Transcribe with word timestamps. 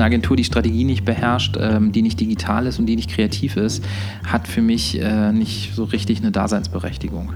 eine 0.00 0.06
Agentur, 0.06 0.36
die 0.36 0.44
Strategie 0.44 0.84
nicht 0.84 1.04
beherrscht, 1.04 1.56
ähm, 1.60 1.92
die 1.92 2.02
nicht 2.02 2.18
digital 2.18 2.66
ist 2.66 2.78
und 2.78 2.86
die 2.86 2.96
nicht 2.96 3.10
kreativ 3.10 3.56
ist, 3.56 3.84
hat 4.26 4.48
für 4.48 4.62
mich 4.62 5.00
äh, 5.00 5.32
nicht 5.32 5.74
so 5.74 5.84
richtig 5.84 6.20
eine 6.20 6.30
Daseinsberechtigung. 6.30 7.32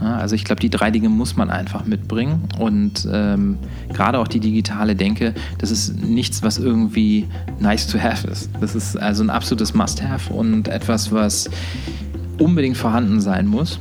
Also 0.00 0.34
ich 0.34 0.44
glaube, 0.44 0.60
die 0.60 0.70
drei 0.70 0.90
Dinge 0.90 1.08
muss 1.08 1.36
man 1.36 1.50
einfach 1.50 1.86
mitbringen. 1.86 2.48
Und 2.58 3.06
ähm, 3.10 3.58
gerade 3.92 4.18
auch 4.18 4.28
die 4.28 4.40
digitale 4.40 4.96
Denke, 4.96 5.32
das 5.58 5.70
ist 5.70 6.02
nichts, 6.02 6.42
was 6.42 6.58
irgendwie 6.58 7.28
nice 7.60 7.86
to 7.86 8.00
have 8.00 8.26
ist. 8.26 8.50
Das 8.60 8.74
ist 8.74 8.96
also 8.96 9.22
ein 9.22 9.30
absolutes 9.30 9.74
Must-have 9.74 10.32
und 10.32 10.68
etwas, 10.68 11.12
was 11.12 11.48
unbedingt 12.38 12.76
vorhanden 12.76 13.20
sein 13.20 13.46
muss. 13.46 13.78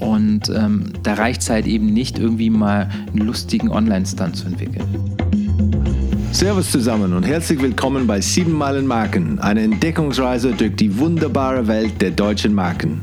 Und 0.00 0.48
ähm, 0.48 0.92
da 1.02 1.14
reicht 1.14 1.42
es 1.42 1.50
halt 1.50 1.66
eben 1.66 1.92
nicht, 1.92 2.18
irgendwie 2.18 2.50
mal 2.50 2.88
einen 3.08 3.26
lustigen 3.26 3.70
Online-Stand 3.70 4.36
zu 4.36 4.46
entwickeln. 4.46 5.21
Servus 6.32 6.70
zusammen 6.70 7.12
und 7.12 7.24
herzlich 7.24 7.60
willkommen 7.60 8.06
bei 8.06 8.22
7 8.22 8.50
Meilen 8.50 8.86
Marken, 8.86 9.38
eine 9.38 9.60
Entdeckungsreise 9.60 10.52
durch 10.52 10.74
die 10.76 10.98
wunderbare 10.98 11.68
Welt 11.68 12.00
der 12.00 12.10
deutschen 12.10 12.54
Marken. 12.54 13.02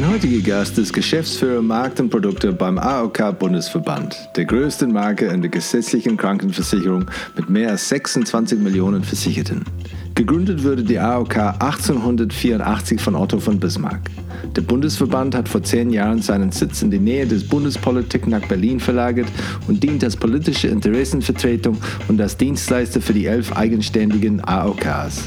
Mein 0.00 0.10
heutiger 0.10 0.58
Gast 0.58 0.78
ist 0.78 0.92
Geschäftsführer 0.92 1.60
Markt 1.60 1.98
und 1.98 2.08
Produkte 2.08 2.52
beim 2.52 2.78
AOK 2.78 3.36
Bundesverband, 3.36 4.16
der 4.36 4.44
größten 4.44 4.92
Marke 4.92 5.26
in 5.26 5.42
der 5.42 5.50
gesetzlichen 5.50 6.16
Krankenversicherung 6.16 7.06
mit 7.34 7.50
mehr 7.50 7.70
als 7.70 7.88
26 7.88 8.60
Millionen 8.60 9.02
Versicherten. 9.02 9.64
Gegründet 10.14 10.62
wurde 10.62 10.84
die 10.84 11.00
AOK 11.00 11.36
1884 11.36 13.00
von 13.00 13.16
Otto 13.16 13.40
von 13.40 13.58
Bismarck. 13.58 14.08
Der 14.54 14.62
Bundesverband 14.62 15.34
hat 15.34 15.48
vor 15.48 15.64
zehn 15.64 15.90
Jahren 15.90 16.22
seinen 16.22 16.52
Sitz 16.52 16.80
in 16.82 16.92
die 16.92 17.00
Nähe 17.00 17.26
des 17.26 17.42
Bundespolitik 17.42 18.28
nach 18.28 18.46
Berlin 18.46 18.78
verlagert 18.78 19.26
und 19.66 19.82
dient 19.82 20.04
als 20.04 20.14
politische 20.14 20.68
Interessenvertretung 20.68 21.76
und 22.06 22.20
als 22.20 22.36
Dienstleister 22.36 23.00
für 23.00 23.14
die 23.14 23.26
elf 23.26 23.52
eigenständigen 23.56 24.44
AOKs. 24.44 25.24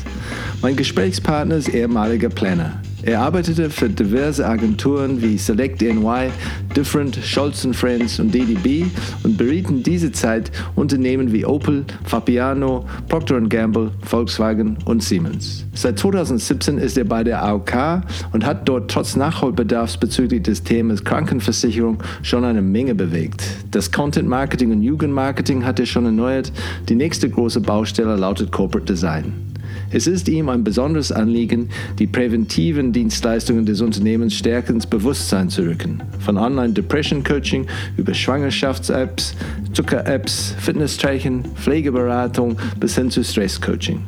Mein 0.61 0.77
Gesprächspartner 0.77 1.57
ist 1.57 1.67
ehemaliger 1.67 2.29
Planner. 2.29 2.79
Er 3.03 3.19
arbeitete 3.19 3.71
für 3.71 3.89
diverse 3.89 4.45
Agenturen 4.45 5.21
wie 5.21 5.35
Select 5.37 5.81
NY, 5.81 6.29
Different, 6.75 7.15
Scholz 7.15 7.67
Friends 7.71 8.19
und 8.19 8.31
DDB 8.31 8.85
und 9.23 9.37
beriet 9.37 9.69
in 9.69 9.81
dieser 9.81 10.13
Zeit 10.13 10.51
Unternehmen 10.75 11.31
wie 11.31 11.43
Opel, 11.43 11.83
Fabiano, 12.03 12.85
Procter 13.09 13.41
Gamble, 13.41 13.89
Volkswagen 14.05 14.77
und 14.85 15.01
Siemens. 15.01 15.65
Seit 15.73 15.97
2017 15.97 16.77
ist 16.77 16.95
er 16.95 17.05
bei 17.05 17.23
der 17.23 17.43
AOK 17.43 18.03
und 18.33 18.45
hat 18.45 18.69
dort 18.69 18.91
trotz 18.91 19.15
Nachholbedarfs 19.15 19.97
bezüglich 19.97 20.43
des 20.43 20.61
Themas 20.61 21.03
Krankenversicherung 21.03 21.97
schon 22.21 22.45
eine 22.45 22.61
Menge 22.61 22.93
bewegt. 22.93 23.43
Das 23.71 23.91
Content 23.91 24.29
Marketing 24.29 24.71
und 24.71 24.83
Jugendmarketing 24.83 25.65
hat 25.65 25.79
er 25.79 25.87
schon 25.87 26.05
erneuert. 26.05 26.51
Die 26.87 26.95
nächste 26.95 27.29
große 27.29 27.61
Baustelle 27.61 28.15
lautet 28.15 28.51
Corporate 28.51 28.85
Design. 28.85 29.50
Es 29.93 30.07
ist 30.07 30.29
ihm 30.29 30.49
ein 30.49 30.63
besonderes 30.63 31.11
Anliegen, 31.11 31.69
die 31.99 32.07
präventiven 32.07 32.93
Dienstleistungen 32.93 33.65
des 33.65 33.81
Unternehmens 33.81 34.35
stärker 34.35 34.73
ins 34.73 34.87
Bewusstsein 34.87 35.49
zu 35.49 35.63
rücken. 35.63 36.01
Von 36.19 36.37
Online-Depression-Coaching 36.37 37.67
über 37.97 38.13
Schwangerschafts-Apps, 38.13 39.35
Zucker-Apps, 39.73 40.55
Fitness-Tracking, 40.59 41.43
Pflegeberatung 41.55 42.57
bis 42.79 42.95
hin 42.95 43.11
zu 43.11 43.23
Stress-Coaching. 43.23 44.01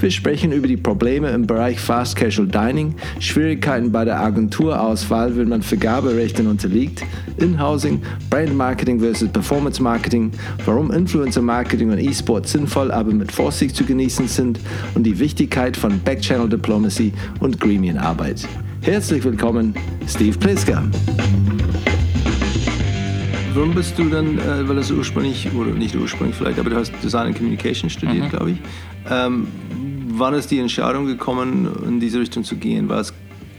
Wir 0.00 0.10
sprechen 0.10 0.52
über 0.52 0.68
die 0.68 0.76
Probleme 0.76 1.30
im 1.30 1.46
Bereich 1.46 1.80
Fast 1.80 2.16
Casual 2.16 2.48
Dining, 2.48 2.94
Schwierigkeiten 3.18 3.92
bei 3.92 4.04
der 4.04 4.20
Agenturauswahl, 4.20 5.36
wenn 5.36 5.48
man 5.48 5.62
Vergaberechten 5.62 6.46
unterliegt, 6.46 7.04
Inhousing, 7.38 8.02
Brand 8.30 8.54
Marketing 8.54 9.00
versus 9.00 9.28
Performance 9.28 9.82
Marketing, 9.82 10.30
warum 10.64 10.90
Influencer 10.90 11.42
Marketing 11.42 11.90
und 11.90 11.98
E-Sport 11.98 12.48
sinnvoll, 12.48 12.90
aber 12.90 13.12
mit 13.12 13.32
Vorsicht 13.32 13.76
zu 13.76 13.84
genießen 13.84 14.28
sind 14.28 14.60
und 14.94 15.04
die 15.04 15.18
Wichtigkeit 15.18 15.76
von 15.76 16.00
Backchannel 16.00 16.48
Diplomacy 16.48 17.12
und 17.40 17.60
Gremienarbeit. 17.60 18.46
Herzlich 18.82 19.24
willkommen, 19.24 19.74
Steve 20.06 20.38
Pliska. 20.38 20.84
Warum 23.56 23.74
bist 23.74 23.98
du 23.98 24.04
dann, 24.10 24.38
äh, 24.38 24.68
weil 24.68 24.76
du 24.76 24.94
ursprünglich, 24.94 25.50
oder 25.54 25.70
nicht 25.70 25.96
ursprünglich 25.96 26.36
vielleicht, 26.36 26.58
aber 26.58 26.68
du 26.68 26.76
hast 26.76 26.92
Design 27.02 27.28
and 27.28 27.38
Communication 27.38 27.88
studiert, 27.88 28.24
mhm. 28.24 28.28
glaube 28.28 28.50
ich. 28.50 28.58
Ähm, 29.08 29.48
wann 30.08 30.34
ist 30.34 30.50
die 30.50 30.58
Entscheidung 30.58 31.06
gekommen, 31.06 31.66
in 31.86 31.98
diese 31.98 32.20
Richtung 32.20 32.44
zu 32.44 32.56
gehen? 32.56 32.90
War 32.90 33.00
es 33.00 33.14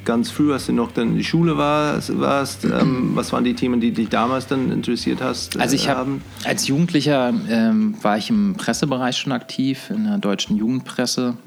ganz 0.05 0.29
früh, 0.29 0.53
als 0.53 0.67
du 0.67 0.73
noch 0.73 0.91
dann 0.91 1.09
in 1.09 1.17
die 1.17 1.23
Schule 1.23 1.57
warst? 1.57 2.15
warst 2.19 2.63
ähm, 2.63 3.13
was 3.15 3.33
waren 3.33 3.43
die 3.43 3.55
Themen, 3.55 3.79
die 3.79 3.89
dich 3.89 4.09
damals 4.09 4.45
dann 4.45 4.71
interessiert 4.71 5.19
hast? 5.19 5.55
Äh, 5.55 5.61
also 5.61 5.75
ich 5.75 5.89
habe 5.89 6.21
als 6.43 6.67
Jugendlicher 6.67 7.33
ähm, 7.49 7.95
war 8.03 8.19
ich 8.19 8.29
im 8.29 8.53
Pressebereich 8.53 9.17
schon 9.17 9.31
aktiv, 9.31 9.89
in 9.89 10.03
der 10.03 10.19
deutschen 10.19 10.57
Jugendpresse. 10.57 11.37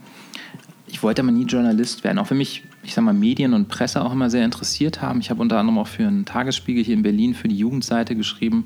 Ich 0.88 1.04
wollte 1.04 1.22
aber 1.22 1.30
nie 1.30 1.44
Journalist 1.44 2.02
werden, 2.02 2.18
auch 2.18 2.26
für 2.26 2.34
mich 2.34 2.64
ich 2.82 2.94
sag 2.94 3.04
mal, 3.04 3.14
Medien 3.14 3.54
und 3.54 3.68
Presse 3.68 4.02
auch 4.02 4.12
immer 4.12 4.30
sehr 4.30 4.44
interessiert 4.44 5.02
haben. 5.02 5.20
Ich 5.20 5.30
habe 5.30 5.41
unter 5.41 5.58
anderem 5.58 5.78
auch 5.78 5.88
für 5.88 6.06
einen 6.06 6.24
Tagesspiegel 6.24 6.82
hier 6.82 6.94
in 6.94 7.02
Berlin 7.02 7.34
für 7.34 7.48
die 7.48 7.56
Jugendseite 7.56 8.16
geschrieben. 8.16 8.64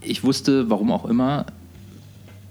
Ich 0.00 0.24
wusste, 0.24 0.68
warum 0.68 0.90
auch 0.90 1.04
immer, 1.04 1.46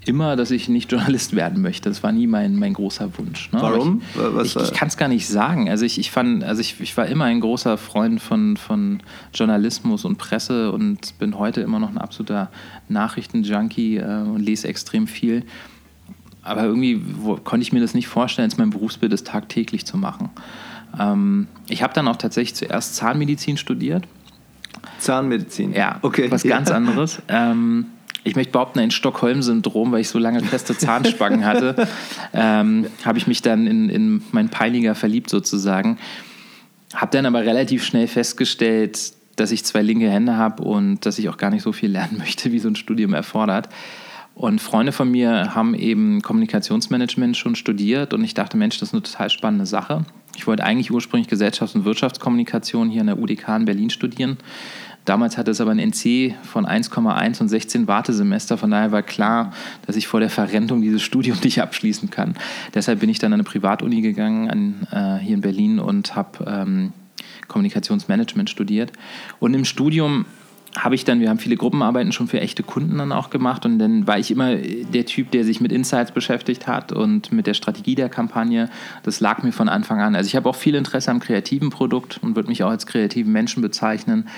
immer, 0.06 0.34
dass 0.36 0.50
ich 0.50 0.68
nicht 0.68 0.90
Journalist 0.92 1.36
werden 1.36 1.60
möchte. 1.60 1.90
Das 1.90 2.02
war 2.02 2.12
nie 2.12 2.26
mein, 2.26 2.56
mein 2.56 2.72
großer 2.72 3.10
Wunsch. 3.18 3.52
Ne? 3.52 3.60
Warum? 3.60 4.02
ich, 4.42 4.56
ich, 4.56 4.62
ich 4.62 4.72
kann 4.72 4.88
es 4.88 4.96
gar 4.96 5.08
nicht 5.08 5.28
sagen. 5.28 5.68
Also 5.68 5.84
ich, 5.84 5.98
ich 5.98 6.10
fand, 6.10 6.44
also 6.44 6.60
ich, 6.60 6.80
ich 6.80 6.96
war 6.96 7.06
immer 7.06 7.26
ein 7.26 7.40
großer 7.40 7.76
Freund 7.76 8.20
von, 8.20 8.56
von 8.56 9.00
Journalismus 9.34 10.06
und 10.06 10.16
Presse 10.16 10.72
und 10.72 11.18
bin 11.18 11.38
heute 11.38 11.60
immer 11.60 11.78
noch 11.78 11.90
ein 11.90 11.98
absoluter 11.98 12.50
Nachrichtenjunkie 12.88 13.98
äh, 13.98 14.22
und 14.22 14.40
lese 14.40 14.66
extrem 14.68 15.06
viel. 15.06 15.44
Aber 16.42 16.64
irgendwie 16.64 17.00
wo, 17.18 17.36
konnte 17.36 17.62
ich 17.62 17.72
mir 17.72 17.80
das 17.80 17.94
nicht 17.94 18.08
vorstellen, 18.08 18.46
als 18.50 18.58
mein 18.58 18.70
Berufsbild 18.70 19.12
ist 19.12 19.26
tagtäglich 19.26 19.86
zu 19.86 19.96
machen. 19.96 20.30
Ähm, 20.98 21.46
ich 21.68 21.82
habe 21.82 21.94
dann 21.94 22.08
auch 22.08 22.16
tatsächlich 22.16 22.54
zuerst 22.54 22.96
Zahnmedizin 22.96 23.56
studiert. 23.56 24.04
Zahnmedizin? 24.98 25.72
Ja, 25.72 25.98
okay. 26.02 26.30
Was 26.30 26.42
ganz 26.42 26.68
ja. 26.68 26.76
anderes. 26.76 27.22
Ähm, 27.28 27.86
ich 28.24 28.36
möchte 28.36 28.52
behaupten, 28.52 28.78
ein 28.78 28.90
Stockholm-Syndrom, 28.90 29.92
weil 29.92 30.00
ich 30.00 30.08
so 30.08 30.18
lange 30.18 30.40
feste 30.40 30.76
Zahnspangen 30.76 31.44
hatte, 31.44 31.88
ähm, 32.32 32.86
habe 33.04 33.18
ich 33.18 33.26
mich 33.26 33.42
dann 33.42 33.66
in, 33.66 33.88
in 33.88 34.22
meinen 34.32 34.48
Peiniger 34.48 34.94
verliebt 34.94 35.28
sozusagen. 35.30 35.98
Habe 36.94 37.10
dann 37.16 37.26
aber 37.26 37.40
relativ 37.40 37.84
schnell 37.84 38.06
festgestellt, 38.06 39.12
dass 39.36 39.50
ich 39.50 39.64
zwei 39.64 39.82
linke 39.82 40.08
Hände 40.10 40.36
habe 40.36 40.62
und 40.62 41.04
dass 41.06 41.18
ich 41.18 41.28
auch 41.28 41.36
gar 41.36 41.50
nicht 41.50 41.62
so 41.62 41.72
viel 41.72 41.90
lernen 41.90 42.18
möchte, 42.18 42.52
wie 42.52 42.58
so 42.58 42.68
ein 42.68 42.76
Studium 42.76 43.14
erfordert. 43.14 43.68
Und 44.42 44.60
Freunde 44.60 44.90
von 44.90 45.08
mir 45.08 45.54
haben 45.54 45.72
eben 45.72 46.20
Kommunikationsmanagement 46.20 47.36
schon 47.36 47.54
studiert 47.54 48.12
und 48.12 48.24
ich 48.24 48.34
dachte, 48.34 48.56
Mensch, 48.56 48.80
das 48.80 48.88
ist 48.88 48.92
eine 48.92 49.04
total 49.04 49.30
spannende 49.30 49.66
Sache. 49.66 50.04
Ich 50.36 50.48
wollte 50.48 50.64
eigentlich 50.64 50.90
ursprünglich 50.90 51.28
Gesellschafts- 51.28 51.76
und 51.76 51.84
Wirtschaftskommunikation 51.84 52.90
hier 52.90 53.02
an 53.02 53.06
der 53.06 53.20
UDK 53.20 53.50
in 53.58 53.66
Berlin 53.66 53.90
studieren. 53.90 54.38
Damals 55.04 55.38
hatte 55.38 55.52
es 55.52 55.60
aber 55.60 55.70
ein 55.70 55.78
NC 55.78 56.34
von 56.42 56.66
1,1 56.66 57.40
und 57.40 57.50
16 57.50 57.86
Wartesemester. 57.86 58.58
Von 58.58 58.72
daher 58.72 58.90
war 58.90 59.04
klar, 59.04 59.52
dass 59.86 59.94
ich 59.94 60.08
vor 60.08 60.18
der 60.18 60.28
Verrentung 60.28 60.82
dieses 60.82 61.02
Studium 61.02 61.38
nicht 61.44 61.62
abschließen 61.62 62.10
kann. 62.10 62.34
Deshalb 62.74 62.98
bin 62.98 63.10
ich 63.10 63.20
dann 63.20 63.32
an 63.32 63.34
eine 63.34 63.44
Privatuni 63.44 64.00
gegangen 64.00 64.50
an, 64.50 64.88
äh, 64.90 65.24
hier 65.24 65.36
in 65.36 65.40
Berlin 65.40 65.78
und 65.78 66.16
habe 66.16 66.44
ähm, 66.48 66.92
Kommunikationsmanagement 67.46 68.50
studiert. 68.50 68.90
Und 69.38 69.54
im 69.54 69.64
Studium 69.64 70.24
habe 70.76 70.94
ich 70.94 71.04
dann, 71.04 71.20
wir 71.20 71.28
haben 71.28 71.38
viele 71.38 71.56
Gruppenarbeiten 71.56 72.12
schon 72.12 72.28
für 72.28 72.40
echte 72.40 72.62
Kunden 72.62 72.98
dann 72.98 73.12
auch 73.12 73.30
gemacht 73.30 73.66
und 73.66 73.78
dann 73.78 74.06
war 74.06 74.18
ich 74.18 74.30
immer 74.30 74.54
der 74.56 75.04
Typ, 75.06 75.30
der 75.30 75.44
sich 75.44 75.60
mit 75.60 75.70
Insights 75.72 76.12
beschäftigt 76.12 76.66
hat 76.66 76.92
und 76.92 77.30
mit 77.32 77.46
der 77.46 77.54
Strategie 77.54 77.94
der 77.94 78.08
Kampagne. 78.08 78.70
Das 79.02 79.20
lag 79.20 79.42
mir 79.42 79.52
von 79.52 79.68
Anfang 79.68 80.00
an. 80.00 80.16
Also 80.16 80.28
ich 80.28 80.36
habe 80.36 80.48
auch 80.48 80.56
viel 80.56 80.74
Interesse 80.74 81.10
am 81.10 81.20
kreativen 81.20 81.70
Produkt 81.70 82.20
und 82.22 82.36
würde 82.36 82.48
mich 82.48 82.62
auch 82.62 82.70
als 82.70 82.86
kreativen 82.86 83.32
Menschen 83.32 83.62
bezeichnen. 83.62 84.28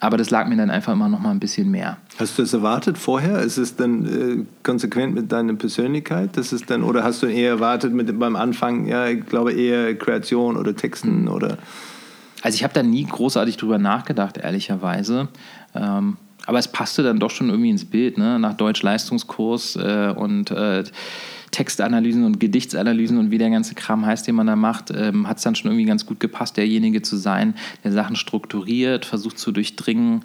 Aber 0.00 0.16
das 0.16 0.30
lag 0.30 0.46
mir 0.46 0.56
dann 0.56 0.70
einfach 0.70 0.92
immer 0.92 1.08
noch 1.08 1.18
mal 1.18 1.32
ein 1.32 1.40
bisschen 1.40 1.70
mehr. 1.70 1.98
Hast 2.18 2.38
du 2.38 2.42
das 2.42 2.52
erwartet 2.52 2.96
vorher? 2.96 3.40
Ist 3.40 3.58
es 3.58 3.74
dann 3.74 4.06
äh, 4.06 4.44
konsequent 4.62 5.14
mit 5.14 5.32
deiner 5.32 5.54
Persönlichkeit? 5.54 6.36
Das 6.36 6.52
ist 6.52 6.70
dann, 6.70 6.84
oder 6.84 7.02
hast 7.02 7.22
du 7.22 7.26
eher 7.26 7.50
erwartet 7.50 7.92
mit, 7.92 8.16
beim 8.18 8.36
Anfang, 8.36 8.86
ja, 8.86 9.08
ich 9.08 9.26
glaube 9.26 9.52
eher 9.52 9.96
Kreation 9.96 10.56
oder 10.56 10.74
Texten 10.76 11.22
mhm. 11.22 11.28
oder? 11.28 11.58
Also 12.42 12.54
ich 12.54 12.62
habe 12.62 12.74
da 12.74 12.82
nie 12.82 13.04
großartig 13.04 13.56
drüber 13.56 13.78
nachgedacht, 13.78 14.38
ehrlicherweise. 14.38 15.28
Ähm, 15.74 16.16
aber 16.46 16.58
es 16.58 16.68
passte 16.68 17.02
dann 17.02 17.18
doch 17.18 17.30
schon 17.30 17.50
irgendwie 17.50 17.70
ins 17.70 17.84
Bild, 17.84 18.16
ne? 18.16 18.38
nach 18.38 18.54
Deutsch-Leistungskurs 18.54 19.76
äh, 19.76 20.14
und 20.16 20.50
äh, 20.50 20.84
Textanalysen 21.50 22.24
und 22.24 22.40
Gedichtsanalysen 22.40 23.18
und 23.18 23.30
wie 23.30 23.38
der 23.38 23.50
ganze 23.50 23.74
Kram 23.74 24.04
heißt, 24.06 24.26
den 24.26 24.34
man 24.34 24.46
da 24.46 24.56
macht, 24.56 24.90
ähm, 24.94 25.28
hat 25.28 25.38
es 25.38 25.42
dann 25.42 25.54
schon 25.54 25.70
irgendwie 25.70 25.86
ganz 25.86 26.06
gut 26.06 26.20
gepasst, 26.20 26.56
derjenige 26.56 27.02
zu 27.02 27.16
sein, 27.16 27.54
der 27.84 27.92
Sachen 27.92 28.16
strukturiert, 28.16 29.04
versucht 29.04 29.38
zu 29.38 29.52
durchdringen, 29.52 30.22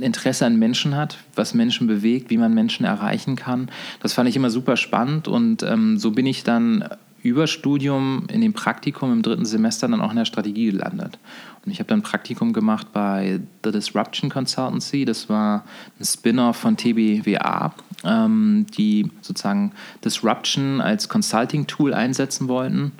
Interesse 0.00 0.46
an 0.46 0.58
Menschen 0.58 0.94
hat, 0.94 1.18
was 1.34 1.54
Menschen 1.54 1.88
bewegt, 1.88 2.30
wie 2.30 2.38
man 2.38 2.54
Menschen 2.54 2.86
erreichen 2.86 3.34
kann. 3.34 3.68
Das 4.00 4.12
fand 4.12 4.28
ich 4.28 4.36
immer 4.36 4.50
super 4.50 4.76
spannend 4.76 5.26
und 5.26 5.64
ähm, 5.64 5.98
so 5.98 6.12
bin 6.12 6.26
ich 6.26 6.44
dann 6.44 6.84
über 7.22 7.46
Studium 7.46 8.24
in 8.32 8.40
dem 8.40 8.52
Praktikum 8.52 9.12
im 9.12 9.22
dritten 9.22 9.44
Semester 9.44 9.88
dann 9.88 10.00
auch 10.00 10.10
in 10.10 10.16
der 10.16 10.24
Strategie 10.24 10.70
gelandet. 10.70 11.18
Und 11.64 11.72
ich 11.72 11.78
habe 11.78 11.88
dann 11.88 12.00
ein 12.00 12.02
Praktikum 12.02 12.52
gemacht 12.52 12.88
bei 12.92 13.40
The 13.64 13.70
Disruption 13.70 14.30
Consultancy. 14.30 15.04
Das 15.04 15.28
war 15.28 15.64
ein 15.98 16.04
Spin-off 16.04 16.56
von 16.56 16.76
TBWA, 16.76 17.74
ähm, 18.04 18.66
die 18.76 19.10
sozusagen 19.20 19.72
Disruption 20.02 20.80
als 20.80 21.08
Consulting-Tool 21.08 21.92
einsetzen 21.92 22.48
wollten. 22.48 22.92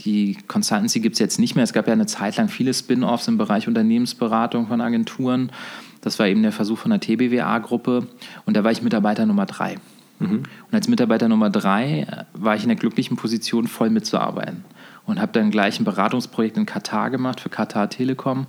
Die 0.00 0.36
Consultancy 0.48 1.00
gibt 1.00 1.14
es 1.14 1.20
jetzt 1.20 1.38
nicht 1.38 1.54
mehr. 1.54 1.64
Es 1.64 1.72
gab 1.72 1.86
ja 1.86 1.92
eine 1.92 2.06
Zeit 2.06 2.36
lang 2.36 2.48
viele 2.48 2.74
Spin-offs 2.74 3.28
im 3.28 3.38
Bereich 3.38 3.68
Unternehmensberatung 3.68 4.66
von 4.66 4.80
Agenturen. 4.80 5.52
Das 6.00 6.18
war 6.18 6.26
eben 6.26 6.42
der 6.42 6.52
Versuch 6.52 6.78
von 6.78 6.90
der 6.90 6.98
TBWA-Gruppe. 6.98 8.08
Und 8.44 8.56
da 8.56 8.64
war 8.64 8.72
ich 8.72 8.82
Mitarbeiter 8.82 9.26
Nummer 9.26 9.46
drei. 9.46 9.76
Mhm. 10.18 10.38
Und 10.38 10.74
als 10.74 10.88
Mitarbeiter 10.88 11.28
Nummer 11.28 11.50
drei 11.50 12.06
war 12.32 12.56
ich 12.56 12.62
in 12.62 12.68
der 12.68 12.76
glücklichen 12.76 13.16
Position, 13.16 13.68
voll 13.68 13.90
mitzuarbeiten. 13.90 14.64
Und 15.04 15.20
habe 15.20 15.32
dann 15.32 15.50
gleich 15.50 15.80
ein 15.80 15.84
Beratungsprojekt 15.84 16.56
in 16.56 16.64
Katar 16.64 17.10
gemacht 17.10 17.40
für 17.40 17.48
Katar 17.48 17.90
Telekom 17.90 18.46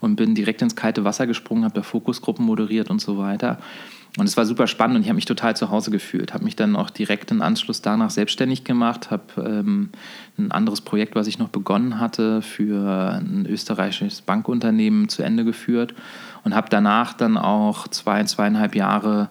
und 0.00 0.16
bin 0.16 0.34
direkt 0.34 0.62
ins 0.62 0.76
kalte 0.76 1.04
Wasser 1.04 1.26
gesprungen, 1.26 1.64
habe 1.64 1.74
da 1.74 1.82
Fokusgruppen 1.82 2.46
moderiert 2.46 2.88
und 2.88 3.00
so 3.00 3.18
weiter. 3.18 3.58
Und 4.16 4.26
es 4.26 4.36
war 4.36 4.46
super 4.46 4.66
spannend 4.66 4.96
und 4.96 5.02
ich 5.02 5.08
habe 5.08 5.16
mich 5.16 5.26
total 5.26 5.54
zu 5.54 5.70
Hause 5.70 5.90
gefühlt. 5.90 6.34
Habe 6.34 6.44
mich 6.44 6.56
dann 6.56 6.76
auch 6.76 6.90
direkt 6.90 7.30
im 7.30 7.42
Anschluss 7.42 7.82
danach 7.82 8.10
selbstständig 8.10 8.64
gemacht, 8.64 9.10
habe 9.10 9.24
ähm, 9.44 9.90
ein 10.38 10.50
anderes 10.50 10.80
Projekt, 10.80 11.14
was 11.14 11.26
ich 11.26 11.38
noch 11.38 11.50
begonnen 11.50 12.00
hatte, 12.00 12.42
für 12.42 13.20
ein 13.20 13.46
österreichisches 13.48 14.22
Bankunternehmen 14.22 15.08
zu 15.08 15.22
Ende 15.22 15.44
geführt 15.44 15.94
und 16.42 16.54
habe 16.54 16.68
danach 16.70 17.12
dann 17.12 17.36
auch 17.36 17.86
zwei, 17.88 18.24
zweieinhalb 18.24 18.74
Jahre 18.74 19.28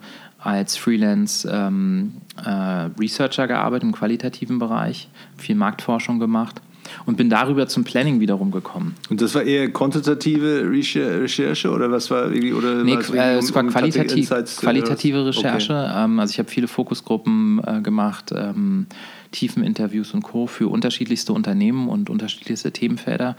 als 0.48 0.78
Freelance 0.78 1.50
ähm, 1.52 2.14
äh, 2.38 2.50
Researcher 2.98 3.48
gearbeitet 3.48 3.84
im 3.84 3.92
qualitativen 3.92 4.60
Bereich, 4.60 5.10
viel 5.38 5.56
Marktforschung 5.56 6.20
gemacht 6.20 6.62
und 7.06 7.18
bin 7.18 7.30
darüber 7.30 7.68
zum 7.68 7.84
Planning 7.84 8.22
wiederum 8.22 8.52
gekommen. 8.52 8.96
Und 9.10 9.22
das 9.22 9.36
war 9.36 9.44
eher 9.44 9.70
quantitative 9.74 10.66
Recherche 10.72 11.70
oder 11.70 11.92
was 11.92 12.10
war 12.10 12.32
irgendwie 12.32 12.54
oder 12.54 12.82
nee, 12.86 12.96
es, 12.96 13.10
äh, 13.10 13.36
es 13.36 13.54
war 13.54 13.64
um 13.64 13.70
qualitativ, 13.70 14.30
qualitative 14.62 15.26
Recherche. 15.26 15.74
Okay. 15.74 16.06
Ähm, 16.06 16.18
also 16.18 16.32
ich 16.32 16.40
habe 16.40 16.50
viele 16.50 16.70
Fokusgruppen 16.70 17.62
äh, 17.68 17.82
gemacht, 17.82 18.34
ähm, 18.34 18.88
Tiefeninterviews 19.32 20.14
und 20.14 20.24
Co. 20.24 20.48
für 20.48 20.70
unterschiedlichste 20.70 21.34
Unternehmen 21.34 21.90
und 21.90 22.10
unterschiedlichste 22.10 22.72
Themenfelder. 22.72 23.36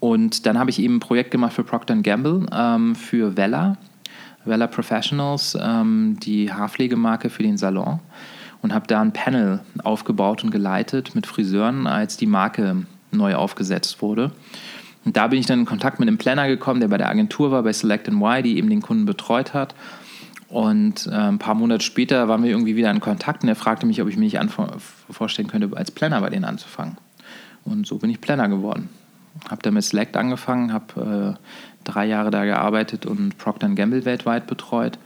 Und 0.00 0.44
dann 0.44 0.58
habe 0.58 0.68
ich 0.68 0.78
eben 0.78 0.96
ein 0.96 1.00
Projekt 1.00 1.30
gemacht 1.30 1.54
für 1.54 1.64
Procter 1.64 1.96
Gamble, 1.96 2.44
ähm, 2.52 2.94
für 2.94 3.38
Vella, 3.38 3.78
Vella 4.46 4.66
Professionals, 4.66 5.56
ähm, 5.60 6.18
die 6.20 6.52
Haarpflegemarke 6.52 7.30
für 7.30 7.42
den 7.42 7.58
Salon 7.58 8.00
und 8.62 8.72
habe 8.74 8.86
da 8.86 9.00
ein 9.00 9.12
Panel 9.12 9.60
aufgebaut 9.84 10.44
und 10.44 10.50
geleitet 10.50 11.14
mit 11.14 11.26
Friseuren, 11.26 11.86
als 11.86 12.16
die 12.16 12.26
Marke 12.26 12.86
neu 13.10 13.34
aufgesetzt 13.34 14.02
wurde. 14.02 14.32
Und 15.04 15.16
da 15.16 15.28
bin 15.28 15.38
ich 15.38 15.46
dann 15.46 15.60
in 15.60 15.66
Kontakt 15.66 16.00
mit 16.00 16.08
einem 16.08 16.18
Planner 16.18 16.48
gekommen, 16.48 16.80
der 16.80 16.88
bei 16.88 16.98
der 16.98 17.08
Agentur 17.08 17.52
war, 17.52 17.62
bei 17.62 17.72
Select 17.72 18.08
Y, 18.08 18.42
die 18.42 18.58
eben 18.58 18.68
den 18.68 18.82
Kunden 18.82 19.04
betreut 19.04 19.54
hat. 19.54 19.74
Und 20.48 21.06
äh, 21.06 21.14
ein 21.14 21.38
paar 21.38 21.54
Monate 21.54 21.84
später 21.84 22.28
waren 22.28 22.42
wir 22.42 22.50
irgendwie 22.50 22.76
wieder 22.76 22.90
in 22.90 23.00
Kontakt 23.00 23.42
und 23.42 23.48
er 23.48 23.56
fragte 23.56 23.86
mich, 23.86 24.02
ob 24.02 24.08
ich 24.08 24.16
mir 24.16 24.24
nicht 24.24 24.38
vorstellen 25.10 25.48
könnte, 25.48 25.76
als 25.76 25.90
Planner 25.90 26.20
bei 26.20 26.30
denen 26.30 26.44
anzufangen. 26.44 26.98
Und 27.64 27.86
so 27.86 27.98
bin 27.98 28.10
ich 28.10 28.20
Planner 28.20 28.48
geworden. 28.48 28.88
Habe 29.48 29.62
dann 29.62 29.74
mit 29.74 29.84
Select 29.84 30.16
angefangen, 30.16 30.72
habe 30.72 31.36
äh, 31.36 31.65
drei 31.86 32.06
Jahre 32.06 32.30
da 32.30 32.44
gearbeitet 32.44 33.06
und 33.06 33.38
Procter 33.38 33.68
Gamble 33.70 34.04
weltweit 34.04 34.46
betreut. 34.46 34.98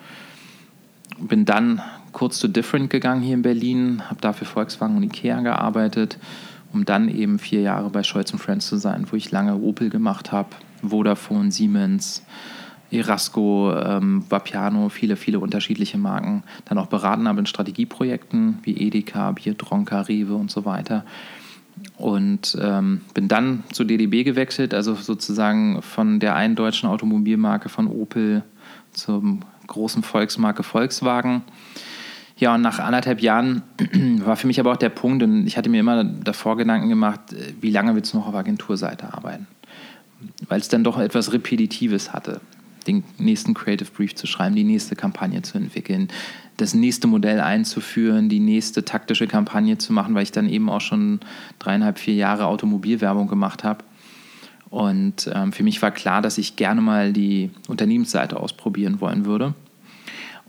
Bin 1.19 1.44
dann 1.44 1.82
kurz 2.12 2.38
zu 2.38 2.49
Different 2.49 2.91
gegangen 2.91 3.23
hier 3.23 3.35
in 3.35 3.43
Berlin, 3.43 4.03
habe 4.09 4.21
dafür 4.21 4.47
Volkswagen 4.47 4.97
und 4.97 5.03
Ikea 5.03 5.41
gearbeitet, 5.41 6.19
um 6.73 6.85
dann 6.85 7.09
eben 7.09 7.38
vier 7.38 7.61
Jahre 7.61 7.91
bei 7.91 8.03
Scholz 8.03 8.31
Friends 8.32 8.67
zu 8.67 8.77
sein, 8.77 9.06
wo 9.11 9.17
ich 9.17 9.31
lange 9.31 9.56
Opel 9.56 9.91
gemacht 9.91 10.32
habe, 10.32 10.49
Vodafone, 10.82 11.53
Siemens, 11.53 12.23
Erasco, 12.91 13.73
ähm, 13.73 14.25
Vapiano, 14.29 14.88
viele, 14.88 15.17
viele 15.17 15.38
unterschiedliche 15.38 15.99
Marken. 15.99 16.43
Dann 16.65 16.79
auch 16.79 16.87
beraten 16.87 17.29
habe 17.29 17.41
in 17.41 17.47
Strategieprojekten 17.47 18.59
wie 18.62 18.77
Edeka, 18.77 19.32
Bierdronka, 19.32 20.00
Rewe 20.03 20.35
und 20.35 20.50
so 20.50 20.65
weiter. 20.65 21.05
Und 21.97 22.56
ähm, 22.61 23.03
bin 23.12 23.29
dann 23.29 23.62
zu 23.73 23.85
DDB 23.85 24.25
gewechselt, 24.25 24.73
also 24.73 24.94
sozusagen 24.94 25.82
von 25.82 26.19
der 26.19 26.35
einen 26.35 26.56
deutschen 26.56 26.88
Automobilmarke 26.88 27.69
von 27.69 27.88
Opel 27.88 28.43
zum 28.93 29.41
großen 29.67 30.03
Volksmarke 30.03 30.62
Volkswagen. 30.62 31.43
Ja, 32.37 32.55
und 32.55 32.62
nach 32.62 32.79
anderthalb 32.79 33.21
Jahren 33.21 33.62
war 34.25 34.37
für 34.37 34.47
mich 34.47 34.59
aber 34.59 34.73
auch 34.73 34.79
der 34.79 34.88
Punkt, 34.88 35.23
und 35.23 35.47
ich 35.47 35.59
hatte 35.59 35.69
mir 35.69 35.81
immer 35.81 36.03
davor 36.05 36.56
Gedanken 36.56 36.88
gemacht, 36.88 37.32
äh, 37.32 37.53
wie 37.61 37.71
lange 37.71 37.94
willst 37.94 38.15
du 38.15 38.19
noch 38.19 38.29
auf 38.29 38.35
Agenturseite 38.35 39.12
arbeiten? 39.12 39.47
Weil 40.49 40.61
es 40.61 40.69
dann 40.69 40.85
doch 40.85 40.99
etwas 40.99 41.32
Repetitives 41.32 42.12
hatte, 42.12 42.41
den 42.91 43.05
nächsten 43.19 43.55
Creative 43.55 43.91
Brief 43.91 44.15
zu 44.15 44.27
schreiben, 44.27 44.55
die 44.55 44.65
nächste 44.65 44.97
Kampagne 44.97 45.43
zu 45.43 45.59
entwickeln, 45.59 46.09
das 46.57 46.75
nächste 46.75 47.07
Modell 47.07 47.41
einzuführen, 47.41 48.29
die 48.29 48.41
nächste 48.41 48.85
taktische 48.85 49.27
Kampagne 49.27 49.79
zu 49.79 49.93
machen, 49.93 50.15
weil 50.15 50.23
ich 50.23 50.33
dann 50.33 50.49
eben 50.49 50.69
auch 50.69 50.81
schon 50.81 51.21
dreieinhalb, 51.59 51.99
vier 51.99 52.15
Jahre 52.15 52.47
Automobilwerbung 52.47 53.29
gemacht 53.29 53.65
habe. 53.65 53.85
Und 54.69 55.29
ähm, 55.35 55.53
für 55.53 55.65
mich 55.65 55.83
war 55.83 55.91
klar, 55.91 56.23
dass 56.23 56.39
ich 56.39 56.57
gerne 56.57 56.81
mal 56.81 57.13
die 57.13 57.51
Unternehmensseite 57.69 58.39
ausprobieren 58.39 59.01
wollen 59.01 59.25
würde. 59.25 59.55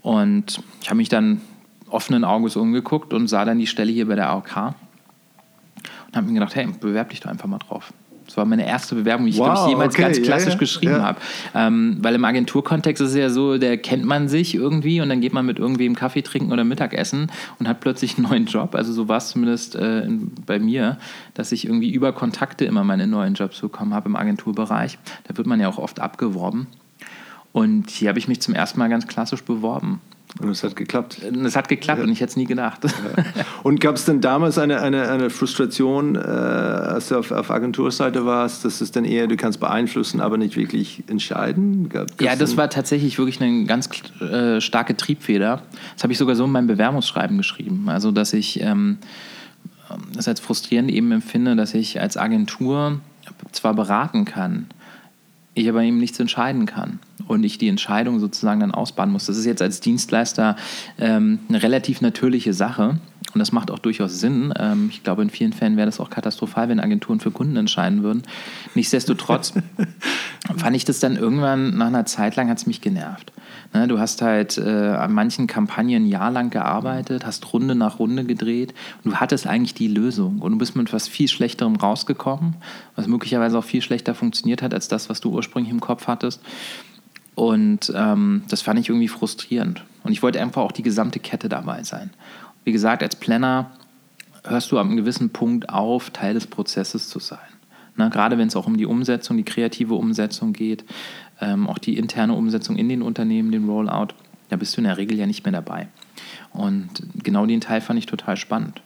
Und 0.00 0.62
ich 0.80 0.88
habe 0.88 0.96
mich 0.96 1.08
dann 1.08 1.40
offenen 1.88 2.24
Auges 2.24 2.56
umgeguckt 2.56 3.12
und 3.12 3.28
sah 3.28 3.44
dann 3.44 3.58
die 3.58 3.66
Stelle 3.66 3.92
hier 3.92 4.06
bei 4.06 4.14
der 4.14 4.30
AOK 4.30 4.74
und 6.06 6.16
habe 6.16 6.26
mir 6.26 6.34
gedacht, 6.34 6.54
hey, 6.54 6.68
bewerb 6.80 7.10
dich 7.10 7.20
doch 7.20 7.30
einfach 7.30 7.48
mal 7.48 7.58
drauf. 7.58 7.92
Das 8.26 8.36
war 8.36 8.44
meine 8.44 8.66
erste 8.66 8.94
Bewerbung, 8.94 9.26
die 9.26 9.32
ich, 9.32 9.38
wow, 9.38 9.64
ich 9.64 9.70
jemals 9.70 9.94
okay, 9.94 10.02
ganz 10.02 10.22
klassisch 10.22 10.46
ja, 10.46 10.52
ja, 10.52 10.58
geschrieben 10.58 10.92
ja. 10.92 11.02
habe. 11.02 11.20
Ähm, 11.54 11.98
weil 12.00 12.14
im 12.14 12.24
Agenturkontext 12.24 13.02
ist 13.02 13.10
es 13.10 13.16
ja 13.16 13.30
so, 13.30 13.58
der 13.58 13.78
kennt 13.78 14.04
man 14.04 14.28
sich 14.28 14.54
irgendwie 14.54 15.00
und 15.00 15.08
dann 15.08 15.20
geht 15.20 15.32
man 15.32 15.44
mit 15.44 15.58
irgendwem 15.58 15.94
Kaffee 15.94 16.22
trinken 16.22 16.52
oder 16.52 16.64
Mittagessen 16.64 17.30
und 17.58 17.68
hat 17.68 17.80
plötzlich 17.80 18.16
einen 18.16 18.28
neuen 18.28 18.46
Job. 18.46 18.74
Also 18.74 18.92
so 18.92 19.08
war 19.08 19.18
es 19.18 19.28
zumindest 19.28 19.74
äh, 19.74 20.02
in, 20.02 20.32
bei 20.46 20.58
mir, 20.58 20.98
dass 21.34 21.52
ich 21.52 21.66
irgendwie 21.66 21.90
über 21.90 22.12
Kontakte 22.12 22.64
immer 22.64 22.84
meine 22.84 23.06
neuen 23.06 23.34
Jobs 23.34 23.60
bekommen 23.60 23.94
habe 23.94 24.08
im 24.08 24.16
Agenturbereich. 24.16 24.98
Da 25.24 25.36
wird 25.36 25.46
man 25.46 25.60
ja 25.60 25.68
auch 25.68 25.78
oft 25.78 26.00
abgeworben. 26.00 26.66
Und 27.52 27.90
hier 27.90 28.08
habe 28.08 28.18
ich 28.18 28.28
mich 28.28 28.40
zum 28.40 28.54
ersten 28.54 28.78
Mal 28.78 28.88
ganz 28.88 29.06
klassisch 29.06 29.42
beworben. 29.42 30.00
Und 30.40 30.48
es 30.48 30.64
hat 30.64 30.76
geklappt. 30.76 31.18
Es 31.22 31.56
hat 31.56 31.68
geklappt 31.68 31.98
ja. 31.98 32.04
und 32.04 32.10
ich 32.10 32.20
hätte 32.20 32.30
es 32.30 32.36
nie 32.36 32.46
gedacht. 32.46 32.84
Ja. 32.84 32.90
Und 33.62 33.80
gab 33.80 33.96
es 33.96 34.06
denn 34.06 34.20
damals 34.20 34.58
eine, 34.58 34.80
eine, 34.80 35.08
eine 35.08 35.30
Frustration, 35.30 36.16
äh, 36.16 36.18
als 36.18 37.08
du 37.08 37.18
auf, 37.18 37.30
auf 37.30 37.50
Agenturseite 37.50 38.24
warst, 38.24 38.64
dass 38.64 38.80
es 38.80 38.92
dann 38.92 39.04
eher, 39.04 39.26
du 39.26 39.36
kannst 39.36 39.60
beeinflussen, 39.60 40.20
aber 40.20 40.38
nicht 40.38 40.56
wirklich 40.56 41.04
entscheiden? 41.08 41.88
Gab, 41.88 42.20
ja, 42.20 42.34
das 42.34 42.56
war 42.56 42.70
tatsächlich 42.70 43.18
wirklich 43.18 43.40
eine 43.40 43.64
ganz 43.66 43.90
äh, 44.20 44.60
starke 44.60 44.96
Triebfeder. 44.96 45.62
Das 45.94 46.02
habe 46.02 46.12
ich 46.12 46.18
sogar 46.18 46.34
so 46.34 46.44
in 46.44 46.50
meinem 46.50 46.66
Bewerbungsschreiben 46.66 47.36
geschrieben. 47.36 47.88
Also, 47.88 48.10
dass 48.10 48.32
ich 48.32 48.60
ähm, 48.60 48.98
das 50.14 50.28
als 50.28 50.40
frustrierend 50.40 50.90
eben 50.90 51.12
empfinde, 51.12 51.56
dass 51.56 51.74
ich 51.74 52.00
als 52.00 52.16
Agentur 52.16 53.00
zwar 53.52 53.74
beraten 53.74 54.24
kann, 54.24 54.66
ich 55.54 55.68
aber 55.68 55.82
eben 55.82 55.98
nichts 55.98 56.18
entscheiden 56.18 56.64
kann 56.64 56.98
und 57.28 57.44
ich 57.44 57.58
die 57.58 57.68
Entscheidung 57.68 58.20
sozusagen 58.20 58.60
dann 58.60 58.72
ausbaden 58.72 59.12
muss. 59.12 59.26
Das 59.26 59.36
ist 59.36 59.46
jetzt 59.46 59.62
als 59.62 59.80
Dienstleister 59.80 60.56
ähm, 60.98 61.40
eine 61.48 61.62
relativ 61.62 62.00
natürliche 62.00 62.54
Sache 62.54 62.98
und 63.34 63.38
das 63.38 63.52
macht 63.52 63.70
auch 63.70 63.78
durchaus 63.78 64.20
Sinn. 64.20 64.52
Ähm, 64.58 64.88
ich 64.90 65.02
glaube, 65.02 65.22
in 65.22 65.30
vielen 65.30 65.52
Fällen 65.52 65.76
wäre 65.76 65.86
das 65.86 66.00
auch 66.00 66.10
katastrophal, 66.10 66.68
wenn 66.68 66.80
Agenturen 66.80 67.20
für 67.20 67.30
Kunden 67.30 67.56
entscheiden 67.56 68.02
würden. 68.02 68.22
Nichtsdestotrotz 68.74 69.54
fand 70.56 70.76
ich 70.76 70.84
das 70.84 71.00
dann 71.00 71.16
irgendwann, 71.16 71.76
nach 71.76 71.86
einer 71.86 72.04
Zeit 72.04 72.36
lang 72.36 72.48
hat 72.48 72.58
es 72.58 72.66
mich 72.66 72.80
genervt. 72.80 73.32
Ne, 73.72 73.88
du 73.88 73.98
hast 73.98 74.20
halt 74.20 74.58
äh, 74.58 74.70
an 74.70 75.14
manchen 75.14 75.46
Kampagnen 75.46 76.04
ein 76.04 76.06
Jahr 76.06 76.30
lang 76.30 76.50
gearbeitet, 76.50 77.24
hast 77.24 77.52
Runde 77.54 77.74
nach 77.74 77.98
Runde 77.98 78.24
gedreht 78.24 78.74
und 79.02 79.12
du 79.12 79.16
hattest 79.16 79.46
eigentlich 79.46 79.72
die 79.72 79.88
Lösung 79.88 80.40
und 80.40 80.52
du 80.52 80.58
bist 80.58 80.76
mit 80.76 80.88
etwas 80.88 81.08
viel 81.08 81.28
Schlechterem 81.28 81.76
rausgekommen, 81.76 82.56
was 82.96 83.06
möglicherweise 83.06 83.58
auch 83.58 83.64
viel 83.64 83.80
schlechter 83.80 84.14
funktioniert 84.14 84.60
hat 84.60 84.74
als 84.74 84.88
das, 84.88 85.08
was 85.08 85.22
du 85.22 85.30
ursprünglich 85.30 85.72
im 85.72 85.80
Kopf 85.80 86.06
hattest. 86.06 86.42
Und 87.34 87.92
ähm, 87.94 88.42
das 88.48 88.62
fand 88.62 88.78
ich 88.78 88.88
irgendwie 88.88 89.08
frustrierend. 89.08 89.84
Und 90.04 90.12
ich 90.12 90.22
wollte 90.22 90.40
einfach 90.40 90.62
auch 90.62 90.72
die 90.72 90.82
gesamte 90.82 91.18
Kette 91.18 91.48
dabei 91.48 91.82
sein. 91.82 92.10
Wie 92.64 92.72
gesagt, 92.72 93.02
als 93.02 93.16
Planner 93.16 93.70
hörst 94.44 94.72
du 94.72 94.78
einem 94.78 94.96
gewissen 94.96 95.30
Punkt 95.30 95.68
auf, 95.68 96.10
Teil 96.10 96.34
des 96.34 96.46
Prozesses 96.46 97.08
zu 97.08 97.18
sein. 97.18 97.38
Na, 97.96 98.08
gerade 98.08 98.38
wenn 98.38 98.48
es 98.48 98.56
auch 98.56 98.66
um 98.66 98.76
die 98.76 98.86
Umsetzung, 98.86 99.36
die 99.36 99.44
kreative 99.44 99.94
Umsetzung 99.94 100.52
geht, 100.52 100.84
ähm, 101.40 101.66
auch 101.66 101.78
die 101.78 101.96
interne 101.96 102.34
Umsetzung 102.34 102.76
in 102.76 102.88
den 102.88 103.02
Unternehmen, 103.02 103.52
den 103.52 103.68
Rollout. 103.68 104.14
Da 104.48 104.56
bist 104.56 104.76
du 104.76 104.80
in 104.80 104.84
der 104.84 104.96
Regel 104.96 105.18
ja 105.18 105.26
nicht 105.26 105.44
mehr 105.44 105.52
dabei. 105.52 105.88
Und 106.52 106.88
genau 107.22 107.46
den 107.46 107.60
Teil 107.60 107.80
fand 107.80 107.98
ich 107.98 108.06
total 108.06 108.36
spannend. 108.36 108.82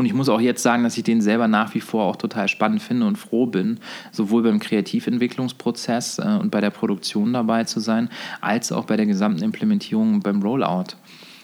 Und 0.00 0.06
ich 0.06 0.14
muss 0.14 0.30
auch 0.30 0.40
jetzt 0.40 0.62
sagen, 0.62 0.82
dass 0.82 0.96
ich 0.96 1.04
den 1.04 1.20
selber 1.20 1.46
nach 1.46 1.74
wie 1.74 1.82
vor 1.82 2.04
auch 2.06 2.16
total 2.16 2.48
spannend 2.48 2.80
finde 2.80 3.04
und 3.04 3.18
froh 3.18 3.44
bin, 3.44 3.80
sowohl 4.12 4.42
beim 4.42 4.58
Kreativentwicklungsprozess 4.58 6.20
äh, 6.20 6.38
und 6.40 6.50
bei 6.50 6.62
der 6.62 6.70
Produktion 6.70 7.34
dabei 7.34 7.64
zu 7.64 7.80
sein, 7.80 8.08
als 8.40 8.72
auch 8.72 8.86
bei 8.86 8.96
der 8.96 9.04
gesamten 9.04 9.42
Implementierung 9.42 10.20
beim 10.20 10.40
Rollout 10.40 10.96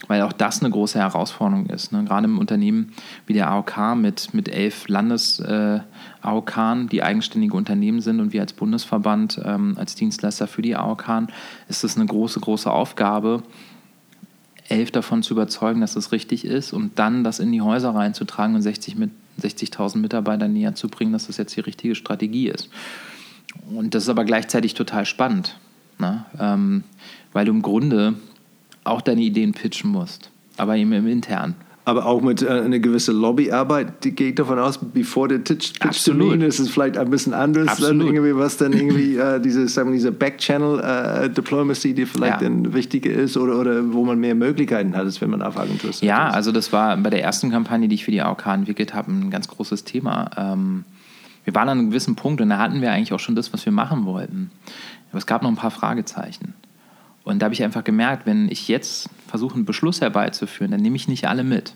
weil 0.08 0.22
auch 0.22 0.32
das 0.32 0.62
eine 0.62 0.70
große 0.70 0.98
Herausforderung 0.98 1.66
ist. 1.66 1.90
Ne? 1.90 2.04
Gerade 2.04 2.26
im 2.26 2.38
Unternehmen 2.38 2.92
wie 3.26 3.32
der 3.32 3.50
AOK 3.50 3.96
mit, 3.96 4.34
mit 4.34 4.48
elf 4.48 4.86
Landes-AOK, 4.88 6.56
äh, 6.56 6.86
die 6.90 7.02
eigenständige 7.02 7.56
Unternehmen 7.56 8.00
sind 8.00 8.20
und 8.20 8.32
wir 8.32 8.42
als 8.42 8.52
Bundesverband, 8.52 9.40
ähm, 9.44 9.74
als 9.76 9.96
Dienstleister 9.96 10.46
für 10.46 10.62
die 10.62 10.76
AOK, 10.76 11.28
ist 11.68 11.82
das 11.82 11.96
eine 11.96 12.06
große, 12.06 12.38
große 12.38 12.70
Aufgabe, 12.70 13.42
elf 14.68 14.90
davon 14.90 15.22
zu 15.22 15.34
überzeugen, 15.34 15.80
dass 15.80 15.94
das 15.94 16.12
richtig 16.12 16.44
ist 16.44 16.72
und 16.72 16.98
dann 16.98 17.24
das 17.24 17.38
in 17.38 17.52
die 17.52 17.60
Häuser 17.60 17.94
reinzutragen 17.94 18.54
und 18.54 18.62
60 18.62 18.96
mit 18.96 19.10
60.000 19.40 19.98
Mitarbeitern 19.98 20.52
näher 20.52 20.74
zu 20.74 20.88
bringen, 20.88 21.12
dass 21.12 21.26
das 21.26 21.36
jetzt 21.36 21.56
die 21.56 21.60
richtige 21.60 21.94
Strategie 21.94 22.48
ist. 22.48 22.70
Und 23.70 23.94
das 23.94 24.04
ist 24.04 24.08
aber 24.08 24.24
gleichzeitig 24.24 24.74
total 24.74 25.06
spannend, 25.06 25.58
ne? 25.98 26.24
ähm, 26.38 26.84
weil 27.32 27.44
du 27.44 27.52
im 27.52 27.62
Grunde 27.62 28.14
auch 28.84 29.00
deine 29.00 29.22
Ideen 29.22 29.52
pitchen 29.52 29.90
musst, 29.90 30.30
aber 30.56 30.76
eben 30.76 30.92
im 30.92 31.06
Intern. 31.06 31.54
Aber 31.88 32.04
auch 32.04 32.20
mit 32.20 32.42
äh, 32.42 32.48
einer 32.48 32.80
gewissen 32.80 33.14
Lobbyarbeit, 33.14 34.02
die 34.02 34.10
geht 34.10 34.40
davon 34.40 34.58
aus, 34.58 34.76
bevor 34.76 35.28
der 35.28 35.38
Pitch, 35.38 35.78
Pitch 35.78 36.04
Termin 36.04 36.40
ist 36.40 36.58
es 36.58 36.68
vielleicht 36.68 36.98
ein 36.98 37.08
bisschen 37.10 37.32
anders, 37.32 37.68
Absolut. 37.68 38.00
dann 38.00 38.00
irgendwie, 38.08 38.36
was 38.36 38.56
dann 38.56 38.72
irgendwie 38.72 39.16
äh, 39.16 39.40
diese, 39.40 39.68
sagen 39.68 39.90
wir, 39.90 39.94
diese 39.94 40.10
Backchannel 40.10 40.80
äh, 40.80 41.30
Diplomacy, 41.30 41.94
die 41.94 42.04
vielleicht 42.04 42.42
ja. 42.42 42.48
dann 42.48 42.74
wichtiger 42.74 43.12
ist 43.12 43.36
oder, 43.36 43.60
oder 43.60 43.92
wo 43.92 44.04
man 44.04 44.18
mehr 44.18 44.34
Möglichkeiten 44.34 44.96
hat, 44.96 45.04
als 45.04 45.20
wenn 45.20 45.30
man 45.30 45.42
auf 45.42 45.56
Agentur 45.56 45.90
ist. 45.90 46.02
Ja, 46.02 46.28
also 46.28 46.50
das 46.50 46.72
war 46.72 46.96
bei 46.96 47.10
der 47.10 47.22
ersten 47.22 47.52
Kampagne, 47.52 47.86
die 47.86 47.94
ich 47.94 48.04
für 48.04 48.10
die 48.10 48.20
AOK 48.20 48.46
entwickelt 48.46 48.92
habe, 48.92 49.12
ein 49.12 49.30
ganz 49.30 49.46
großes 49.46 49.84
Thema. 49.84 50.28
Ähm, 50.36 50.82
wir 51.44 51.54
waren 51.54 51.68
an 51.68 51.78
einem 51.78 51.90
gewissen 51.90 52.16
Punkt 52.16 52.40
und 52.40 52.48
da 52.48 52.58
hatten 52.58 52.80
wir 52.80 52.90
eigentlich 52.90 53.12
auch 53.12 53.20
schon 53.20 53.36
das, 53.36 53.52
was 53.52 53.64
wir 53.64 53.72
machen 53.72 54.06
wollten. 54.06 54.50
Aber 55.10 55.18
es 55.18 55.26
gab 55.26 55.42
noch 55.42 55.50
ein 55.50 55.56
paar 55.56 55.70
Fragezeichen. 55.70 56.54
Und 57.26 57.40
da 57.40 57.46
habe 57.46 57.54
ich 57.54 57.64
einfach 57.64 57.82
gemerkt, 57.82 58.24
wenn 58.24 58.48
ich 58.48 58.68
jetzt 58.68 59.10
versuche, 59.26 59.56
einen 59.56 59.64
Beschluss 59.64 60.00
herbeizuführen, 60.00 60.70
dann 60.70 60.80
nehme 60.80 60.94
ich 60.94 61.08
nicht 61.08 61.26
alle 61.26 61.42
mit. 61.42 61.74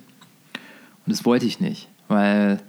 Und 1.04 1.10
das 1.10 1.24
wollte 1.24 1.44
ich 1.44 1.58
nicht, 1.58 1.88
weil 2.06 2.60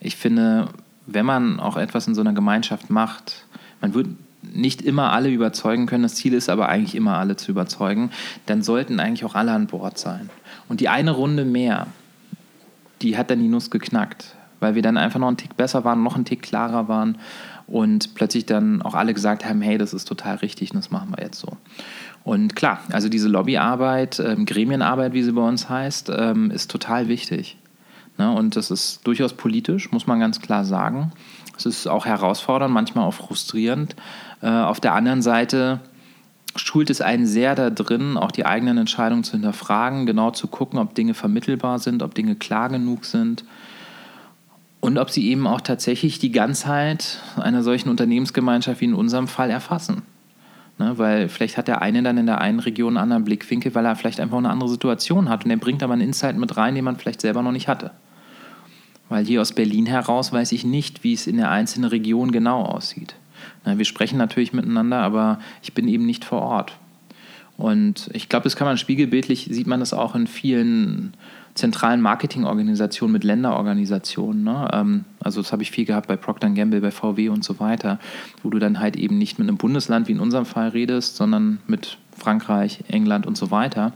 ich 0.00 0.16
finde, 0.16 0.68
wenn 1.06 1.24
man 1.24 1.60
auch 1.60 1.76
etwas 1.76 2.08
in 2.08 2.14
so 2.16 2.22
einer 2.22 2.32
Gemeinschaft 2.32 2.90
macht, 2.90 3.46
man 3.80 3.94
wird 3.94 4.08
nicht 4.42 4.82
immer 4.82 5.12
alle 5.12 5.30
überzeugen 5.30 5.86
können, 5.86 6.02
das 6.02 6.16
Ziel 6.16 6.34
ist 6.34 6.48
aber 6.48 6.68
eigentlich 6.68 6.96
immer 6.96 7.18
alle 7.18 7.36
zu 7.36 7.52
überzeugen, 7.52 8.10
dann 8.46 8.64
sollten 8.64 8.98
eigentlich 8.98 9.24
auch 9.24 9.36
alle 9.36 9.52
an 9.52 9.68
Bord 9.68 9.96
sein. 9.96 10.28
Und 10.68 10.80
die 10.80 10.88
eine 10.88 11.12
Runde 11.12 11.44
mehr, 11.44 11.86
die 13.00 13.16
hat 13.16 13.30
dann 13.30 13.38
die 13.38 13.48
Nuss 13.48 13.70
geknackt, 13.70 14.34
weil 14.58 14.74
wir 14.74 14.82
dann 14.82 14.96
einfach 14.96 15.20
noch 15.20 15.28
einen 15.28 15.36
Tick 15.36 15.56
besser 15.56 15.84
waren, 15.84 16.02
noch 16.02 16.16
einen 16.16 16.24
Tick 16.24 16.42
klarer 16.42 16.88
waren 16.88 17.16
und 17.66 18.14
plötzlich 18.14 18.44
dann 18.44 18.82
auch 18.82 18.94
alle 18.94 19.14
gesagt 19.14 19.44
haben, 19.44 19.62
hey, 19.62 19.78
das 19.78 19.94
ist 19.94 20.06
total 20.06 20.36
richtig 20.36 20.72
und 20.72 20.78
das 20.78 20.90
machen 20.90 21.14
wir 21.16 21.24
jetzt 21.24 21.38
so. 21.38 21.56
Und 22.24 22.56
klar, 22.56 22.80
also 22.90 23.10
diese 23.10 23.28
Lobbyarbeit, 23.28 24.18
ähm, 24.18 24.46
Gremienarbeit, 24.46 25.12
wie 25.12 25.22
sie 25.22 25.32
bei 25.32 25.46
uns 25.46 25.68
heißt, 25.68 26.10
ähm, 26.16 26.50
ist 26.50 26.70
total 26.70 27.08
wichtig. 27.08 27.58
Ne? 28.16 28.32
Und 28.32 28.56
das 28.56 28.70
ist 28.70 29.06
durchaus 29.06 29.34
politisch, 29.34 29.92
muss 29.92 30.06
man 30.06 30.20
ganz 30.20 30.40
klar 30.40 30.64
sagen. 30.64 31.12
Es 31.56 31.66
ist 31.66 31.86
auch 31.86 32.06
herausfordernd, 32.06 32.72
manchmal 32.72 33.04
auch 33.04 33.14
frustrierend. 33.14 33.94
Äh, 34.40 34.48
auf 34.48 34.80
der 34.80 34.94
anderen 34.94 35.20
Seite 35.20 35.80
schult 36.56 36.88
es 36.88 37.02
einen 37.02 37.26
sehr 37.26 37.54
da 37.54 37.68
drin, 37.68 38.16
auch 38.16 38.30
die 38.30 38.46
eigenen 38.46 38.78
Entscheidungen 38.78 39.24
zu 39.24 39.32
hinterfragen, 39.32 40.06
genau 40.06 40.30
zu 40.30 40.46
gucken, 40.48 40.78
ob 40.78 40.94
Dinge 40.94 41.12
vermittelbar 41.12 41.78
sind, 41.78 42.02
ob 42.02 42.14
Dinge 42.14 42.36
klar 42.36 42.70
genug 42.70 43.04
sind 43.04 43.44
und 44.80 44.98
ob 44.98 45.10
sie 45.10 45.28
eben 45.28 45.46
auch 45.46 45.60
tatsächlich 45.60 46.18
die 46.18 46.32
Ganzheit 46.32 47.18
einer 47.36 47.62
solchen 47.62 47.88
Unternehmensgemeinschaft 47.88 48.80
wie 48.80 48.86
in 48.86 48.94
unserem 48.94 49.28
Fall 49.28 49.50
erfassen. 49.50 50.02
Ne, 50.76 50.98
weil 50.98 51.28
vielleicht 51.28 51.56
hat 51.56 51.68
der 51.68 51.82
eine 51.82 52.02
dann 52.02 52.18
in 52.18 52.26
der 52.26 52.40
einen 52.40 52.58
Region 52.58 52.96
einen 52.96 53.04
anderen 53.04 53.24
Blickwinkel, 53.24 53.74
weil 53.76 53.86
er 53.86 53.94
vielleicht 53.94 54.18
einfach 54.18 54.38
eine 54.38 54.50
andere 54.50 54.68
Situation 54.68 55.28
hat. 55.28 55.44
Und 55.44 55.50
er 55.50 55.56
bringt 55.56 55.82
aber 55.82 55.92
einen 55.92 56.02
Insight 56.02 56.36
mit 56.36 56.56
rein, 56.56 56.74
den 56.74 56.84
man 56.84 56.96
vielleicht 56.96 57.20
selber 57.20 57.42
noch 57.42 57.52
nicht 57.52 57.68
hatte. 57.68 57.92
Weil 59.08 59.24
hier 59.24 59.40
aus 59.40 59.52
Berlin 59.52 59.86
heraus 59.86 60.32
weiß 60.32 60.50
ich 60.52 60.64
nicht, 60.64 61.04
wie 61.04 61.12
es 61.12 61.28
in 61.28 61.36
der 61.36 61.50
einzelnen 61.50 61.90
Region 61.90 62.32
genau 62.32 62.62
aussieht. 62.62 63.14
Ne, 63.64 63.78
wir 63.78 63.84
sprechen 63.84 64.18
natürlich 64.18 64.52
miteinander, 64.52 64.98
aber 64.98 65.38
ich 65.62 65.74
bin 65.74 65.86
eben 65.86 66.06
nicht 66.06 66.24
vor 66.24 66.42
Ort. 66.42 66.76
Und 67.56 68.10
ich 68.12 68.28
glaube, 68.28 68.44
das 68.44 68.56
kann 68.56 68.66
man 68.66 68.78
spiegelbildlich, 68.78 69.48
sieht 69.50 69.68
man 69.68 69.78
das 69.78 69.92
auch 69.92 70.16
in 70.16 70.26
vielen 70.26 71.14
zentralen 71.54 72.00
Marketingorganisationen 72.00 73.12
mit 73.12 73.24
Länderorganisationen. 73.24 74.42
Ne? 74.42 74.68
Ähm, 74.72 75.04
also 75.20 75.40
das 75.40 75.52
habe 75.52 75.62
ich 75.62 75.70
viel 75.70 75.84
gehabt 75.84 76.08
bei 76.08 76.16
Procter 76.16 76.50
Gamble, 76.50 76.80
bei 76.80 76.90
VW 76.90 77.28
und 77.28 77.44
so 77.44 77.60
weiter, 77.60 77.98
wo 78.42 78.50
du 78.50 78.58
dann 78.58 78.80
halt 78.80 78.96
eben 78.96 79.18
nicht 79.18 79.38
mit 79.38 79.48
einem 79.48 79.56
Bundesland 79.56 80.08
wie 80.08 80.12
in 80.12 80.20
unserem 80.20 80.46
Fall 80.46 80.68
redest, 80.68 81.16
sondern 81.16 81.60
mit 81.66 81.98
Frankreich, 82.16 82.80
England 82.88 83.26
und 83.26 83.36
so 83.36 83.50
weiter. 83.50 83.92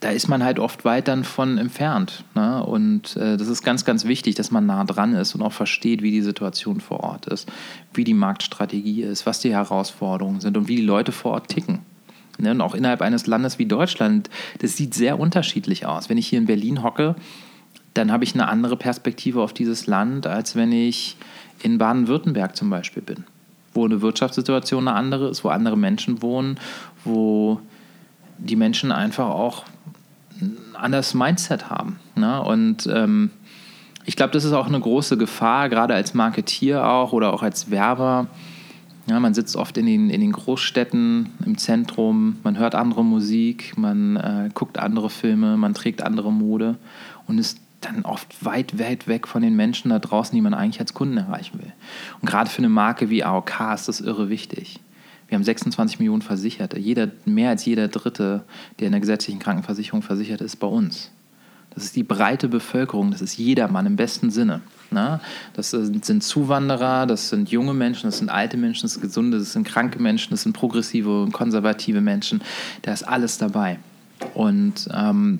Da 0.00 0.08
ist 0.08 0.28
man 0.28 0.42
halt 0.42 0.58
oft 0.58 0.86
weit 0.86 1.08
dann 1.08 1.24
von 1.24 1.58
entfernt. 1.58 2.24
Ne? 2.34 2.64
Und 2.64 3.16
äh, 3.16 3.36
das 3.36 3.48
ist 3.48 3.62
ganz, 3.62 3.84
ganz 3.84 4.06
wichtig, 4.06 4.36
dass 4.36 4.50
man 4.50 4.64
nah 4.64 4.84
dran 4.84 5.12
ist 5.12 5.34
und 5.34 5.42
auch 5.42 5.52
versteht, 5.52 6.00
wie 6.00 6.10
die 6.10 6.22
Situation 6.22 6.80
vor 6.80 7.00
Ort 7.00 7.26
ist, 7.26 7.46
wie 7.92 8.04
die 8.04 8.14
Marktstrategie 8.14 9.02
ist, 9.02 9.26
was 9.26 9.40
die 9.40 9.52
Herausforderungen 9.52 10.40
sind 10.40 10.56
und 10.56 10.68
wie 10.68 10.76
die 10.76 10.82
Leute 10.82 11.12
vor 11.12 11.32
Ort 11.32 11.48
ticken. 11.48 11.80
Ne? 12.40 12.52
Und 12.52 12.60
auch 12.60 12.74
innerhalb 12.74 13.02
eines 13.02 13.26
Landes 13.26 13.58
wie 13.58 13.66
Deutschland, 13.66 14.30
das 14.58 14.76
sieht 14.76 14.94
sehr 14.94 15.18
unterschiedlich 15.18 15.86
aus. 15.86 16.08
Wenn 16.08 16.18
ich 16.18 16.26
hier 16.26 16.38
in 16.38 16.46
Berlin 16.46 16.82
hocke, 16.82 17.14
dann 17.94 18.12
habe 18.12 18.24
ich 18.24 18.34
eine 18.34 18.48
andere 18.48 18.76
Perspektive 18.76 19.42
auf 19.42 19.52
dieses 19.52 19.86
Land, 19.86 20.26
als 20.26 20.56
wenn 20.56 20.72
ich 20.72 21.16
in 21.62 21.78
Baden-Württemberg 21.78 22.56
zum 22.56 22.70
Beispiel 22.70 23.02
bin, 23.02 23.24
wo 23.74 23.84
eine 23.84 24.00
Wirtschaftssituation 24.00 24.88
eine 24.88 24.96
andere 24.96 25.28
ist, 25.28 25.44
wo 25.44 25.48
andere 25.48 25.76
Menschen 25.76 26.22
wohnen, 26.22 26.58
wo 27.04 27.60
die 28.38 28.56
Menschen 28.56 28.92
einfach 28.92 29.28
auch 29.28 29.64
ein 30.40 30.56
anderes 30.74 31.14
Mindset 31.14 31.68
haben. 31.68 31.98
Ne? 32.14 32.42
Und 32.42 32.86
ähm, 32.86 33.30
ich 34.06 34.16
glaube, 34.16 34.32
das 34.32 34.44
ist 34.44 34.52
auch 34.52 34.66
eine 34.66 34.80
große 34.80 35.18
Gefahr, 35.18 35.68
gerade 35.68 35.94
als 35.94 36.14
Marketier 36.14 36.86
auch 36.86 37.12
oder 37.12 37.32
auch 37.32 37.42
als 37.42 37.70
Werber, 37.70 38.28
ja, 39.10 39.18
man 39.18 39.34
sitzt 39.34 39.56
oft 39.56 39.76
in 39.76 39.86
den, 39.86 40.08
in 40.08 40.20
den 40.20 40.30
Großstädten 40.30 41.30
im 41.44 41.58
Zentrum, 41.58 42.38
man 42.44 42.56
hört 42.56 42.76
andere 42.76 43.04
Musik, 43.04 43.76
man 43.76 44.14
äh, 44.16 44.50
guckt 44.54 44.78
andere 44.78 45.10
Filme, 45.10 45.56
man 45.56 45.74
trägt 45.74 46.00
andere 46.00 46.32
Mode 46.32 46.76
und 47.26 47.38
ist 47.38 47.58
dann 47.80 48.04
oft 48.04 48.44
weit, 48.44 48.78
weit 48.78 49.08
weg 49.08 49.26
von 49.26 49.42
den 49.42 49.56
Menschen 49.56 49.88
da 49.88 49.98
draußen, 49.98 50.32
die 50.32 50.40
man 50.40 50.54
eigentlich 50.54 50.78
als 50.78 50.94
Kunden 50.94 51.16
erreichen 51.16 51.58
will. 51.58 51.72
Und 52.20 52.28
gerade 52.28 52.48
für 52.48 52.58
eine 52.58 52.68
Marke 52.68 53.10
wie 53.10 53.24
AOK 53.24 53.60
ist 53.74 53.88
das 53.88 54.00
irre 54.00 54.28
wichtig. 54.28 54.78
Wir 55.26 55.34
haben 55.34 55.44
26 55.44 55.98
Millionen 55.98 56.22
Versicherte. 56.22 56.78
Jeder, 56.78 57.08
mehr 57.24 57.50
als 57.50 57.64
jeder 57.64 57.88
Dritte, 57.88 58.44
der 58.78 58.86
in 58.86 58.92
der 58.92 59.00
gesetzlichen 59.00 59.40
Krankenversicherung 59.40 60.02
versichert 60.02 60.40
ist, 60.40 60.56
bei 60.56 60.68
uns. 60.68 61.10
Das 61.70 61.84
ist 61.84 61.96
die 61.96 62.02
breite 62.02 62.48
Bevölkerung, 62.48 63.10
das 63.10 63.22
ist 63.22 63.38
jedermann 63.38 63.86
im 63.86 63.96
besten 63.96 64.30
Sinne. 64.30 64.60
Na? 64.90 65.20
Das 65.54 65.70
sind 65.70 66.22
Zuwanderer, 66.22 67.06
das 67.06 67.28
sind 67.28 67.50
junge 67.50 67.74
Menschen, 67.74 68.08
das 68.08 68.18
sind 68.18 68.28
alte 68.28 68.56
Menschen, 68.56 68.82
das 68.82 68.94
sind 68.94 69.02
gesunde, 69.02 69.38
das 69.38 69.52
sind 69.52 69.66
kranke 69.66 70.02
Menschen, 70.02 70.30
das 70.30 70.42
sind 70.42 70.52
progressive 70.52 71.22
und 71.22 71.32
konservative 71.32 72.00
Menschen. 72.00 72.42
Da 72.82 72.92
ist 72.92 73.04
alles 73.04 73.38
dabei. 73.38 73.78
Und 74.34 74.88
ähm, 74.92 75.38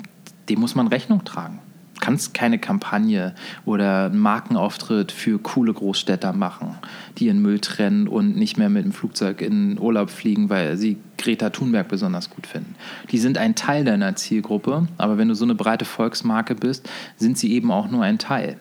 dem 0.49 0.61
muss 0.61 0.75
man 0.75 0.87
Rechnung 0.87 1.25
tragen 1.25 1.61
kannst 2.01 2.35
keine 2.35 2.59
Kampagne 2.59 3.35
oder 3.65 4.07
einen 4.07 4.19
Markenauftritt 4.19 5.13
für 5.13 5.39
coole 5.39 5.73
Großstädter 5.73 6.33
machen, 6.33 6.77
die 7.19 7.27
ihren 7.27 7.43
Müll 7.43 7.61
trennen 7.61 8.09
und 8.09 8.37
nicht 8.37 8.59
mehr 8.59 8.69
mit 8.69 8.85
dem 8.85 8.93
Flugzeug 8.93 9.41
in 9.41 9.79
Urlaub 9.79 10.11
fliegen, 10.11 10.49
weil 10.49 10.77
sie 10.77 10.97
Greta 11.19 11.51
Thunberg 11.51 11.89
besonders 11.89 12.31
gut 12.31 12.47
finden. 12.47 12.75
Die 13.11 13.19
sind 13.19 13.37
ein 13.37 13.55
Teil 13.55 13.85
deiner 13.85 14.17
Zielgruppe, 14.17 14.89
aber 14.97 15.19
wenn 15.19 15.29
du 15.29 15.35
so 15.35 15.45
eine 15.45 15.55
breite 15.55 15.85
Volksmarke 15.85 16.55
bist, 16.55 16.89
sind 17.17 17.39
sie 17.39 17.53
eben 17.53 17.71
auch 17.71 17.91
nur 17.91 18.03
ein 18.03 18.19
Teil. 18.19 18.57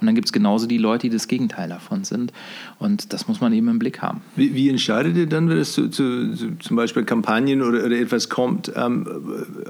Und 0.00 0.06
dann 0.06 0.14
gibt 0.14 0.26
es 0.26 0.32
genauso 0.32 0.66
die 0.66 0.78
Leute, 0.78 1.08
die 1.08 1.14
das 1.14 1.28
Gegenteil 1.28 1.68
davon 1.68 2.04
sind. 2.04 2.32
Und 2.78 3.12
das 3.12 3.28
muss 3.28 3.40
man 3.40 3.52
eben 3.52 3.68
im 3.68 3.78
Blick 3.78 4.02
haben. 4.02 4.20
Wie, 4.36 4.54
wie 4.54 4.68
entscheidet 4.68 5.16
ihr 5.16 5.26
dann, 5.26 5.48
wenn 5.48 5.58
es 5.58 5.72
zu, 5.72 5.88
zu, 5.88 6.34
zu 6.34 6.56
zum 6.58 6.76
Beispiel 6.76 7.04
Kampagnen 7.04 7.62
oder, 7.62 7.84
oder 7.84 7.98
etwas 7.98 8.28
kommt? 8.28 8.72
Ähm, 8.76 9.06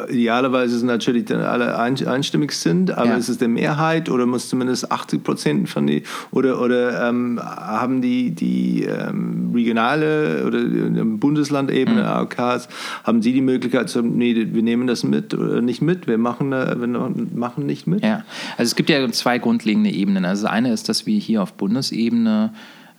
idealerweise 0.08 0.78
sind 0.78 0.86
natürlich 0.86 1.26
dann 1.26 1.40
alle 1.40 1.78
einstimmig 1.78 2.52
sind, 2.52 2.90
aber 2.90 3.10
ja. 3.10 3.16
ist 3.16 3.28
es 3.28 3.38
der 3.38 3.48
Mehrheit 3.48 4.08
oder 4.08 4.26
muss 4.26 4.48
zumindest 4.48 4.90
80 4.90 5.22
Prozent 5.22 5.68
von 5.68 5.86
die 5.86 6.02
oder, 6.30 6.60
oder 6.60 7.08
ähm, 7.08 7.40
haben 7.40 8.02
die, 8.02 8.30
die 8.32 8.84
ähm, 8.84 9.52
regionale 9.54 10.44
oder 10.46 10.58
Bundeslandebene 11.04 12.02
mhm. 12.02 12.06
AOKs, 12.06 12.68
haben 13.04 13.22
sie 13.22 13.32
die 13.32 13.40
Möglichkeit 13.40 13.88
zu 13.88 14.00
sagen, 14.00 14.16
nee, 14.16 14.34
wir 14.34 14.62
nehmen 14.62 14.86
das 14.86 15.04
mit 15.04 15.34
oder 15.34 15.60
nicht 15.60 15.82
mit, 15.82 16.06
wir 16.06 16.18
machen, 16.18 16.50
wir 16.50 16.86
machen 17.34 17.66
nicht 17.66 17.86
mit? 17.86 18.02
Ja, 18.02 18.24
also 18.56 18.70
es 18.70 18.76
gibt 18.76 18.90
ja 18.90 19.10
zwei 19.10 19.38
grundlegende 19.38 19.90
Ebenen 19.90 20.23
Ebenen. 20.24 20.30
Also 20.30 20.44
das 20.44 20.52
eine 20.52 20.72
ist, 20.72 20.88
dass 20.88 21.06
wir 21.06 21.18
hier 21.18 21.42
auf 21.42 21.52
Bundesebene 21.54 22.52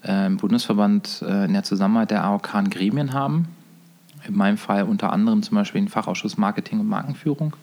äh, 0.04 0.28
im 0.28 0.38
Bundesverband 0.38 1.24
äh, 1.28 1.46
in 1.46 1.54
der 1.54 1.64
Zusammenarbeit 1.64 2.12
der 2.12 2.24
AOK 2.24 2.70
Gremien 2.70 3.14
haben, 3.14 3.48
In 4.28 4.36
meinem 4.36 4.58
Fall 4.58 4.84
unter 4.84 5.12
anderem 5.12 5.44
zum 5.44 5.56
Beispiel 5.56 5.82
den 5.82 5.90
Fachausschuss 5.90 6.38
Marketing 6.38 6.80
und 6.80 6.88
Markenführung. 6.88 7.56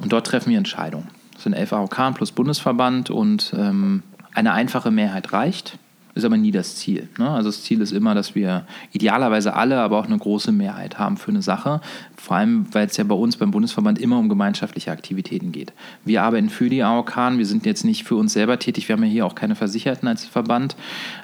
Und 0.00 0.12
dort 0.12 0.26
treffen 0.26 0.50
wir 0.50 0.58
Entscheidungen. 0.58 1.08
Das 1.32 1.44
sind 1.44 1.54
elf 1.54 1.72
AOK 1.72 2.14
plus 2.14 2.32
Bundesverband 2.32 3.10
und 3.10 3.54
ähm, 3.56 4.02
eine 4.34 4.52
einfache 4.52 4.90
Mehrheit 4.90 5.32
reicht 5.32 5.78
ist 6.16 6.24
aber 6.24 6.38
nie 6.38 6.50
das 6.50 6.76
Ziel. 6.76 7.08
Ne? 7.18 7.28
Also 7.28 7.50
das 7.50 7.62
Ziel 7.62 7.80
ist 7.82 7.92
immer, 7.92 8.14
dass 8.14 8.34
wir 8.34 8.66
idealerweise 8.92 9.54
alle, 9.54 9.78
aber 9.80 9.98
auch 9.98 10.06
eine 10.06 10.16
große 10.16 10.50
Mehrheit 10.50 10.98
haben 10.98 11.18
für 11.18 11.30
eine 11.30 11.42
Sache. 11.42 11.82
Vor 12.16 12.38
allem, 12.38 12.66
weil 12.72 12.86
es 12.86 12.96
ja 12.96 13.04
bei 13.04 13.14
uns 13.14 13.36
beim 13.36 13.50
Bundesverband 13.50 13.98
immer 13.98 14.18
um 14.18 14.30
gemeinschaftliche 14.30 14.90
Aktivitäten 14.90 15.52
geht. 15.52 15.74
Wir 16.06 16.22
arbeiten 16.22 16.48
für 16.48 16.70
die 16.70 16.82
AOK, 16.82 17.16
wir 17.36 17.44
sind 17.46 17.66
jetzt 17.66 17.84
nicht 17.84 18.04
für 18.04 18.16
uns 18.16 18.32
selber 18.32 18.58
tätig, 18.58 18.88
wir 18.88 18.96
haben 18.96 19.04
ja 19.04 19.10
hier 19.10 19.26
auch 19.26 19.34
keine 19.34 19.54
Versicherten 19.54 20.08
als 20.08 20.24
Verband. 20.24 20.74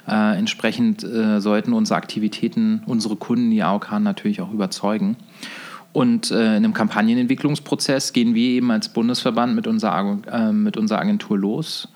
Äh, 0.07 0.37
entsprechend 0.37 1.03
äh, 1.03 1.41
sollten 1.41 1.73
unsere 1.73 1.97
Aktivitäten 1.97 2.83
unsere 2.85 3.15
Kunden, 3.15 3.49
die 3.49 3.63
AOK, 3.63 3.99
natürlich 3.99 4.41
auch 4.41 4.53
überzeugen. 4.53 5.17
Und 5.91 6.31
äh, 6.31 6.57
in 6.57 6.65
einem 6.65 6.73
Kampagnenentwicklungsprozess 6.73 8.13
gehen 8.13 8.35
wir 8.35 8.49
eben 8.49 8.71
als 8.71 8.89
Bundesverband 8.89 9.55
mit 9.55 9.67
unserer, 9.67 10.17
äh, 10.31 10.51
mit 10.51 10.77
unserer 10.77 10.99
Agentur 10.99 11.37
los 11.37 11.87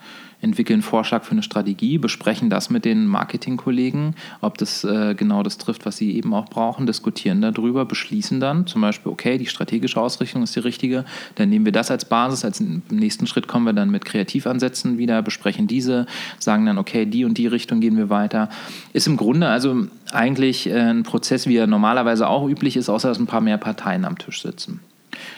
entwickeln 0.41 0.82
Vorschlag 0.82 1.24
für 1.24 1.32
eine 1.32 1.44
Strategie, 1.44 1.98
besprechen 1.98 2.50
das 2.50 2.70
mit 2.70 2.86
den 2.86 3.08
Marketingkollegen, 3.08 4.15
ob 4.41 4.58
das 4.58 4.84
äh, 4.84 5.15
genau 5.15 5.41
das 5.41 5.58
trifft, 5.58 5.86
was 5.86 5.98
sie 5.98 6.15
eben 6.15 6.34
auch 6.34 6.46
brauchen, 6.46 6.86
diskutieren 6.86 7.41
darüber, 7.41 7.86
beschließen 7.86 8.39
dann 8.39 8.67
zum 8.67 8.82
Beispiel, 8.82 9.12
okay, 9.12 9.38
die 9.38 9.48
strategische 9.48 10.00
Ausrichtung 10.00 10.44
ist 10.44 10.56
die 10.56 10.60
richtige, 10.60 11.06
dann 11.36 11.50
nehmen 11.50 11.65
wir 11.65 11.72
das 11.72 11.89
als 11.89 12.06
Basis, 12.06 12.46
als 12.46 12.62
nächsten 12.89 13.25
Schritt 13.25 13.48
kommen 13.48 13.65
wir 13.65 13.74
dann 13.74 13.89
mit 13.89 14.06
Kreativansätzen 14.06 14.98
wieder, 14.98 15.22
besprechen 15.22 15.67
diese, 15.67 16.06
sagen 16.39 16.65
dann, 16.65 16.77
okay, 16.77 17.06
die 17.06 17.25
und 17.25 17.38
die 17.38 17.48
Richtung 17.48 17.79
gehen 17.79 17.98
wir 17.98 18.10
weiter. 18.10 18.50
Ist 18.94 19.08
im 19.08 19.17
Grunde 19.17 19.48
also 19.48 19.88
eigentlich 20.12 20.67
äh, 20.67 20.74
ein 20.74 21.03
Prozess, 21.03 21.48
wie 21.48 21.58
er 21.58 21.67
normalerweise 21.67 22.27
auch 22.27 22.48
üblich 22.48 22.77
ist, 22.77 22.89
außer 22.89 23.10
dass 23.10 23.20
ein 23.20 23.27
paar 23.27 23.41
mehr 23.41 23.58
Parteien 23.58 24.06
am 24.06 24.17
Tisch 24.17 24.41
sitzen. 24.41 24.82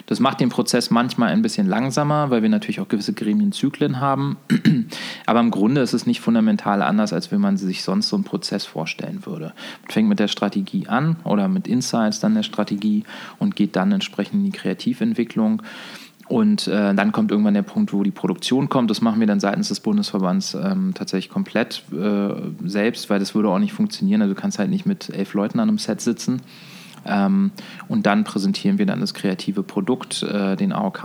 Das 0.06 0.20
macht 0.20 0.40
den 0.40 0.48
Prozess 0.48 0.90
manchmal 0.90 1.30
ein 1.30 1.42
bisschen 1.42 1.66
langsamer, 1.66 2.30
weil 2.30 2.42
wir 2.42 2.48
natürlich 2.48 2.80
auch 2.80 2.88
gewisse 2.88 3.12
Gremienzyklen 3.12 4.00
haben. 4.00 4.36
Aber 5.26 5.40
im 5.40 5.50
Grunde 5.50 5.80
ist 5.80 5.94
es 5.94 6.06
nicht 6.06 6.20
fundamental 6.20 6.82
anders, 6.82 7.12
als 7.12 7.30
wenn 7.30 7.40
man 7.40 7.56
sich 7.56 7.82
sonst 7.82 8.08
so 8.08 8.16
einen 8.16 8.24
Prozess 8.24 8.66
vorstellen 8.66 9.24
würde. 9.26 9.52
Man 9.82 9.90
fängt 9.90 10.08
mit 10.08 10.18
der 10.18 10.28
Strategie 10.28 10.88
an 10.88 11.16
oder 11.24 11.48
mit 11.48 11.66
Insights 11.66 12.20
dann 12.20 12.34
der 12.34 12.42
Strategie 12.42 13.04
und 13.38 13.56
geht 13.56 13.76
dann 13.76 13.92
entsprechend 13.92 14.34
in 14.40 14.44
die 14.44 14.56
Kreativentwicklung. 14.58 15.62
Und 16.28 16.68
äh, 16.68 16.94
dann 16.94 17.10
kommt 17.10 17.32
irgendwann 17.32 17.54
der 17.54 17.62
Punkt, 17.62 17.92
wo 17.92 18.04
die 18.04 18.12
Produktion 18.12 18.68
kommt. 18.68 18.88
Das 18.88 19.00
machen 19.00 19.18
wir 19.18 19.26
dann 19.26 19.40
seitens 19.40 19.66
des 19.66 19.80
Bundesverbands 19.80 20.54
ähm, 20.54 20.92
tatsächlich 20.94 21.28
komplett 21.28 21.82
äh, 21.92 22.34
selbst, 22.64 23.10
weil 23.10 23.18
das 23.18 23.34
würde 23.34 23.48
auch 23.48 23.58
nicht 23.58 23.72
funktionieren. 23.72 24.22
Also 24.22 24.34
du 24.34 24.40
kannst 24.40 24.60
halt 24.60 24.70
nicht 24.70 24.86
mit 24.86 25.10
elf 25.10 25.34
Leuten 25.34 25.58
an 25.58 25.68
einem 25.68 25.78
Set 25.78 26.00
sitzen. 26.00 26.40
Ähm, 27.04 27.50
und 27.88 28.06
dann 28.06 28.24
präsentieren 28.24 28.78
wir 28.78 28.86
dann 28.86 29.00
das 29.00 29.14
kreative 29.14 29.62
Produkt, 29.62 30.22
äh, 30.22 30.56
den 30.56 30.72
AOK. 30.72 31.00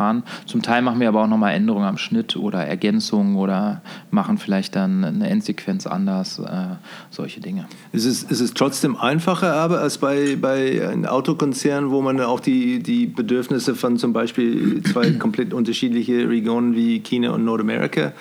Zum 0.46 0.62
Teil 0.62 0.82
machen 0.82 1.00
wir 1.00 1.08
aber 1.08 1.24
auch 1.24 1.28
nochmal 1.28 1.54
Änderungen 1.54 1.86
am 1.86 1.98
Schnitt 1.98 2.36
oder 2.36 2.66
Ergänzungen 2.66 3.36
oder 3.36 3.82
machen 4.12 4.38
vielleicht 4.38 4.75
dann 4.75 5.04
eine 5.04 5.30
Endsequenz 5.30 5.88
anders, 5.88 6.40
äh, 6.40 6.75
solche 7.10 7.40
Dinge. 7.40 7.66
Ist 7.92 8.06
es, 8.06 8.24
ist 8.24 8.42
es 8.42 8.54
trotzdem 8.54 8.96
einfacher 8.96 9.54
aber 9.54 9.80
als 9.80 9.98
bei, 9.98 10.38
bei 10.40 10.88
einem 10.88 11.06
Autokonzern, 11.06 11.92
wo 11.92 12.02
man 12.02 12.20
auch 12.22 12.40
die, 12.40 12.82
die 12.82 13.08
Bedürfnisse 13.08 13.75
von 13.75 13.98
zum 13.98 14.14
Beispiel 14.14 14.82
zwei 14.84 15.12
komplett 15.20 15.54
unterschiedliche 15.54 16.30
Regionen 16.30 16.75
wie 16.75 17.00
China 17.00 17.32
und 17.32 17.46
Nordamerika 17.46 18.14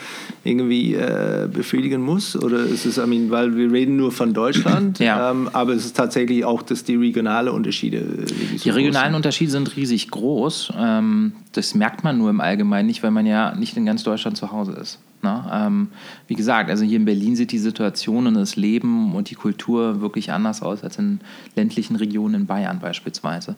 irgendwie 0.45 0.95
äh, 0.95 1.49
befriedigen 1.51 2.03
muss? 2.03 2.37
Oder 2.37 2.61
ist 2.61 2.85
es, 2.85 2.99
I 2.99 3.07
mean, 3.07 3.31
weil 3.31 3.57
wir 3.57 3.73
reden 3.73 3.97
nur 3.97 4.13
von 4.13 4.35
Deutschland, 4.35 4.99
ja. 5.01 5.31
ähm, 5.31 5.49
aber 5.53 5.73
es 5.73 5.87
ist 5.87 5.97
tatsächlich 5.97 6.45
auch, 6.45 6.63
dass 6.63 6.85
die 6.85 6.97
regionale 6.97 7.53
Unterschiede? 7.53 7.99
Äh, 7.99 8.59
die 8.63 8.71
regionalen 8.71 9.15
Unterschiede 9.15 9.51
sind 9.51 9.75
riesig 9.77 10.11
groß. 10.11 10.73
Ähm, 10.79 11.33
das 11.53 11.75
merkt 11.75 12.05
man 12.05 12.19
nur 12.19 12.31
im 12.31 12.41
Allgemeinen 12.41 12.87
nicht, 12.87 13.03
weil 13.03 13.11
man 13.11 13.27
ja 13.27 13.55
nicht 13.55 13.77
in 13.77 13.87
ganz 13.87 14.05
Deutschland 14.05 14.37
zu 14.37 14.53
Hause 14.53 14.73
ist. 14.73 14.99
Ne? 15.25 15.51
Ähm, 15.53 15.89
wie 16.29 16.35
gesagt, 16.35 16.71
also 16.71 16.85
hier 16.85 16.97
in 16.97 17.05
Berlin 17.05 17.35
sieht 17.35 17.51
die 17.51 17.59
Situation 17.59 18.29
und 18.29 18.35
das 18.35 18.55
Leben 18.55 19.15
und 19.17 19.31
die 19.31 19.35
Kultur 19.35 20.01
wirklich 20.01 20.31
anders 20.31 20.63
aus 20.63 20.85
als 20.85 20.99
in 20.99 21.21
ländlichen 21.57 21.97
Regionen 21.97 22.35
in 22.35 22.47
Bayern 22.47 22.79
beispielsweise. 22.79 23.57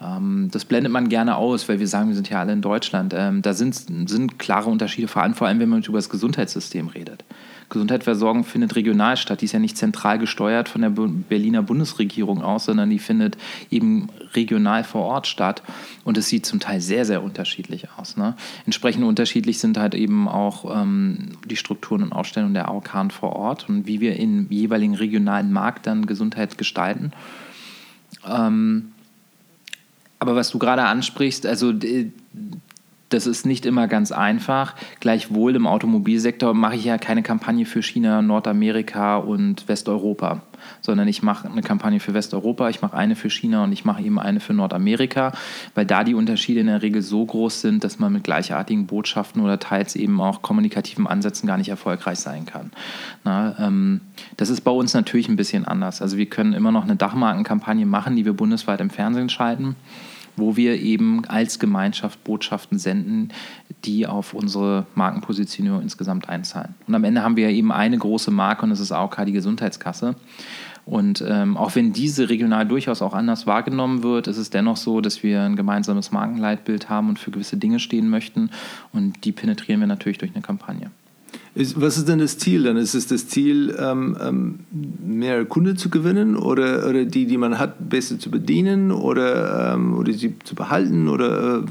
Ähm, 0.00 0.48
das 0.50 0.64
blendet 0.64 0.92
man 0.92 1.10
gerne 1.10 1.36
aus, 1.36 1.68
weil 1.68 1.80
wir 1.80 1.88
sagen, 1.88 2.08
wir 2.08 2.16
sind 2.16 2.30
ja 2.30 2.40
alle 2.40 2.54
in 2.54 2.62
Deutschland. 2.62 3.12
da 3.12 3.52
sind, 3.52 3.74
sind 4.08 4.38
klare 4.38 4.70
Unterschiede, 4.70 5.08
vor 5.08 5.22
allem, 5.22 5.34
vor 5.34 5.46
allem 5.46 5.58
wenn 5.58 5.68
man 5.68 5.82
über 5.82 5.98
das 5.98 6.08
Gesundheitssystem 6.08 6.88
redet. 6.88 7.24
Gesundheitsversorgung 7.70 8.44
findet 8.44 8.76
regional 8.76 9.16
statt. 9.16 9.40
Die 9.40 9.44
ist 9.44 9.52
ja 9.52 9.58
nicht 9.58 9.76
zentral 9.76 10.18
gesteuert 10.18 10.68
von 10.68 10.80
der 10.80 10.90
Berliner 10.90 11.62
Bundesregierung 11.62 12.42
aus, 12.42 12.64
sondern 12.64 12.88
die 12.88 12.98
findet 12.98 13.36
eben 13.70 14.08
regional 14.34 14.84
vor 14.84 15.02
Ort 15.02 15.26
statt. 15.26 15.62
Und 16.04 16.16
es 16.16 16.28
sieht 16.28 16.46
zum 16.46 16.60
Teil 16.60 16.80
sehr, 16.80 17.04
sehr 17.04 17.22
unterschiedlich 17.22 17.88
aus. 17.96 18.16
Ne? 18.16 18.34
Entsprechend 18.64 19.04
unterschiedlich 19.04 19.58
sind 19.58 19.76
halt 19.76 19.94
eben 19.94 20.28
auch 20.28 20.80
ähm, 20.80 21.32
die 21.44 21.56
Strukturen 21.56 22.02
und 22.02 22.12
Ausstellungen 22.12 22.54
der 22.54 22.68
AOK 22.68 23.12
vor 23.12 23.34
Ort 23.34 23.68
und 23.68 23.86
wie 23.86 24.00
wir 24.00 24.16
im 24.16 24.46
jeweiligen 24.50 24.94
regionalen 24.94 25.52
Markt 25.52 25.86
dann 25.86 26.06
Gesundheit 26.06 26.56
gestalten. 26.56 27.12
Ähm, 28.26 28.92
aber 30.18 30.34
was 30.34 30.50
du 30.50 30.58
gerade 30.58 30.84
ansprichst, 30.84 31.46
also 31.46 31.72
das 33.08 33.26
ist 33.26 33.46
nicht 33.46 33.64
immer 33.64 33.88
ganz 33.88 34.12
einfach. 34.12 34.74
Gleichwohl 35.00 35.56
im 35.56 35.66
Automobilsektor 35.66 36.54
mache 36.54 36.76
ich 36.76 36.84
ja 36.84 36.98
keine 36.98 37.22
Kampagne 37.22 37.64
für 37.64 37.82
China, 37.82 38.20
Nordamerika 38.22 39.16
und 39.16 39.66
Westeuropa, 39.66 40.42
sondern 40.82 41.08
ich 41.08 41.22
mache 41.22 41.50
eine 41.50 41.62
Kampagne 41.62 42.00
für 42.00 42.12
Westeuropa, 42.12 42.68
ich 42.68 42.82
mache 42.82 42.96
eine 42.96 43.16
für 43.16 43.30
China 43.30 43.64
und 43.64 43.72
ich 43.72 43.84
mache 43.84 44.02
eben 44.02 44.18
eine 44.18 44.40
für 44.40 44.52
Nordamerika, 44.52 45.32
weil 45.74 45.86
da 45.86 46.04
die 46.04 46.14
Unterschiede 46.14 46.60
in 46.60 46.66
der 46.66 46.82
Regel 46.82 47.00
so 47.00 47.24
groß 47.24 47.62
sind, 47.62 47.82
dass 47.82 47.98
man 47.98 48.12
mit 48.12 48.24
gleichartigen 48.24 48.86
Botschaften 48.86 49.42
oder 49.42 49.58
teils 49.58 49.96
eben 49.96 50.20
auch 50.20 50.42
kommunikativen 50.42 51.06
Ansätzen 51.06 51.46
gar 51.46 51.56
nicht 51.56 51.70
erfolgreich 51.70 52.18
sein 52.18 52.44
kann. 52.44 52.70
Na, 53.24 53.54
ähm, 53.58 54.02
das 54.36 54.50
ist 54.50 54.60
bei 54.62 54.70
uns 54.70 54.92
natürlich 54.92 55.28
ein 55.28 55.36
bisschen 55.36 55.64
anders. 55.64 56.02
Also 56.02 56.18
wir 56.18 56.26
können 56.26 56.52
immer 56.52 56.72
noch 56.72 56.84
eine 56.84 56.96
Dachmarkenkampagne 56.96 57.86
machen, 57.86 58.16
die 58.16 58.26
wir 58.26 58.34
bundesweit 58.34 58.80
im 58.80 58.90
Fernsehen 58.90 59.30
schalten 59.30 59.76
wo 60.38 60.56
wir 60.56 60.80
eben 60.80 61.24
als 61.26 61.58
Gemeinschaft 61.58 62.22
Botschaften 62.24 62.78
senden, 62.78 63.28
die 63.84 64.06
auf 64.06 64.34
unsere 64.34 64.86
Markenpositionierung 64.94 65.82
insgesamt 65.82 66.28
einzahlen. 66.28 66.74
Und 66.86 66.94
am 66.94 67.04
Ende 67.04 67.22
haben 67.22 67.36
wir 67.36 67.48
eben 67.50 67.72
eine 67.72 67.98
große 67.98 68.30
Marke 68.30 68.62
und 68.62 68.70
das 68.70 68.80
ist 68.80 68.92
AOK, 68.92 69.24
die 69.26 69.32
Gesundheitskasse. 69.32 70.14
Und 70.88 71.22
ähm, 71.26 71.58
auch 71.58 71.74
wenn 71.74 71.92
diese 71.92 72.30
regional 72.30 72.66
durchaus 72.66 73.02
auch 73.02 73.12
anders 73.12 73.46
wahrgenommen 73.46 74.02
wird, 74.02 74.26
ist 74.26 74.38
es 74.38 74.48
dennoch 74.48 74.78
so, 74.78 75.02
dass 75.02 75.22
wir 75.22 75.42
ein 75.42 75.54
gemeinsames 75.54 76.12
Markenleitbild 76.12 76.88
haben 76.88 77.10
und 77.10 77.18
für 77.18 77.30
gewisse 77.30 77.58
Dinge 77.58 77.78
stehen 77.78 78.08
möchten. 78.08 78.48
Und 78.94 79.24
die 79.26 79.32
penetrieren 79.32 79.80
wir 79.80 79.86
natürlich 79.86 80.16
durch 80.16 80.32
eine 80.34 80.40
Kampagne. 80.40 80.90
Ist, 81.58 81.80
was 81.80 81.98
ist 81.98 82.06
denn 82.06 82.20
das 82.20 82.38
Ziel 82.38 82.62
dann? 82.62 82.76
Ist 82.76 82.94
es 82.94 83.08
das 83.08 83.26
Ziel, 83.26 83.76
ähm, 83.80 84.16
ähm, 84.22 84.60
mehr 85.04 85.44
Kunden 85.44 85.76
zu 85.76 85.90
gewinnen 85.90 86.36
oder, 86.36 86.88
oder 86.88 87.04
die, 87.04 87.26
die 87.26 87.36
man 87.36 87.58
hat, 87.58 87.90
besser 87.90 88.16
zu 88.16 88.30
bedienen 88.30 88.92
oder, 88.92 89.74
ähm, 89.74 89.98
oder 89.98 90.12
sie 90.12 90.36
zu 90.44 90.54
behalten? 90.54 91.08
Oder 91.08 91.56
äh, 91.56 91.62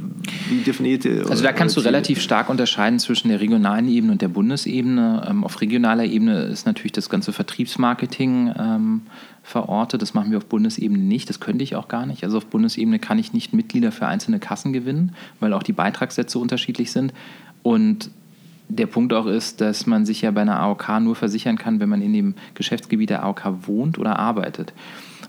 wie 0.50 0.58
definiert 0.58 1.06
ihr? 1.06 1.26
Also 1.30 1.42
da 1.42 1.54
kannst 1.54 1.78
du 1.78 1.80
relativ 1.80 2.20
stark 2.20 2.50
unterscheiden 2.50 3.00
zwischen 3.00 3.30
der 3.30 3.40
regionalen 3.40 3.88
Ebene 3.88 4.12
und 4.12 4.22
der 4.22 4.28
Bundesebene. 4.28 5.26
Ähm, 5.26 5.46
auf 5.46 5.62
regionaler 5.62 6.04
Ebene 6.04 6.42
ist 6.44 6.66
natürlich 6.66 6.92
das 6.92 7.10
ganze 7.10 7.32
Vertriebsmarketing 7.32 8.56
ähm, 8.60 9.02
verortet. 9.42 10.02
Das 10.02 10.14
machen 10.14 10.32
wir 10.32 10.38
auf 10.40 10.48
Bundesebene 10.48 11.02
nicht. 11.02 11.30
Das 11.30 11.40
könnte 11.40 11.64
ich 11.64 11.78
auch 11.78 11.88
gar 11.88 12.06
nicht. 12.06 12.26
Also 12.26 12.40
auf 12.40 12.48
Bundesebene 12.48 13.00
kann 13.00 13.20
ich 13.20 13.32
nicht 13.32 13.54
Mitglieder 13.54 13.94
für 13.94 14.06
einzelne 14.06 14.40
Kassen 14.40 14.74
gewinnen, 14.74 15.14
weil 15.40 15.54
auch 15.54 15.64
die 15.64 15.72
Beitragssätze 15.72 16.40
unterschiedlich 16.40 16.92
sind. 16.92 17.14
Und 17.64 18.12
der 18.70 18.88
Punkt 18.88 19.14
auch 19.14 19.26
ist, 19.26 19.62
dass 19.62 19.86
man 19.86 20.06
sich 20.06 20.22
ja 20.22 20.32
bei 20.32 20.42
einer 20.42 20.60
AOK 20.60 21.00
nur 21.00 21.16
versichern 21.16 21.58
kann, 21.58 21.80
wenn 21.80 21.90
man 21.90 22.02
in 22.02 22.14
dem 22.14 22.36
Geschäftsgebiet 22.54 23.10
der 23.10 23.24
AOK 23.24 23.68
wohnt 23.68 23.98
oder 23.98 24.20
arbeitet. 24.20 24.74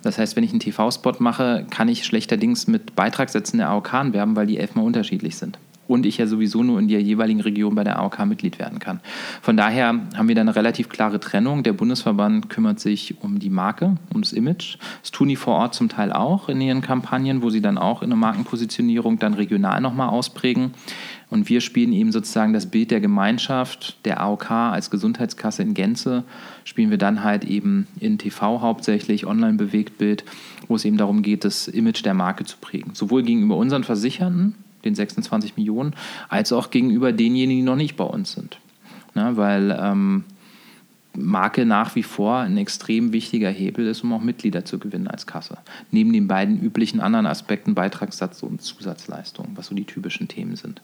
Das 0.03 0.19
heißt, 0.19 0.37
wenn 0.37 0.45
ich 0.45 0.51
einen 0.51 0.61
TV-Spot 0.61 1.15
mache, 1.19 1.67
kann 1.71 1.89
ich 1.89 2.05
schlechterdings 2.05 2.67
mit 2.67 2.95
Beitragssätzen 2.95 3.59
der 3.59 3.71
AOK 3.71 3.93
werben, 4.13 4.37
weil 4.37 4.47
die 4.47 4.59
elfmal 4.59 4.85
unterschiedlich 4.85 5.37
sind. 5.37 5.59
Und 5.89 6.05
ich 6.05 6.19
ja 6.19 6.27
sowieso 6.27 6.63
nur 6.63 6.79
in 6.79 6.87
der 6.87 7.01
jeweiligen 7.01 7.41
Region 7.41 7.75
bei 7.75 7.83
der 7.83 7.99
AOK 7.99 8.27
Mitglied 8.27 8.59
werden 8.59 8.79
kann. 8.79 9.01
Von 9.41 9.57
daher 9.57 9.99
haben 10.15 10.29
wir 10.29 10.35
da 10.35 10.43
eine 10.43 10.55
relativ 10.55 10.91
klare 10.91 11.19
Trennung. 11.19 11.63
Der 11.63 11.73
Bundesverband 11.73 12.51
kümmert 12.51 12.79
sich 12.79 13.23
um 13.23 13.39
die 13.39 13.49
Marke, 13.49 13.97
um 14.13 14.21
das 14.21 14.35
Image. 14.35 14.77
Das 15.01 15.13
tun 15.13 15.29
die 15.29 15.37
vor 15.37 15.55
Ort 15.55 15.75
zum 15.75 15.89
Teil 15.89 16.13
auch 16.13 16.51
in 16.51 16.61
ihren 16.61 16.83
Kampagnen, 16.83 17.41
wo 17.41 17.49
sie 17.49 17.63
dann 17.63 17.79
auch 17.79 18.03
in 18.03 18.13
eine 18.13 18.21
Markenpositionierung 18.21 19.19
dann 19.19 19.33
regional 19.33 19.81
nochmal 19.81 20.11
ausprägen. 20.11 20.73
Und 21.31 21.49
wir 21.49 21.61
spielen 21.61 21.93
eben 21.93 22.11
sozusagen 22.11 22.53
das 22.53 22.67
Bild 22.67 22.91
der 22.91 23.01
Gemeinschaft, 23.01 23.99
der 24.07 24.21
AOK 24.21 24.51
als 24.51 24.91
Gesundheitskasse 24.91 25.63
in 25.63 25.75
Gänze, 25.75 26.25
spielen 26.65 26.91
wir 26.91 26.99
dann 26.99 27.23
halt 27.23 27.45
eben 27.45 27.87
in 28.01 28.19
TV 28.19 28.61
hauptsächlich, 28.63 29.27
Online-Bewegtbild, 29.27 30.25
wo 30.69 30.77
es 30.77 30.85
eben 30.85 30.97
darum 30.97 31.23
geht, 31.23 31.45
das 31.45 31.69
Image 31.69 32.05
der 32.05 32.15
Marke 32.15 32.45
zu 32.45 32.57
prägen. 32.61 32.95
Sowohl 32.95 33.23
gegenüber 33.23 33.57
unseren 33.57 33.85
Versicherten, 33.85 34.55
den 34.85 34.95
26 34.95 35.57
Millionen, 35.57 35.95
als 36.29 36.53
auch 36.53 36.71
gegenüber 36.71 37.13
denjenigen, 37.13 37.65
die 37.65 37.71
noch 37.71 37.77
nicht 37.77 37.97
bei 37.97 38.05
uns 38.05 38.33
sind. 38.33 38.59
Na, 39.15 39.37
weil 39.37 39.77
ähm, 39.79 40.25
Marke 41.15 41.67
nach 41.67 41.95
wie 41.95 42.03
vor 42.03 42.39
ein 42.39 42.57
extrem 42.57 43.13
wichtiger 43.13 43.51
Hebel 43.51 43.87
ist, 43.87 44.03
um 44.03 44.13
auch 44.13 44.23
Mitglieder 44.23 44.65
zu 44.65 44.79
gewinnen 44.79 45.09
als 45.09 45.27
Kasse. 45.27 45.59
Neben 45.91 46.13
den 46.13 46.29
beiden 46.29 46.61
üblichen 46.61 47.01
anderen 47.01 47.27
Aspekten 47.27 47.75
Beitragssatz 47.75 48.43
und 48.43 48.63
Zusatzleistung, 48.63 49.49
was 49.57 49.67
so 49.67 49.75
die 49.75 49.85
typischen 49.85 50.29
Themen 50.29 50.57
sind. 50.57 50.81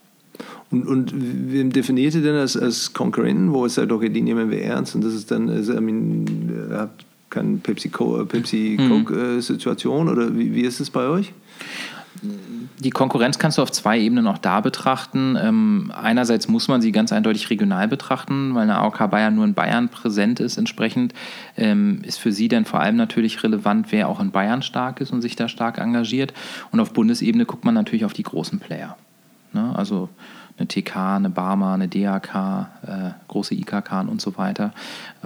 Und, 0.70 0.86
und 0.86 1.12
wem 1.14 1.72
definiert 1.72 2.14
ihr 2.14 2.22
denn 2.22 2.34
als, 2.34 2.56
als 2.56 2.92
Konkurrenten, 2.92 3.52
wo 3.52 3.64
ihr 3.64 3.70
sagt, 3.70 3.92
okay, 3.92 4.08
die 4.08 4.22
nehmen 4.22 4.50
wir 4.50 4.62
ernst 4.62 4.94
und 4.94 5.04
das 5.04 5.14
ist 5.14 5.30
dann, 5.30 5.48
also, 5.48 5.74
I 5.74 5.80
mean, 5.80 6.68
ihr 6.70 6.76
habt 6.76 7.04
keine 7.30 7.58
Pepsi-Coke-Situation 7.58 8.26
Pepsi 8.28 8.76
mhm. 8.78 10.08
oder 10.08 10.38
wie, 10.38 10.54
wie 10.54 10.62
ist 10.62 10.80
es 10.80 10.90
bei 10.90 11.06
euch? 11.06 11.32
Die 12.78 12.90
Konkurrenz 12.90 13.38
kannst 13.38 13.58
du 13.58 13.62
auf 13.62 13.72
zwei 13.72 13.98
Ebenen 13.98 14.26
auch 14.26 14.38
da 14.38 14.60
betrachten. 14.60 15.36
Ähm, 15.40 15.92
einerseits 15.94 16.48
muss 16.48 16.68
man 16.68 16.80
sie 16.80 16.92
ganz 16.92 17.12
eindeutig 17.12 17.50
regional 17.50 17.88
betrachten, 17.88 18.54
weil 18.54 18.62
eine 18.62 18.76
AOK 18.76 19.10
Bayern 19.10 19.34
nur 19.34 19.44
in 19.44 19.54
Bayern 19.54 19.88
präsent 19.88 20.38
ist. 20.38 20.56
Entsprechend 20.56 21.12
ähm, 21.56 22.00
ist 22.02 22.18
für 22.18 22.32
sie 22.32 22.48
dann 22.48 22.64
vor 22.64 22.80
allem 22.80 22.96
natürlich 22.96 23.42
relevant, 23.42 23.88
wer 23.90 24.08
auch 24.08 24.20
in 24.20 24.30
Bayern 24.30 24.62
stark 24.62 25.00
ist 25.00 25.12
und 25.12 25.22
sich 25.22 25.34
da 25.34 25.48
stark 25.48 25.78
engagiert. 25.78 26.32
Und 26.70 26.80
auf 26.80 26.92
Bundesebene 26.92 27.46
guckt 27.46 27.64
man 27.64 27.74
natürlich 27.74 28.04
auf 28.04 28.12
die 28.12 28.22
großen 28.22 28.60
Player. 28.60 28.96
Ne? 29.54 29.72
Also 29.74 30.08
eine 30.56 30.68
TK, 30.68 31.16
eine 31.16 31.30
Barmer, 31.30 31.72
eine 31.72 31.88
DAK, 31.88 32.34
äh, 32.86 33.10
große 33.28 33.54
IKK 33.54 34.08
und 34.08 34.20
so 34.20 34.36
weiter. 34.36 34.72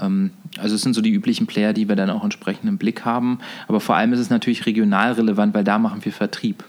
Ähm, 0.00 0.30
also 0.58 0.74
es 0.74 0.82
sind 0.82 0.94
so 0.94 1.00
die 1.00 1.12
üblichen 1.12 1.46
Player, 1.46 1.72
die 1.72 1.88
wir 1.88 1.96
dann 1.96 2.10
auch 2.10 2.24
entsprechend 2.24 2.68
im 2.68 2.78
Blick 2.78 3.04
haben. 3.04 3.38
Aber 3.66 3.80
vor 3.80 3.96
allem 3.96 4.12
ist 4.12 4.20
es 4.20 4.30
natürlich 4.30 4.64
regional 4.66 5.12
relevant, 5.12 5.54
weil 5.54 5.64
da 5.64 5.78
machen 5.78 6.04
wir 6.04 6.12
Vertrieb. 6.12 6.64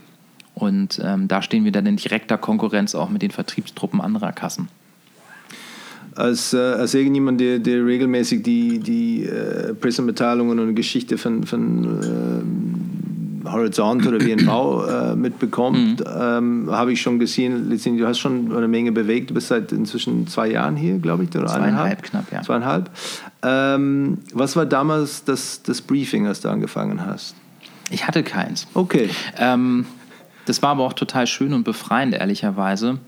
Und 0.56 1.00
ähm, 1.02 1.30
da 1.30 1.42
stehen 1.42 1.64
wir 1.64 1.72
dann 1.72 1.86
in 1.86 1.96
direkter 1.96 2.38
Konkurrenz 2.38 2.96
auch 2.96 3.10
mit 3.10 3.22
den 3.22 3.32
Vertriebstruppen 3.32 4.02
anderer 4.02 4.34
Kassen. 4.34 4.68
Als, 6.16 6.54
äh, 6.54 6.58
als 6.58 6.94
irgendjemand, 6.96 7.40
der, 7.40 7.60
der 7.60 7.86
regelmäßig 7.86 8.44
die, 8.44 8.80
die 8.80 9.24
äh, 9.24 9.74
Pressemitteilungen 9.74 10.60
und 10.60 10.76
Geschichte 10.76 11.18
von, 11.18 11.46
von 11.46 12.02
äh, 12.04 12.89
Horizont 13.52 14.06
oder 14.08 14.20
WNV 14.20 14.90
äh, 15.12 15.16
mitbekommt, 15.16 16.00
mhm. 16.00 16.06
ähm, 16.18 16.68
habe 16.72 16.94
ich 16.94 17.02
schon 17.02 17.20
gesehen, 17.20 17.70
du 17.70 18.08
hast 18.08 18.20
schon 18.20 18.56
eine 18.56 18.68
Menge 18.68 18.92
bewegt. 18.92 19.30
Du 19.30 19.34
bist 19.34 19.48
seit 19.48 19.72
inzwischen 19.72 20.28
zwei 20.28 20.50
Jahren 20.52 20.76
hier, 20.76 21.00
glaube 21.00 21.24
ich, 21.24 21.30
oder 21.36 21.48
Zweieinhalb 21.48 22.04
knapp, 22.04 22.32
ja. 22.32 22.42
Zweieinhalb. 22.42 22.90
Ähm, 23.44 24.20
was 24.34 24.56
war 24.56 24.66
damals 24.66 25.24
das, 25.24 25.62
das 25.64 25.82
Briefing, 25.82 26.28
als 26.28 26.42
du 26.42 26.50
angefangen 26.50 27.06
hast? 27.06 27.36
Ich 27.92 28.08
hatte 28.08 28.24
keins. 28.24 28.68
Okay. 28.74 29.10
Ähm, 29.38 29.86
das 30.46 30.62
war 30.62 30.72
aber 30.72 30.84
auch 30.84 30.94
total 30.94 31.28
schön 31.28 31.54
und 31.54 31.64
befreiend, 31.64 32.14
ehrlicherweise. 32.14 33.00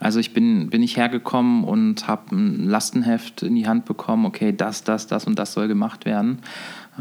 Also 0.00 0.18
ich 0.18 0.34
bin, 0.34 0.70
bin 0.70 0.82
ich 0.82 0.96
hergekommen 0.96 1.64
und 1.64 2.08
habe 2.08 2.34
ein 2.34 2.68
Lastenheft 2.68 3.42
in 3.42 3.54
die 3.54 3.66
Hand 3.66 3.84
bekommen, 3.84 4.26
okay, 4.26 4.54
das, 4.54 4.84
das, 4.84 5.06
das 5.06 5.24
und 5.26 5.38
das 5.38 5.52
soll 5.52 5.68
gemacht 5.68 6.04
werden. 6.04 6.40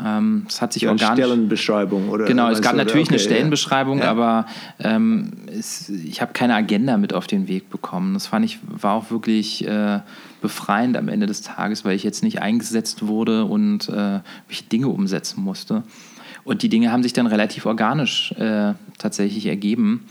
Ähm, 0.03 0.45
es 0.47 0.61
hat 0.61 0.73
sich 0.73 0.83
ja, 0.83 0.91
organisch... 0.91 1.23
Stellenbeschreibung, 1.25 2.09
oder? 2.09 2.25
Genau, 2.25 2.49
es 2.49 2.61
gab 2.61 2.75
natürlich 2.75 3.07
okay, 3.07 3.15
eine 3.15 3.19
Stellenbeschreibung, 3.19 3.99
ja. 3.99 4.09
aber 4.09 4.47
ähm, 4.79 5.31
es, 5.47 5.89
ich 5.89 6.21
habe 6.21 6.33
keine 6.33 6.55
Agenda 6.55 6.97
mit 6.97 7.13
auf 7.13 7.27
den 7.27 7.47
Weg 7.47 7.69
bekommen. 7.69 8.13
Das 8.13 8.27
fand 8.27 8.45
ich, 8.45 8.59
war 8.63 8.93
auch 8.93 9.11
wirklich 9.11 9.67
äh, 9.67 9.99
befreiend 10.41 10.97
am 10.97 11.09
Ende 11.09 11.25
des 11.27 11.41
Tages, 11.41 11.85
weil 11.85 11.95
ich 11.95 12.03
jetzt 12.03 12.23
nicht 12.23 12.41
eingesetzt 12.41 13.05
wurde 13.05 13.45
und 13.45 13.87
äh, 13.89 14.19
welche 14.47 14.63
Dinge 14.71 14.87
umsetzen 14.87 15.43
musste. 15.43 15.83
Und 16.43 16.63
die 16.63 16.69
Dinge 16.69 16.91
haben 16.91 17.03
sich 17.03 17.13
dann 17.13 17.27
relativ 17.27 17.65
organisch 17.65 18.33
äh, 18.33 18.73
tatsächlich 18.97 19.45
ergeben. 19.45 20.05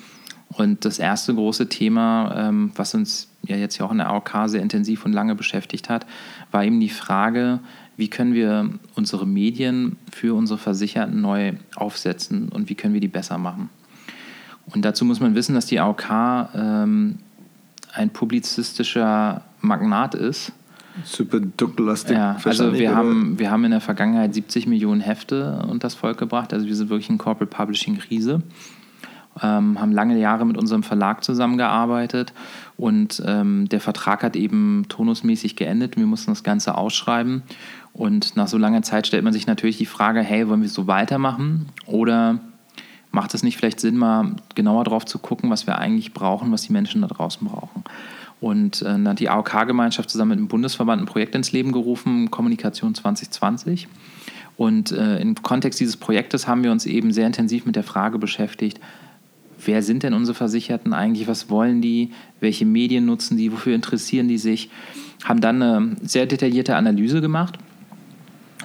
Und 0.48 0.84
das 0.84 0.98
erste 0.98 1.34
große 1.34 1.68
Thema, 1.68 2.48
ähm, 2.48 2.72
was 2.76 2.94
uns 2.94 3.28
ja 3.42 3.56
jetzt 3.56 3.78
ja 3.78 3.86
auch 3.86 3.92
in 3.92 3.98
der 3.98 4.10
AOK 4.10 4.32
sehr 4.46 4.62
intensiv 4.62 5.04
und 5.04 5.12
lange 5.12 5.34
beschäftigt 5.34 5.88
hat, 5.88 6.06
war 6.50 6.64
eben 6.64 6.78
die 6.78 6.90
Frage, 6.90 7.60
wie 8.02 8.08
können 8.08 8.34
wir 8.34 8.68
unsere 8.96 9.28
Medien 9.28 9.96
für 10.10 10.34
unsere 10.34 10.58
Versicherten 10.58 11.20
neu 11.20 11.52
aufsetzen 11.76 12.48
und 12.48 12.68
wie 12.68 12.74
können 12.74 12.94
wir 12.94 13.00
die 13.00 13.06
besser 13.06 13.38
machen. 13.38 13.70
Und 14.66 14.84
dazu 14.84 15.04
muss 15.04 15.20
man 15.20 15.36
wissen, 15.36 15.54
dass 15.54 15.66
die 15.66 15.78
AOK 15.78 16.10
ähm, 16.52 17.18
ein 17.94 18.10
publizistischer 18.10 19.42
Magnat 19.60 20.16
ist 20.16 20.50
super 21.04 21.38
drucklastig. 21.40 22.16
Ja, 22.16 22.36
also 22.44 22.72
wir 22.74 22.92
haben, 22.92 23.38
wir 23.38 23.52
haben 23.52 23.64
in 23.64 23.70
der 23.70 23.80
Vergangenheit 23.80 24.34
70 24.34 24.66
Millionen 24.66 25.00
Hefte 25.00 25.62
unter 25.62 25.86
das 25.86 25.94
Volk 25.94 26.18
gebracht. 26.18 26.52
Also 26.52 26.66
wir 26.66 26.74
sind 26.74 26.90
wirklich 26.90 27.08
ein 27.08 27.18
Corporate 27.18 27.54
Publishing 27.54 28.00
Riese. 28.10 28.42
Ähm, 29.42 29.80
haben 29.80 29.92
lange 29.92 30.18
Jahre 30.18 30.44
mit 30.44 30.58
unserem 30.58 30.82
Verlag 30.82 31.24
zusammengearbeitet 31.24 32.34
und 32.76 33.22
ähm, 33.24 33.66
der 33.66 33.80
Vertrag 33.80 34.22
hat 34.22 34.36
eben 34.36 34.84
tonusmäßig 34.90 35.56
geendet. 35.56 35.96
Wir 35.96 36.04
mussten 36.04 36.32
das 36.32 36.42
Ganze 36.42 36.76
ausschreiben 36.76 37.42
und 37.94 38.36
nach 38.36 38.48
so 38.48 38.56
langer 38.56 38.82
Zeit 38.82 39.06
stellt 39.06 39.24
man 39.24 39.32
sich 39.32 39.46
natürlich 39.46 39.76
die 39.76 39.86
Frage, 39.86 40.20
hey, 40.20 40.48
wollen 40.48 40.62
wir 40.62 40.68
so 40.68 40.86
weitermachen? 40.86 41.66
Oder 41.86 42.38
macht 43.10 43.34
es 43.34 43.42
nicht 43.42 43.58
vielleicht 43.58 43.80
Sinn, 43.80 43.96
mal 43.96 44.36
genauer 44.54 44.84
drauf 44.84 45.04
zu 45.04 45.18
gucken, 45.18 45.50
was 45.50 45.66
wir 45.66 45.78
eigentlich 45.78 46.14
brauchen, 46.14 46.50
was 46.52 46.62
die 46.62 46.72
Menschen 46.72 47.02
da 47.02 47.08
draußen 47.08 47.46
brauchen? 47.46 47.84
Und 48.40 48.82
äh, 48.82 48.86
dann 48.86 49.08
hat 49.08 49.20
die 49.20 49.28
AOK-Gemeinschaft 49.28 50.10
zusammen 50.10 50.30
mit 50.30 50.38
dem 50.38 50.48
Bundesverband 50.48 51.02
ein 51.02 51.06
Projekt 51.06 51.34
ins 51.34 51.52
Leben 51.52 51.70
gerufen, 51.70 52.30
Kommunikation 52.30 52.94
2020. 52.94 53.88
Und 54.56 54.90
äh, 54.90 55.18
im 55.18 55.34
Kontext 55.42 55.78
dieses 55.78 55.96
Projektes 55.96 56.48
haben 56.48 56.64
wir 56.64 56.72
uns 56.72 56.86
eben 56.86 57.12
sehr 57.12 57.26
intensiv 57.26 57.66
mit 57.66 57.76
der 57.76 57.84
Frage 57.84 58.18
beschäftigt, 58.18 58.80
wer 59.64 59.82
sind 59.82 60.02
denn 60.02 60.14
unsere 60.14 60.34
Versicherten 60.34 60.92
eigentlich, 60.92 61.28
was 61.28 61.50
wollen 61.50 61.80
die, 61.82 62.10
welche 62.40 62.66
Medien 62.66 63.04
nutzen 63.04 63.36
die, 63.36 63.52
wofür 63.52 63.74
interessieren 63.74 64.26
die 64.26 64.38
sich, 64.38 64.70
haben 65.22 65.40
dann 65.40 65.62
eine 65.62 65.96
sehr 66.02 66.26
detaillierte 66.26 66.74
Analyse 66.74 67.20
gemacht 67.20 67.58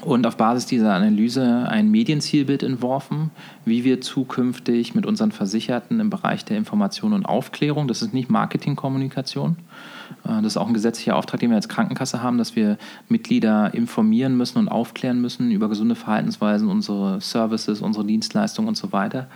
und 0.08 0.26
auf 0.26 0.38
Basis 0.38 0.65
dieser 0.65 0.93
Analyse 0.93 1.67
ein 1.67 1.91
Medienzielbild 1.91 2.63
entworfen, 2.63 3.30
wie 3.65 3.84
wir 3.84 4.00
zukünftig 4.00 4.96
mit 4.96 5.06
unseren 5.06 5.34
Versicherten 5.34 6.00
im 6.00 6.10
Bereich 6.10 6.46
der 6.46 6.56
Information 6.56 7.12
und 7.12 7.26
Aufklärung, 7.26 7.89
das 7.89 8.02
ist 8.02 8.13
nicht 8.13 8.30
Marketingkommunikation, 8.30 9.58
äh, 10.24 10.41
das 10.41 10.46
ist 10.46 10.58
auch 10.58 10.67
ein 10.67 10.74
gesetzlicher 10.74 11.17
Auftrag, 11.17 11.41
den 11.41 11.50
wir 11.50 11.58
als 11.58 11.67
Krankenkasse 11.67 12.24
haben, 12.24 12.38
dass 12.38 12.56
wir 12.56 12.78
Mitglieder 13.10 13.74
informieren 13.74 14.38
müssen 14.38 14.60
und 14.60 14.70
aufklären 14.70 15.20
müssen 15.20 15.52
über 15.52 15.67
gesunde 15.67 15.96
Verhaltensweisen, 15.96 16.70
unsere 16.70 17.20
Services, 17.20 17.82
unsere 17.82 18.06
Dienstleistungen 18.06 18.70
und 18.70 18.78
so 18.78 18.93
weiter. 18.93 19.28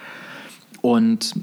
Und 0.79 1.33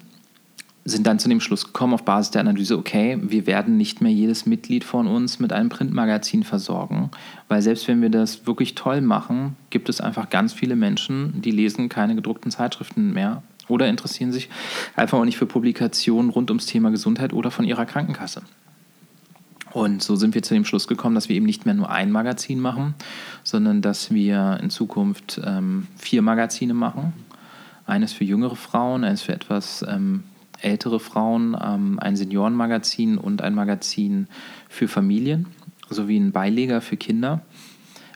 sind 0.88 1.06
dann 1.06 1.18
zu 1.18 1.28
dem 1.28 1.40
Schluss 1.40 1.66
gekommen 1.66 1.94
auf 1.94 2.04
Basis 2.04 2.30
der 2.30 2.40
Analyse, 2.40 2.76
okay, 2.76 3.18
wir 3.20 3.46
werden 3.46 3.76
nicht 3.76 4.00
mehr 4.00 4.12
jedes 4.12 4.46
Mitglied 4.46 4.84
von 4.84 5.06
uns 5.06 5.38
mit 5.38 5.52
einem 5.52 5.68
Printmagazin 5.68 6.42
versorgen, 6.42 7.10
weil 7.48 7.62
selbst 7.62 7.88
wenn 7.88 8.02
wir 8.02 8.10
das 8.10 8.46
wirklich 8.46 8.74
toll 8.74 9.00
machen, 9.00 9.56
gibt 9.70 9.88
es 9.88 10.00
einfach 10.00 10.30
ganz 10.30 10.52
viele 10.52 10.76
Menschen, 10.76 11.40
die 11.42 11.50
lesen 11.50 11.88
keine 11.88 12.14
gedruckten 12.14 12.50
Zeitschriften 12.50 13.12
mehr 13.12 13.42
oder 13.68 13.86
interessieren 13.86 14.32
sich 14.32 14.48
einfach 14.96 15.18
auch 15.18 15.24
nicht 15.24 15.36
für 15.36 15.46
Publikationen 15.46 16.30
rund 16.30 16.50
ums 16.50 16.66
Thema 16.66 16.90
Gesundheit 16.90 17.32
oder 17.32 17.50
von 17.50 17.64
ihrer 17.64 17.86
Krankenkasse. 17.86 18.42
Und 19.72 20.02
so 20.02 20.16
sind 20.16 20.34
wir 20.34 20.42
zu 20.42 20.54
dem 20.54 20.64
Schluss 20.64 20.88
gekommen, 20.88 21.14
dass 21.14 21.28
wir 21.28 21.36
eben 21.36 21.44
nicht 21.44 21.66
mehr 21.66 21.74
nur 21.74 21.90
ein 21.90 22.10
Magazin 22.10 22.58
machen, 22.58 22.94
sondern 23.44 23.82
dass 23.82 24.10
wir 24.10 24.58
in 24.62 24.70
Zukunft 24.70 25.40
ähm, 25.44 25.86
vier 25.96 26.22
Magazine 26.22 26.72
machen. 26.72 27.12
Eines 27.86 28.12
für 28.12 28.24
jüngere 28.24 28.56
Frauen, 28.56 29.04
eines 29.04 29.22
für 29.22 29.32
etwas 29.32 29.84
ähm, 29.86 30.24
ältere 30.60 31.00
Frauen, 31.00 31.56
ähm, 31.60 31.98
ein 32.00 32.16
Seniorenmagazin 32.16 33.18
und 33.18 33.42
ein 33.42 33.54
Magazin 33.54 34.26
für 34.68 34.88
Familien 34.88 35.46
sowie 35.90 36.18
ein 36.18 36.32
Beileger 36.32 36.80
für 36.80 36.96
Kinder. 36.96 37.42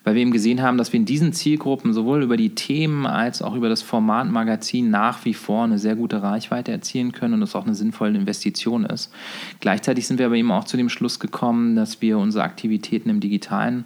Weil 0.04 0.16
wir 0.16 0.22
eben 0.22 0.32
gesehen 0.32 0.62
haben, 0.62 0.78
dass 0.78 0.92
wir 0.92 0.98
in 0.98 1.06
diesen 1.06 1.32
Zielgruppen 1.32 1.92
sowohl 1.92 2.24
über 2.24 2.36
die 2.36 2.56
Themen 2.56 3.06
als 3.06 3.40
auch 3.40 3.54
über 3.54 3.68
das 3.68 3.82
Format 3.82 4.28
Magazin 4.28 4.90
nach 4.90 5.24
wie 5.24 5.34
vor 5.34 5.62
eine 5.62 5.78
sehr 5.78 5.94
gute 5.94 6.22
Reichweite 6.22 6.72
erzielen 6.72 7.12
können 7.12 7.34
und 7.34 7.40
das 7.40 7.54
auch 7.54 7.64
eine 7.64 7.76
sinnvolle 7.76 8.18
Investition 8.18 8.84
ist. 8.84 9.12
Gleichzeitig 9.60 10.08
sind 10.08 10.18
wir 10.18 10.26
aber 10.26 10.34
eben 10.34 10.50
auch 10.50 10.64
zu 10.64 10.76
dem 10.76 10.88
Schluss 10.88 11.20
gekommen, 11.20 11.76
dass 11.76 12.02
wir 12.02 12.18
unsere 12.18 12.42
Aktivitäten 12.42 13.10
im 13.10 13.20
Digitalen 13.20 13.84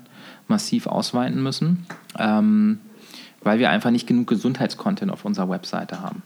massiv 0.49 0.87
ausweiten 0.87 1.43
müssen, 1.43 1.85
ähm, 2.19 2.79
weil 3.43 3.59
wir 3.59 3.69
einfach 3.69 3.91
nicht 3.91 4.07
genug 4.07 4.27
Gesundheitscontent 4.27 5.13
auf 5.13 5.27
unserer 5.27 5.51
Webseite 5.51 6.01
haben. 6.01 6.23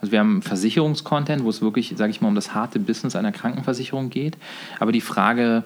Also 0.00 0.12
wir 0.12 0.20
haben 0.20 0.42
Versicherungskontent, 0.42 1.44
wo 1.44 1.48
es 1.48 1.62
wirklich, 1.62 1.94
sage 1.96 2.10
ich 2.10 2.20
mal, 2.20 2.28
um 2.28 2.34
das 2.34 2.54
harte 2.54 2.78
Business 2.78 3.16
einer 3.16 3.32
Krankenversicherung 3.32 4.10
geht. 4.10 4.36
Aber 4.78 4.92
die 4.92 5.00
Frage 5.00 5.64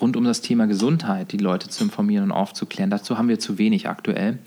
rund 0.00 0.16
um 0.16 0.24
das 0.24 0.40
Thema 0.40 0.66
Gesundheit, 0.66 1.32
die 1.32 1.38
Leute 1.38 1.68
zu 1.68 1.84
informieren 1.84 2.24
und 2.24 2.32
aufzuklären, 2.32 2.90
dazu 2.90 3.16
haben 3.16 3.28
wir 3.28 3.38
zu 3.38 3.58
wenig 3.58 3.88
aktuell. 3.88 4.38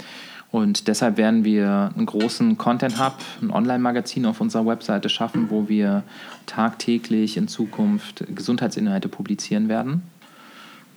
Und 0.49 0.87
deshalb 0.87 1.17
werden 1.17 1.43
wir 1.43 1.91
einen 1.95 2.05
großen 2.05 2.57
Content-Hub, 2.57 3.17
ein 3.41 3.51
Online-Magazin 3.51 4.25
auf 4.25 4.39
unserer 4.39 4.65
Webseite 4.65 5.09
schaffen, 5.09 5.49
wo 5.49 5.67
wir 5.67 6.03
tagtäglich 6.45 7.35
in 7.35 7.47
Zukunft 7.49 8.23
Gesundheitsinhalte 8.33 9.09
publizieren 9.09 9.67
werden. 9.67 10.03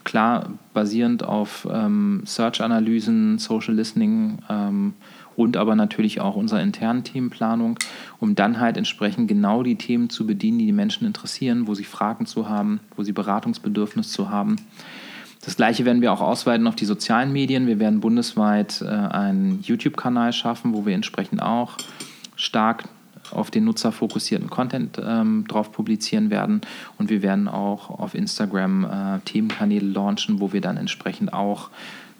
Klar, 0.04 0.50
basierend 0.72 1.24
auf 1.24 1.66
ähm, 1.70 2.22
Search-Analysen, 2.24 3.38
Social 3.38 3.74
Listening 3.74 4.38
ähm, 4.48 4.94
und 5.36 5.56
aber 5.56 5.74
natürlich 5.74 6.20
auch 6.20 6.36
unserer 6.36 6.62
internen 6.62 7.04
Themenplanung, 7.04 7.78
um 8.18 8.34
dann 8.34 8.60
halt 8.60 8.76
entsprechend 8.76 9.28
genau 9.28 9.62
die 9.62 9.76
Themen 9.76 10.10
zu 10.10 10.26
bedienen, 10.26 10.58
die 10.58 10.66
die 10.66 10.72
Menschen 10.72 11.06
interessieren, 11.06 11.66
wo 11.66 11.74
sie 11.74 11.84
Fragen 11.84 12.26
zu 12.26 12.48
haben, 12.48 12.80
wo 12.96 13.02
sie 13.02 13.12
Beratungsbedürfnis 13.12 14.10
zu 14.10 14.30
haben. 14.30 14.56
Das 15.42 15.56
gleiche 15.56 15.84
werden 15.86 16.02
wir 16.02 16.12
auch 16.12 16.20
ausweiten 16.20 16.66
auf 16.66 16.76
die 16.76 16.84
sozialen 16.84 17.32
Medien. 17.32 17.66
Wir 17.66 17.78
werden 17.78 18.00
bundesweit 18.00 18.82
äh, 18.82 18.88
einen 18.88 19.60
YouTube-Kanal 19.62 20.32
schaffen, 20.32 20.74
wo 20.74 20.84
wir 20.84 20.94
entsprechend 20.94 21.40
auch 21.40 21.78
stark 22.36 22.84
auf 23.32 23.50
den 23.50 23.64
Nutzer 23.64 23.92
fokussierten 23.92 24.50
Content 24.50 25.00
ähm, 25.02 25.44
drauf 25.46 25.72
publizieren 25.72 26.30
werden. 26.30 26.60
Und 26.98 27.10
wir 27.10 27.22
werden 27.22 27.48
auch 27.48 27.90
auf 27.90 28.14
Instagram 28.14 28.84
äh, 28.84 29.20
Themenkanäle 29.24 29.86
launchen, 29.86 30.40
wo 30.40 30.52
wir 30.52 30.60
dann 30.60 30.76
entsprechend 30.76 31.32
auch 31.32 31.70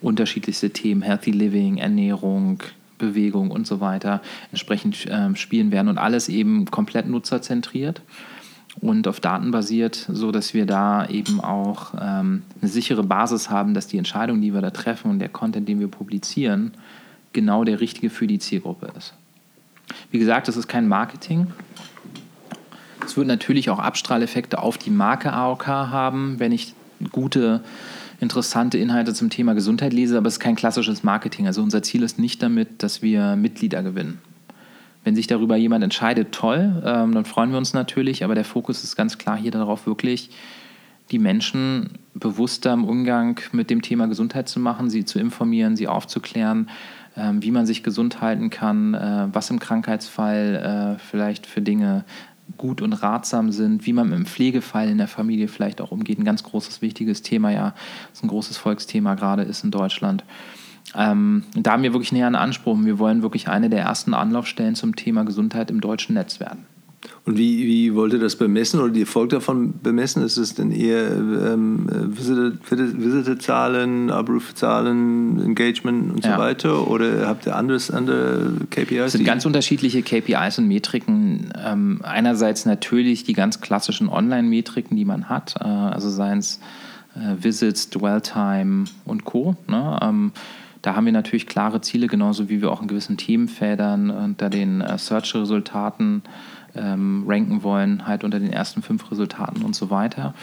unterschiedlichste 0.01 0.71
Themen, 0.71 1.03
Healthy 1.03 1.33
Living, 1.33 1.79
Ernährung, 1.79 2.63
Bewegung 3.01 3.51
und 3.51 3.67
so 3.67 3.81
weiter 3.81 4.23
entsprechend 4.53 5.07
ähm, 5.11 5.35
spielen 5.35 5.73
werden 5.73 5.89
und 5.89 5.99
alles 5.99 6.29
eben 6.29 6.67
komplett 6.67 7.09
nutzerzentriert 7.09 8.03
und 8.81 9.09
auf 9.09 9.21
Daten 9.21 9.51
basiert, 9.51 10.07
so 10.11 10.31
dass 10.31 10.55
wir 10.55 10.67
da 10.67 11.07
eben 11.07 11.41
auch 11.41 11.95
ähm, 12.01 12.43
eine 12.61 12.71
sichere 12.71 13.03
Basis 13.03 13.51
haben, 13.51 13.75
dass 13.75 13.89
die 13.89 13.99
Entscheidung, 13.99 14.41
die 14.41 14.55
wir 14.55 14.61
da 14.61 14.71
treffen 14.71 15.11
und 15.11 15.19
der 15.19 15.29
Content, 15.29 15.69
den 15.69 15.81
wir 15.81 15.89
publizieren, 15.89 16.73
genau 17.33 17.65
der 17.65 17.81
richtige 17.81 18.11
für 18.11 18.27
die 18.27 18.39
Zielgruppe 18.39 18.93
ist. 18.97 19.15
Wie 20.11 20.19
gesagt, 20.19 20.49
das 20.49 20.57
ist 20.57 20.69
kein 20.69 20.89
Marketing. 20.89 21.49
Es 23.05 23.17
wird 23.17 23.27
natürlich 23.27 23.71
auch 23.71 23.79
Abstrahleffekte 23.79 24.61
auf 24.61 24.79
die 24.79 24.91
Marke 24.91 25.33
AOK 25.33 25.67
haben, 25.67 26.39
wenn 26.39 26.53
ich 26.53 26.75
gute, 27.11 27.63
interessante 28.21 28.79
Inhalte 28.79 29.15
zum 29.15 29.31
Thema 29.31 29.55
Gesundheit 29.55 29.93
lese, 29.93 30.17
aber 30.17 30.29
es 30.29 30.35
ist 30.35 30.41
kein 30.41 30.57
klassisches 30.57 31.03
Marketing. 31.03 31.47
Also 31.47 31.63
unser 31.63 31.83
Ziel 31.83 32.03
ist 32.03 32.19
nicht 32.19 32.43
damit, 32.43 32.83
dass 32.83 33.03
wir 33.03 33.35
Mitglieder 33.37 33.83
gewinnen. 33.83 34.19
Wenn 35.03 35.17
sich 35.17 35.27
darüber 35.27 35.57
jemand 35.57 35.83
entscheidet, 35.83 36.33
toll, 36.33 36.83
ähm, 36.85 37.15
dann 37.15 37.25
freuen 37.25 37.51
wir 37.51 37.59
uns 37.59 37.73
natürlich, 37.73 38.23
aber 38.23 38.35
der 38.35 38.45
Fokus 38.45 38.85
ist 38.85 38.97
ganz 38.97 39.17
klar 39.17 39.37
hier 39.37 39.51
darauf, 39.51 39.87
wirklich 39.87 40.31
die 41.11 41.19
Menschen 41.19 41.99
bewusster 42.15 42.73
im 42.73 42.85
Umgang 42.85 43.41
mit 43.53 43.71
dem 43.71 43.83
Thema 43.83 44.07
Gesundheit 44.07 44.49
zu 44.49 44.61
machen, 44.61 44.91
sie 44.91 45.05
zu 45.05 45.19
informieren, 45.19 45.75
sie 45.75 45.89
aufzuklären, 45.89 46.69
ähm, 47.17 47.43
wie 47.43 47.51
man 47.51 47.67
sich 47.67 47.83
gesund 47.83 48.21
halten 48.21 48.51
kann, 48.51 48.95
äh, 48.95 49.29
was 49.33 49.51
im 49.51 49.59
Krankheitsfall 49.59 50.97
äh, 50.99 51.03
vielleicht 51.03 51.47
für 51.47 51.63
Dinge 51.63 52.05
gut 52.57 52.83
und 52.83 52.93
ratsam 52.93 53.53
sind, 53.53 53.87
wie 53.87 53.93
man 53.93 54.09
mit 54.09 54.19
dem 54.19 54.27
Pflegefall 54.27 54.89
in 54.89 54.99
der 54.99 55.09
Familie 55.09 55.49
vielleicht 55.49 55.81
auch 55.81 55.91
umgeht. 55.91 56.19
Ein 56.19 56.25
ganz 56.25 56.43
großes, 56.43 56.83
wichtiges 56.83 57.23
Thema, 57.23 57.51
ja, 57.51 57.75
das 58.09 58.19
ist 58.19 58.25
ein 58.25 58.29
großes 58.29 58.57
Volksthema 58.57 59.15
gerade 59.15 59.43
ist 59.43 59.65
in 59.65 59.71
Deutschland. 59.71 60.25
Ähm, 60.95 61.45
da 61.55 61.73
haben 61.73 61.83
wir 61.83 61.93
wirklich 61.93 62.13
näher 62.13 62.27
einen 62.27 62.37
Anspruch. 62.37 62.77
Wir 62.81 62.99
wollen 62.99 63.23
wirklich 63.23 63.49
eine 63.49 63.71
der 63.71 63.83
ersten 63.83 64.15
Anlaufstellen 64.15 64.75
zum 64.75 64.97
Thema 64.97 65.25
Gesundheit 65.25 65.71
im 65.71 65.81
deutschen 65.81 66.15
Netz 66.15 66.41
werden. 66.41 66.67
Und 67.25 67.39
wie, 67.39 67.67
wie 67.67 67.95
wollt 67.95 68.13
ihr 68.13 68.19
das 68.19 68.37
bemessen 68.37 68.81
oder 68.81 68.91
die 68.91 69.01
Erfolg 69.01 69.31
davon 69.31 69.75
bemessen? 69.83 70.23
Ist 70.23 70.37
es 70.37 70.55
denn 70.55 70.71
eher 70.71 71.11
ähm, 71.11 71.87
Visitor-Zahlen, 71.89 74.11
Abrufzahlen, 74.11 75.43
Engagement 75.43 76.13
und 76.13 76.25
ja. 76.25 76.35
so 76.35 76.41
weiter? 76.41 76.89
Oder 76.89 77.27
habt 77.27 77.47
ihr 77.47 77.57
anderes, 77.57 77.91
andere 77.91 78.53
KPIs? 78.69 79.07
Es 79.07 79.13
sind 79.13 79.25
ganz 79.25 79.47
unterschiedliche 79.47 80.03
KPIs 80.03 80.59
und 80.59 80.69
Metriken. 80.69 81.51
Ähm, 81.65 82.01
einerseits 82.03 82.67
natürlich 82.67 83.25
die 83.25 83.33
ganz 83.33 83.61
klassischen 83.61 84.09
Online-Metriken, 84.09 84.97
die 84.97 85.07
man 85.07 85.31
hat, 85.31 85.55
äh, 85.59 85.65
also 85.65 86.11
seien 86.11 86.39
es 86.39 86.61
äh, 87.15 87.43
Visits, 87.43 87.89
Dwell-Time 87.91 88.85
und 89.07 89.25
Co. 89.25 89.57
Ne? 89.67 89.99
Ähm, 90.03 90.33
da 90.83 90.97
haben 90.97 91.05
wir 91.05 91.13
natürlich 91.13 91.47
klare 91.47 91.81
Ziele, 91.81 92.07
genauso 92.07 92.49
wie 92.49 92.63
wir 92.63 92.71
auch 92.71 92.81
in 92.81 92.89
gewissen 92.89 93.17
Themenfeldern 93.17 94.11
unter 94.11 94.49
den 94.49 94.81
äh, 94.81 94.97
Search-Resultaten 94.97 96.23
ähm, 96.75 97.25
ranken 97.27 97.63
wollen, 97.63 98.07
halt 98.07 98.25
unter 98.25 98.39
den 98.39 98.53
ersten 98.53 98.83
fünf 98.83 99.11
Resultaten 99.11 99.63
und 99.63 99.75
so 99.75 99.91
weiter. 99.91 100.35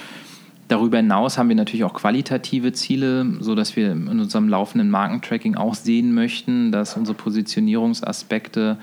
Darüber 0.68 0.98
hinaus 0.98 1.38
haben 1.38 1.48
wir 1.48 1.56
natürlich 1.56 1.86
auch 1.86 1.94
qualitative 1.94 2.74
Ziele, 2.74 3.26
sodass 3.40 3.78
wir 3.78 3.92
in 3.92 4.08
unserem 4.08 4.50
laufenden 4.50 4.90
Markentracking 4.90 5.56
auch 5.56 5.76
sehen 5.76 6.14
möchten, 6.14 6.74
dass 6.74 6.98
unsere 6.98 7.18
Positionierungsaspekte 7.18 8.78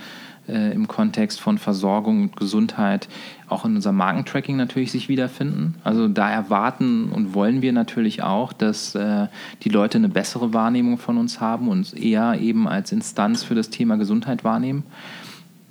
äh, 0.49 0.73
im 0.73 0.89
Kontext 0.89 1.41
von 1.41 1.59
Versorgung 1.59 2.23
und 2.23 2.37
Gesundheit 2.37 3.09
auch 3.49 3.67
in 3.67 3.77
unserem 3.77 3.97
Markentracking 3.97 4.57
natürlich 4.57 4.93
sich 4.93 5.11
wiederfinden. 5.11 5.75
Also 5.85 6.09
da 6.09 6.31
erwarten 6.31 7.11
und 7.11 7.35
wollen 7.35 7.61
wir 7.61 7.73
natürlich 7.73 8.23
auch, 8.23 8.55
dass 8.55 8.95
äh, 8.95 9.27
die 9.63 9.69
Leute 9.69 9.99
eine 9.99 10.09
bessere 10.09 10.55
Wahrnehmung 10.55 10.97
von 10.97 11.19
uns 11.19 11.41
haben 11.41 11.69
und 11.69 11.95
eher 11.95 12.41
eben 12.41 12.67
als 12.67 12.93
Instanz 12.93 13.43
für 13.43 13.55
das 13.55 13.69
Thema 13.69 13.97
Gesundheit 13.97 14.43
wahrnehmen. 14.43 14.85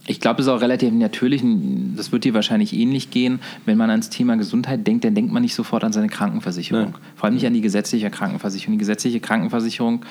Ich 0.05 0.19
glaube, 0.19 0.41
es 0.41 0.47
ist 0.47 0.53
auch 0.53 0.59
relativ 0.59 0.91
natürlich, 0.91 1.41
das 1.95 2.11
wird 2.11 2.25
dir 2.25 2.33
wahrscheinlich 2.33 2.73
ähnlich 2.73 3.09
gehen, 3.09 3.39
wenn 3.65 3.77
man 3.77 3.89
ans 3.89 4.09
Thema 4.09 4.35
Gesundheit 4.35 4.85
denkt, 4.85 5.05
dann 5.05 5.15
denkt 5.15 5.31
man 5.31 5.41
nicht 5.41 5.55
sofort 5.55 5.85
an 5.85 5.93
seine 5.93 6.09
Krankenversicherung. 6.09 6.91
Nein. 6.91 6.95
Vor 7.15 7.25
allem 7.25 7.35
nicht 7.35 7.47
an 7.47 7.53
die 7.53 7.61
gesetzliche 7.61 8.09
Krankenversicherung. 8.09 8.73
Die 8.73 8.79
gesetzliche 8.79 9.21
Krankenversicherung 9.21 10.05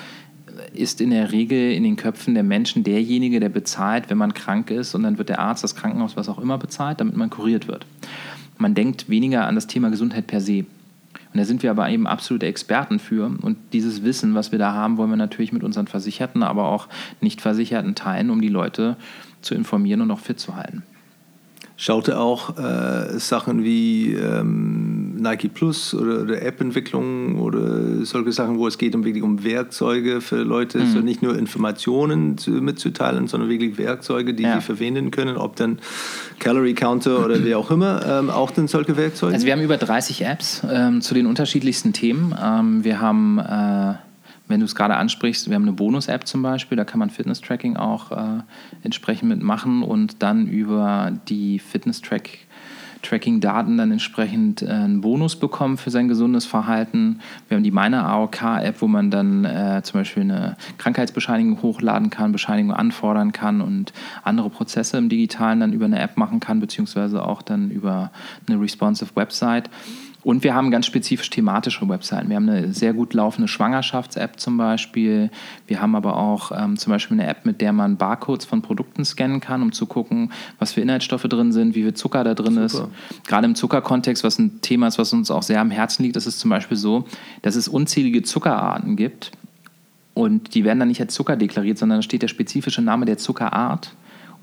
ist 0.73 0.99
in 0.99 1.11
der 1.11 1.31
Regel 1.31 1.73
in 1.73 1.83
den 1.83 1.95
Köpfen 1.95 2.33
der 2.33 2.43
Menschen 2.43 2.83
derjenige, 2.83 3.39
der 3.39 3.49
bezahlt, 3.49 4.09
wenn 4.09 4.17
man 4.17 4.33
krank 4.33 4.71
ist 4.71 4.95
und 4.95 5.03
dann 5.03 5.17
wird 5.17 5.29
der 5.29 5.39
Arzt, 5.39 5.63
das 5.63 5.75
Krankenhaus, 5.75 6.15
was 6.15 6.29
auch 6.29 6.39
immer 6.39 6.57
bezahlt, 6.57 6.99
damit 6.99 7.15
man 7.15 7.29
kuriert 7.29 7.67
wird. 7.67 7.85
Man 8.57 8.73
denkt 8.73 9.09
weniger 9.09 9.45
an 9.45 9.55
das 9.55 9.67
Thema 9.67 9.89
Gesundheit 9.89 10.27
per 10.27 10.41
se. 10.41 10.65
Und 11.33 11.39
da 11.39 11.45
sind 11.45 11.63
wir 11.63 11.71
aber 11.71 11.89
eben 11.89 12.05
absolute 12.05 12.45
Experten 12.45 12.99
für. 12.99 13.25
Und 13.25 13.57
dieses 13.73 14.03
Wissen, 14.03 14.35
was 14.35 14.51
wir 14.51 14.59
da 14.59 14.73
haben, 14.73 14.97
wollen 14.97 15.09
wir 15.09 15.17
natürlich 15.17 15.51
mit 15.51 15.63
unseren 15.63 15.87
Versicherten, 15.87 16.43
aber 16.43 16.65
auch 16.65 16.87
Nicht-Versicherten 17.21 17.95
teilen, 17.95 18.29
um 18.29 18.39
die 18.39 18.49
Leute 18.49 18.97
zu 19.43 19.55
informieren 19.55 20.01
und 20.01 20.11
auch 20.11 20.19
fit 20.19 20.39
zu 20.39 20.55
halten. 20.55 20.83
Schaut 21.75 22.07
er 22.07 22.21
auch 22.21 22.57
äh, 22.57 23.17
Sachen 23.19 23.63
wie 23.63 24.13
ähm, 24.13 25.15
Nike 25.15 25.49
Plus 25.49 25.95
oder, 25.95 26.21
oder 26.21 26.41
App-Entwicklung 26.41 27.39
oder 27.39 28.05
solche 28.05 28.31
Sachen, 28.31 28.59
wo 28.59 28.67
es 28.67 28.77
geht 28.77 28.93
um 28.93 29.03
wirklich 29.03 29.23
um 29.23 29.43
Werkzeuge 29.43 30.21
für 30.21 30.43
Leute, 30.43 30.79
mhm. 30.79 30.91
so 30.91 30.99
nicht 30.99 31.23
nur 31.23 31.37
Informationen 31.37 32.37
zu, 32.37 32.51
mitzuteilen, 32.51 33.27
sondern 33.27 33.49
wirklich 33.49 33.77
Werkzeuge, 33.79 34.35
die 34.35 34.43
ja. 34.43 34.55
sie 34.55 34.61
verwenden 34.61 35.09
können, 35.09 35.35
ob 35.35 35.55
dann 35.55 35.79
Calorie 36.37 36.75
Counter 36.75 37.25
oder 37.25 37.43
wie 37.43 37.55
auch 37.55 37.71
immer, 37.71 38.05
ähm, 38.05 38.29
auch 38.29 38.51
dann 38.51 38.67
solche 38.67 38.95
Werkzeuge? 38.95 39.33
Also 39.33 39.47
wir 39.47 39.53
haben 39.53 39.61
über 39.61 39.77
30 39.77 40.25
Apps 40.25 40.61
ähm, 40.69 41.01
zu 41.01 41.15
den 41.15 41.25
unterschiedlichsten 41.25 41.91
Themen. 41.91 42.35
Ähm, 42.39 42.83
wir 42.83 43.01
haben 43.01 43.39
äh, 43.39 43.95
wenn 44.47 44.59
du 44.59 44.65
es 44.65 44.75
gerade 44.75 44.95
ansprichst, 44.95 45.49
wir 45.49 45.55
haben 45.55 45.63
eine 45.63 45.73
Bonus-App 45.73 46.27
zum 46.27 46.41
Beispiel, 46.41 46.75
da 46.75 46.83
kann 46.83 46.99
man 46.99 47.09
Fitness-Tracking 47.09 47.77
auch 47.77 48.11
äh, 48.11 48.41
entsprechend 48.83 49.29
mitmachen 49.29 49.83
und 49.83 50.21
dann 50.21 50.47
über 50.47 51.11
die 51.27 51.59
Fitness-Track 51.59 52.39
Tracking-Daten 53.03 53.77
dann 53.77 53.91
entsprechend 53.91 54.61
äh, 54.61 54.67
einen 54.67 55.01
Bonus 55.01 55.35
bekommen 55.35 55.77
für 55.77 55.91
sein 55.91 56.07
gesundes 56.07 56.45
Verhalten. 56.45 57.19
Wir 57.47 57.55
haben 57.55 57.63
die 57.63 57.71
Meine 57.71 58.03
AOK-App, 58.05 58.81
wo 58.81 58.87
man 58.87 59.11
dann 59.11 59.45
äh, 59.45 59.81
zum 59.83 59.99
Beispiel 59.99 60.23
eine 60.23 60.57
Krankheitsbescheinigung 60.79 61.61
hochladen 61.61 62.09
kann, 62.09 62.31
Bescheinigung 62.31 62.73
anfordern 62.73 63.31
kann 63.31 63.61
und 63.61 63.93
andere 64.23 64.49
Prozesse 64.49 64.97
im 64.97 65.09
Digitalen 65.09 65.59
dann 65.59 65.73
über 65.73 65.85
eine 65.85 65.99
App 65.99 66.17
machen 66.17 66.39
kann, 66.39 66.59
beziehungsweise 66.59 67.25
auch 67.25 67.41
dann 67.41 67.69
über 67.69 68.11
eine 68.47 68.59
responsive 68.59 69.15
Website. 69.15 69.69
Und 70.23 70.43
wir 70.43 70.55
haben 70.55 70.71
ganz 70.71 70.85
spezifisch 70.85 71.29
thematische 71.29 71.87
Webseiten. 71.87 72.29
Wir 72.29 72.37
haben 72.37 72.47
eine 72.47 72.73
sehr 72.73 72.93
gut 72.93 73.13
laufende 73.13 73.47
Schwangerschafts-App 73.47 74.39
zum 74.39 74.57
Beispiel. 74.57 75.29
Wir 75.67 75.81
haben 75.81 75.95
aber 75.95 76.15
auch 76.15 76.51
ähm, 76.57 76.77
zum 76.77 76.91
Beispiel 76.91 77.19
eine 77.19 77.27
App, 77.27 77.45
mit 77.45 77.59
der 77.59 77.73
man 77.73 77.97
Barcodes 77.97 78.45
von 78.45 78.61
Produkten 78.61 79.03
scannen 79.03 79.41
kann, 79.41 79.61
um 79.61 79.73
zu 79.73 79.85
gucken, 79.85 80.31
was 80.59 80.73
für 80.73 80.81
Inhaltsstoffe 80.81 81.23
drin 81.23 81.51
sind, 81.51 81.75
wie 81.75 81.83
viel 81.83 81.93
Zucker 81.93 82.23
da 82.23 82.33
drin 82.33 82.67
Super. 82.67 82.89
ist. 83.11 83.27
Gerade 83.27 83.45
im 83.45 83.55
Zuckerkontext, 83.55 84.23
was 84.23 84.39
ein 84.39 84.61
Thema 84.61 84.87
ist, 84.87 84.97
was 84.97 85.11
uns 85.11 85.29
auch 85.29 85.43
sehr 85.43 85.59
am 85.59 85.71
Herzen 85.71 86.03
liegt, 86.03 86.15
ist 86.15 86.25
es 86.25 86.39
zum 86.39 86.49
Beispiel 86.49 86.77
so, 86.77 87.05
dass 87.41 87.55
es 87.55 87.67
unzählige 87.67 88.23
Zuckerarten 88.23 88.95
gibt. 88.95 89.31
Und 90.13 90.53
die 90.53 90.63
werden 90.63 90.79
dann 90.79 90.87
nicht 90.87 91.01
als 91.01 91.13
Zucker 91.13 91.35
deklariert, 91.35 91.77
sondern 91.77 91.97
da 91.97 92.01
steht 92.03 92.21
der 92.21 92.27
spezifische 92.27 92.81
Name 92.81 93.05
der 93.05 93.17
Zuckerart. 93.17 93.93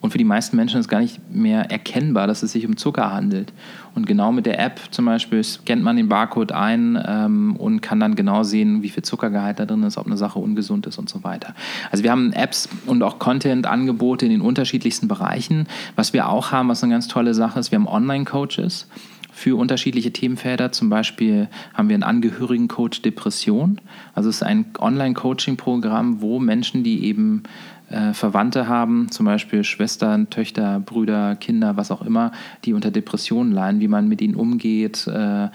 Und 0.00 0.12
für 0.12 0.18
die 0.18 0.24
meisten 0.24 0.56
Menschen 0.56 0.80
ist 0.80 0.88
gar 0.88 1.00
nicht 1.00 1.20
mehr 1.30 1.70
erkennbar, 1.70 2.26
dass 2.26 2.42
es 2.42 2.52
sich 2.52 2.66
um 2.66 2.76
Zucker 2.76 3.12
handelt. 3.12 3.52
Und 3.94 4.06
genau 4.06 4.32
mit 4.32 4.46
der 4.46 4.58
App 4.58 4.80
zum 4.90 5.04
Beispiel 5.04 5.44
scannt 5.44 5.82
man 5.82 5.96
den 5.96 6.08
Barcode 6.08 6.52
ein 6.52 7.02
ähm, 7.06 7.56
und 7.56 7.82
kann 7.82 8.00
dann 8.00 8.14
genau 8.14 8.42
sehen, 8.42 8.82
wie 8.82 8.88
viel 8.88 9.02
Zuckergehalt 9.02 9.58
da 9.58 9.66
drin 9.66 9.82
ist, 9.82 9.98
ob 9.98 10.06
eine 10.06 10.16
Sache 10.16 10.38
ungesund 10.38 10.86
ist 10.86 10.98
und 10.98 11.08
so 11.10 11.22
weiter. 11.22 11.54
Also 11.90 12.02
wir 12.02 12.10
haben 12.10 12.32
Apps 12.32 12.68
und 12.86 13.02
auch 13.02 13.18
Content-Angebote 13.18 14.24
in 14.24 14.30
den 14.30 14.40
unterschiedlichsten 14.40 15.06
Bereichen. 15.06 15.66
Was 15.96 16.12
wir 16.12 16.28
auch 16.28 16.50
haben, 16.50 16.68
was 16.68 16.82
eine 16.82 16.92
ganz 16.92 17.08
tolle 17.08 17.34
Sache 17.34 17.60
ist, 17.60 17.70
wir 17.70 17.78
haben 17.78 17.88
Online-Coaches 17.88 18.86
für 19.32 19.56
unterschiedliche 19.56 20.12
Themenfelder. 20.12 20.72
Zum 20.72 20.90
Beispiel 20.90 21.48
haben 21.74 21.88
wir 21.88 21.94
einen 21.94 22.02
Angehörigen-Coach 22.02 23.02
Depression. 23.02 23.80
Also 24.14 24.28
es 24.28 24.36
ist 24.36 24.42
ein 24.42 24.66
Online-Coaching-Programm, 24.78 26.20
wo 26.20 26.38
Menschen, 26.38 26.84
die 26.84 27.04
eben 27.04 27.44
äh, 27.90 28.12
Verwandte 28.14 28.68
haben, 28.68 29.10
zum 29.10 29.26
Beispiel 29.26 29.64
Schwestern, 29.64 30.30
Töchter, 30.30 30.80
Brüder, 30.80 31.36
Kinder, 31.36 31.76
was 31.76 31.90
auch 31.90 32.02
immer, 32.02 32.32
die 32.64 32.72
unter 32.72 32.90
Depressionen 32.90 33.52
leiden, 33.52 33.80
wie 33.80 33.88
man 33.88 34.08
mit 34.08 34.22
ihnen 34.22 34.34
umgeht, 34.36 35.06
äh, 35.06 35.48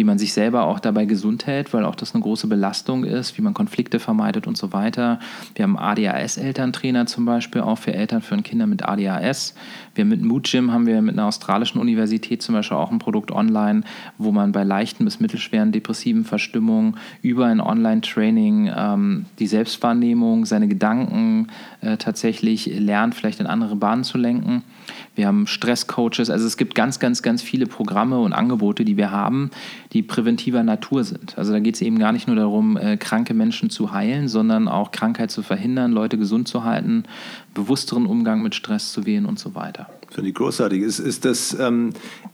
wie 0.00 0.04
man 0.04 0.18
sich 0.18 0.32
selber 0.32 0.62
auch 0.62 0.80
dabei 0.80 1.04
gesund 1.04 1.46
hält, 1.46 1.74
weil 1.74 1.84
auch 1.84 1.94
das 1.94 2.14
eine 2.14 2.22
große 2.22 2.46
Belastung 2.46 3.04
ist, 3.04 3.36
wie 3.36 3.42
man 3.42 3.52
Konflikte 3.52 3.98
vermeidet 3.98 4.46
und 4.46 4.56
so 4.56 4.72
weiter. 4.72 5.20
Wir 5.54 5.64
haben 5.64 5.76
ADHS-Elterntrainer 5.76 7.04
zum 7.04 7.26
Beispiel 7.26 7.60
auch 7.60 7.76
für 7.76 7.92
Eltern 7.92 8.22
für 8.22 8.40
Kinder 8.40 8.66
mit 8.66 8.82
ADHS. 8.82 9.54
Wir 9.94 10.06
mit 10.06 10.22
Mood 10.22 10.50
Gym 10.50 10.72
haben 10.72 10.86
wir 10.86 11.02
mit 11.02 11.18
einer 11.18 11.26
australischen 11.26 11.82
Universität 11.82 12.40
zum 12.40 12.54
Beispiel 12.54 12.78
auch 12.78 12.90
ein 12.90 12.98
Produkt 12.98 13.30
online, 13.30 13.82
wo 14.16 14.32
man 14.32 14.52
bei 14.52 14.64
leichten 14.64 15.04
bis 15.04 15.20
mittelschweren 15.20 15.70
depressiven 15.70 16.24
Verstimmungen 16.24 16.96
über 17.20 17.44
ein 17.44 17.60
Online-Training 17.60 18.72
ähm, 18.74 19.26
die 19.38 19.48
Selbstwahrnehmung, 19.48 20.46
seine 20.46 20.66
Gedanken 20.68 21.48
äh, 21.82 21.98
tatsächlich 21.98 22.64
lernt, 22.64 23.14
vielleicht 23.14 23.38
in 23.38 23.46
andere 23.46 23.76
Bahnen 23.76 24.04
zu 24.04 24.16
lenken. 24.16 24.62
Wir 25.20 25.26
haben 25.26 25.46
Stresscoaches, 25.46 26.30
also 26.30 26.46
es 26.46 26.56
gibt 26.56 26.74
ganz, 26.74 26.98
ganz, 26.98 27.20
ganz 27.20 27.42
viele 27.42 27.66
Programme 27.66 28.18
und 28.20 28.32
Angebote, 28.32 28.86
die 28.86 28.96
wir 28.96 29.10
haben, 29.10 29.50
die 29.92 30.02
präventiver 30.02 30.62
Natur 30.62 31.04
sind. 31.04 31.36
Also 31.36 31.52
da 31.52 31.60
geht 31.60 31.74
es 31.74 31.82
eben 31.82 31.98
gar 31.98 32.12
nicht 32.12 32.26
nur 32.26 32.36
darum, 32.36 32.78
äh, 32.78 32.96
kranke 32.96 33.34
Menschen 33.34 33.68
zu 33.68 33.92
heilen, 33.92 34.28
sondern 34.28 34.66
auch 34.66 34.92
Krankheit 34.92 35.30
zu 35.30 35.42
verhindern, 35.42 35.92
Leute 35.92 36.16
gesund 36.16 36.48
zu 36.48 36.64
halten, 36.64 37.04
bewussteren 37.54 38.06
Umgang 38.06 38.42
mit 38.42 38.54
Stress 38.54 38.92
zu 38.92 39.06
wählen 39.06 39.26
und 39.26 39.38
so 39.38 39.54
weiter. 39.54 39.86
Finde 40.10 40.30
ich 40.30 40.34
großartig. 40.34 40.82
Ist, 40.82 40.98
ist 40.98 41.24
das 41.24 41.56
ähm, 41.58 41.90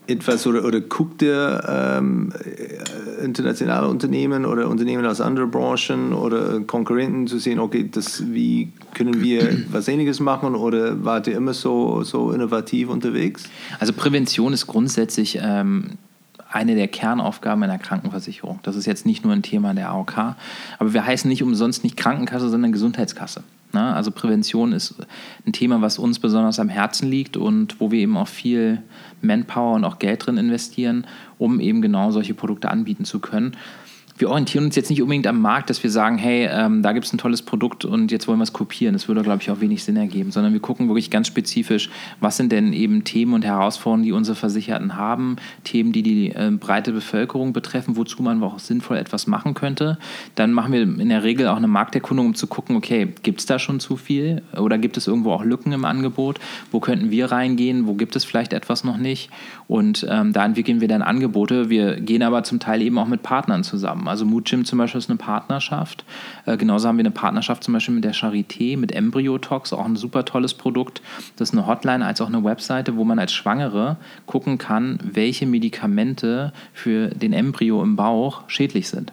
etwas 0.07 0.46
oder, 0.46 0.64
oder 0.64 0.81
guckt 0.81 1.20
ihr 1.20 1.62
ähm, 1.68 2.33
internationale 3.22 3.88
Unternehmen 3.88 4.46
oder 4.46 4.68
Unternehmen 4.68 5.05
aus 5.05 5.20
anderen 5.20 5.50
Branchen 5.50 6.12
oder 6.14 6.61
Konkurrenten 6.61 7.26
zu 7.26 7.38
sehen, 7.38 7.59
okay, 7.59 7.88
das, 7.90 8.22
wie 8.33 8.72
können 8.94 9.20
wir 9.20 9.64
was 9.70 9.88
Ähnliches 9.88 10.20
machen 10.20 10.55
oder 10.55 11.05
wart 11.05 11.26
ihr 11.26 11.37
immer 11.37 11.52
so, 11.52 12.02
so 12.02 12.33
innovativ 12.33 12.88
unterwegs? 12.88 13.44
Also 13.79 13.92
Prävention 13.92 14.55
ist 14.55 14.66
grundsätzlich 14.66 15.38
ähm, 15.42 15.98
eine 16.50 16.76
der 16.76 16.88
Kernaufgaben 16.88 17.62
einer 17.62 17.79
Krankenversicherung. 17.79 18.61
Das 18.62 18.76
ist 18.76 18.87
jetzt 18.87 19.05
nicht 19.05 19.24
nur 19.24 19.35
ein 19.35 19.42
Thema 19.42 19.74
der 19.74 19.90
AOK, 19.90 20.37
aber 20.79 20.94
wir 20.94 21.05
heißen 21.05 21.29
nicht 21.29 21.42
umsonst 21.42 21.85
nicht 21.85 21.96
Krankenkasse, 21.98 22.48
sondern 22.48 22.72
Gesundheitskasse. 22.72 23.42
Ne? 23.72 23.94
Also 23.94 24.11
Prävention 24.11 24.72
ist 24.72 24.94
ein 25.46 25.52
Thema, 25.52 25.81
was 25.83 25.98
uns 25.98 26.18
besonders 26.18 26.59
am 26.59 26.68
Herzen 26.68 27.11
liegt 27.11 27.37
und 27.37 27.81
wo 27.81 27.90
wir 27.90 28.00
eben 28.00 28.16
auch 28.16 28.29
viel 28.29 28.83
Manpower 29.22 29.74
und 29.74 29.85
auch 29.85 29.98
Geld 29.98 30.26
drin 30.26 30.37
investieren, 30.37 31.07
um 31.38 31.61
eben 31.61 31.83
genau 31.83 32.11
solche 32.11 32.35
Produkte 32.35 32.70
anbieten 32.70 33.05
zu 33.05 33.18
können 33.18 33.57
wir 34.18 34.31
orientieren 34.31 34.64
uns 34.64 34.76
jetzt 34.76 34.88
nicht 34.88 35.02
unbedingt 35.02 35.26
am 35.26 35.40
Markt, 35.40 35.68
dass 35.68 35.83
wir 35.83 35.90
sagen, 35.90 36.16
hey, 36.16 36.48
ähm, 36.50 36.83
da 36.83 36.92
gibt 36.92 37.07
es 37.07 37.12
ein 37.12 37.18
tolles 37.18 37.42
Produkt 37.42 37.85
und 37.85 38.11
jetzt 38.11 38.26
wollen 38.29 38.38
wir 38.38 38.44
es 38.44 38.52
kopieren. 38.52 38.94
Das 38.94 39.09
würde, 39.09 39.22
glaube 39.22 39.42
ich, 39.42 39.50
auch 39.50 39.61
wenig 39.61 39.85
Sinn 39.85 39.96
ergeben, 39.96 40.31
sondern 40.31 40.52
wir 40.52 40.61
gucken 40.61 40.88
wirklich 40.88 41.11
ganz 41.11 41.26
spezifisch, 41.26 41.90
was 42.20 42.37
sind 42.37 42.50
denn 42.50 42.72
eben 42.72 43.05
Themen 43.05 43.35
und 43.35 43.44
Herausforderungen, 43.44 44.05
die 44.05 44.12
unsere 44.12 44.35
Versicherten 44.35 44.96
haben, 44.96 45.37
Themen, 45.64 45.92
die 45.92 46.02
die 46.02 46.31
äh, 46.31 46.50
breite 46.50 46.92
Bevölkerung 46.92 47.52
betreffen, 47.52 47.96
wozu 47.96 48.22
man 48.22 48.42
auch 48.42 48.59
sinnvoll 48.59 48.96
etwas 48.96 49.26
machen 49.26 49.55
könnte. 49.55 49.98
Dann 50.35 50.52
machen 50.52 50.72
wir 50.72 50.83
in 50.83 51.09
der 51.09 51.22
Regel 51.22 51.48
auch 51.48 51.57
eine 51.57 51.68
Markterkundung, 51.68 52.26
um 52.26 52.35
zu 52.35 52.46
gucken, 52.46 52.76
okay, 52.76 53.12
gibt 53.22 53.40
es 53.40 53.46
da 53.46 53.59
schon 53.59 53.81
zu 53.81 53.96
viel 53.96 54.42
oder 54.57 54.79
gibt 54.79 54.96
es 54.96 55.07
irgendwo 55.07 55.33
auch 55.33 55.44
Lücken 55.44 55.72
im 55.72 55.85
Angebot? 55.85 56.40
Wo 56.70 56.81
könnten 56.81 57.11
wir 57.11 57.31
reingehen? 57.31 57.87
Wo 57.87 57.94
gibt 57.94 58.16
es 58.16 58.24
vielleicht 58.24 58.52
etwas 58.55 58.83
noch 58.83 58.96
nicht? 58.96 59.31
Und 59.68 60.07
ähm, 60.09 60.33
da 60.33 60.44
entwickeln 60.44 60.81
wir 60.81 60.88
dann 60.88 61.02
Angebote. 61.02 61.68
Wir 61.68 62.00
gehen 62.00 62.22
aber 62.22 62.44
zum 62.44 62.61
Teil 62.61 62.81
eben 62.81 62.98
auch 62.98 63.09
mit 63.09 63.22
Partnern 63.22 63.64
zusammen 63.64 64.06
haben. 64.07 64.09
Also 64.09 64.25
Mood 64.25 64.47
Gym 64.47 64.64
zum 64.64 64.79
Beispiel 64.79 64.99
ist 64.99 65.11
eine 65.11 65.19
Partnerschaft. 65.19 66.05
Äh, 66.47 66.57
genauso 66.57 66.88
haben 66.88 66.97
wir 66.97 67.03
eine 67.03 67.11
Partnerschaft 67.11 67.64
zum 67.64 67.75
Beispiel 67.75 67.95
mit 67.95 68.05
der 68.05 68.14
Charité, 68.14 68.79
mit 68.79 68.92
Embryotox, 68.92 69.73
auch 69.73 69.85
ein 69.85 69.97
super 69.97 70.25
tolles 70.25 70.55
Produkt. 70.55 71.03
Das 71.37 71.51
ist 71.51 71.55
eine 71.55 71.66
Hotline 71.66 72.05
als 72.05 72.21
auch 72.21 72.29
eine 72.29 72.45
Webseite, 72.45 72.97
wo 72.97 73.05
man 73.05 73.19
als 73.19 73.33
Schwangere 73.33 73.97
gucken 74.27 74.59
kann, 74.59 74.99
welche 75.03 75.47
Medikamente 75.47 76.53
für 76.73 77.09
den 77.09 77.33
Embryo 77.33 77.83
im 77.83 77.97
Bauch 77.97 78.42
schädlich 78.49 78.88
sind. 78.88 79.12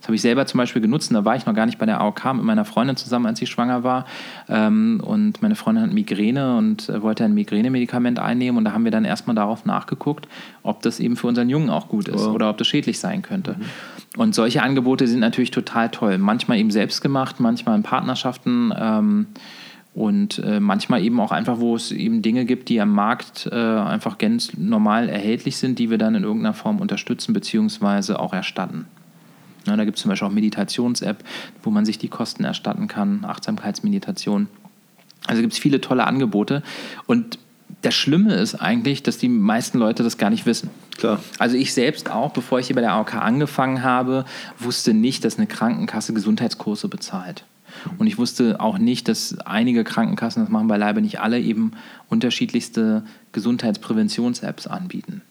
Das 0.00 0.08
habe 0.08 0.14
ich 0.14 0.22
selber 0.22 0.46
zum 0.46 0.56
Beispiel 0.56 0.80
genutzt. 0.80 1.12
Da 1.12 1.24
war 1.26 1.36
ich 1.36 1.44
noch 1.44 1.54
gar 1.54 1.66
nicht 1.66 1.78
bei 1.78 1.84
der 1.84 2.00
AOK 2.00 2.34
mit 2.34 2.44
meiner 2.44 2.64
Freundin 2.64 2.96
zusammen, 2.96 3.26
als 3.26 3.38
sie 3.38 3.46
schwanger 3.46 3.84
war. 3.84 4.06
Ähm, 4.48 5.02
und 5.04 5.42
meine 5.42 5.56
Freundin 5.56 5.84
hat 5.84 5.92
Migräne 5.92 6.56
und 6.56 6.88
äh, 6.88 7.02
wollte 7.02 7.24
ein 7.24 7.34
Migränemedikament 7.34 8.18
einnehmen. 8.18 8.56
Und 8.56 8.64
da 8.64 8.72
haben 8.72 8.84
wir 8.84 8.90
dann 8.90 9.04
erstmal 9.04 9.36
darauf 9.36 9.66
nachgeguckt, 9.66 10.26
ob 10.62 10.80
das 10.80 11.00
eben 11.00 11.16
für 11.16 11.26
unseren 11.26 11.50
Jungen 11.50 11.68
auch 11.68 11.88
gut 11.88 12.08
ist 12.08 12.26
oh. 12.26 12.30
oder 12.30 12.48
ob 12.48 12.56
das 12.56 12.66
schädlich 12.66 12.98
sein 12.98 13.20
könnte. 13.20 13.56
Mhm. 13.58 13.64
Und 14.16 14.34
solche 14.34 14.62
Angebote 14.62 15.06
sind 15.06 15.20
natürlich 15.20 15.52
total 15.52 15.88
toll. 15.90 16.18
Manchmal 16.18 16.58
eben 16.58 16.70
selbst 16.70 17.00
gemacht, 17.00 17.38
manchmal 17.38 17.76
in 17.76 17.82
Partnerschaften. 17.82 18.72
Ähm, 18.76 19.26
und 19.94 20.38
äh, 20.38 20.60
manchmal 20.60 21.02
eben 21.02 21.18
auch 21.20 21.32
einfach, 21.32 21.58
wo 21.58 21.74
es 21.74 21.90
eben 21.90 22.22
Dinge 22.22 22.44
gibt, 22.44 22.68
die 22.68 22.80
am 22.80 22.92
Markt 22.92 23.48
äh, 23.50 23.56
einfach 23.56 24.18
ganz 24.18 24.56
normal 24.56 25.08
erhältlich 25.08 25.56
sind, 25.56 25.78
die 25.78 25.90
wir 25.90 25.98
dann 25.98 26.14
in 26.14 26.22
irgendeiner 26.22 26.54
Form 26.54 26.80
unterstützen 26.80 27.32
bzw. 27.32 28.14
auch 28.14 28.32
erstatten. 28.32 28.86
Ja, 29.66 29.76
da 29.76 29.84
gibt 29.84 29.96
es 29.96 30.02
zum 30.02 30.08
Beispiel 30.08 30.28
auch 30.28 30.32
Meditations-App, 30.32 31.24
wo 31.62 31.70
man 31.70 31.84
sich 31.84 31.98
die 31.98 32.08
Kosten 32.08 32.44
erstatten 32.44 32.88
kann, 32.88 33.24
Achtsamkeitsmeditation. 33.24 34.48
Also 35.26 35.42
gibt 35.42 35.52
es 35.52 35.58
viele 35.58 35.80
tolle 35.80 36.06
Angebote. 36.06 36.62
Und 37.06 37.38
das 37.82 37.94
Schlimme 37.94 38.34
ist 38.34 38.56
eigentlich, 38.56 39.02
dass 39.02 39.18
die 39.18 39.28
meisten 39.28 39.78
Leute 39.78 40.02
das 40.02 40.18
gar 40.18 40.30
nicht 40.30 40.46
wissen. 40.46 40.70
Klar. 40.98 41.20
Also 41.38 41.56
ich 41.56 41.72
selbst 41.72 42.10
auch, 42.10 42.32
bevor 42.32 42.58
ich 42.58 42.66
hier 42.66 42.76
bei 42.76 42.82
der 42.82 42.92
AOK 42.92 43.14
angefangen 43.14 43.82
habe, 43.82 44.24
wusste 44.58 44.92
nicht, 44.92 45.24
dass 45.24 45.38
eine 45.38 45.46
Krankenkasse 45.46 46.12
Gesundheitskurse 46.12 46.88
bezahlt. 46.88 47.44
Und 47.98 48.06
ich 48.06 48.18
wusste 48.18 48.60
auch 48.60 48.78
nicht, 48.78 49.08
dass 49.08 49.38
einige 49.38 49.84
Krankenkassen, 49.84 50.42
das 50.42 50.50
machen 50.50 50.68
beileibe 50.68 51.00
nicht 51.00 51.20
alle, 51.20 51.40
eben 51.40 51.72
unterschiedlichste 52.08 53.04
Gesundheitspräventions-Apps 53.32 54.66
anbieten 54.66 55.22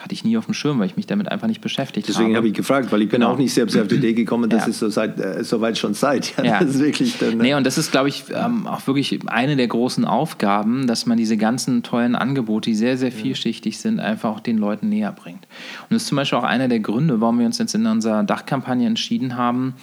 hatte 0.00 0.14
ich 0.14 0.24
nie 0.24 0.36
auf 0.36 0.44
dem 0.44 0.54
Schirm, 0.54 0.78
weil 0.78 0.86
ich 0.86 0.96
mich 0.96 1.06
damit 1.06 1.30
einfach 1.30 1.48
nicht 1.48 1.60
beschäftigt 1.60 2.08
Deswegen 2.08 2.16
habe. 2.16 2.28
Deswegen 2.28 2.36
habe 2.36 2.48
ich 2.48 2.54
gefragt, 2.54 2.92
weil 2.92 3.02
ich 3.02 3.08
bin 3.08 3.20
genau. 3.20 3.32
auch 3.32 3.38
nicht 3.38 3.52
selbst 3.52 3.76
auf 3.76 3.88
die 3.88 3.96
Idee 3.96 4.12
gekommen, 4.12 4.48
dass 4.48 4.64
ja. 4.64 4.70
es 4.70 4.78
so, 4.78 4.88
seit, 4.88 5.18
äh, 5.18 5.42
so 5.44 5.60
weit 5.60 5.78
schon 5.78 5.94
seid. 5.94 6.34
Ja, 6.38 6.44
ja. 6.44 6.60
Das 6.60 6.76
ist 6.76 6.80
wirklich 6.80 7.18
dann, 7.18 7.40
äh 7.40 7.42
nee, 7.42 7.54
und 7.54 7.66
das 7.66 7.78
ist, 7.78 7.90
glaube 7.90 8.08
ich, 8.08 8.24
ähm, 8.32 8.66
auch 8.66 8.86
wirklich 8.86 9.18
eine 9.26 9.56
der 9.56 9.66
großen 9.66 10.04
Aufgaben, 10.04 10.86
dass 10.86 11.04
man 11.04 11.18
diese 11.18 11.36
ganzen 11.36 11.82
tollen 11.82 12.14
Angebote, 12.14 12.70
die 12.70 12.76
sehr, 12.76 12.96
sehr 12.96 13.10
vielschichtig 13.10 13.78
sind, 13.78 13.98
einfach 13.98 14.30
auch 14.30 14.40
den 14.40 14.56
Leuten 14.56 14.88
näher 14.88 15.10
bringt. 15.10 15.46
Und 15.88 15.94
das 15.94 16.02
ist 16.02 16.08
zum 16.08 16.16
Beispiel 16.16 16.38
auch 16.38 16.44
einer 16.44 16.68
der 16.68 16.78
Gründe, 16.80 17.20
warum 17.20 17.40
wir 17.40 17.46
uns 17.46 17.58
jetzt 17.58 17.74
in 17.74 17.86
unserer 17.86 18.22
Dachkampagne 18.22 18.86
entschieden 18.86 19.36
haben, 19.36 19.74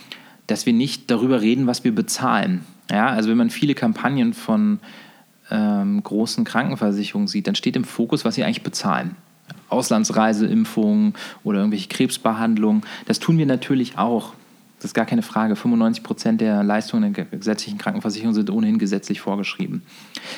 dass 0.47 0.65
wir 0.65 0.73
nicht 0.73 1.11
darüber 1.11 1.41
reden, 1.41 1.67
was 1.67 1.83
wir 1.83 1.93
bezahlen. 1.93 2.61
Ja, 2.89 3.07
also 3.07 3.29
wenn 3.29 3.37
man 3.37 3.49
viele 3.49 3.73
Kampagnen 3.73 4.33
von 4.33 4.79
ähm, 5.51 6.01
großen 6.01 6.43
Krankenversicherungen 6.43 7.27
sieht, 7.27 7.47
dann 7.47 7.55
steht 7.55 7.75
im 7.75 7.83
Fokus, 7.83 8.25
was 8.25 8.35
sie 8.35 8.43
eigentlich 8.43 8.63
bezahlen. 8.63 9.15
Auslandsreiseimpfungen 9.69 11.13
oder 11.43 11.59
irgendwelche 11.59 11.89
Krebsbehandlungen. 11.89 12.83
Das 13.05 13.19
tun 13.19 13.37
wir 13.37 13.45
natürlich 13.45 13.97
auch. 13.97 14.33
Das 14.85 14.91
ist 14.91 14.93
gar 14.93 15.07
keine 15.07 15.23
Frage. 15.23 15.55
95 15.55 16.03
Prozent 16.03 16.41
der 16.41 16.61
Leistungen 16.61 17.11
der 17.11 17.25
gesetzlichen 17.25 17.79
Krankenversicherung 17.79 18.35
sind 18.35 18.51
ohnehin 18.51 18.77
gesetzlich 18.77 19.19
vorgeschrieben. 19.19 19.81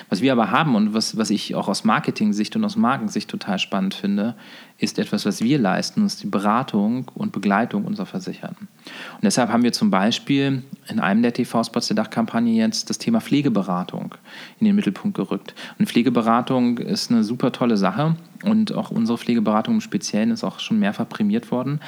Was 0.07 0.21
wir 0.21 0.31
aber 0.31 0.51
haben 0.51 0.75
und 0.75 0.93
was, 0.93 1.17
was 1.17 1.31
ich 1.31 1.53
auch 1.53 1.67
aus 1.67 1.83
Marketing-Sicht 1.83 2.55
und 2.55 2.63
aus 2.63 2.77
Markensicht 2.77 3.29
total 3.29 3.59
spannend 3.59 3.93
finde, 3.93 4.35
ist 4.77 4.99
etwas, 4.99 5.25
was 5.25 5.41
wir 5.41 5.59
leisten, 5.59 6.05
ist 6.05 6.23
die 6.23 6.27
Beratung 6.27 7.11
und 7.13 7.33
Begleitung 7.33 7.83
unserer 7.83 8.05
Versicherten. 8.05 8.69
Und 9.15 9.23
deshalb 9.23 9.51
haben 9.51 9.63
wir 9.63 9.73
zum 9.73 9.91
Beispiel 9.91 10.63
in 10.87 11.01
einem 11.01 11.23
der 11.23 11.33
TV-Spots 11.33 11.87
der 11.87 11.97
Dachkampagne 11.97 12.53
jetzt 12.53 12.89
das 12.89 12.99
Thema 12.99 13.19
Pflegeberatung 13.19 14.15
in 14.61 14.65
den 14.65 14.77
Mittelpunkt 14.77 15.17
gerückt. 15.17 15.55
Und 15.77 15.89
Pflegeberatung 15.89 16.77
ist 16.77 17.11
eine 17.11 17.25
super 17.25 17.51
tolle 17.51 17.75
Sache 17.75 18.15
und 18.43 18.73
auch 18.73 18.91
unsere 18.91 19.17
Pflegeberatung 19.17 19.75
im 19.75 19.81
Speziellen 19.81 20.31
ist 20.31 20.43
auch 20.43 20.59
schon 20.59 20.79
mehrfach 20.79 21.09
prämiert 21.09 21.51
worden. 21.51 21.81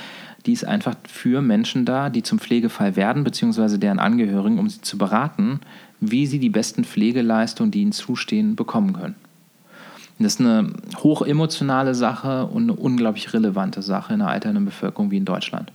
Die 0.46 0.54
ist 0.54 0.66
einfach 0.66 0.96
für 1.08 1.42
Menschen 1.42 1.86
da, 1.86 2.10
die 2.10 2.24
zum 2.24 2.40
Pflegefall 2.40 2.96
werden, 2.96 3.24
beziehungsweise 3.24 3.78
deren 3.78 4.00
Angehörigen, 4.00 4.60
um 4.60 4.70
sie 4.70 4.82
zu 4.82 4.98
beraten, 4.98 5.60
wie 6.00 6.26
sie 6.26 6.40
die 6.40 6.50
besten 6.50 6.86
Pflegeleistungen, 6.86 7.72
die 7.72 7.82
ihnen 7.82 7.92
zustehen, 7.92 8.56
bekommen 8.56 8.94
können. 8.94 9.16
Das 10.18 10.34
ist 10.34 10.42
eine 10.42 10.74
hochemotionale 10.98 11.96
Sache 11.96 12.46
und 12.46 12.64
eine 12.64 12.74
unglaublich 12.74 13.34
relevante 13.34 13.82
Sache 13.82 14.14
in 14.14 14.22
einer 14.22 14.32
alternden 14.32 14.66
Bevölkerung 14.66 15.12
wie 15.12 15.18
in 15.18 15.26
Deutschland. 15.26 15.72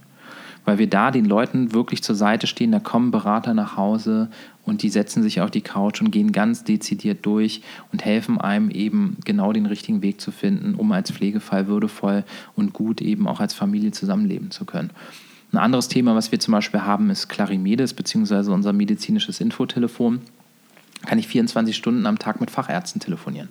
Weil 0.64 0.79
wir 0.79 0.88
da 0.88 1.11
den 1.11 1.27
Leuten 1.27 1.72
wirklich 1.72 2.03
zur 2.03 2.14
Seite 2.14 2.46
stehen, 2.46 2.72
da 2.72 2.81
kommen 2.81 3.11
Berater 3.11 3.53
nach 3.53 3.77
Hause 3.77 4.31
und 4.64 4.83
die 4.83 4.88
setzen 4.88 5.22
sich 5.22 5.40
auf 5.40 5.50
die 5.50 5.61
Couch 5.61 6.00
und 6.00 6.11
gehen 6.11 6.33
ganz 6.33 6.64
dezidiert 6.64 7.27
durch 7.27 7.62
und 7.92 8.05
helfen 8.05 8.40
einem 8.40 8.70
eben 8.70 9.18
genau 9.24 9.53
den 9.53 9.66
richtigen 9.66 10.03
Weg 10.03 10.20
zu 10.20 10.31
finden, 10.31 10.74
um 10.74 10.90
als 10.92 11.11
Pflegefall 11.11 11.66
würdevoll 11.66 12.24
und 12.57 12.72
gut 12.72 13.03
eben 13.03 13.29
auch 13.29 13.40
als 13.40 13.53
Familie 13.53 13.92
zusammenleben 13.92 14.50
zu 14.50 14.64
können. 14.64 14.90
Ein 15.53 15.59
anderes 15.59 15.88
Thema, 15.88 16.16
was 16.16 16.33
wir 16.33 16.40
zum 16.40 16.53
Beispiel 16.53 16.81
haben, 16.81 17.11
ist 17.11 17.29
Clarimedes, 17.29 17.94
beziehungsweise 17.94 18.50
unser 18.50 18.72
medizinisches 18.72 19.40
Infotelefon. 19.40 20.20
Kann 21.06 21.19
ich 21.19 21.29
24 21.29 21.77
Stunden 21.77 22.06
am 22.06 22.19
Tag 22.19 22.40
mit 22.40 22.50
Fachärzten 22.50 23.00
telefonieren. 23.00 23.50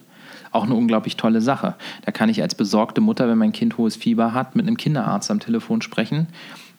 auch 0.51 0.65
eine 0.65 0.75
unglaublich 0.75 1.17
tolle 1.17 1.41
Sache. 1.41 1.75
Da 2.05 2.11
kann 2.11 2.29
ich 2.29 2.41
als 2.41 2.55
besorgte 2.55 3.01
Mutter, 3.01 3.27
wenn 3.27 3.37
mein 3.37 3.53
Kind 3.53 3.77
hohes 3.77 3.95
Fieber 3.95 4.33
hat, 4.33 4.55
mit 4.55 4.67
einem 4.67 4.77
Kinderarzt 4.77 5.31
am 5.31 5.39
Telefon 5.39 5.81
sprechen. 5.81 6.27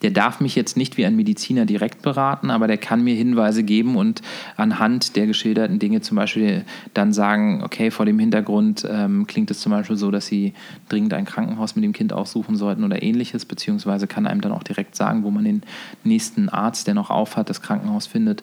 Der 0.04 0.10
darf 0.10 0.38
mich 0.38 0.54
jetzt 0.54 0.76
nicht 0.76 0.98
wie 0.98 1.06
ein 1.06 1.16
Mediziner 1.16 1.64
direkt 1.64 2.02
beraten, 2.02 2.50
aber 2.50 2.66
der 2.66 2.76
kann 2.76 3.02
mir 3.02 3.14
Hinweise 3.14 3.62
geben 3.62 3.96
und 3.96 4.20
anhand 4.58 5.16
der 5.16 5.26
geschilderten 5.26 5.78
Dinge 5.78 6.02
zum 6.02 6.18
Beispiel 6.18 6.66
dann 6.92 7.14
sagen, 7.14 7.62
okay, 7.64 7.90
vor 7.90 8.04
dem 8.04 8.18
Hintergrund 8.18 8.86
ähm, 8.86 9.26
klingt 9.26 9.50
es 9.50 9.60
zum 9.60 9.72
Beispiel 9.72 9.96
so, 9.96 10.10
dass 10.10 10.26
Sie 10.26 10.52
dringend 10.90 11.14
ein 11.14 11.24
Krankenhaus 11.24 11.74
mit 11.74 11.84
dem 11.84 11.94
Kind 11.94 12.12
aufsuchen 12.12 12.56
sollten 12.56 12.84
oder 12.84 13.02
ähnliches, 13.02 13.46
beziehungsweise 13.46 14.06
kann 14.06 14.26
einem 14.26 14.42
dann 14.42 14.52
auch 14.52 14.62
direkt 14.62 14.94
sagen, 14.94 15.24
wo 15.24 15.30
man 15.30 15.44
den 15.44 15.62
nächsten 16.04 16.50
Arzt, 16.50 16.86
der 16.86 16.92
noch 16.92 17.08
aufhat, 17.08 17.48
das 17.48 17.62
Krankenhaus 17.62 18.06
findet. 18.06 18.42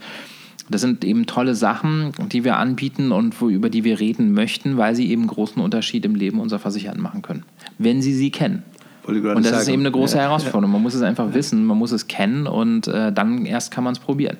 Das 0.67 0.81
sind 0.81 1.05
eben 1.05 1.27
tolle 1.27 1.53
Sachen, 1.53 2.11
die 2.31 2.43
wir 2.43 2.57
anbieten 2.57 3.11
und 3.11 3.39
wo, 3.39 3.49
über 3.49 3.69
die 3.69 3.83
wir 3.83 3.99
reden 3.99 4.33
möchten, 4.33 4.77
weil 4.77 4.95
sie 4.95 5.11
eben 5.11 5.27
großen 5.27 5.61
Unterschied 5.61 6.05
im 6.05 6.15
Leben 6.15 6.39
unserer 6.39 6.59
Versicherten 6.59 7.03
machen 7.03 7.21
können, 7.21 7.43
wenn 7.77 8.01
sie 8.01 8.15
sie 8.15 8.31
kennen. 8.31 8.63
Und 9.07 9.23
das 9.23 9.45
sagen. 9.45 9.61
ist 9.61 9.67
eben 9.67 9.81
eine 9.81 9.91
große 9.91 10.17
ja, 10.17 10.23
Herausforderung. 10.23 10.71
Man 10.71 10.81
muss 10.81 10.93
es 10.93 11.01
einfach 11.01 11.33
wissen, 11.33 11.65
man 11.65 11.77
muss 11.77 11.91
es 11.91 12.07
kennen 12.07 12.47
und 12.47 12.87
äh, 12.87 13.11
dann 13.11 13.45
erst 13.45 13.71
kann 13.71 13.83
man 13.83 13.93
es 13.93 13.99
probieren. 13.99 14.37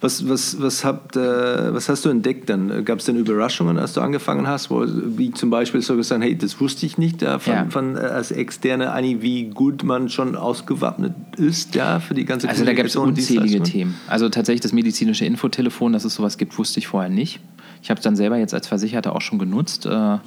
Was, 0.00 0.28
was, 0.28 0.60
was, 0.60 0.84
habt, 0.84 1.16
äh, 1.16 1.74
was 1.74 1.88
hast 1.88 2.04
du 2.04 2.08
entdeckt 2.08 2.48
dann? 2.48 2.84
Gab 2.84 2.98
es 2.98 3.04
denn 3.04 3.16
Überraschungen, 3.16 3.78
als 3.78 3.92
du 3.92 4.00
angefangen 4.00 4.46
hast? 4.46 4.70
Wo, 4.70 4.84
wie 4.86 5.30
zum 5.30 5.50
Beispiel 5.50 5.82
so 5.82 5.96
gesagt, 5.96 6.22
hey, 6.22 6.36
das 6.36 6.60
wusste 6.60 6.86
ich 6.86 6.98
nicht 6.98 7.22
ja, 7.22 7.38
von, 7.38 7.52
ja. 7.52 7.66
von, 7.68 7.96
äh, 7.96 8.00
als 8.00 8.30
Externe, 8.30 8.92
Anni, 8.92 9.22
wie 9.22 9.44
gut 9.44 9.82
man 9.84 10.08
schon 10.08 10.36
ausgewappnet 10.36 11.14
ist 11.36 11.74
ja, 11.74 12.00
für 12.00 12.14
die 12.14 12.24
ganze 12.24 12.48
Also 12.48 12.64
da 12.64 12.72
gab 12.72 12.86
es 12.86 12.96
unzählige 12.96 13.62
Themen. 13.62 13.94
Also 14.06 14.28
tatsächlich 14.28 14.60
das 14.60 14.72
medizinische 14.72 15.24
Infotelefon, 15.24 15.92
dass 15.92 16.04
es 16.04 16.14
sowas 16.14 16.38
gibt, 16.38 16.58
wusste 16.58 16.80
ich 16.80 16.86
vorher 16.86 17.10
nicht. 17.10 17.40
Ich 17.82 17.90
habe 17.90 17.98
es 17.98 18.04
dann 18.04 18.16
selber 18.16 18.36
jetzt 18.36 18.54
als 18.54 18.66
Versicherter 18.66 19.14
auch 19.14 19.20
schon 19.20 19.38
genutzt. 19.38 19.86
Äh, 19.86 20.18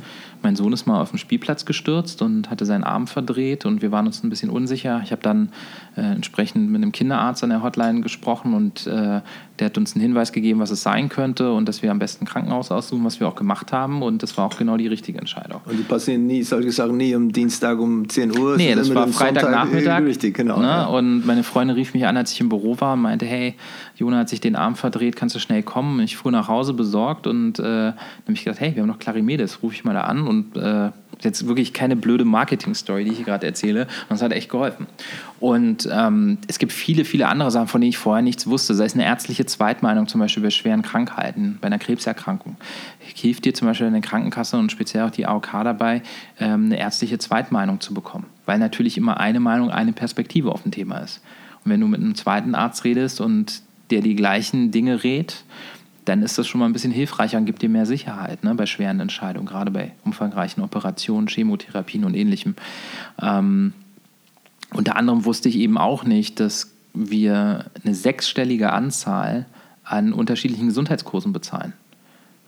mein 0.44 0.56
Sohn 0.58 0.74
ist 0.74 0.86
mal 0.86 1.02
auf 1.02 1.10
dem 1.10 1.18
Spielplatz 1.18 1.66
gestürzt 1.66 2.22
und 2.22 2.50
hatte 2.50 2.66
seinen 2.66 2.84
Arm 2.84 3.08
verdreht 3.08 3.66
und 3.66 3.82
wir 3.82 3.92
waren 3.92 4.06
uns 4.06 4.24
ein 4.24 4.30
bisschen 4.30 4.50
unsicher. 4.50 5.02
Ich 5.04 5.12
habe 5.12 5.22
dann 5.22 5.50
äh, 5.96 6.02
entsprechend 6.02 6.70
mit 6.70 6.82
einem 6.82 6.92
Kinderarzt 6.92 7.44
an 7.44 7.50
der 7.50 7.64
Hotline 7.64 8.02
gesprochen 8.02 8.54
und 8.54 8.86
äh, 8.86 9.22
der 9.60 9.66
hat 9.66 9.78
uns 9.78 9.96
einen 9.96 10.02
Hinweis 10.02 10.32
gegeben, 10.32 10.60
was 10.60 10.72
es 10.72 10.84
sein 10.84 11.10
könnte 11.10 11.54
und 11.54 11.70
dass 11.70 11.82
wir 11.82 11.92
am 11.92 12.00
besten 12.00 12.24
ein 12.24 12.28
Krankenhaus 12.28 12.72
aussuchen, 12.72 13.06
was 13.06 13.20
wir 13.20 13.28
auch 13.28 13.36
gemacht 13.36 13.72
haben 13.72 14.02
und 14.02 14.24
das 14.24 14.36
war 14.38 14.46
auch 14.46 14.58
genau 14.58 14.76
die 14.78 14.88
richtige 14.88 15.20
Entscheidung. 15.20 15.62
Und 15.66 15.78
die 15.78 15.84
passieren 15.84 16.28
nie, 16.28 16.44
solche 16.44 16.72
Sachen 16.72 16.98
nie 16.98 17.16
am 17.16 17.32
Dienstag 17.32 17.80
um 17.80 18.10
10 18.10 18.38
Uhr? 18.38 18.58
Nee, 18.58 18.76
das 18.76 18.94
war 18.94 19.08
Freitagnachmittag. 19.08 20.04
Richtig, 20.04 20.36
genau. 20.36 20.60
Ne? 20.60 20.68
Ja. 20.68 20.86
Und 20.86 21.26
meine 21.26 21.44
Freundin 21.44 21.76
rief 21.76 21.94
mich 21.94 22.06
an, 22.06 22.18
als 22.18 22.32
ich 22.32 22.42
im 22.42 22.50
Büro 22.50 22.80
war 22.80 22.94
und 22.94 23.02
meinte, 23.02 23.26
hey, 23.26 23.54
Jona 23.96 24.18
hat 24.18 24.30
sich 24.30 24.42
den 24.42 24.56
Arm 24.56 24.76
verdreht, 24.76 25.16
kannst 25.16 25.36
du 25.36 25.40
schnell 25.40 25.64
kommen? 25.64 26.00
Ich 26.00 26.18
fuhr 26.18 26.32
nach 26.32 26.48
Hause 26.48 26.74
besorgt 26.74 27.28
und 27.28 27.43
äh, 27.52 27.64
habe 27.64 27.96
mich 28.28 28.44
gedacht, 28.44 28.60
hey, 28.60 28.76
wir 28.76 28.82
haben 28.82 28.90
noch 28.90 29.00
Clarimedes, 29.00 29.62
rufe 29.62 29.76
ich 29.76 29.84
mal 29.84 29.94
da 29.94 30.02
an 30.02 30.28
und 30.28 30.56
äh, 30.58 30.92
jetzt 31.22 31.48
wirklich 31.48 31.74
keine 31.74 31.96
blöde 31.96 32.26
Marketing-Story, 32.26 33.04
die 33.04 33.12
ich 33.12 33.18
hier 33.18 33.26
gerade 33.26 33.46
erzähle. 33.46 33.88
Und 34.10 34.16
es 34.16 34.22
hat 34.22 34.32
echt 34.32 34.50
geholfen. 34.50 34.88
Und 35.40 35.88
ähm, 35.92 36.38
es 36.48 36.60
gibt 36.60 36.72
viele, 36.72 37.06
viele 37.06 37.28
andere 37.28 37.52
Sachen, 37.52 37.68
von 37.68 37.82
denen 37.82 37.90
ich 37.90 37.98
vorher 37.98 38.22
nichts 38.22 38.48
wusste. 38.48 38.74
Sei 38.74 38.86
es 38.86 38.94
eine 38.94 39.06
ärztliche 39.06 39.46
Zweitmeinung, 39.46 40.08
zum 40.08 40.20
Beispiel 40.20 40.44
bei 40.44 40.50
schweren 40.50 40.82
Krankheiten, 40.82 41.58
bei 41.62 41.68
einer 41.68 41.80
Krebserkrankung. 41.80 42.58
Hilft 43.00 43.46
dir 43.46 43.54
zum 43.54 43.68
Beispiel 43.68 43.88
eine 43.88 44.02
Krankenkasse 44.02 44.58
und 44.58 44.72
speziell 44.72 45.04
auch 45.04 45.12
die 45.12 45.26
AOK 45.26 45.52
dabei, 45.64 46.02
ähm, 46.40 46.66
eine 46.66 46.80
ärztliche 46.80 47.18
Zweitmeinung 47.18 47.80
zu 47.80 47.94
bekommen. 47.94 48.26
Weil 48.46 48.60
natürlich 48.60 48.98
immer 48.98 49.20
eine 49.20 49.40
Meinung, 49.40 49.70
eine 49.70 49.94
Perspektive 49.94 50.52
auf 50.52 50.66
ein 50.66 50.72
Thema 50.72 50.98
ist. 51.00 51.22
Und 51.64 51.72
wenn 51.72 51.80
du 51.80 51.88
mit 51.88 52.02
einem 52.02 52.16
zweiten 52.16 52.56
Arzt 52.56 52.84
redest 52.84 53.22
und 53.22 53.62
der 53.90 54.02
die 54.02 54.16
gleichen 54.16 54.72
Dinge 54.72 55.04
redet, 55.04 55.44
dann 56.06 56.22
ist 56.22 56.38
das 56.38 56.48
schon 56.48 56.60
mal 56.60 56.66
ein 56.66 56.74
bisschen 56.74 56.92
hilfreicher 56.92 57.38
und 57.38 57.46
gibt 57.46 57.62
dir 57.62 57.70
mehr 57.70 57.86
Sicherheit 57.86 58.44
ne, 58.44 58.56
bei 58.56 58.66
schweren 58.66 59.00
Entscheidungen, 59.00 59.46
gerade 59.46 59.72
bei 59.72 59.92
umfangreichen 60.04 60.64
Operationen, 60.64 61.28
Chemotherapien 61.28 62.04
und 62.06 62.16
ähnlichem. 62.16 62.56
Ähm, 63.22 63.74
unter 64.74 64.96
anderem 64.96 65.26
wusste 65.26 65.50
ich 65.50 65.58
eben 65.58 65.78
auch 65.78 66.04
nicht, 66.04 66.40
dass 66.40 66.74
wir 66.94 67.66
eine 67.84 67.96
sechsstellige 67.96 68.72
Anzahl 68.72 69.46
an 69.84 70.14
unterschiedlichen 70.14 70.68
Gesundheitskursen 70.68 71.34
bezahlen. 71.34 71.74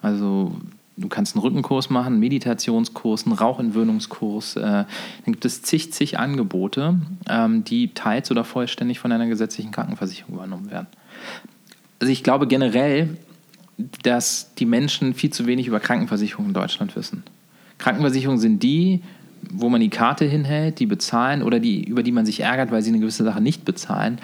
Also 0.01 0.56
du 0.97 1.08
kannst 1.08 1.36
einen 1.36 1.41
Rückenkurs 1.41 1.89
machen, 1.89 2.14
einen 2.14 2.20
Meditationskurs, 2.20 3.26
einen 3.26 3.36
Rauchentwöhnungskurs. 3.36 4.56
Äh, 4.56 4.62
dann 4.62 4.86
gibt 5.26 5.45
es 5.45 5.62
zig, 5.62 5.91
zig 5.93 6.20
Angebote, 6.20 6.99
ähm, 7.28 7.64
die 7.64 7.93
teils 7.93 8.32
oder 8.32 8.43
vollständig 8.43 8.99
von 8.99 9.12
einer 9.12 9.28
gesetzlichen 9.28 9.72
Krankenversicherung 9.72 10.36
übernommen 10.36 10.72
werden. 10.72 10.88
Also 11.99 12.12
ich 12.12 12.24
glaube 12.24 12.47
generell, 12.47 13.18
dass 13.78 14.53
die 14.55 14.65
Menschen 14.65 15.13
viel 15.13 15.32
zu 15.32 15.45
wenig 15.45 15.67
über 15.67 15.80
Krankenversicherungen 15.80 16.51
in 16.51 16.53
Deutschland 16.53 16.95
wissen. 16.95 17.23
Krankenversicherungen 17.78 18.39
sind 18.39 18.63
die, 18.63 19.01
wo 19.51 19.69
man 19.69 19.82
die 19.82 19.89
Karte 19.89 20.26
hinhält, 20.26 20.80
die 20.80 20.86
bezahlen 20.86 21.43
oder 21.43 21.59
die, 21.59 21.84
über 21.84 22.03
die 22.03 22.11
man 22.11 22.26
sich 22.26 22.39
ärgert, 22.39 22.71
weil 22.71 22.82
sie 22.82 22.89
eine 22.89 22.99
gewisse 22.99 23.23
Sache 23.23 23.41
nicht 23.41 23.65
bezahlen. 23.65 24.19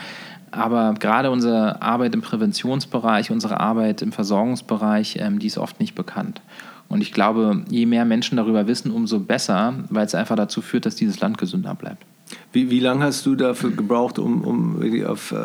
Aber 0.51 0.93
gerade 0.99 1.31
unsere 1.31 1.81
Arbeit 1.81 2.13
im 2.13 2.21
Präventionsbereich, 2.21 3.31
unsere 3.31 3.59
Arbeit 3.59 4.01
im 4.01 4.11
Versorgungsbereich, 4.11 5.17
ähm, 5.19 5.39
die 5.39 5.47
ist 5.47 5.57
oft 5.57 5.79
nicht 5.79 5.95
bekannt. 5.95 6.41
Und 6.89 7.01
ich 7.01 7.13
glaube, 7.13 7.63
je 7.69 7.85
mehr 7.85 8.03
Menschen 8.03 8.35
darüber 8.35 8.67
wissen, 8.67 8.91
umso 8.91 9.19
besser, 9.19 9.75
weil 9.89 10.05
es 10.05 10.13
einfach 10.15 10.35
dazu 10.35 10.61
führt, 10.61 10.85
dass 10.85 10.95
dieses 10.95 11.21
Land 11.21 11.37
gesünder 11.37 11.73
bleibt. 11.73 12.05
Wie, 12.53 12.69
wie 12.69 12.81
lange 12.81 13.05
hast 13.05 13.25
du 13.25 13.35
dafür 13.35 13.71
gebraucht, 13.71 14.19
um, 14.19 14.41
um 14.41 15.05
auf 15.05 15.31
äh, 15.31 15.35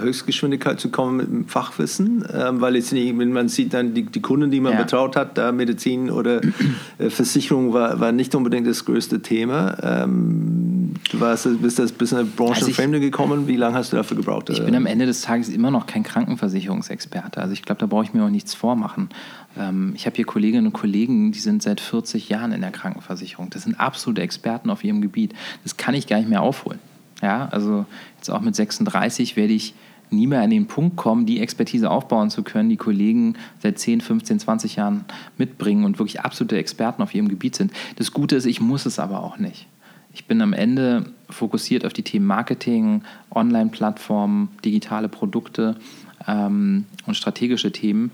Höchstgeschwindigkeit 0.00 0.78
zu 0.78 0.90
kommen 0.90 1.16
mit 1.16 1.26
dem 1.26 1.48
Fachwissen? 1.48 2.24
Ähm, 2.32 2.60
weil 2.60 2.76
jetzt 2.76 2.92
nicht, 2.92 3.18
wenn 3.18 3.32
man 3.32 3.48
sieht, 3.48 3.74
dann 3.74 3.92
die, 3.92 4.04
die 4.04 4.20
Kunden, 4.22 4.52
die 4.52 4.60
man 4.60 4.74
ja. 4.74 4.82
betraut 4.82 5.16
hat, 5.16 5.36
da 5.36 5.50
Medizin 5.50 6.10
oder 6.10 6.40
äh, 6.98 7.10
Versicherung 7.10 7.72
war, 7.72 7.98
war 7.98 8.12
nicht 8.12 8.36
unbedingt 8.36 8.68
das 8.68 8.84
größte 8.84 9.20
Thema. 9.20 9.76
Ähm, 9.82 10.94
du 11.10 11.18
warst, 11.18 11.48
bist 11.60 11.80
das 11.80 11.90
bis 11.90 12.12
in 12.12 12.18
eine 12.18 12.26
Branche 12.26 12.66
also 12.66 13.00
gekommen. 13.00 13.48
Wie 13.48 13.56
lange 13.56 13.76
hast 13.76 13.92
du 13.92 13.96
dafür 13.96 14.16
gebraucht? 14.16 14.48
Ich 14.50 14.64
bin 14.64 14.76
am 14.76 14.86
Ende 14.86 15.06
des 15.06 15.22
Tages 15.22 15.48
immer 15.48 15.72
noch 15.72 15.86
kein 15.86 16.04
Krankenversicherungsexperte. 16.04 17.40
Also 17.40 17.52
ich 17.52 17.62
glaube, 17.62 17.80
da 17.80 17.86
brauche 17.86 18.04
ich 18.04 18.14
mir 18.14 18.24
auch 18.24 18.30
nichts 18.30 18.54
vormachen. 18.54 19.08
Ähm, 19.56 19.92
ich 19.94 20.06
habe 20.06 20.16
hier 20.16 20.24
Kolleginnen 20.24 20.66
und 20.66 20.72
Kollegen, 20.72 21.32
die 21.32 21.38
sind 21.38 21.62
seit 21.62 21.80
40 21.80 22.28
Jahren 22.28 22.52
in 22.52 22.60
der 22.60 22.70
Krankenversicherung. 22.70 23.50
Das 23.50 23.62
sind 23.62 23.78
absolute 23.78 24.22
Experten 24.22 24.70
auf 24.70 24.84
ihrem 24.84 25.00
Gebiet. 25.00 25.34
Das 25.62 25.76
kann 25.76 25.94
ich 25.94 26.06
gar 26.06 26.18
nicht 26.18 26.28
mehr 26.28 26.42
aufholen. 26.42 26.78
Ja, 27.22 27.48
also 27.50 27.86
jetzt 28.16 28.30
auch 28.30 28.40
mit 28.40 28.54
36 28.54 29.36
werde 29.36 29.52
ich 29.52 29.74
nie 30.10 30.26
mehr 30.26 30.42
an 30.42 30.50
den 30.50 30.66
Punkt 30.66 30.96
kommen, 30.96 31.26
die 31.26 31.40
Expertise 31.40 31.90
aufbauen 31.90 32.30
zu 32.30 32.42
können, 32.42 32.68
die 32.68 32.76
Kollegen 32.76 33.34
seit 33.60 33.78
10, 33.78 34.00
15, 34.00 34.38
20 34.40 34.76
Jahren 34.76 35.04
mitbringen 35.36 35.84
und 35.84 35.98
wirklich 35.98 36.20
absolute 36.20 36.58
Experten 36.58 37.02
auf 37.02 37.14
ihrem 37.14 37.28
Gebiet 37.28 37.56
sind. 37.56 37.72
Das 37.96 38.12
Gute 38.12 38.36
ist, 38.36 38.46
ich 38.46 38.60
muss 38.60 38.86
es 38.86 38.98
aber 38.98 39.22
auch 39.22 39.38
nicht. 39.38 39.66
Ich 40.12 40.26
bin 40.26 40.40
am 40.40 40.52
Ende 40.52 41.06
fokussiert 41.28 41.84
auf 41.84 41.92
die 41.92 42.02
Themen 42.02 42.26
Marketing, 42.26 43.02
Online-Plattformen, 43.30 44.48
digitale 44.64 45.08
Produkte 45.08 45.76
ähm, 46.26 46.84
und 47.06 47.16
strategische 47.16 47.72
Themen 47.72 48.12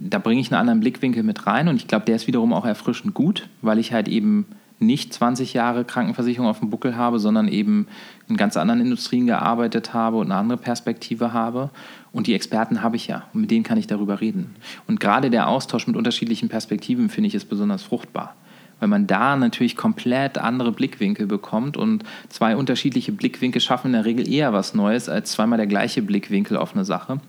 da 0.00 0.18
bringe 0.18 0.40
ich 0.40 0.52
einen 0.52 0.60
anderen 0.60 0.80
Blickwinkel 0.80 1.22
mit 1.22 1.46
rein 1.46 1.68
und 1.68 1.76
ich 1.76 1.88
glaube, 1.88 2.04
der 2.04 2.16
ist 2.16 2.26
wiederum 2.26 2.52
auch 2.52 2.64
erfrischend 2.64 3.14
gut, 3.14 3.48
weil 3.62 3.78
ich 3.78 3.92
halt 3.92 4.08
eben 4.08 4.46
nicht 4.80 5.12
20 5.12 5.54
Jahre 5.54 5.84
Krankenversicherung 5.84 6.48
auf 6.48 6.60
dem 6.60 6.70
Buckel 6.70 6.96
habe, 6.96 7.18
sondern 7.18 7.48
eben 7.48 7.88
in 8.28 8.36
ganz 8.36 8.56
anderen 8.56 8.80
Industrien 8.80 9.26
gearbeitet 9.26 9.92
habe 9.92 10.18
und 10.18 10.26
eine 10.26 10.36
andere 10.36 10.58
Perspektive 10.58 11.32
habe. 11.32 11.70
Und 12.12 12.28
die 12.28 12.34
Experten 12.34 12.80
habe 12.80 12.94
ich 12.94 13.08
ja 13.08 13.24
und 13.34 13.40
mit 13.40 13.50
denen 13.50 13.64
kann 13.64 13.78
ich 13.78 13.88
darüber 13.88 14.20
reden. 14.20 14.54
Und 14.86 15.00
gerade 15.00 15.30
der 15.30 15.48
Austausch 15.48 15.88
mit 15.88 15.96
unterschiedlichen 15.96 16.48
Perspektiven 16.48 17.08
finde 17.08 17.28
ich 17.28 17.34
ist 17.34 17.46
besonders 17.46 17.82
fruchtbar 17.82 18.36
weil 18.80 18.88
man 18.88 19.06
da 19.06 19.36
natürlich 19.36 19.76
komplett 19.76 20.38
andere 20.38 20.72
Blickwinkel 20.72 21.26
bekommt 21.26 21.76
und 21.76 22.04
zwei 22.28 22.56
unterschiedliche 22.56 23.12
Blickwinkel 23.12 23.60
schaffen 23.60 23.88
in 23.88 23.92
der 23.94 24.04
Regel 24.04 24.30
eher 24.30 24.52
was 24.52 24.74
Neues 24.74 25.08
als 25.08 25.32
zweimal 25.32 25.56
der 25.56 25.66
gleiche 25.66 26.02
Blickwinkel 26.02 26.56
auf 26.56 26.74
eine 26.74 26.84
Sache. 26.84 27.20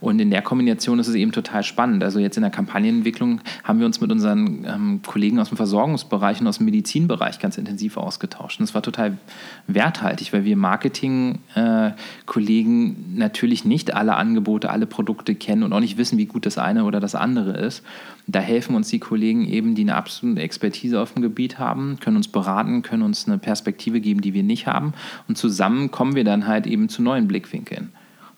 Und 0.00 0.20
in 0.20 0.30
der 0.30 0.42
Kombination 0.42 1.00
ist 1.00 1.08
es 1.08 1.16
eben 1.16 1.32
total 1.32 1.64
spannend. 1.64 2.04
Also 2.04 2.20
jetzt 2.20 2.36
in 2.36 2.42
der 2.42 2.52
Kampagnenentwicklung 2.52 3.40
haben 3.64 3.80
wir 3.80 3.86
uns 3.86 4.00
mit 4.00 4.12
unseren 4.12 4.64
ähm, 4.64 5.00
Kollegen 5.04 5.40
aus 5.40 5.48
dem 5.48 5.56
Versorgungsbereich 5.56 6.40
und 6.40 6.46
aus 6.46 6.58
dem 6.58 6.66
Medizinbereich 6.66 7.40
ganz 7.40 7.58
intensiv 7.58 7.96
ausgetauscht. 7.96 8.60
Und 8.60 8.68
das 8.68 8.74
war 8.74 8.82
total 8.82 9.18
werthaltig, 9.66 10.32
weil 10.32 10.44
wir 10.44 10.56
Marketing-Kollegen 10.56 12.90
äh, 12.90 12.94
natürlich 13.18 13.64
nicht 13.64 13.92
alle 13.94 14.14
Angebote, 14.14 14.70
alle 14.70 14.86
Produkte 14.86 15.34
kennen 15.34 15.64
und 15.64 15.72
auch 15.72 15.80
nicht 15.80 15.98
wissen, 15.98 16.16
wie 16.16 16.26
gut 16.26 16.46
das 16.46 16.58
eine 16.58 16.84
oder 16.84 17.00
das 17.00 17.16
andere 17.16 17.58
ist. 17.58 17.82
Da 18.28 18.38
helfen 18.40 18.76
uns 18.76 18.88
die 18.88 19.00
Kollegen 19.00 19.48
eben, 19.48 19.74
die 19.74 19.82
eine 19.82 19.96
absolute 19.96 20.42
Expertise 20.42 21.00
auf 21.00 21.14
dem 21.14 21.22
Gebiet 21.22 21.58
haben, 21.58 21.98
können 21.98 22.18
uns 22.18 22.28
beraten, 22.28 22.82
können 22.82 23.02
uns 23.02 23.26
eine 23.26 23.38
Perspektive 23.38 24.00
geben, 24.00 24.20
die 24.20 24.34
wir 24.34 24.44
nicht 24.44 24.68
haben. 24.68 24.92
Und 25.26 25.38
zusammen 25.38 25.90
kommen 25.90 26.14
wir 26.14 26.22
dann 26.24 26.46
halt 26.46 26.68
eben 26.68 26.88
zu 26.88 27.02
neuen 27.02 27.26
Blickwinkeln. 27.26 27.90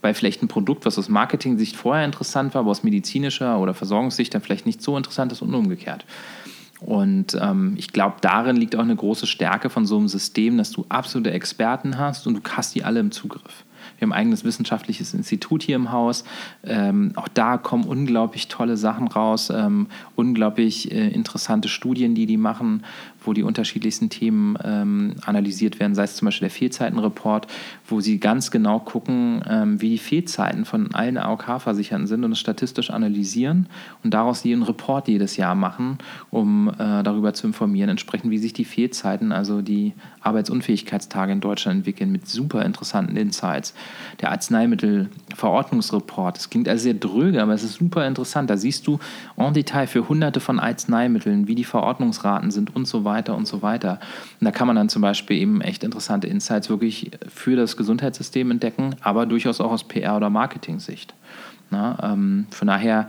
Weil 0.03 0.15
vielleicht 0.15 0.43
ein 0.43 0.49
Produkt, 0.49 0.87
was 0.87 0.99
aus 0.99 1.09
Marketing-Sicht 1.09 1.77
vorher 1.77 2.05
interessant 2.05 2.55
war, 2.55 2.61
aber 2.61 2.71
aus 2.71 2.83
medizinischer 2.83 3.59
oder 3.59 3.75
Versorgungssicht 3.75 4.35
dann 4.35 4.43
vielleicht 4.43 4.67
nicht 4.67 4.83
so 4.83 4.97
interessant 4.97 5.33
ist 5.33 5.43
und 5.43 5.55
umgekehrt. 5.55 6.05
Und 6.81 7.37
ähm, 7.41 7.75
ich 7.77 7.93
glaube, 7.93 8.17
darin 8.23 8.57
liegt 8.57 8.75
auch 8.75 8.81
eine 8.81 8.97
große 8.97 9.27
Stärke 9.27 9.69
von 9.69 9.85
so 9.85 9.99
einem 9.99 10.09
System, 10.09 10.57
dass 10.57 10.71
du 10.71 10.87
absolute 10.89 11.31
Experten 11.31 11.99
hast 11.99 12.27
und 12.27 12.35
du 12.35 12.41
hast 12.51 12.75
die 12.75 12.85
alle 12.85 13.01
im 13.01 13.11
Zugriff. 13.11 13.65
Wir 13.99 14.07
haben 14.07 14.13
ein 14.13 14.21
eigenes 14.21 14.45
wissenschaftliches 14.45 15.13
Institut 15.13 15.63
hier 15.63 15.77
im 15.77 15.93
Haus. 15.93 16.25
Ähm, 16.65 17.13
auch 17.17 17.29
da 17.29 17.59
kommen 17.59 17.85
unglaublich 17.85 18.49
tolle 18.49 18.77
Sachen 18.77 19.09
raus, 19.09 19.51
ähm, 19.51 19.89
unglaublich 20.17 20.91
äh, 20.91 21.09
interessante 21.09 21.69
Studien, 21.69 22.15
die 22.15 22.27
die 22.27 22.39
machen, 22.39 22.85
wo 23.25 23.33
die 23.33 23.43
unterschiedlichsten 23.43 24.09
Themen 24.09 24.57
ähm, 24.65 25.15
analysiert 25.25 25.79
werden, 25.79 25.95
sei 25.95 26.05
es 26.05 26.17
zum 26.17 26.27
Beispiel 26.27 26.49
der 26.49 26.57
Fehlzeitenreport, 26.57 27.47
wo 27.87 28.01
sie 28.01 28.19
ganz 28.19 28.51
genau 28.51 28.81
gucken, 28.81 29.43
ähm, 29.49 29.81
wie 29.81 29.91
die 29.91 29.99
Fehlzeiten 29.99 30.65
von 30.65 30.95
allen 30.95 31.19
AOK-Versicherten 31.19 32.07
sind 32.07 32.25
und 32.25 32.33
es 32.33 32.39
statistisch 32.39 32.91
analysieren 32.91 33.67
und 34.03 34.15
daraus 34.15 34.45
ihren 34.45 34.63
Report 34.63 35.09
jedes 35.09 35.37
Jahr 35.37 35.55
machen, 35.55 35.99
um 36.31 36.69
äh, 36.69 37.03
darüber 37.03 37.35
zu 37.35 37.47
informieren, 37.47 37.91
entsprechend 37.91 38.31
wie 38.31 38.39
sich 38.39 38.53
die 38.53 38.65
Fehlzeiten, 38.65 39.33
also 39.33 39.63
die 39.63 39.93
Arbeitsunfähigkeitstage 40.23 41.33
in 41.33 41.41
Deutschland 41.41 41.79
entwickeln, 41.79 42.13
mit 42.13 42.29
super 42.29 42.65
interessanten 42.65 43.17
Insights. 43.17 43.75
Der 44.21 44.31
Arzneimittelverordnungsreport, 44.31 46.37
das 46.37 46.51
klingt 46.51 46.69
also 46.69 46.83
sehr 46.83 46.95
dröge, 46.95 47.43
aber 47.43 47.55
es 47.55 47.63
ist 47.63 47.75
super 47.75 48.07
interessant. 48.07 48.51
Da 48.51 48.57
siehst 48.57 48.87
du 48.87 48.99
en 49.37 49.53
Detail 49.53 49.87
für 49.87 50.09
hunderte 50.09 50.41
von 50.41 50.59
Arzneimitteln, 50.59 51.49
wie 51.49 51.55
die 51.55 51.65
Verordnungsraten 51.65 52.51
sind 52.51 52.75
und 52.75 52.87
so 52.87 53.05
weiter 53.05 53.10
weiter 53.11 53.37
und 53.37 53.47
so 53.47 53.61
weiter. 53.61 53.99
Und 54.41 54.45
da 54.45 54.51
kann 54.51 54.67
man 54.67 54.77
dann 54.77 54.89
zum 54.89 55.03
Beispiel 55.03 55.37
eben 55.37 55.61
echt 55.61 55.85
interessante 55.85 56.27
Insights 56.27 56.71
wirklich 56.71 57.11
für 57.29 57.57
das 57.57 57.77
Gesundheitssystem 57.77 58.51
entdecken, 58.51 58.97
aber 59.03 59.27
durchaus 59.27 59.61
auch 59.61 59.73
aus 59.73 59.85
PR- 59.85 60.17
oder 60.17 60.31
Marketing-Sicht. 60.31 61.13
Ähm, 61.73 62.47
von 62.51 62.67
daher 62.67 63.07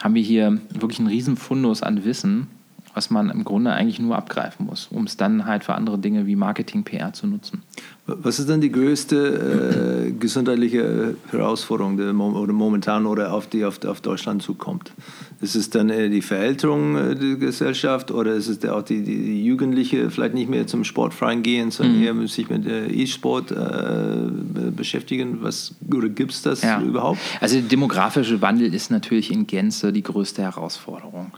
haben 0.00 0.14
wir 0.14 0.22
hier 0.22 0.58
wirklich 0.70 0.98
einen 0.98 1.08
riesen 1.08 1.36
Fundus 1.36 1.82
an 1.82 2.04
Wissen, 2.04 2.48
was 2.94 3.10
man 3.10 3.30
im 3.30 3.44
Grunde 3.44 3.72
eigentlich 3.72 3.98
nur 3.98 4.16
abgreifen 4.16 4.66
muss, 4.66 4.88
um 4.90 5.04
es 5.04 5.16
dann 5.16 5.46
halt 5.46 5.64
für 5.64 5.74
andere 5.74 5.98
Dinge 5.98 6.26
wie 6.26 6.36
Marketing, 6.36 6.84
PR 6.84 7.12
zu 7.12 7.26
nutzen. 7.26 7.62
Was 8.06 8.40
ist 8.40 8.48
dann 8.48 8.60
die 8.60 8.72
größte 8.72 10.08
äh, 10.08 10.12
gesundheitliche 10.12 11.14
Herausforderung, 11.30 11.96
die 11.96 12.02
oder 12.02 12.52
momentan 12.52 13.06
oder 13.06 13.32
auf 13.32 13.46
die 13.46 13.64
auf, 13.64 13.84
auf 13.84 14.00
Deutschland 14.00 14.42
zukommt? 14.42 14.92
Ist 15.40 15.54
es 15.54 15.70
dann 15.70 15.88
äh, 15.88 16.10
die 16.10 16.20
Verälterung 16.20 16.96
äh, 16.96 17.14
der 17.14 17.36
Gesellschaft 17.36 18.10
oder 18.10 18.34
ist 18.34 18.48
es 18.48 18.64
auch 18.68 18.82
die, 18.82 19.02
die, 19.02 19.44
Jugendliche 19.44 20.10
vielleicht 20.10 20.34
nicht 20.34 20.50
mehr 20.50 20.66
zum 20.66 20.82
Sportverein 20.82 21.42
gehen, 21.42 21.70
sondern 21.70 21.98
mhm. 21.98 22.02
eher 22.02 22.28
sich 22.28 22.50
mit 22.50 22.66
äh, 22.66 22.88
E-Sport 22.88 23.52
äh, 23.52 24.70
beschäftigen? 24.74 25.38
Was 25.42 25.74
oder 25.92 26.08
gibt 26.08 26.32
es 26.32 26.42
das 26.42 26.62
ja. 26.62 26.82
überhaupt? 26.82 27.20
Also 27.40 27.56
der 27.56 27.68
demografische 27.68 28.42
Wandel 28.42 28.74
ist 28.74 28.90
natürlich 28.90 29.30
in 29.30 29.46
Gänze 29.46 29.92
die 29.92 30.02
größte 30.02 30.42
Herausforderung 30.42 31.32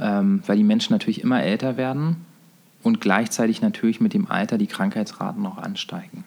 ähm, 0.00 0.42
weil 0.46 0.56
die 0.56 0.64
Menschen 0.64 0.92
natürlich 0.92 1.22
immer 1.22 1.42
älter 1.42 1.76
werden 1.76 2.16
und 2.82 3.00
gleichzeitig 3.00 3.62
natürlich 3.62 4.00
mit 4.00 4.14
dem 4.14 4.30
Alter 4.30 4.58
die 4.58 4.66
Krankheitsraten 4.66 5.42
noch 5.42 5.58
ansteigen. 5.58 6.24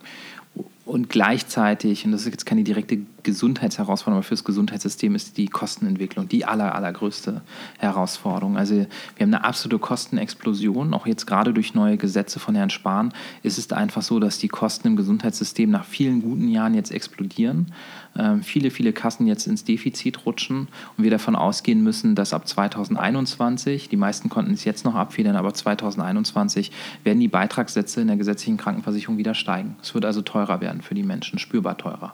Und 0.86 1.10
gleichzeitig, 1.10 2.06
und 2.06 2.12
das 2.12 2.22
ist 2.22 2.32
jetzt 2.32 2.46
keine 2.46 2.64
direkte 2.64 3.00
Gesundheitsherausforderung, 3.24 4.18
aber 4.20 4.28
fürs 4.28 4.44
Gesundheitssystem 4.44 5.16
ist 5.16 5.38
die 5.38 5.48
Kostenentwicklung 5.48 6.28
die 6.28 6.46
aller, 6.46 6.76
allergrößte 6.76 7.42
Herausforderung. 7.80 8.58
Also 8.58 8.76
wir 8.76 8.86
haben 9.20 9.34
eine 9.34 9.44
absolute 9.44 9.80
Kostenexplosion. 9.80 10.94
Auch 10.94 11.08
jetzt 11.08 11.26
gerade 11.26 11.54
durch 11.54 11.74
neue 11.74 11.98
Gesetze 11.98 12.40
von 12.40 12.56
Herrn 12.56 12.70
Spahn 12.70 13.14
ist 13.42 13.58
es 13.58 13.72
einfach 13.72 14.02
so, 14.02 14.20
dass 14.20 14.38
die 14.38 14.48
Kosten 14.48 14.88
im 14.88 14.96
Gesundheitssystem 14.96 15.70
nach 15.70 15.86
vielen 15.86 16.22
guten 16.22 16.48
Jahren 16.50 16.74
jetzt 16.74 16.92
explodieren. 16.92 17.74
Ähm, 18.16 18.44
viele, 18.44 18.70
viele 18.70 18.94
Kassen 18.94 19.26
jetzt 19.26 19.48
ins 19.48 19.64
Defizit 19.64 20.26
rutschen 20.26 20.68
und 20.98 21.04
wir 21.04 21.12
davon 21.12 21.36
ausgehen 21.36 21.84
müssen, 21.84 22.16
dass 22.16 22.34
ab 22.34 22.48
2021, 22.48 23.90
die 23.90 23.98
meisten 23.98 24.30
konnten 24.30 24.54
es 24.54 24.66
jetzt 24.66 24.86
noch 24.86 24.96
abfedern, 24.96 25.36
aber 25.36 25.54
2021 25.54 26.72
werden 27.04 27.20
die 27.20 27.28
Beitragssätze 27.28 28.02
in 28.02 28.08
der 28.08 28.18
gesetzlichen 28.18 28.58
Krankenversicherung 28.58 29.18
wieder 29.18 29.34
steigen. 29.34 29.78
Es 29.82 29.94
wird 29.94 30.06
also 30.06 30.22
teurer 30.22 30.62
werden 30.62 30.82
für 30.82 30.94
die 30.94 31.04
Menschen, 31.04 31.40
spürbar 31.40 31.78
teurer. 31.78 32.14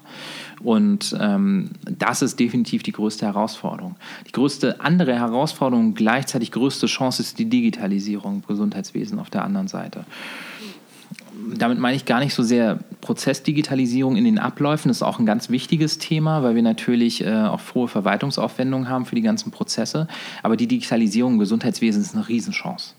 Und 0.61 0.98
ähm, 1.19 1.71
das 1.83 2.21
ist 2.21 2.39
definitiv 2.39 2.83
die 2.83 2.91
größte 2.91 3.25
Herausforderung. 3.25 3.95
Die 4.27 4.31
größte 4.31 4.81
andere 4.81 5.15
Herausforderung, 5.15 5.93
gleichzeitig 5.93 6.51
größte 6.51 6.87
Chance 6.87 7.21
ist 7.21 7.39
die 7.39 7.49
Digitalisierung 7.49 8.35
im 8.35 8.45
Gesundheitswesen 8.47 9.19
auf 9.19 9.29
der 9.29 9.43
anderen 9.43 9.67
Seite 9.67 10.05
damit 11.57 11.79
meine 11.79 11.95
ich 11.95 12.05
gar 12.05 12.19
nicht 12.19 12.33
so 12.33 12.43
sehr 12.43 12.79
Prozessdigitalisierung 13.01 14.15
in 14.15 14.23
den 14.23 14.39
Abläufen. 14.39 14.89
Das 14.89 14.97
ist 14.97 15.03
auch 15.03 15.19
ein 15.19 15.25
ganz 15.25 15.49
wichtiges 15.49 15.97
Thema, 15.97 16.43
weil 16.43 16.55
wir 16.55 16.61
natürlich 16.61 17.23
äh, 17.23 17.33
auch 17.33 17.61
hohe 17.73 17.87
Verwaltungsaufwendungen 17.87 18.89
haben 18.89 19.05
für 19.05 19.15
die 19.15 19.21
ganzen 19.21 19.51
Prozesse. 19.51 20.07
Aber 20.43 20.57
die 20.57 20.67
Digitalisierung 20.67 21.33
im 21.33 21.39
Gesundheitswesen 21.39 22.01
ist 22.01 22.15
eine 22.15 22.27
Riesenchance. 22.27 22.93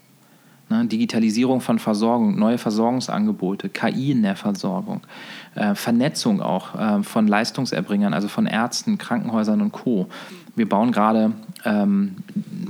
Ne? 0.70 0.86
Digitalisierung 0.86 1.60
von 1.60 1.78
Versorgung, 1.78 2.38
neue 2.38 2.56
Versorgungsangebote, 2.56 3.68
KI 3.68 4.12
in 4.12 4.22
der 4.22 4.36
Versorgung, 4.36 5.00
äh, 5.56 5.74
Vernetzung 5.74 6.40
auch 6.40 6.74
äh, 6.74 7.02
von 7.02 7.26
Leistungserbringern, 7.26 8.14
also 8.14 8.28
von 8.28 8.46
Ärzten, 8.46 8.96
Krankenhäusern 8.96 9.60
und 9.60 9.72
Co. 9.72 10.08
Wir 10.54 10.68
bauen 10.68 10.92
gerade, 10.92 11.32
ähm, 11.64 12.16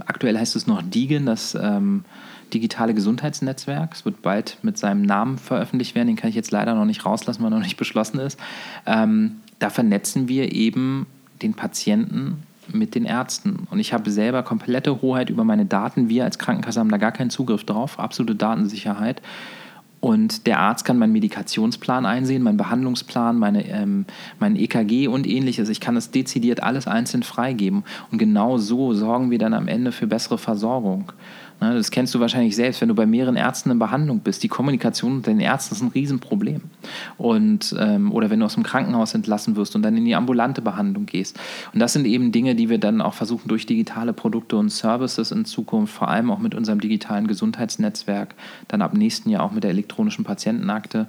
aktuell 0.06 0.38
heißt 0.38 0.56
es 0.56 0.66
noch 0.66 0.82
DIGEN, 0.82 1.26
das 1.26 1.54
ähm, 1.54 2.04
digitale 2.52 2.94
Gesundheitsnetzwerk. 2.94 3.92
Es 3.94 4.04
wird 4.04 4.22
bald 4.22 4.58
mit 4.62 4.78
seinem 4.78 5.02
Namen 5.02 5.38
veröffentlicht 5.38 5.94
werden. 5.94 6.08
Den 6.08 6.16
kann 6.16 6.30
ich 6.30 6.36
jetzt 6.36 6.50
leider 6.50 6.74
noch 6.74 6.86
nicht 6.86 7.04
rauslassen, 7.04 7.42
weil 7.42 7.50
noch 7.50 7.60
nicht 7.60 7.76
beschlossen 7.76 8.18
ist. 8.18 8.40
Ähm, 8.86 9.36
da 9.58 9.70
vernetzen 9.70 10.26
wir 10.26 10.52
eben 10.52 11.06
den 11.42 11.54
Patienten 11.54 12.42
mit 12.72 12.94
den 12.94 13.04
Ärzten. 13.04 13.66
Und 13.70 13.78
ich 13.78 13.92
habe 13.92 14.10
selber 14.10 14.42
komplette 14.42 15.02
Hoheit 15.02 15.30
über 15.30 15.44
meine 15.44 15.66
Daten. 15.66 16.08
Wir 16.08 16.24
als 16.24 16.38
Krankenkasse 16.38 16.80
haben 16.80 16.90
da 16.90 16.96
gar 16.96 17.12
keinen 17.12 17.30
Zugriff 17.30 17.64
drauf. 17.64 17.98
Absolute 17.98 18.34
Datensicherheit. 18.34 19.22
Und 20.00 20.46
der 20.46 20.58
Arzt 20.58 20.86
kann 20.86 20.98
meinen 20.98 21.12
Medikationsplan 21.12 22.06
einsehen, 22.06 22.42
meinen 22.42 22.56
Behandlungsplan, 22.56 23.38
meine, 23.38 23.68
ähm, 23.68 24.06
mein 24.38 24.56
EKG 24.56 25.08
und 25.08 25.26
ähnliches. 25.26 25.68
Ich 25.68 25.80
kann 25.80 25.94
das 25.94 26.10
dezidiert 26.10 26.62
alles 26.62 26.86
einzeln 26.86 27.22
freigeben. 27.22 27.84
Und 28.10 28.16
genau 28.16 28.56
so 28.56 28.94
sorgen 28.94 29.30
wir 29.30 29.38
dann 29.38 29.52
am 29.52 29.68
Ende 29.68 29.92
für 29.92 30.06
bessere 30.06 30.38
Versorgung. 30.38 31.12
Ne, 31.60 31.74
das 31.74 31.90
kennst 31.90 32.14
du 32.14 32.20
wahrscheinlich 32.20 32.56
selbst, 32.56 32.80
wenn 32.80 32.88
du 32.88 32.94
bei 32.94 33.04
mehreren 33.04 33.36
Ärzten 33.36 33.70
in 33.70 33.78
Behandlung 33.78 34.20
bist. 34.20 34.42
Die 34.42 34.48
Kommunikation 34.48 35.16
mit 35.16 35.26
den 35.26 35.40
Ärzten 35.40 35.74
ist 35.74 35.82
ein 35.82 35.88
Riesenproblem. 35.88 36.62
Und, 37.18 37.76
ähm, 37.78 38.12
oder 38.12 38.30
wenn 38.30 38.40
du 38.40 38.46
aus 38.46 38.54
dem 38.54 38.62
Krankenhaus 38.62 39.12
entlassen 39.12 39.56
wirst 39.56 39.76
und 39.76 39.82
dann 39.82 39.94
in 39.96 40.06
die 40.06 40.14
ambulante 40.14 40.62
Behandlung 40.62 41.04
gehst. 41.04 41.38
Und 41.74 41.80
das 41.80 41.92
sind 41.92 42.06
eben 42.06 42.32
Dinge, 42.32 42.54
die 42.54 42.70
wir 42.70 42.78
dann 42.78 43.02
auch 43.02 43.12
versuchen 43.12 43.48
durch 43.48 43.66
digitale 43.66 44.14
Produkte 44.14 44.56
und 44.56 44.70
Services 44.70 45.32
in 45.32 45.44
Zukunft, 45.44 45.92
vor 45.92 46.08
allem 46.08 46.30
auch 46.30 46.38
mit 46.38 46.54
unserem 46.54 46.80
digitalen 46.80 47.26
Gesundheitsnetzwerk, 47.26 48.34
dann 48.68 48.80
ab 48.80 48.94
nächsten 48.94 49.28
Jahr 49.28 49.42
auch 49.42 49.52
mit 49.52 49.62
der 49.62 49.70
elektronischen 49.70 50.24
Patientenakte, 50.24 51.08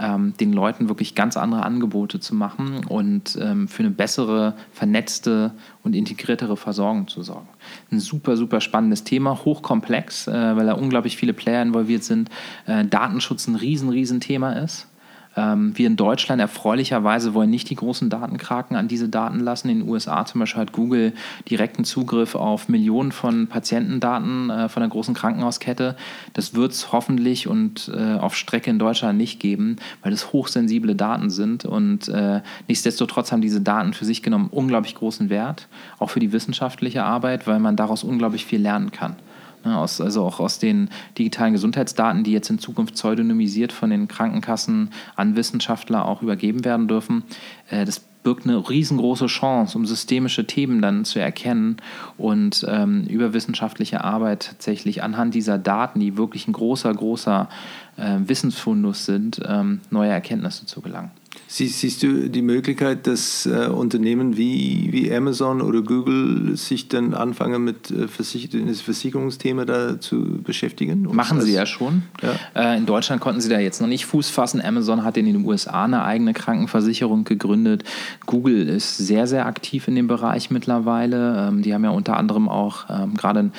ähm, 0.00 0.34
den 0.40 0.52
Leuten 0.52 0.88
wirklich 0.88 1.14
ganz 1.14 1.36
andere 1.36 1.62
Angebote 1.62 2.18
zu 2.18 2.34
machen 2.34 2.84
und 2.88 3.38
ähm, 3.40 3.68
für 3.68 3.84
eine 3.84 3.90
bessere, 3.90 4.54
vernetzte 4.72 5.52
und 5.84 5.94
integriertere 5.94 6.56
Versorgung 6.56 7.06
zu 7.06 7.22
sorgen. 7.22 7.48
Ein 7.90 8.00
super, 8.00 8.36
super 8.36 8.60
spannendes 8.60 9.04
Thema, 9.04 9.44
hochkomplex, 9.44 10.28
äh, 10.28 10.32
weil 10.56 10.66
da 10.66 10.74
unglaublich 10.74 11.16
viele 11.16 11.32
Player 11.32 11.62
involviert 11.62 12.04
sind. 12.04 12.30
Äh, 12.66 12.84
Datenschutz 12.84 13.46
ein 13.46 13.56
riesen, 13.56 13.88
riesen 13.88 14.20
Thema 14.20 14.52
ist. 14.52 14.88
Ähm, 15.36 15.76
wir 15.76 15.86
in 15.86 15.96
Deutschland 15.96 16.40
erfreulicherweise 16.40 17.34
wollen 17.34 17.50
nicht 17.50 17.70
die 17.70 17.74
großen 17.74 18.10
Datenkraken 18.10 18.76
an 18.76 18.88
diese 18.88 19.08
Daten 19.08 19.40
lassen. 19.40 19.68
In 19.68 19.80
den 19.80 19.88
USA 19.88 20.24
zum 20.24 20.40
Beispiel 20.40 20.60
hat 20.60 20.72
Google 20.72 21.12
direkten 21.48 21.84
Zugriff 21.84 22.34
auf 22.34 22.68
Millionen 22.68 23.12
von 23.12 23.46
Patientendaten 23.46 24.50
äh, 24.50 24.68
von 24.68 24.80
der 24.80 24.90
großen 24.90 25.14
Krankenhauskette. 25.14 25.96
Das 26.34 26.54
wird 26.54 26.72
es 26.72 26.92
hoffentlich 26.92 27.48
und 27.48 27.90
äh, 27.94 28.14
auf 28.14 28.36
Strecke 28.36 28.70
in 28.70 28.78
Deutschland 28.78 29.18
nicht 29.18 29.40
geben, 29.40 29.76
weil 30.02 30.12
es 30.12 30.32
hochsensible 30.32 30.94
Daten 30.94 31.30
sind. 31.30 31.64
Und 31.64 32.08
äh, 32.08 32.40
nichtsdestotrotz 32.68 33.32
haben 33.32 33.42
diese 33.42 33.60
Daten 33.60 33.94
für 33.94 34.04
sich 34.04 34.22
genommen 34.22 34.48
unglaublich 34.50 34.94
großen 34.94 35.30
Wert, 35.30 35.68
auch 35.98 36.10
für 36.10 36.20
die 36.20 36.32
wissenschaftliche 36.32 37.04
Arbeit, 37.04 37.46
weil 37.46 37.58
man 37.58 37.76
daraus 37.76 38.04
unglaublich 38.04 38.44
viel 38.44 38.60
lernen 38.60 38.90
kann. 38.90 39.16
Ne, 39.64 39.78
aus, 39.78 40.00
also 40.00 40.24
auch 40.24 40.40
aus 40.40 40.58
den 40.58 40.88
digitalen 41.16 41.52
Gesundheitsdaten, 41.52 42.24
die 42.24 42.32
jetzt 42.32 42.50
in 42.50 42.58
Zukunft 42.58 42.94
pseudonymisiert 42.94 43.72
von 43.72 43.90
den 43.90 44.08
Krankenkassen 44.08 44.90
an 45.14 45.36
Wissenschaftler 45.36 46.04
auch 46.04 46.20
übergeben 46.20 46.64
werden 46.64 46.88
dürfen. 46.88 47.22
Äh, 47.70 47.84
das 47.84 48.00
birgt 48.22 48.46
eine 48.46 48.68
riesengroße 48.68 49.26
Chance, 49.26 49.76
um 49.76 49.86
systemische 49.86 50.46
Themen 50.46 50.80
dann 50.80 51.04
zu 51.04 51.18
erkennen 51.18 51.76
und 52.16 52.64
ähm, 52.68 53.04
über 53.04 53.32
wissenschaftliche 53.32 54.04
Arbeit 54.04 54.46
tatsächlich 54.46 55.02
anhand 55.02 55.34
dieser 55.34 55.58
Daten, 55.58 56.00
die 56.00 56.16
wirklich 56.16 56.46
ein 56.46 56.52
großer, 56.52 56.92
großer 56.92 57.48
äh, 57.96 58.18
Wissensfundus 58.26 59.04
sind, 59.04 59.40
ähm, 59.46 59.80
neue 59.90 60.10
Erkenntnisse 60.10 60.66
zu 60.66 60.80
gelangen. 60.80 61.10
Siehst, 61.46 61.80
siehst 61.80 62.02
du 62.02 62.30
die 62.30 62.42
Möglichkeit, 62.42 63.06
dass 63.06 63.46
äh, 63.46 63.66
Unternehmen 63.66 64.36
wie, 64.36 64.88
wie 64.90 65.14
Amazon 65.14 65.60
oder 65.60 65.82
Google 65.82 66.56
sich 66.56 66.88
dann 66.88 67.12
anfangen 67.12 67.62
mit 67.62 67.90
äh, 67.90 68.08
Versicher 68.08 68.58
das 68.66 68.80
Versicherungsthema 68.80 69.66
da 69.66 70.00
zu 70.00 70.40
beschäftigen? 70.42 71.02
Machen 71.12 71.40
sie 71.42 71.52
ja 71.52 71.66
schon. 71.66 72.04
Ja. 72.22 72.72
Äh, 72.72 72.78
in 72.78 72.86
Deutschland 72.86 73.20
konnten 73.20 73.40
sie 73.40 73.50
da 73.50 73.58
jetzt 73.58 73.80
noch 73.80 73.88
nicht 73.88 74.06
Fuß 74.06 74.30
fassen. 74.30 74.62
Amazon 74.62 75.04
hat 75.04 75.16
in 75.16 75.26
den 75.26 75.44
USA 75.44 75.84
eine 75.84 76.04
eigene 76.04 76.32
Krankenversicherung 76.32 77.24
gegründet. 77.24 77.84
Google 78.24 78.68
ist 78.68 78.96
sehr, 78.96 79.26
sehr 79.26 79.44
aktiv 79.44 79.88
in 79.88 79.94
dem 79.94 80.06
Bereich 80.06 80.50
mittlerweile. 80.50 81.48
Ähm, 81.48 81.62
die 81.62 81.74
haben 81.74 81.84
ja 81.84 81.90
unter 81.90 82.16
anderem 82.16 82.48
auch 82.48 82.86
ähm, 82.88 83.14
gerade 83.14 83.50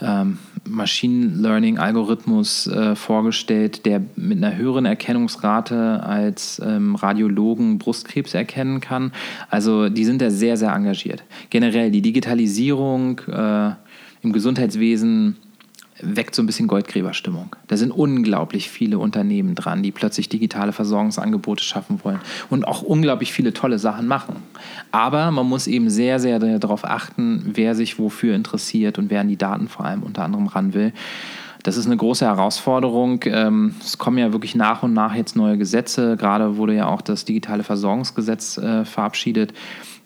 ähm, 0.00 0.38
Machine 0.68 1.26
Learning 1.36 1.78
Algorithmus 1.78 2.66
äh, 2.66 2.94
vorgestellt, 2.94 3.86
der 3.86 4.02
mit 4.16 4.38
einer 4.38 4.56
höheren 4.56 4.84
Erkennungsrate 4.84 6.02
als 6.02 6.60
ähm, 6.64 6.94
Radiologen 6.94 7.78
Brustkrebs 7.78 8.34
erkennen 8.34 8.80
kann. 8.80 9.12
Also 9.50 9.88
die 9.88 10.04
sind 10.04 10.20
da 10.20 10.30
sehr, 10.30 10.56
sehr 10.56 10.72
engagiert. 10.72 11.22
Generell 11.50 11.90
die 11.90 12.02
Digitalisierung 12.02 13.20
äh, 13.28 13.70
im 14.22 14.32
Gesundheitswesen 14.32 15.36
weckt 16.00 16.34
so 16.34 16.42
ein 16.42 16.46
bisschen 16.46 16.68
Goldgräberstimmung. 16.68 17.56
Da 17.68 17.76
sind 17.76 17.90
unglaublich 17.90 18.70
viele 18.70 18.98
Unternehmen 18.98 19.54
dran, 19.54 19.82
die 19.82 19.92
plötzlich 19.92 20.28
digitale 20.28 20.72
Versorgungsangebote 20.72 21.64
schaffen 21.64 22.00
wollen 22.04 22.20
und 22.50 22.66
auch 22.66 22.82
unglaublich 22.82 23.32
viele 23.32 23.52
tolle 23.52 23.78
Sachen 23.78 24.06
machen. 24.06 24.36
Aber 24.90 25.30
man 25.30 25.48
muss 25.48 25.66
eben 25.66 25.90
sehr, 25.90 26.20
sehr 26.20 26.38
darauf 26.58 26.84
achten, 26.84 27.50
wer 27.54 27.74
sich 27.74 27.98
wofür 27.98 28.34
interessiert 28.34 28.98
und 28.98 29.10
wer 29.10 29.20
an 29.20 29.28
die 29.28 29.38
Daten 29.38 29.68
vor 29.68 29.86
allem 29.86 30.02
unter 30.02 30.24
anderem 30.24 30.46
ran 30.46 30.74
will. 30.74 30.92
Das 31.62 31.76
ist 31.76 31.86
eine 31.86 31.96
große 31.96 32.24
Herausforderung. 32.24 33.20
Ähm, 33.24 33.74
es 33.80 33.98
kommen 33.98 34.18
ja 34.18 34.32
wirklich 34.32 34.54
nach 34.54 34.84
und 34.84 34.92
nach 34.92 35.16
jetzt 35.16 35.34
neue 35.34 35.58
Gesetze. 35.58 36.16
Gerade 36.16 36.58
wurde 36.58 36.76
ja 36.76 36.86
auch 36.86 37.02
das 37.02 37.24
digitale 37.24 37.64
Versorgungsgesetz 37.64 38.56
äh, 38.58 38.84
verabschiedet. 38.84 39.52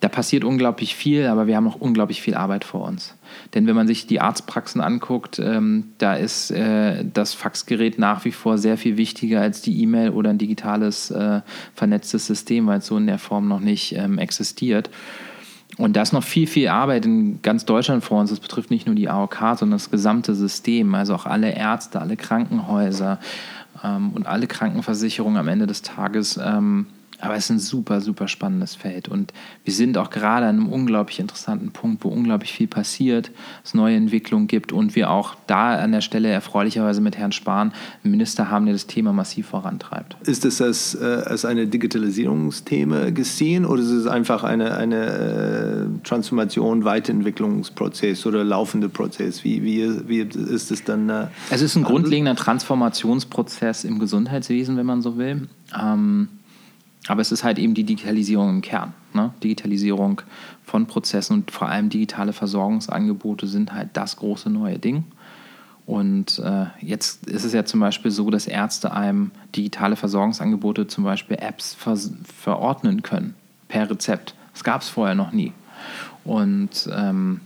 Da 0.01 0.09
passiert 0.09 0.45
unglaublich 0.45 0.95
viel, 0.95 1.26
aber 1.26 1.47
wir 1.47 1.57
haben 1.57 1.64
noch 1.64 1.78
unglaublich 1.78 2.22
viel 2.22 2.34
Arbeit 2.34 2.64
vor 2.64 2.88
uns. 2.88 3.14
Denn 3.55 3.66
wenn 3.66 3.74
man 3.74 3.86
sich 3.86 4.07
die 4.07 4.20
Arztpraxen 4.20 4.80
anguckt, 4.80 5.40
ähm, 5.40 5.92
da 5.98 6.14
ist 6.14 6.51
äh, 6.53 7.05
das 7.05 7.34
Faxgerät 7.34 7.98
nach 7.98 8.24
wie 8.24 8.30
vor 8.30 8.59
sehr 8.59 8.76
viel 8.76 8.96
wichtiger 8.96 9.40
als 9.40 9.61
die 9.61 9.82
E-Mail 9.82 10.11
oder 10.11 10.30
ein 10.30 10.38
digitales 10.38 11.11
äh, 11.11 11.40
vernetztes 11.74 12.26
System, 12.26 12.66
weil 12.68 12.78
es 12.78 12.86
so 12.86 12.96
in 12.96 13.07
der 13.07 13.18
Form 13.18 13.48
noch 13.48 13.61
nicht 13.61 13.96
ähm, 13.96 14.18
existiert. 14.18 14.90
Und 15.78 15.96
da 15.96 16.03
ist 16.03 16.12
noch 16.12 16.22
viel, 16.22 16.46
viel 16.46 16.68
Arbeit 16.68 17.07
in 17.07 17.42
ganz 17.42 17.64
Deutschland 17.64 18.05
vor 18.05 18.20
uns. 18.20 18.30
Das 18.30 18.40
betrifft 18.40 18.70
nicht 18.70 18.86
nur 18.86 18.94
die 18.94 19.09
AOK, 19.09 19.38
sondern 19.57 19.78
das 19.78 19.90
gesamte 19.90 20.34
System, 20.34 20.94
also 20.94 21.14
auch 21.14 21.26
alle 21.26 21.53
Ärzte, 21.53 22.01
alle 22.01 22.16
Krankenhäuser 22.16 23.18
ähm, 23.82 24.11
und 24.11 24.26
alle 24.26 24.46
Krankenversicherungen 24.46 25.38
am 25.38 25.48
Ende 25.48 25.66
des 25.66 25.82
Tages. 25.82 26.38
Ähm, 26.42 26.86
aber 27.20 27.34
es 27.36 27.44
ist 27.44 27.50
ein 27.50 27.58
super, 27.58 28.00
super 28.00 28.28
spannendes 28.28 28.74
Feld. 28.74 29.08
Und 29.08 29.32
wir 29.64 29.72
sind 29.72 29.98
auch 29.98 30.10
gerade 30.10 30.46
an 30.46 30.56
einem 30.56 30.68
unglaublich 30.68 31.20
interessanten 31.20 31.70
Punkt, 31.70 32.04
wo 32.04 32.08
unglaublich 32.08 32.52
viel 32.52 32.66
passiert, 32.66 33.30
es 33.64 33.74
neue 33.74 33.96
Entwicklungen 33.96 34.46
gibt 34.46 34.72
und 34.72 34.96
wir 34.96 35.10
auch 35.10 35.34
da 35.46 35.76
an 35.76 35.92
der 35.92 36.00
Stelle 36.00 36.28
erfreulicherweise 36.28 37.00
mit 37.00 37.16
Herrn 37.16 37.32
Spahn 37.32 37.72
einen 38.02 38.10
Minister 38.10 38.50
haben, 38.50 38.66
der 38.66 38.74
das 38.74 38.86
Thema 38.86 39.12
massiv 39.12 39.48
vorantreibt. 39.48 40.16
Ist 40.26 40.44
es 40.44 40.60
als, 40.62 40.94
äh, 40.94 41.22
als 41.26 41.44
eine 41.44 41.66
Digitalisierungsthema 41.66 43.10
gesehen 43.10 43.64
oder 43.66 43.82
ist 43.82 43.90
es 43.90 44.06
einfach 44.06 44.44
eine, 44.44 44.76
eine 44.76 45.06
äh, 45.06 46.06
Transformation, 46.06 46.84
Weiterentwicklungsprozess 46.84 48.26
oder 48.26 48.44
laufende 48.44 48.88
Prozess? 48.88 49.44
Wie, 49.44 49.62
wie, 49.62 50.08
wie 50.08 50.20
ist 50.20 50.70
es 50.70 50.84
dann? 50.84 51.08
Äh, 51.08 51.26
es 51.50 51.62
ist 51.62 51.76
ein 51.76 51.84
grundlegender 51.84 52.34
Transformationsprozess 52.34 53.84
im 53.84 53.98
Gesundheitswesen, 53.98 54.76
wenn 54.76 54.86
man 54.86 55.02
so 55.02 55.18
will. 55.18 55.48
Ähm, 55.78 56.28
aber 57.09 57.20
es 57.20 57.32
ist 57.32 57.44
halt 57.44 57.59
eben 57.59 57.74
die 57.74 57.84
Digitalisierung 57.84 58.51
im 58.51 58.62
Kern. 58.62 58.94
Ne? 59.14 59.32
Digitalisierung 59.42 60.22
von 60.64 60.86
Prozessen 60.86 61.34
und 61.34 61.51
vor 61.51 61.68
allem 61.68 61.88
digitale 61.88 62.32
Versorgungsangebote 62.32 63.46
sind 63.46 63.72
halt 63.72 63.90
das 63.94 64.16
große 64.16 64.51
neue 64.51 64.78
Ding. 64.78 65.05
Und 65.86 66.38
äh, 66.38 66.66
jetzt 66.80 67.26
ist 67.26 67.44
es 67.44 67.53
ja 67.53 67.64
zum 67.64 67.80
Beispiel 67.80 68.12
so, 68.12 68.30
dass 68.30 68.46
Ärzte 68.46 68.92
einem 68.92 69.32
digitale 69.57 69.96
Versorgungsangebote, 69.96 70.86
zum 70.86 71.03
Beispiel 71.03 71.36
Apps, 71.40 71.74
ver 71.74 71.98
verordnen 72.22 73.03
können 73.03 73.34
per 73.66 73.90
Rezept. 73.90 74.34
Das 74.53 74.62
gab 74.62 74.82
es 74.82 74.88
vorher 74.88 75.14
noch 75.14 75.32
nie. 75.32 75.53
Und 76.24 76.88
ähm, 76.92 77.40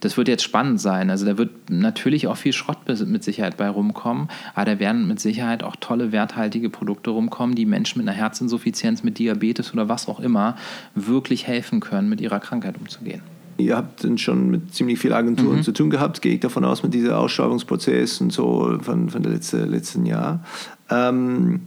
das 0.00 0.16
wird 0.16 0.28
jetzt 0.28 0.42
spannend 0.42 0.80
sein. 0.80 1.10
Also 1.10 1.26
da 1.26 1.38
wird 1.38 1.70
natürlich 1.70 2.26
auch 2.26 2.36
viel 2.36 2.52
Schrott 2.52 2.78
mit 3.06 3.22
Sicherheit 3.22 3.56
bei 3.56 3.68
rumkommen, 3.68 4.28
aber 4.54 4.64
da 4.64 4.78
werden 4.78 5.06
mit 5.06 5.20
Sicherheit 5.20 5.62
auch 5.62 5.76
tolle, 5.76 6.12
werthaltige 6.12 6.70
Produkte 6.70 7.10
rumkommen, 7.10 7.54
die 7.54 7.66
Menschen 7.66 7.98
mit 7.98 8.08
einer 8.08 8.16
Herzinsuffizienz, 8.16 9.02
mit 9.02 9.18
Diabetes 9.18 9.72
oder 9.72 9.88
was 9.88 10.08
auch 10.08 10.20
immer 10.20 10.56
wirklich 10.94 11.46
helfen 11.46 11.80
können, 11.80 12.08
mit 12.08 12.20
ihrer 12.20 12.40
Krankheit 12.40 12.76
umzugehen. 12.78 13.22
Ihr 13.58 13.76
habt 13.76 14.02
dann 14.04 14.16
schon 14.16 14.50
mit 14.50 14.74
ziemlich 14.74 14.98
vielen 14.98 15.12
Agenturen 15.12 15.58
mhm. 15.58 15.62
zu 15.62 15.72
tun 15.72 15.90
gehabt, 15.90 16.22
gehe 16.22 16.34
ich 16.34 16.40
davon 16.40 16.64
aus, 16.64 16.82
mit 16.82 16.94
diesem 16.94 17.12
Ausschreibungsprozess 17.12 18.20
und 18.22 18.32
so 18.32 18.78
von, 18.80 19.10
von 19.10 19.22
der 19.22 19.32
letzten, 19.32 19.68
letzten 19.70 20.06
Jahr. 20.06 20.42
Ähm, 20.88 21.60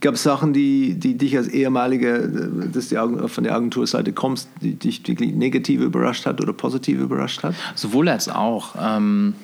Gab 0.00 0.14
es 0.14 0.22
Sachen, 0.22 0.52
die, 0.52 0.94
die 0.94 1.16
dich 1.16 1.36
als 1.36 1.48
ehemaliger, 1.48 2.26
dass 2.26 2.88
die 2.88 2.96
von 2.96 3.44
der 3.44 3.54
Agenturseite 3.54 4.12
kommst, 4.12 4.48
die 4.60 4.74
dich 4.74 5.06
wirklich 5.06 5.34
negativ 5.34 5.80
überrascht 5.80 6.26
hat 6.26 6.40
oder 6.40 6.52
positiv 6.52 7.00
überrascht 7.00 7.42
hat? 7.42 7.54
Sowohl 7.74 8.08
als 8.08 8.28
auch. 8.28 8.74
Ähm, 8.80 9.34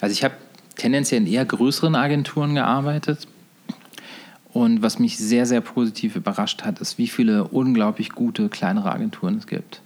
also 0.00 0.12
ich 0.12 0.24
habe 0.24 0.34
tendenziell 0.76 1.20
in 1.22 1.26
eher 1.26 1.44
größeren 1.44 1.94
Agenturen 1.94 2.54
gearbeitet. 2.54 3.26
Und 4.52 4.80
was 4.80 4.98
mich 4.98 5.18
sehr, 5.18 5.44
sehr 5.44 5.60
positiv 5.60 6.16
überrascht 6.16 6.62
hat, 6.62 6.80
ist, 6.80 6.98
wie 6.98 7.08
viele 7.08 7.44
unglaublich 7.44 8.10
gute 8.10 8.48
kleinere 8.48 8.90
Agenturen 8.90 9.36
es 9.36 9.46
gibt. 9.46 9.82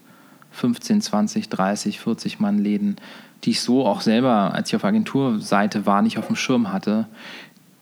15, 0.52 1.00
20, 1.00 1.48
30, 1.48 2.00
40 2.00 2.40
Mann 2.40 2.58
Läden, 2.58 2.96
die 3.44 3.50
ich 3.50 3.60
so 3.60 3.84
auch 3.84 4.00
selber, 4.00 4.54
als 4.54 4.68
ich 4.68 4.76
auf 4.76 4.84
Agenturseite 4.84 5.86
war, 5.86 6.02
nicht 6.02 6.18
auf 6.18 6.26
dem 6.26 6.36
Schirm 6.36 6.72
hatte, 6.72 7.08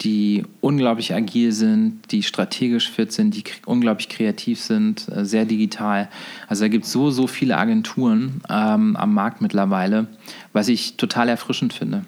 die 0.00 0.44
unglaublich 0.60 1.14
agil 1.14 1.52
sind, 1.52 2.10
die 2.10 2.22
strategisch 2.22 2.90
fit 2.90 3.12
sind, 3.12 3.34
die 3.34 3.44
unglaublich 3.66 4.08
kreativ 4.08 4.60
sind, 4.60 5.08
äh, 5.08 5.24
sehr 5.24 5.44
digital. 5.44 6.08
Also 6.48 6.64
da 6.64 6.68
gibt 6.68 6.86
es 6.86 6.92
so, 6.92 7.10
so 7.10 7.26
viele 7.26 7.58
Agenturen 7.58 8.40
ähm, 8.48 8.96
am 8.96 9.14
Markt 9.14 9.42
mittlerweile, 9.42 10.06
was 10.52 10.68
ich 10.68 10.96
total 10.96 11.28
erfrischend 11.28 11.72
finde. 11.72 12.04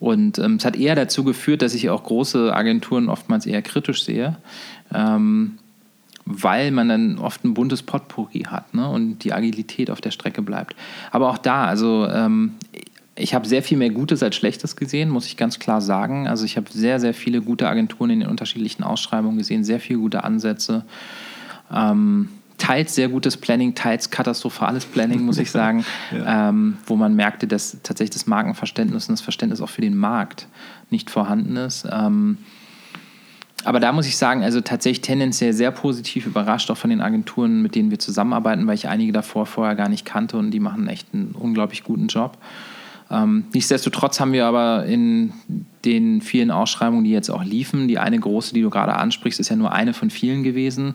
Und 0.00 0.40
ähm, 0.40 0.56
es 0.56 0.64
hat 0.64 0.74
eher 0.74 0.96
dazu 0.96 1.22
geführt, 1.22 1.62
dass 1.62 1.74
ich 1.74 1.88
auch 1.88 2.02
große 2.02 2.52
Agenturen 2.52 3.08
oftmals 3.08 3.46
eher 3.46 3.62
kritisch 3.62 4.02
sehe, 4.02 4.36
ähm, 4.92 5.58
weil 6.24 6.72
man 6.72 6.88
dann 6.88 7.18
oft 7.18 7.44
ein 7.44 7.54
buntes 7.54 7.84
Potpourri 7.84 8.40
hat 8.48 8.74
ne? 8.74 8.88
und 8.88 9.20
die 9.20 9.32
Agilität 9.32 9.90
auf 9.90 10.00
der 10.00 10.10
Strecke 10.10 10.42
bleibt. 10.42 10.74
Aber 11.12 11.30
auch 11.30 11.38
da, 11.38 11.66
also 11.66 12.08
ähm, 12.08 12.54
ich 13.14 13.34
habe 13.34 13.46
sehr 13.46 13.62
viel 13.62 13.76
mehr 13.76 13.90
Gutes 13.90 14.22
als 14.22 14.36
Schlechtes 14.36 14.76
gesehen, 14.76 15.10
muss 15.10 15.26
ich 15.26 15.36
ganz 15.36 15.58
klar 15.58 15.80
sagen. 15.80 16.26
Also 16.28 16.44
ich 16.44 16.56
habe 16.56 16.70
sehr, 16.70 16.98
sehr 16.98 17.12
viele 17.12 17.42
gute 17.42 17.68
Agenturen 17.68 18.10
in 18.10 18.20
den 18.20 18.28
unterschiedlichen 18.28 18.82
Ausschreibungen 18.82 19.38
gesehen, 19.38 19.64
sehr 19.64 19.80
viele 19.80 19.98
gute 19.98 20.24
Ansätze. 20.24 20.84
Ähm, 21.72 22.28
teils 22.56 22.94
sehr 22.94 23.08
gutes 23.08 23.36
Planning, 23.36 23.74
teils 23.74 24.10
katastrophales 24.10 24.86
Planning, 24.86 25.22
muss 25.22 25.38
ich 25.38 25.50
sagen, 25.50 25.84
ja. 26.12 26.48
ähm, 26.48 26.78
wo 26.86 26.96
man 26.96 27.14
merkte, 27.14 27.46
dass 27.46 27.78
tatsächlich 27.82 28.10
das 28.14 28.26
Markenverständnis 28.26 29.08
und 29.08 29.12
das 29.12 29.20
Verständnis 29.20 29.60
auch 29.60 29.68
für 29.68 29.82
den 29.82 29.96
Markt 29.96 30.46
nicht 30.90 31.10
vorhanden 31.10 31.56
ist. 31.56 31.86
Ähm, 31.90 32.38
aber 33.64 33.78
da 33.78 33.92
muss 33.92 34.06
ich 34.06 34.16
sagen, 34.16 34.42
also 34.42 34.60
tatsächlich 34.60 35.02
tendenziell 35.02 35.52
sehr 35.52 35.70
positiv 35.70 36.26
überrascht, 36.26 36.70
auch 36.70 36.76
von 36.76 36.90
den 36.90 37.00
Agenturen, 37.00 37.62
mit 37.62 37.74
denen 37.74 37.90
wir 37.90 37.98
zusammenarbeiten, 37.98 38.66
weil 38.66 38.74
ich 38.74 38.88
einige 38.88 39.12
davor 39.12 39.46
vorher 39.46 39.74
gar 39.74 39.88
nicht 39.88 40.04
kannte 40.04 40.36
und 40.36 40.50
die 40.50 40.60
machen 40.60 40.88
echt 40.88 41.08
einen 41.12 41.34
unglaublich 41.38 41.84
guten 41.84 42.08
Job. 42.08 42.38
Ähm, 43.12 43.44
nichtsdestotrotz 43.52 44.20
haben 44.20 44.32
wir 44.32 44.46
aber 44.46 44.86
in 44.86 45.32
den 45.84 46.22
vielen 46.22 46.50
Ausschreibungen, 46.50 47.04
die 47.04 47.10
jetzt 47.10 47.30
auch 47.30 47.44
liefen, 47.44 47.86
die 47.86 47.98
eine 47.98 48.18
große, 48.18 48.54
die 48.54 48.62
du 48.62 48.70
gerade 48.70 48.94
ansprichst, 48.94 49.38
ist 49.38 49.50
ja 49.50 49.56
nur 49.56 49.72
eine 49.72 49.92
von 49.92 50.08
vielen 50.08 50.42
gewesen. 50.42 50.94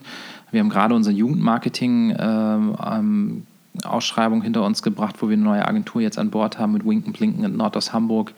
Wir 0.51 0.61
haben 0.61 0.69
gerade 0.69 0.95
unsere 0.95 1.15
Jugendmarketing 1.15 2.15
ähm, 2.17 2.75
ähm, 2.83 3.43
hinter 4.41 4.63
uns 4.63 4.81
gebracht, 4.81 5.17
wo 5.19 5.29
wir 5.29 5.33
eine 5.33 5.43
neue 5.43 5.67
Agentur 5.67 6.01
jetzt 6.01 6.17
an 6.17 6.31
Bord 6.31 6.57
haben 6.57 6.73
mit 6.73 6.85
Winken 6.85 7.13
Blinken 7.13 7.43
in 7.43 7.55
Nord 7.55 7.77
aus 7.77 7.93
Hamburg. 7.93 8.33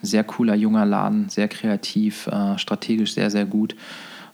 Ein 0.00 0.06
sehr 0.06 0.22
cooler 0.22 0.54
junger 0.54 0.86
Laden, 0.86 1.28
sehr 1.28 1.48
kreativ, 1.48 2.28
äh, 2.28 2.56
strategisch 2.58 3.14
sehr, 3.14 3.30
sehr 3.30 3.46
gut. 3.46 3.74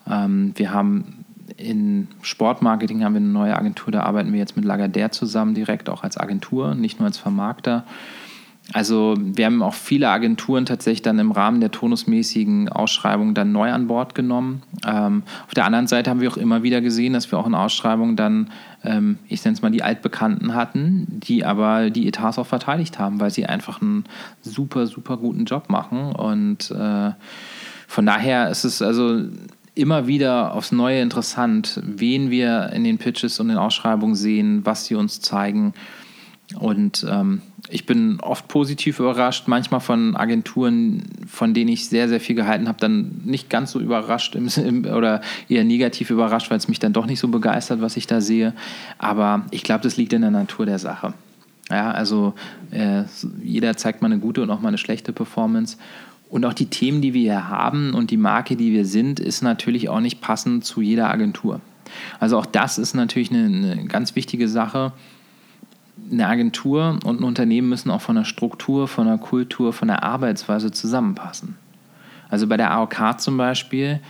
Ähm, 0.07 0.53
wir 0.57 0.73
haben 0.73 1.25
in 1.57 2.09
Sportmarketing 2.23 3.05
haben 3.05 3.15
wir 3.15 3.21
eine 3.21 3.29
neue 3.29 3.57
Agentur, 3.57 3.93
da 3.93 4.03
arbeiten 4.03 4.33
wir 4.33 4.39
jetzt 4.39 4.57
mit 4.57 4.65
Lagardère 4.65 5.11
zusammen, 5.11 5.55
direkt 5.55 5.89
auch 5.89 6.03
als 6.03 6.17
Agentur, 6.17 6.75
nicht 6.75 6.99
nur 6.99 7.07
als 7.07 7.19
Vermarkter. 7.19 7.85
Also 8.73 9.16
wir 9.18 9.47
haben 9.47 9.62
auch 9.62 9.75
viele 9.75 10.09
Agenturen 10.09 10.64
tatsächlich 10.64 11.03
dann 11.03 11.18
im 11.18 11.33
Rahmen 11.33 11.61
der 11.61 11.73
tonusmäßigen 11.73 12.68
Ausschreibung 12.68 13.35
dann 13.35 13.51
neu 13.51 13.73
an 13.73 13.89
Bord 13.89 14.14
genommen. 14.14 14.62
Ähm, 14.87 15.25
auf 15.47 15.55
der 15.55 15.64
anderen 15.64 15.89
Seite 15.89 16.11
haben 16.11 16.21
wir 16.21 16.31
auch 16.31 16.37
immer 16.37 16.62
wieder 16.62 16.81
gesehen, 16.81 17.12
dass 17.12 17.31
wir 17.33 17.39
auch 17.39 17.47
in 17.47 17.55
Ausschreibungen 17.55 18.14
dann, 18.14 18.51
ähm, 18.85 19.18
ich 19.29 19.45
nenne 19.45 19.55
es 19.55 19.62
mal 19.62 19.71
die 19.71 19.83
Altbekannten 19.83 20.55
hatten, 20.55 21.07
die 21.09 21.45
aber 21.45 21.91
die 21.91 22.07
Etats 22.07 22.39
auch 22.39 22.47
verteidigt 22.47 22.99
haben, 22.99 23.18
weil 23.18 23.31
sie 23.31 23.47
einfach 23.47 23.83
einen 23.83 24.05
super, 24.43 24.87
super 24.87 25.16
guten 25.16 25.47
Job 25.47 25.68
machen. 25.68 26.12
Und 26.12 26.71
äh, 26.71 27.11
von 27.89 28.07
daher 28.07 28.51
ist 28.51 28.62
es 28.62 28.83
also 28.83 29.25
immer 29.75 30.07
wieder 30.07 30.55
aufs 30.55 30.71
Neue 30.71 31.01
interessant, 31.01 31.81
wen 31.85 32.31
wir 32.31 32.71
in 32.73 32.85
den 32.85 32.99
Pitches 32.99 33.41
und 33.41 33.49
den 33.49 33.57
Ausschreibungen 33.57 34.14
sehen, 34.14 34.61
was 34.64 34.85
sie 34.85 34.95
uns 34.95 35.21
zeigen. 35.21 35.75
Und 36.59 37.07
ähm, 37.09 37.43
ich 37.69 37.87
bin 37.87 38.19
oft 38.21 38.49
positiv 38.49 38.99
überrascht, 38.99 39.47
manchmal 39.47 39.81
von 39.81 40.17
Agenturen, 40.17 41.05
von 41.29 41.55
denen 41.55 41.69
ich 41.69 41.89
sehr, 41.89 42.09
sehr 42.09 42.21
viel 42.21 42.35
gehalten 42.35 42.67
habe, 42.67 42.79
dann 42.81 43.21
nicht 43.25 43.49
ganz 43.49 43.71
so 43.71 43.81
überrascht 43.81 44.35
im, 44.35 44.49
im, 44.57 44.85
oder 44.93 45.21
eher 45.49 45.65
negativ 45.65 46.11
überrascht, 46.11 46.51
weil 46.51 46.59
es 46.59 46.69
mich 46.69 46.81
dann 46.81 46.93
doch 46.93 47.07
nicht 47.07 47.21
so 47.21 47.29
begeistert, 47.29 47.81
was 47.81 47.97
ich 47.97 48.07
da 48.07 48.21
sehe. 48.21 48.53
Aber 48.99 49.47
ich 49.51 49.63
glaube, 49.63 49.83
das 49.83 49.97
liegt 49.97 50.13
in 50.13 50.23
der 50.23 50.31
Natur 50.31 50.67
der 50.67 50.79
Sache. 50.79 51.15
Ja, 51.71 51.93
also 51.93 52.35
äh, 52.73 53.05
jeder 53.43 53.77
zeigt 53.77 54.03
mal 54.03 54.11
eine 54.11 54.19
gute 54.19 54.43
und 54.43 54.51
auch 54.51 54.61
mal 54.61 54.69
eine 54.69 54.79
schlechte 54.79 55.13
Performance. 55.13 55.77
Und 56.29 56.45
auch 56.45 56.55
die 56.55 56.67
Themen, 56.67 57.01
die 57.01 57.15
wir 57.15 57.23
hier 57.23 57.49
haben 57.49 57.95
und 57.95 58.11
die 58.11 58.17
Marke, 58.17 58.57
die 58.57 58.73
wir 58.73 58.87
sind, 58.87 59.21
ist 59.21 59.43
natürlich 59.43 59.89
auch 59.89 60.01
nicht 60.01 60.21
passend 60.21 60.65
zu 60.65 60.81
jeder 60.81 61.11
Agentur. 61.11 61.61
Also 62.19 62.39
auch 62.39 62.47
das 62.47 62.79
ist 62.79 62.95
natürlich 62.95 63.31
eine, 63.31 63.45
eine 63.45 63.85
ganz 63.87 64.17
wichtige 64.17 64.49
Sache. 64.49 64.93
Eine 66.11 66.27
Agentur 66.27 66.99
und 67.05 67.21
ein 67.21 67.25
Unternehmen 67.25 67.69
müssen 67.69 67.91
auch 67.91 68.01
von 68.01 68.17
der 68.17 68.25
Struktur, 68.25 68.89
von 68.89 69.07
der 69.07 69.19
Kultur, 69.19 69.73
von 69.73 69.89
der 69.89 70.03
Arbeitsweise 70.03 70.71
zusammenpassen. 70.71 71.57
Also 72.29 72.47
bei 72.47 72.57
der 72.57 72.71
AOK 72.73 73.21
zum 73.21 73.37
Beispiel 73.37 74.01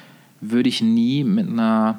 würde 0.41 0.69
ich 0.69 0.83
nie 0.83 1.25
mit 1.25 1.49
einer 1.49 1.99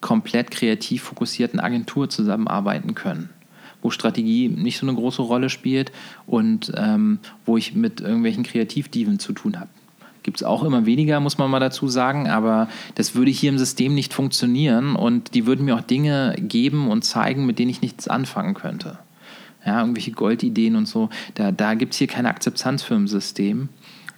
komplett 0.00 0.50
kreativ 0.50 1.02
fokussierten 1.02 1.60
Agentur 1.60 2.08
zusammenarbeiten 2.08 2.94
können 2.94 3.30
wo 3.86 3.90
Strategie 3.90 4.48
nicht 4.48 4.78
so 4.78 4.86
eine 4.86 4.96
große 4.96 5.22
Rolle 5.22 5.48
spielt 5.48 5.92
und 6.26 6.72
ähm, 6.76 7.20
wo 7.44 7.56
ich 7.56 7.76
mit 7.76 8.00
irgendwelchen 8.00 8.42
Kreativdiven 8.42 9.20
zu 9.20 9.32
tun 9.32 9.60
habe. 9.60 9.70
Gibt 10.24 10.38
es 10.38 10.42
auch 10.42 10.64
immer 10.64 10.86
weniger, 10.86 11.20
muss 11.20 11.38
man 11.38 11.48
mal 11.48 11.60
dazu 11.60 11.86
sagen, 11.86 12.28
aber 12.28 12.68
das 12.96 13.14
würde 13.14 13.30
hier 13.30 13.48
im 13.48 13.58
System 13.58 13.94
nicht 13.94 14.12
funktionieren 14.12 14.96
und 14.96 15.34
die 15.34 15.46
würden 15.46 15.64
mir 15.64 15.76
auch 15.76 15.82
Dinge 15.82 16.34
geben 16.36 16.88
und 16.88 17.04
zeigen, 17.04 17.46
mit 17.46 17.60
denen 17.60 17.70
ich 17.70 17.80
nichts 17.80 18.08
anfangen 18.08 18.54
könnte. 18.54 18.98
Ja, 19.66 19.80
irgendwelche 19.80 20.12
Goldideen 20.12 20.76
und 20.76 20.86
so, 20.86 21.10
da, 21.34 21.50
da 21.50 21.74
gibt 21.74 21.92
es 21.92 21.98
hier 21.98 22.06
keine 22.06 22.28
Akzeptanz 22.28 22.84
für 22.84 22.94
ein 22.94 23.08
System 23.08 23.68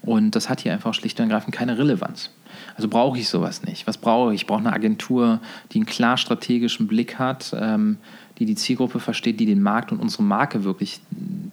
und 0.02 0.36
das 0.36 0.48
hat 0.48 0.60
hier 0.60 0.72
einfach 0.72 0.94
schlicht 0.94 1.18
und 1.18 1.24
ergreifend 1.24 1.54
keine 1.54 1.78
Relevanz. 1.78 2.30
Also 2.76 2.88
brauche 2.88 3.18
ich 3.18 3.28
sowas 3.28 3.62
nicht. 3.64 3.86
Was 3.86 3.98
brauche 3.98 4.34
ich? 4.34 4.42
Ich 4.42 4.46
brauche 4.46 4.60
eine 4.60 4.72
Agentur, 4.72 5.40
die 5.72 5.78
einen 5.78 5.86
klar 5.86 6.16
strategischen 6.16 6.86
Blick 6.86 7.18
hat, 7.18 7.54
ähm, 7.58 7.96
die 8.38 8.44
die 8.44 8.54
Zielgruppe 8.54 9.00
versteht, 9.00 9.40
die 9.40 9.46
den 9.46 9.62
Markt 9.62 9.90
und 9.90 10.00
unsere 10.00 10.22
Marke 10.22 10.64
wirklich 10.64 11.00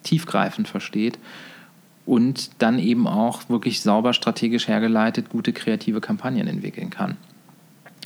tiefgreifend 0.04 0.68
versteht 0.68 1.18
und 2.06 2.62
dann 2.62 2.80
eben 2.80 3.08
auch 3.08 3.50
wirklich 3.50 3.82
sauber 3.82 4.14
strategisch 4.14 4.68
hergeleitet 4.68 5.30
gute 5.30 5.54
kreative 5.54 6.02
Kampagnen 6.02 6.48
entwickeln 6.48 6.90
kann. 6.90 7.18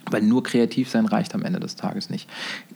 Weil 0.10 0.22
nur 0.22 0.44
kreativ 0.44 0.90
sein 0.90 1.06
reicht 1.06 1.36
am 1.36 1.44
Ende 1.44 1.60
des 1.60 1.76
Tages 1.76 2.10
nicht. 2.10 2.30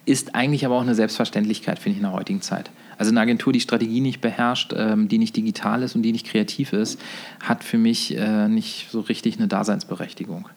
Ist 0.05 0.35
eigentlich 0.35 0.65
aber 0.65 0.75
auch 0.75 0.81
eine 0.81 0.95
Selbstverständlichkeit, 0.95 1.79
finde 1.79 1.93
ich, 1.93 2.03
in 2.03 2.09
der 2.09 2.13
heutigen 2.13 2.41
Zeit. 2.41 2.69
Also 2.97 3.11
eine 3.11 3.21
Agentur, 3.21 3.53
die 3.53 3.61
Strategie 3.61 4.01
nicht 4.01 4.21
beherrscht, 4.21 4.73
ähm, 4.75 5.07
die 5.07 5.17
nicht 5.17 5.35
digital 5.35 5.81
ist 5.83 5.95
und 5.95 6.03
die 6.03 6.11
nicht 6.11 6.27
kreativ 6.27 6.73
ist, 6.73 6.99
hat 7.41 7.63
für 7.63 7.77
mich 7.77 8.15
äh, 8.17 8.47
nicht 8.47 8.89
so 8.91 8.99
richtig 8.99 9.37
eine 9.37 9.47
Daseinsberechtigung. 9.47 10.49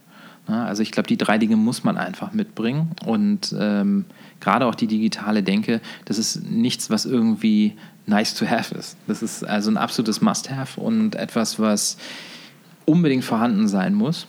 Also 0.47 0.82
ich 0.82 0.92
glaube, 0.92 1.09
die 1.09 1.16
drei 1.16 1.38
Dinge 1.38 1.57
muss 1.57 1.82
man 1.82 1.97
einfach 1.97 2.32
mitbringen 2.32 2.92
und 3.05 3.53
ähm, 3.59 4.05
gerade 4.38 4.66
auch 4.66 4.76
die 4.76 4.86
digitale 4.86 5.42
Denke, 5.42 5.80
das 6.05 6.18
ist 6.18 6.49
nichts, 6.49 6.88
was 6.88 7.05
irgendwie 7.05 7.74
nice 8.07 8.34
to 8.34 8.47
have 8.47 8.72
ist. 8.72 8.97
Das 9.09 9.22
ist 9.24 9.42
also 9.42 9.72
ein 9.72 9.76
absolutes 9.76 10.20
Must-have 10.20 10.80
und 10.80 11.16
etwas, 11.16 11.59
was 11.59 11.97
unbedingt 12.84 13.24
vorhanden 13.24 13.66
sein 13.66 13.94
muss. 13.94 14.28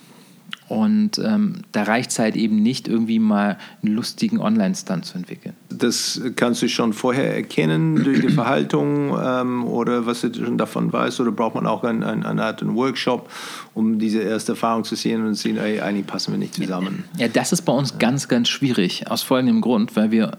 Und 0.68 1.18
ähm, 1.18 1.62
da 1.72 1.84
reicht 1.84 2.10
es 2.10 2.18
halt 2.18 2.36
eben 2.36 2.62
nicht, 2.62 2.88
irgendwie 2.88 3.18
mal 3.18 3.56
einen 3.82 3.94
lustigen 3.94 4.38
Online-Stand 4.38 5.06
zu 5.06 5.16
entwickeln. 5.16 5.54
Das 5.70 6.20
kannst 6.36 6.60
du 6.60 6.68
schon 6.68 6.92
vorher 6.92 7.34
erkennen 7.34 7.96
durch 8.04 8.20
die 8.20 8.28
Verhaltung 8.28 9.16
ähm, 9.18 9.64
oder 9.64 10.04
was 10.04 10.20
du 10.20 10.32
schon 10.34 10.58
davon 10.58 10.92
weißt? 10.92 11.20
Oder 11.20 11.32
braucht 11.32 11.54
man 11.54 11.66
auch 11.66 11.84
ein, 11.84 12.02
ein, 12.02 12.24
eine 12.24 12.44
Art 12.44 12.60
einen 12.60 12.74
Workshop, 12.74 13.30
um 13.74 13.98
diese 13.98 14.20
erste 14.20 14.52
Erfahrung 14.52 14.84
zu 14.84 14.94
sehen 14.94 15.26
und 15.26 15.36
zu 15.36 15.44
sehen, 15.44 15.56
ey, 15.56 15.80
eigentlich 15.80 16.06
passen 16.06 16.32
wir 16.32 16.38
nicht 16.38 16.54
zusammen? 16.54 17.04
Ja, 17.16 17.28
das 17.28 17.52
ist 17.52 17.62
bei 17.62 17.72
uns 17.72 17.98
ganz, 17.98 18.28
ganz 18.28 18.48
schwierig. 18.48 19.10
Aus 19.10 19.22
folgendem 19.22 19.62
Grund, 19.62 19.96
weil 19.96 20.10
wir 20.10 20.36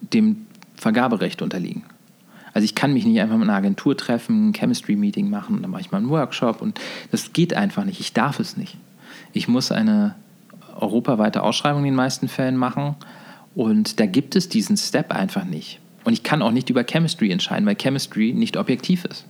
dem 0.00 0.46
Vergaberecht 0.74 1.40
unterliegen. 1.40 1.84
Also 2.54 2.64
ich 2.64 2.74
kann 2.74 2.92
mich 2.92 3.06
nicht 3.06 3.20
einfach 3.20 3.36
mit 3.36 3.48
einer 3.48 3.56
Agentur 3.56 3.96
treffen, 3.96 4.48
ein 4.48 4.52
Chemistry-Meeting 4.52 5.30
machen, 5.30 5.62
dann 5.62 5.70
mache 5.70 5.82
ich 5.82 5.90
mal 5.90 5.98
einen 5.98 6.10
Workshop 6.10 6.60
und 6.60 6.78
das 7.10 7.32
geht 7.32 7.54
einfach 7.54 7.84
nicht. 7.84 8.00
Ich 8.00 8.12
darf 8.12 8.40
es 8.40 8.56
nicht. 8.56 8.76
Ich 9.32 9.48
muss 9.48 9.72
eine 9.72 10.14
europaweite 10.78 11.42
Ausschreibung 11.42 11.80
in 11.80 11.86
den 11.86 11.94
meisten 11.94 12.28
Fällen 12.28 12.56
machen 12.56 12.96
und 13.54 14.00
da 14.00 14.06
gibt 14.06 14.36
es 14.36 14.48
diesen 14.48 14.76
Step 14.76 15.12
einfach 15.12 15.44
nicht. 15.44 15.80
Und 16.04 16.12
ich 16.12 16.22
kann 16.22 16.42
auch 16.42 16.50
nicht 16.50 16.70
über 16.70 16.84
Chemistry 16.84 17.30
entscheiden, 17.30 17.66
weil 17.66 17.76
Chemistry 17.76 18.32
nicht 18.32 18.56
objektiv 18.56 19.04
ist. 19.04 19.24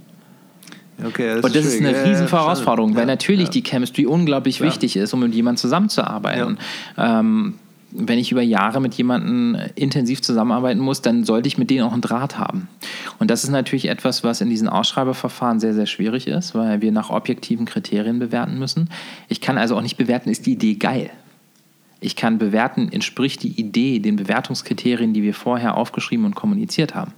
Okay, 1.05 1.37
das 1.37 1.45
und 1.45 1.57
das 1.57 1.65
ist, 1.65 1.75
ist 1.75 1.85
eine 1.85 2.05
riesen 2.05 2.29
Herausforderung, 2.29 2.93
ja, 2.93 2.99
weil 2.99 3.07
natürlich 3.07 3.47
ja. 3.47 3.53
die 3.53 3.63
Chemistry 3.63 4.07
unglaublich 4.07 4.61
ja. 4.61 4.67
wichtig 4.67 4.97
ist, 4.97 5.13
um 5.13 5.21
mit 5.21 5.35
jemandem 5.35 5.59
zusammenzuarbeiten. 5.59 6.59
Ähm, 6.97 7.55
wenn 7.95 8.19
ich 8.19 8.33
über 8.33 8.43
Jahre 8.43 8.81
mit 8.81 8.95
jemandem 8.95 9.57
intensiv 9.75 10.23
zusammenarbeiten 10.23 10.81
muss, 10.81 11.03
dann 11.03 11.25
sollte 11.25 11.47
ich 11.47 11.59
mit 11.59 11.71
denen 11.71 11.83
auch 11.83 11.93
einen 11.93 12.01
Draht 12.01 12.39
haben. 12.39 12.69
Und 13.19 13.31
das 13.31 13.45
ist 13.45 13.51
natürlich 13.51 13.89
etwas, 13.89 14.25
was 14.25 14.41
in 14.41 14.49
diesen 14.49 14.69
Ausschreiberverfahren 14.69 15.61
sehr, 15.61 15.75
sehr 15.75 15.87
schwierig 15.87 16.27
ist, 16.27 16.55
weil 16.55 16.81
wir 16.81 16.93
nach 16.93 17.11
objektiven 17.11 17.67
Kriterien 17.67 18.19
bewerten 18.19 18.59
müssen. 18.59 18.91
Ich 19.29 19.41
kann 19.41 19.59
also 19.59 19.77
auch 19.77 19.83
nicht 19.83 19.97
bewerten, 19.97 20.31
ist 20.31 20.47
die 20.47 20.53
Idee 20.53 20.75
geil. 20.75 21.11
Ich 22.01 22.17
kann 22.17 22.39
bewerten, 22.39 22.91
entspricht 22.91 23.43
die 23.43 23.61
Idee 23.61 24.01
den 24.01 24.17
Bewertungskriterien, 24.17 25.13
die 25.13 25.23
wir 25.23 25.35
vorher 25.35 25.77
aufgeschrieben 25.77 26.25
und 26.25 26.35
kommuniziert 26.35 26.95
haben. 26.95 27.13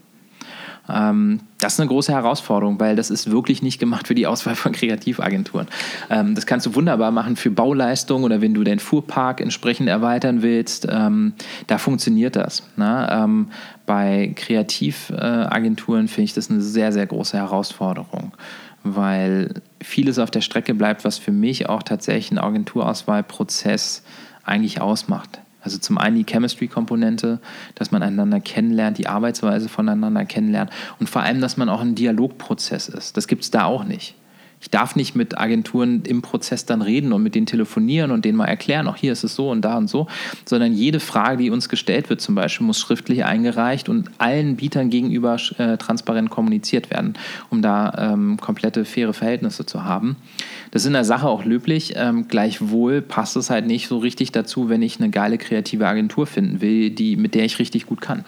Ähm, 0.89 1.41
das 1.59 1.75
ist 1.75 1.81
eine 1.81 1.89
große 1.89 2.13
Herausforderung, 2.13 2.79
weil 2.79 2.95
das 2.97 3.11
ist 3.11 3.31
wirklich 3.31 3.63
nicht 3.63 3.79
gemacht 3.79 4.07
für 4.07 4.15
die 4.15 4.27
Auswahl 4.27 4.55
von 4.55 4.73
Kreativagenturen. 4.73 5.67
Ähm, 6.11 6.35
das 6.35 6.47
kannst 6.47 6.67
du 6.67 6.75
wunderbar 6.75 7.11
machen 7.11 7.37
für 7.37 7.51
Bauleistungen 7.51 8.25
oder 8.25 8.41
wenn 8.41 8.55
du 8.55 8.65
deinen 8.65 8.81
Fuhrpark 8.81 9.41
entsprechend 9.41 9.89
erweitern 9.89 10.43
willst. 10.43 10.87
Ähm, 10.91 11.35
da 11.67 11.79
funktioniert 11.79 12.37
das. 12.37 12.63
Ne? 12.77 13.09
Ähm, 13.11 13.49
bei 13.87 14.33
Kreativagenturen 14.37 16.09
finde 16.09 16.25
ich 16.25 16.35
das 16.35 16.51
eine 16.51 16.61
sehr, 16.61 16.93
sehr 16.93 17.07
große 17.07 17.37
Herausforderung, 17.37 18.33
weil 18.83 19.55
vieles 19.83 20.19
auf 20.19 20.31
der 20.31 20.43
Strecke 20.43 20.75
bleibt, 20.75 21.05
was 21.05 21.19
für 21.19 21.33
mich 21.33 21.69
auch 21.69 21.83
tatsächlich 21.83 22.31
einen 22.31 22.39
Agenturauswahlprozess 22.39 24.03
eigentlich 24.45 24.81
ausmacht. 24.81 25.41
Also 25.65 25.79
zum 25.79 25.99
einen 25.99 26.17
die 26.17 26.25
Chemistry-Komponente, 26.25 27.41
dass 27.75 27.91
man 27.91 28.03
einander 28.03 28.39
kennenlernt, 28.39 28.99
die 28.99 29.07
Arbeitsweise 29.07 29.69
voneinander 29.69 30.25
kennenlernt 30.27 30.71
und 31.01 31.09
vor 31.09 31.23
allem, 31.23 31.41
dass 31.41 31.57
man 31.57 31.69
auch 31.69 31.81
ein 31.81 31.95
Dialogprozess 31.95 32.89
ist. 32.89 33.17
Das 33.17 33.27
gibt 33.27 33.43
es 33.43 33.51
da 33.51 33.65
auch 33.65 33.85
nicht. 33.85 34.15
Ich 34.65 34.71
darf 34.71 34.97
nicht 34.97 35.15
mit 35.15 35.37
Agenturen 35.37 36.05
im 36.07 36.23
Prozess 36.23 36.65
dann 36.65 36.81
reden 36.81 37.13
und 37.13 37.23
mit 37.23 37.35
denen 37.35 37.45
telefonieren 37.45 38.11
und 38.11 38.25
denen 38.25 38.39
mal 38.39 38.47
erklären, 38.47 38.89
auch 38.89 38.97
hier 38.97 39.13
ist 39.13 39.23
es 39.23 39.35
so 39.35 39.51
und 39.51 39.61
da 39.61 39.77
und 39.77 39.91
so, 39.91 40.07
sondern 40.47 40.73
jede 40.73 41.01
Frage, 41.01 41.37
die 41.37 41.51
uns 41.51 41.69
gestellt 41.69 42.09
wird, 42.09 42.23
zum 42.23 42.35
Beispiel, 42.35 42.67
muss 42.67 42.81
schriftlich 42.81 43.27
eingereicht 43.27 43.91
und 43.91 44.11
allen 44.17 44.57
Bietern 44.57 44.89
gegenüber 44.89 45.37
äh, 45.59 45.77
transparent 45.77 46.31
kommuniziert 46.31 46.89
werden, 46.91 47.13
um 47.51 47.61
da 47.61 48.13
ähm, 48.15 48.39
komplette 48.41 48.87
faire 48.87 49.13
Verhältnisse 49.13 49.67
zu 49.67 49.85
haben. 49.85 50.17
Das 50.71 50.85
ist 50.85 50.87
in 50.87 50.95
der 50.95 51.05
Sache 51.05 51.29
auch 51.29 51.45
löblich. 51.45 51.93
Ähm, 51.97 52.27
gleichwohl 52.29 53.03
passt 53.03 53.37
es 53.37 53.51
halt 53.51 53.67
nicht 53.67 53.89
so 53.89 53.99
richtig 53.99 54.33
dazu, 54.33 54.71
wenn 54.71 54.81
ich 54.81 54.99
eine 54.99 55.11
geile 55.11 55.37
kreative 55.37 55.87
Agentur 55.87 56.27
finden 56.27 56.63
will, 56.63 56.89
die, 56.89 57.17
mit 57.17 57.35
der 57.35 57.45
ich 57.45 57.59
richtig 57.59 57.85
gut 57.85 58.01
kann. 58.01 58.25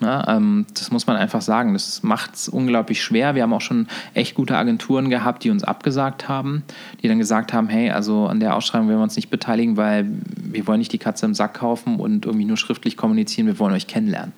Na, 0.00 0.36
ähm, 0.36 0.66
das 0.74 0.90
muss 0.90 1.06
man 1.06 1.16
einfach 1.16 1.42
sagen. 1.42 1.72
Das 1.72 2.02
macht 2.02 2.34
es 2.34 2.48
unglaublich 2.48 3.02
schwer. 3.02 3.34
Wir 3.34 3.42
haben 3.42 3.52
auch 3.52 3.60
schon 3.60 3.86
echt 4.12 4.34
gute 4.34 4.56
Agenturen 4.56 5.08
gehabt, 5.08 5.44
die 5.44 5.50
uns 5.50 5.64
abgesagt 5.64 6.28
haben, 6.28 6.64
die 7.02 7.08
dann 7.08 7.18
gesagt 7.18 7.52
haben, 7.52 7.68
hey, 7.68 7.90
also 7.90 8.26
an 8.26 8.40
der 8.40 8.56
Ausschreibung 8.56 8.88
werden 8.88 8.98
wir 8.98 9.04
uns 9.04 9.16
nicht 9.16 9.30
beteiligen, 9.30 9.76
weil 9.76 10.06
wir 10.36 10.66
wollen 10.66 10.78
nicht 10.78 10.92
die 10.92 10.98
Katze 10.98 11.26
im 11.26 11.34
Sack 11.34 11.54
kaufen 11.54 11.96
und 12.00 12.26
irgendwie 12.26 12.44
nur 12.44 12.56
schriftlich 12.56 12.96
kommunizieren, 12.96 13.46
wir 13.46 13.58
wollen 13.58 13.74
euch 13.74 13.86
kennenlernen. 13.86 14.32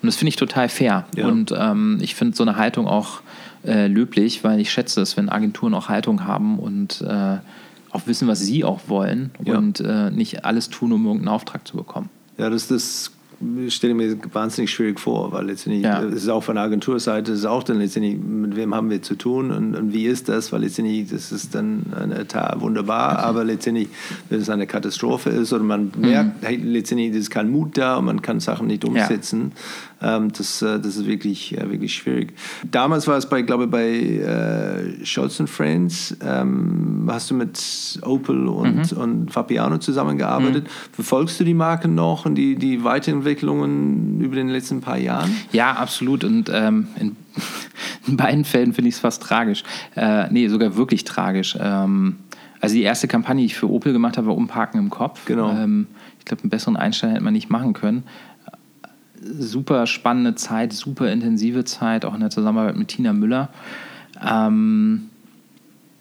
Und 0.00 0.06
das 0.06 0.16
finde 0.16 0.30
ich 0.30 0.36
total 0.36 0.68
fair. 0.68 1.06
Ja. 1.16 1.26
Und 1.26 1.52
ähm, 1.56 1.98
ich 2.02 2.14
finde 2.14 2.36
so 2.36 2.44
eine 2.44 2.56
Haltung 2.56 2.86
auch 2.86 3.22
äh, 3.64 3.86
löblich, 3.86 4.44
weil 4.44 4.60
ich 4.60 4.70
schätze 4.70 5.00
es, 5.00 5.16
wenn 5.16 5.28
Agenturen 5.28 5.74
auch 5.74 5.88
Haltung 5.88 6.24
haben 6.24 6.58
und 6.58 7.00
äh, 7.00 7.38
auch 7.90 8.06
wissen, 8.06 8.28
was 8.28 8.40
sie 8.40 8.64
auch 8.64 8.80
wollen 8.88 9.30
ja. 9.42 9.56
und 9.56 9.80
äh, 9.80 10.10
nicht 10.10 10.44
alles 10.44 10.68
tun, 10.68 10.92
um 10.92 11.06
irgendeinen 11.06 11.28
Auftrag 11.28 11.66
zu 11.66 11.76
bekommen. 11.76 12.10
Ja, 12.36 12.50
das, 12.50 12.68
das 12.68 13.12
stelle 13.68 13.94
mir 13.94 14.16
wahnsinnig 14.32 14.70
schwierig 14.70 15.00
vor, 15.00 15.32
weil 15.32 15.46
letztendlich 15.46 15.84
ja. 15.84 16.02
es 16.02 16.22
ist 16.22 16.28
auch 16.28 16.42
von 16.42 16.56
der 16.56 16.64
Agenturseite, 16.64 17.32
es 17.32 17.40
ist 17.40 17.44
auch 17.46 17.62
dann 17.62 17.78
letztendlich, 17.78 18.18
mit 18.18 18.56
wem 18.56 18.74
haben 18.74 18.90
wir 18.90 19.02
zu 19.02 19.14
tun 19.14 19.50
und, 19.50 19.74
und 19.74 19.92
wie 19.92 20.06
ist 20.06 20.28
das, 20.28 20.52
weil 20.52 20.62
letztendlich, 20.62 21.10
das 21.10 21.32
ist 21.32 21.54
dann 21.54 21.84
eine 21.98 22.26
wunderbar, 22.60 23.18
aber 23.18 23.44
letztendlich, 23.44 23.88
wenn 24.28 24.40
es 24.40 24.50
eine 24.50 24.66
Katastrophe 24.66 25.30
ist 25.30 25.52
oder 25.52 25.64
man 25.64 25.92
merkt, 25.96 26.42
mhm. 26.42 26.46
hey, 26.46 26.56
letztendlich 26.56 27.12
ist 27.14 27.30
kein 27.30 27.50
Mut 27.50 27.76
da 27.76 27.96
und 27.96 28.06
man 28.06 28.22
kann 28.22 28.40
Sachen 28.40 28.66
nicht 28.66 28.84
umsetzen. 28.84 29.52
Ähm, 30.04 30.30
das, 30.32 30.60
äh, 30.60 30.78
das 30.78 30.96
ist 30.96 31.06
wirklich, 31.06 31.56
äh, 31.56 31.70
wirklich 31.70 31.94
schwierig. 31.94 32.34
Damals 32.70 33.08
war 33.08 33.16
es 33.16 33.26
bei, 33.26 33.40
glaube 33.42 33.64
ich, 33.64 33.70
bei 33.70 33.88
äh, 33.88 35.04
Scholz 35.04 35.42
Friends, 35.46 36.16
ähm, 36.22 37.08
hast 37.10 37.30
du 37.30 37.34
mit 37.34 37.98
Opel 38.02 38.46
und, 38.46 38.92
mhm. 38.92 38.98
und 38.98 39.32
Fabiano 39.32 39.78
zusammengearbeitet. 39.78 40.64
Mhm. 40.64 40.92
Verfolgst 40.92 41.40
du 41.40 41.44
die 41.44 41.54
Marken 41.54 41.94
noch 41.94 42.26
und 42.26 42.34
die, 42.34 42.56
die 42.56 42.84
Weiterentwicklungen 42.84 44.20
über 44.20 44.36
den 44.36 44.48
letzten 44.48 44.82
paar 44.82 44.98
Jahren? 44.98 45.34
Ja, 45.52 45.72
absolut. 45.72 46.22
Und 46.22 46.50
ähm, 46.52 46.88
in, 47.00 47.16
in, 48.06 48.16
beiden 48.18 48.44
Fällen 48.44 48.74
finde 48.74 48.90
ich 48.90 48.96
es 48.96 49.00
fast 49.00 49.22
tragisch. 49.22 49.62
Äh, 49.96 50.30
nee, 50.30 50.48
sogar 50.48 50.76
wirklich 50.76 51.04
tragisch. 51.04 51.56
Ähm, 51.58 52.16
also 52.60 52.74
die 52.74 52.82
erste 52.82 53.08
Kampagne, 53.08 53.42
die 53.42 53.46
ich 53.46 53.56
für 53.56 53.70
Opel 53.70 53.92
gemacht 53.92 54.18
habe, 54.18 54.26
war 54.26 54.36
Umparken 54.36 54.78
im 54.78 54.90
Kopf. 54.90 55.24
Genau. 55.24 55.50
Ähm, 55.50 55.86
ich 56.18 56.26
glaube, 56.26 56.42
einen 56.42 56.50
besseren 56.50 56.76
Einstein 56.76 57.10
hätte 57.10 57.22
man 57.22 57.34
nicht 57.34 57.50
machen 57.50 57.72
können 57.72 58.04
super 59.24 59.86
spannende 59.86 60.34
Zeit, 60.34 60.72
super 60.72 61.10
intensive 61.10 61.64
Zeit, 61.64 62.04
auch 62.04 62.14
in 62.14 62.20
der 62.20 62.30
Zusammenarbeit 62.30 62.76
mit 62.76 62.88
Tina 62.88 63.12
Müller. 63.12 63.48
Ähm, 64.22 65.10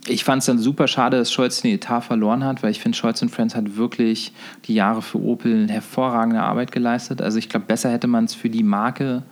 ich 0.07 0.25
fand 0.25 0.41
es 0.41 0.47
dann 0.47 0.59
super 0.59 0.87
schade, 0.87 1.17
dass 1.17 1.31
Scholz 1.31 1.61
den 1.61 1.71
Etat 1.71 2.01
verloren 2.01 2.43
hat, 2.43 2.61
weil 2.61 2.71
ich 2.71 2.79
finde, 2.79 2.97
Scholz 2.97 3.23
Friends 3.29 3.55
hat 3.55 3.77
wirklich 3.77 4.33
die 4.65 4.73
Jahre 4.73 5.01
für 5.01 5.21
Opel 5.21 5.69
hervorragende 5.69 6.41
Arbeit 6.41 6.71
geleistet. 6.73 7.21
Also 7.21 7.37
ich 7.37 7.47
glaube, 7.47 7.65
besser 7.67 7.89
hätte 7.89 8.07
man 8.07 8.25
es 8.25 8.33
für 8.33 8.49
die 8.49 8.63
Marke 8.63 9.23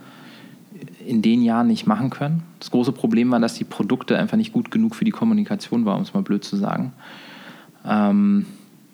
in 1.05 1.21
den 1.21 1.41
Jahren 1.41 1.67
nicht 1.67 1.87
machen 1.87 2.09
können. 2.09 2.43
Das 2.59 2.71
große 2.71 2.93
Problem 2.93 3.31
war, 3.31 3.39
dass 3.39 3.55
die 3.55 3.65
Produkte 3.65 4.17
einfach 4.17 4.37
nicht 4.37 4.53
gut 4.53 4.71
genug 4.71 4.95
für 4.95 5.03
die 5.03 5.11
Kommunikation 5.11 5.85
waren, 5.85 5.97
um 5.97 6.03
es 6.03 6.13
mal 6.13 6.23
blöd 6.23 6.43
zu 6.43 6.55
sagen. 6.55 6.93
Ähm, 7.85 8.45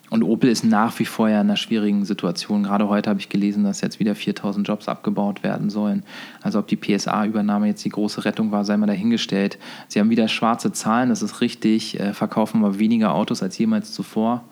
und 0.09 0.23
Opel 0.23 0.49
ist 0.49 0.63
nach 0.63 0.97
wie 0.99 1.05
vor 1.05 1.27
ja 1.27 1.41
in 1.41 1.47
einer 1.47 1.57
schwierigen 1.57 2.05
Situation. 2.05 2.63
Gerade 2.63 2.87
heute 2.87 3.09
habe 3.09 3.19
ich 3.19 3.27
gelesen, 3.27 3.63
dass 3.65 3.81
jetzt 3.81 3.99
wieder 3.99 4.15
4000 4.15 4.65
Jobs 4.67 4.87
abgebaut 4.87 5.43
werden 5.43 5.69
sollen. 5.69 6.03
Also 6.41 6.59
ob 6.59 6.67
die 6.67 6.77
PSA-Übernahme 6.77 7.67
jetzt 7.67 7.83
die 7.83 7.89
große 7.89 8.23
Rettung 8.23 8.51
war, 8.51 8.63
sei 8.63 8.77
mal 8.77 8.87
dahingestellt. 8.87 9.57
Sie 9.89 9.99
haben 9.99 10.09
wieder 10.09 10.29
schwarze 10.29 10.71
Zahlen, 10.71 11.09
das 11.09 11.21
ist 11.21 11.41
richtig, 11.41 11.99
äh, 11.99 12.13
verkaufen 12.13 12.63
aber 12.63 12.79
weniger 12.79 13.13
Autos 13.13 13.43
als 13.43 13.57
jemals 13.57 13.91
zuvor. 13.91 14.45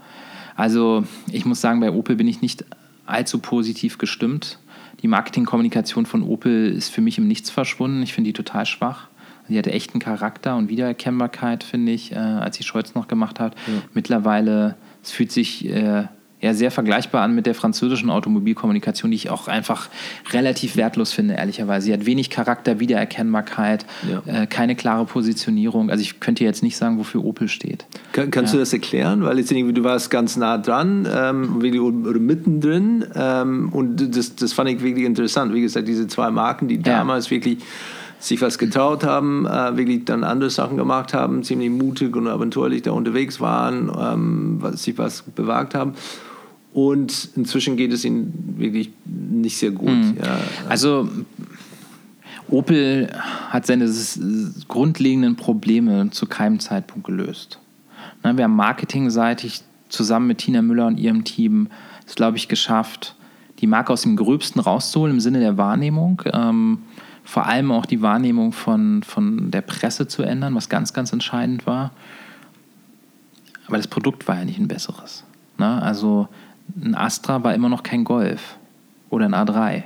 Also 0.58 1.06
ich 1.32 1.46
muss 1.46 1.62
sagen, 1.62 1.80
bei 1.80 1.92
Opel 1.92 2.18
bin 2.18 2.28
ich 2.28 2.42
nicht 2.42 2.66
allzu 3.06 3.40
positiv 3.40 3.98
gestimmt. 3.98 4.60
Die 5.02 5.08
Marketingkommunikation 5.08 6.06
von 6.06 6.24
Opel 6.24 6.72
ist 6.72 6.90
für 6.90 7.02
mich 7.02 7.18
im 7.18 7.28
Nichts 7.28 7.50
verschwunden. 7.50 8.02
Ich 8.02 8.14
finde 8.14 8.30
die 8.30 8.34
total 8.34 8.66
schwach. 8.66 9.08
Sie 9.48 9.58
hatte 9.58 9.72
echten 9.72 10.00
Charakter 10.00 10.56
und 10.56 10.70
Wiedererkennbarkeit, 10.70 11.64
finde 11.64 11.92
ich, 11.92 12.12
äh, 12.12 12.16
als 12.16 12.58
sie 12.58 12.64
Scholz 12.64 12.96
noch 12.96 13.08
gemacht 13.08 13.40
hat. 13.40 13.56
Ja. 13.68 13.74
Mittlerweile 13.94 14.76
es 15.06 15.12
fühlt 15.12 15.32
sich 15.32 15.70
äh, 15.70 16.06
ja 16.42 16.54
sehr 16.54 16.72
vergleichbar 16.72 17.24
an 17.24 17.34
mit 17.34 17.46
der 17.46 17.56
französischen 17.56 18.10
Automobilkommunikation, 18.10 19.12
die 19.12 19.16
ich 19.16 19.30
auch 19.30 19.48
einfach 19.48 19.90
relativ 20.32 20.76
wertlos 20.76 21.12
finde, 21.12 21.36
ehrlicherweise. 21.36 21.88
Sie 21.88 21.94
hat 21.94 22.06
wenig 22.06 22.30
Charakter, 22.30 22.80
Wiedererkennbarkeit, 22.80 23.86
ja. 24.10 24.42
äh, 24.44 24.48
keine 24.48 24.76
klare 24.76 25.06
Positionierung. 25.06 25.90
Also 25.90 26.02
ich 26.02 26.20
könnte 26.20 26.44
jetzt 26.44 26.62
nicht 26.62 26.78
sagen, 26.78 26.98
wofür 26.98 27.24
Opel 27.24 27.48
steht. 27.48 27.86
Kann, 28.12 28.32
kannst 28.32 28.54
ja. 28.54 28.58
du 28.58 28.62
das 28.62 28.74
erklären? 28.74 29.24
Weil 29.24 29.40
jetzt 29.40 29.52
du 29.52 29.84
warst 29.84 30.10
ganz 30.10 30.38
nah 30.38 30.58
dran, 30.58 31.08
ähm, 31.12 31.62
wirklich, 31.62 31.82
oder 31.82 32.20
mittendrin 32.20 33.06
ähm, 33.16 33.70
und 33.72 34.16
das, 34.16 34.36
das 34.36 34.54
fand 34.54 34.70
ich 34.70 34.82
wirklich 34.82 35.06
interessant. 35.06 35.54
Wie 35.54 35.62
gesagt, 35.62 35.88
diese 35.88 36.08
zwei 36.08 36.32
Marken, 36.32 36.68
die 36.68 36.80
damals 36.80 37.32
wirklich 37.32 37.60
sich 38.20 38.42
was 38.42 38.58
getraut 38.58 39.04
haben, 39.04 39.46
äh, 39.46 39.78
wirklich 39.78 40.06
dann 40.06 40.24
andere 40.24 40.50
Sachen 40.50 40.78
gemacht 40.78 41.14
haben, 41.14 41.44
ziemlich 41.44 41.70
mutig 41.70 42.16
und 42.16 42.28
abenteuerlich 42.28 42.82
da 42.82 42.92
unterwegs 42.92 43.40
waren, 43.40 43.92
ähm, 44.00 44.58
was, 44.60 44.84
sich 44.84 44.98
was 44.98 45.22
bewagt 45.22 45.76
haben. 45.76 45.94
Und 46.74 47.30
inzwischen 47.36 47.78
geht 47.78 47.94
es 47.94 48.04
ihnen 48.04 48.56
wirklich 48.58 48.92
nicht 49.06 49.58
sehr 49.58 49.72
gut. 49.72 49.90
Mhm. 49.90 50.18
Ja. 50.22 50.40
Also 50.68 51.08
Opel 52.50 53.10
hat 53.50 53.66
seine 53.66 53.90
grundlegenden 54.68 55.36
Probleme 55.36 56.10
zu 56.12 56.26
keinem 56.26 56.60
Zeitpunkt 56.60 57.08
gelöst. 57.08 57.60
Ne, 58.24 58.38
wir 58.38 58.44
haben 58.44 58.56
marketingseitig 58.56 59.62
zusammen 59.90 60.28
mit 60.28 60.40
Tina 60.40 60.62
Müller 60.62 60.88
und 60.88 61.00
ihrem 61.00 61.24
Team 61.24 61.70
es, 62.06 62.16
glaube 62.16 62.38
ich, 62.38 62.48
geschafft, 62.48 63.16
die 63.60 63.68
Marke 63.68 63.94
aus 63.94 64.02
dem 64.02 64.16
Gröbsten 64.16 64.60
rauszuholen 64.60 65.16
im 65.16 65.20
Sinne 65.20 65.40
der 65.40 65.58
Wahrnehmung. 65.58 66.22
Ähm, 66.34 66.80
vor 67.26 67.48
allem 67.48 67.72
auch 67.72 67.86
die 67.86 68.02
Wahrnehmung 68.02 68.54
von, 68.54 69.04
von 69.04 69.52
der 69.52 69.62
Presse 69.62 70.08
zu 70.08 70.24
ändern, 70.24 70.56
was 70.56 70.70
ganz, 70.70 70.94
ganz 70.94 71.12
entscheidend 71.12 71.66
war. 71.66 71.92
Aber 73.68 73.78
das 73.78 73.88
Produkt 73.88 74.28
war 74.28 74.38
ja 74.38 74.46
nicht 74.46 74.60
ein 74.60 74.68
besseres. 74.68 75.24
Ne? 75.58 75.82
Also 75.82 76.28
ein 76.80 76.96
Astra 76.96 77.44
war 77.44 77.56
immer 77.56 77.68
noch 77.68 77.84
kein 77.84 78.04
Golf 78.04 78.58
oder 79.10 79.26
ein 79.26 79.34
A3. 79.34 79.84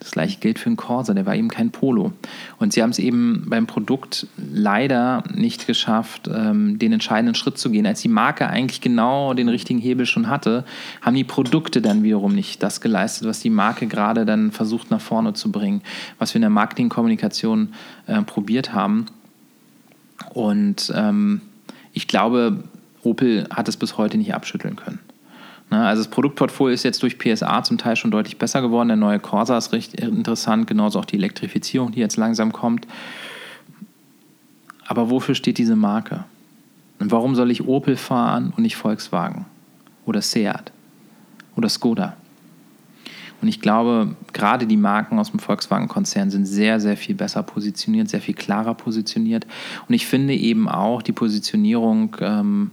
Das 0.00 0.12
gleiche 0.12 0.40
gilt 0.40 0.58
für 0.58 0.66
einen 0.66 0.78
Corsa, 0.78 1.12
der 1.12 1.26
war 1.26 1.36
eben 1.36 1.48
kein 1.48 1.70
Polo. 1.70 2.12
Und 2.58 2.72
sie 2.72 2.82
haben 2.82 2.88
es 2.88 2.98
eben 2.98 3.44
beim 3.48 3.66
Produkt 3.66 4.26
leider 4.38 5.22
nicht 5.32 5.66
geschafft, 5.66 6.28
ähm, 6.34 6.78
den 6.78 6.94
entscheidenden 6.94 7.34
Schritt 7.34 7.58
zu 7.58 7.70
gehen. 7.70 7.86
Als 7.86 8.00
die 8.00 8.08
Marke 8.08 8.48
eigentlich 8.48 8.80
genau 8.80 9.34
den 9.34 9.50
richtigen 9.50 9.78
Hebel 9.78 10.06
schon 10.06 10.28
hatte, 10.28 10.64
haben 11.02 11.14
die 11.14 11.24
Produkte 11.24 11.82
dann 11.82 12.02
wiederum 12.02 12.34
nicht 12.34 12.62
das 12.62 12.80
geleistet, 12.80 13.28
was 13.28 13.40
die 13.40 13.50
Marke 13.50 13.86
gerade 13.86 14.24
dann 14.24 14.52
versucht 14.52 14.90
nach 14.90 15.02
vorne 15.02 15.34
zu 15.34 15.52
bringen, 15.52 15.82
was 16.18 16.32
wir 16.32 16.38
in 16.38 16.42
der 16.42 16.50
Marketingkommunikation 16.50 17.74
äh, 18.06 18.22
probiert 18.22 18.72
haben. 18.72 19.04
Und 20.32 20.90
ähm, 20.96 21.42
ich 21.92 22.08
glaube, 22.08 22.64
Opel 23.02 23.46
hat 23.50 23.68
es 23.68 23.76
bis 23.76 23.98
heute 23.98 24.16
nicht 24.16 24.32
abschütteln 24.32 24.76
können. 24.76 24.98
Ne, 25.70 25.86
also 25.86 26.02
das 26.02 26.10
Produktportfolio 26.10 26.74
ist 26.74 26.82
jetzt 26.82 27.02
durch 27.02 27.18
PSA 27.18 27.62
zum 27.62 27.78
Teil 27.78 27.96
schon 27.96 28.10
deutlich 28.10 28.38
besser 28.38 28.60
geworden. 28.60 28.88
Der 28.88 28.96
neue 28.96 29.20
Corsa 29.20 29.56
ist 29.56 29.72
recht 29.72 29.94
interessant, 29.94 30.66
genauso 30.66 30.98
auch 30.98 31.04
die 31.04 31.16
Elektrifizierung, 31.16 31.92
die 31.92 32.00
jetzt 32.00 32.16
langsam 32.16 32.52
kommt. 32.52 32.86
Aber 34.86 35.10
wofür 35.10 35.36
steht 35.36 35.58
diese 35.58 35.76
Marke? 35.76 36.24
Und 36.98 37.12
warum 37.12 37.34
soll 37.36 37.50
ich 37.50 37.66
Opel 37.66 37.96
fahren 37.96 38.52
und 38.56 38.64
nicht 38.64 38.76
Volkswagen 38.76 39.46
oder 40.04 40.20
Seat 40.20 40.72
oder 41.54 41.68
Skoda? 41.68 42.16
Und 43.40 43.48
ich 43.48 43.60
glaube, 43.60 44.16
gerade 44.32 44.66
die 44.66 44.76
Marken 44.76 45.18
aus 45.18 45.30
dem 45.30 45.40
Volkswagen-Konzern 45.40 46.30
sind 46.30 46.44
sehr, 46.44 46.78
sehr 46.78 46.96
viel 46.96 47.14
besser 47.14 47.42
positioniert, 47.42 48.10
sehr 48.10 48.20
viel 48.20 48.34
klarer 48.34 48.74
positioniert. 48.74 49.46
Und 49.88 49.94
ich 49.94 50.06
finde 50.06 50.34
eben 50.34 50.68
auch 50.68 51.00
die 51.00 51.12
Positionierung 51.12 52.16
ähm, 52.20 52.70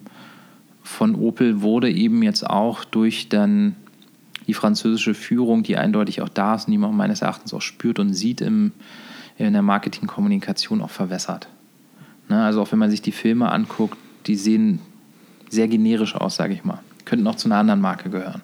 von 0.98 1.14
Opel 1.14 1.62
wurde 1.62 1.92
eben 1.92 2.24
jetzt 2.24 2.50
auch 2.50 2.84
durch 2.84 3.30
dann 3.30 3.76
die 4.48 4.56
französische 4.56 5.14
Führung, 5.14 5.62
die 5.62 5.78
eindeutig 5.78 6.24
auch 6.24 6.30
da 6.30 6.56
ist 6.56 6.66
und 6.68 6.72
die 6.72 6.80
man 6.80 6.98
meines 6.98 7.22
Erachtens 7.22 7.54
auch 7.54 7.62
spürt 7.62 8.00
und 8.00 8.16
sieht 8.16 8.42
im, 8.42 8.72
in 9.38 9.54
der 9.54 9.62
Marketingkommunikation 9.62 10.82
auch 10.82 10.90
verwässert. 10.90 11.50
Ne, 12.30 12.44
also 12.44 12.64
auch 12.64 12.72
wenn 12.72 12.80
man 12.80 12.90
sich 12.90 13.04
die 13.04 13.12
Filme 13.12 13.52
anguckt, 13.52 13.96
die 14.26 14.36
sehen 14.36 14.80
sehr 15.50 15.68
generisch 15.68 16.16
aus, 16.16 16.36
sage 16.36 16.56
ich 16.56 16.64
mal. 16.66 16.80
Könnten 17.06 17.28
auch 17.28 17.36
zu 17.36 17.48
einer 17.48 17.58
anderen 17.58 17.80
Marke 17.80 18.10
gehören. 18.10 18.42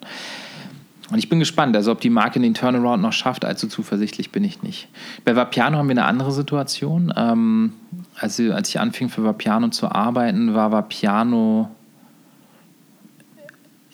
Und 1.10 1.18
ich 1.18 1.28
bin 1.28 1.40
gespannt, 1.40 1.74
also 1.74 1.90
ob 1.90 2.00
die 2.00 2.08
Marke 2.08 2.38
den 2.38 2.54
Turnaround 2.54 3.02
noch 3.02 3.12
schafft, 3.12 3.44
allzu 3.44 3.66
zuversichtlich 3.66 4.30
bin 4.30 4.44
ich 4.44 4.62
nicht. 4.62 4.88
Bei 5.24 5.34
Vapiano 5.34 5.76
haben 5.76 5.88
wir 5.88 5.92
eine 5.92 6.04
andere 6.04 6.30
Situation. 6.30 7.12
Ähm, 7.16 7.72
also, 8.14 8.52
als 8.52 8.68
ich 8.68 8.78
anfing 8.78 9.08
für 9.08 9.24
Vapiano 9.24 9.68
zu 9.70 9.90
arbeiten, 9.90 10.54
war 10.54 10.70
Vapiano 10.70 11.70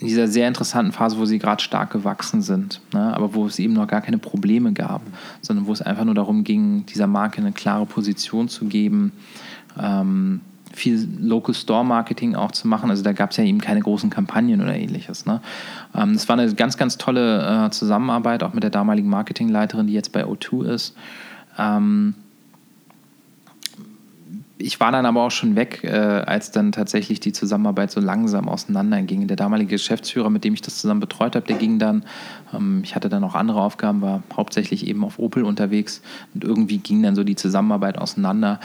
in 0.01 0.07
dieser 0.07 0.29
sehr 0.29 0.49
interessanten 0.49 0.93
Phase, 0.93 1.19
wo 1.19 1.27
sie 1.27 1.39
gerade 1.39 1.63
stark 1.63 1.91
gewachsen 1.91 2.41
sind, 2.41 2.81
ne? 2.95 3.15
aber 3.15 3.35
wo 3.35 3.47
es 3.47 3.59
eben 3.59 3.75
noch 3.75 3.87
gar 3.87 4.01
keine 4.01 4.19
Probleme 4.19 4.73
gab, 4.73 5.03
sondern 5.43 5.67
wo 5.67 5.73
es 5.73 5.83
einfach 5.83 6.05
nur 6.05 6.15
darum 6.15 6.43
ging, 6.43 6.87
dieser 6.87 7.07
Marke 7.07 7.39
eine 7.39 7.53
klare 7.53 7.85
Position 7.85 8.49
zu 8.49 8.65
geben, 8.65 9.13
ähm, 9.79 10.41
viel 10.73 11.07
Local 11.21 11.55
Store 11.55 11.85
Marketing 11.85 12.35
auch 12.35 12.53
zu 12.53 12.67
machen. 12.67 12.91
Also 12.91 13.03
da 13.03 13.13
gab 13.13 13.33
es 13.33 13.37
ja 13.37 13.45
eben 13.45 13.61
keine 13.61 13.81
großen 13.81 14.09
Kampagnen 14.09 14.63
oder 14.63 14.75
ähnliches. 14.75 15.27
Ne? 15.27 15.43
Ähm, 15.95 16.15
das 16.15 16.29
war 16.29 16.39
eine 16.39 16.55
ganz, 16.55 16.79
ganz 16.79 16.97
tolle 16.97 17.67
äh, 17.67 17.71
Zusammenarbeit, 17.71 18.43
auch 18.43 18.55
mit 18.55 18.63
der 18.63 18.71
damaligen 18.71 19.09
Marketingleiterin, 19.09 19.87
die 19.87 19.93
jetzt 19.93 20.13
bei 20.13 20.25
O2 20.25 20.65
ist. 20.65 20.97
Ähm, 21.59 22.15
ich 24.61 24.81
war 24.81 24.93
dann 24.93 25.07
aber 25.07 25.23
auch 25.23 25.31
schon 25.31 25.57
weg, 25.57 25.81
äh, 25.83 25.91
als 25.91 26.51
dann 26.51 26.73
tatsächlich 26.73 27.21
die 27.21 27.33
Zusammenarbeit 27.33 27.91
so 27.91 28.01
langsam 28.01 28.49
auseinanderging. 28.49 29.27
Der 29.27 29.37
damalige 29.37 29.71
Geschäftsführer, 29.71 30.31
mit 30.31 30.45
dem 30.45 30.55
ich 30.55 30.61
das 30.61 30.79
zusammen 30.79 31.01
betreut 31.01 31.35
habe, 31.35 31.47
der 31.47 31.57
ging 31.57 31.79
dann, 31.79 32.05
ähm, 32.55 32.83
ich 32.85 32.95
hatte 32.95 33.09
dann 33.09 33.25
auch 33.25 33.35
andere 33.35 33.61
Aufgaben, 33.61 34.03
war 34.03 34.23
hauptsächlich 34.35 34.87
eben 34.87 35.05
auf 35.05 35.19
Opel 35.19 35.45
unterwegs 35.45 36.03
und 36.35 36.45
irgendwie 36.45 36.79
ging 36.79 37.03
dann 37.03 37.15
so 37.15 37.25
die 37.25 37.37
Zusammenarbeit 37.37 37.99
auseinander. 37.99 38.61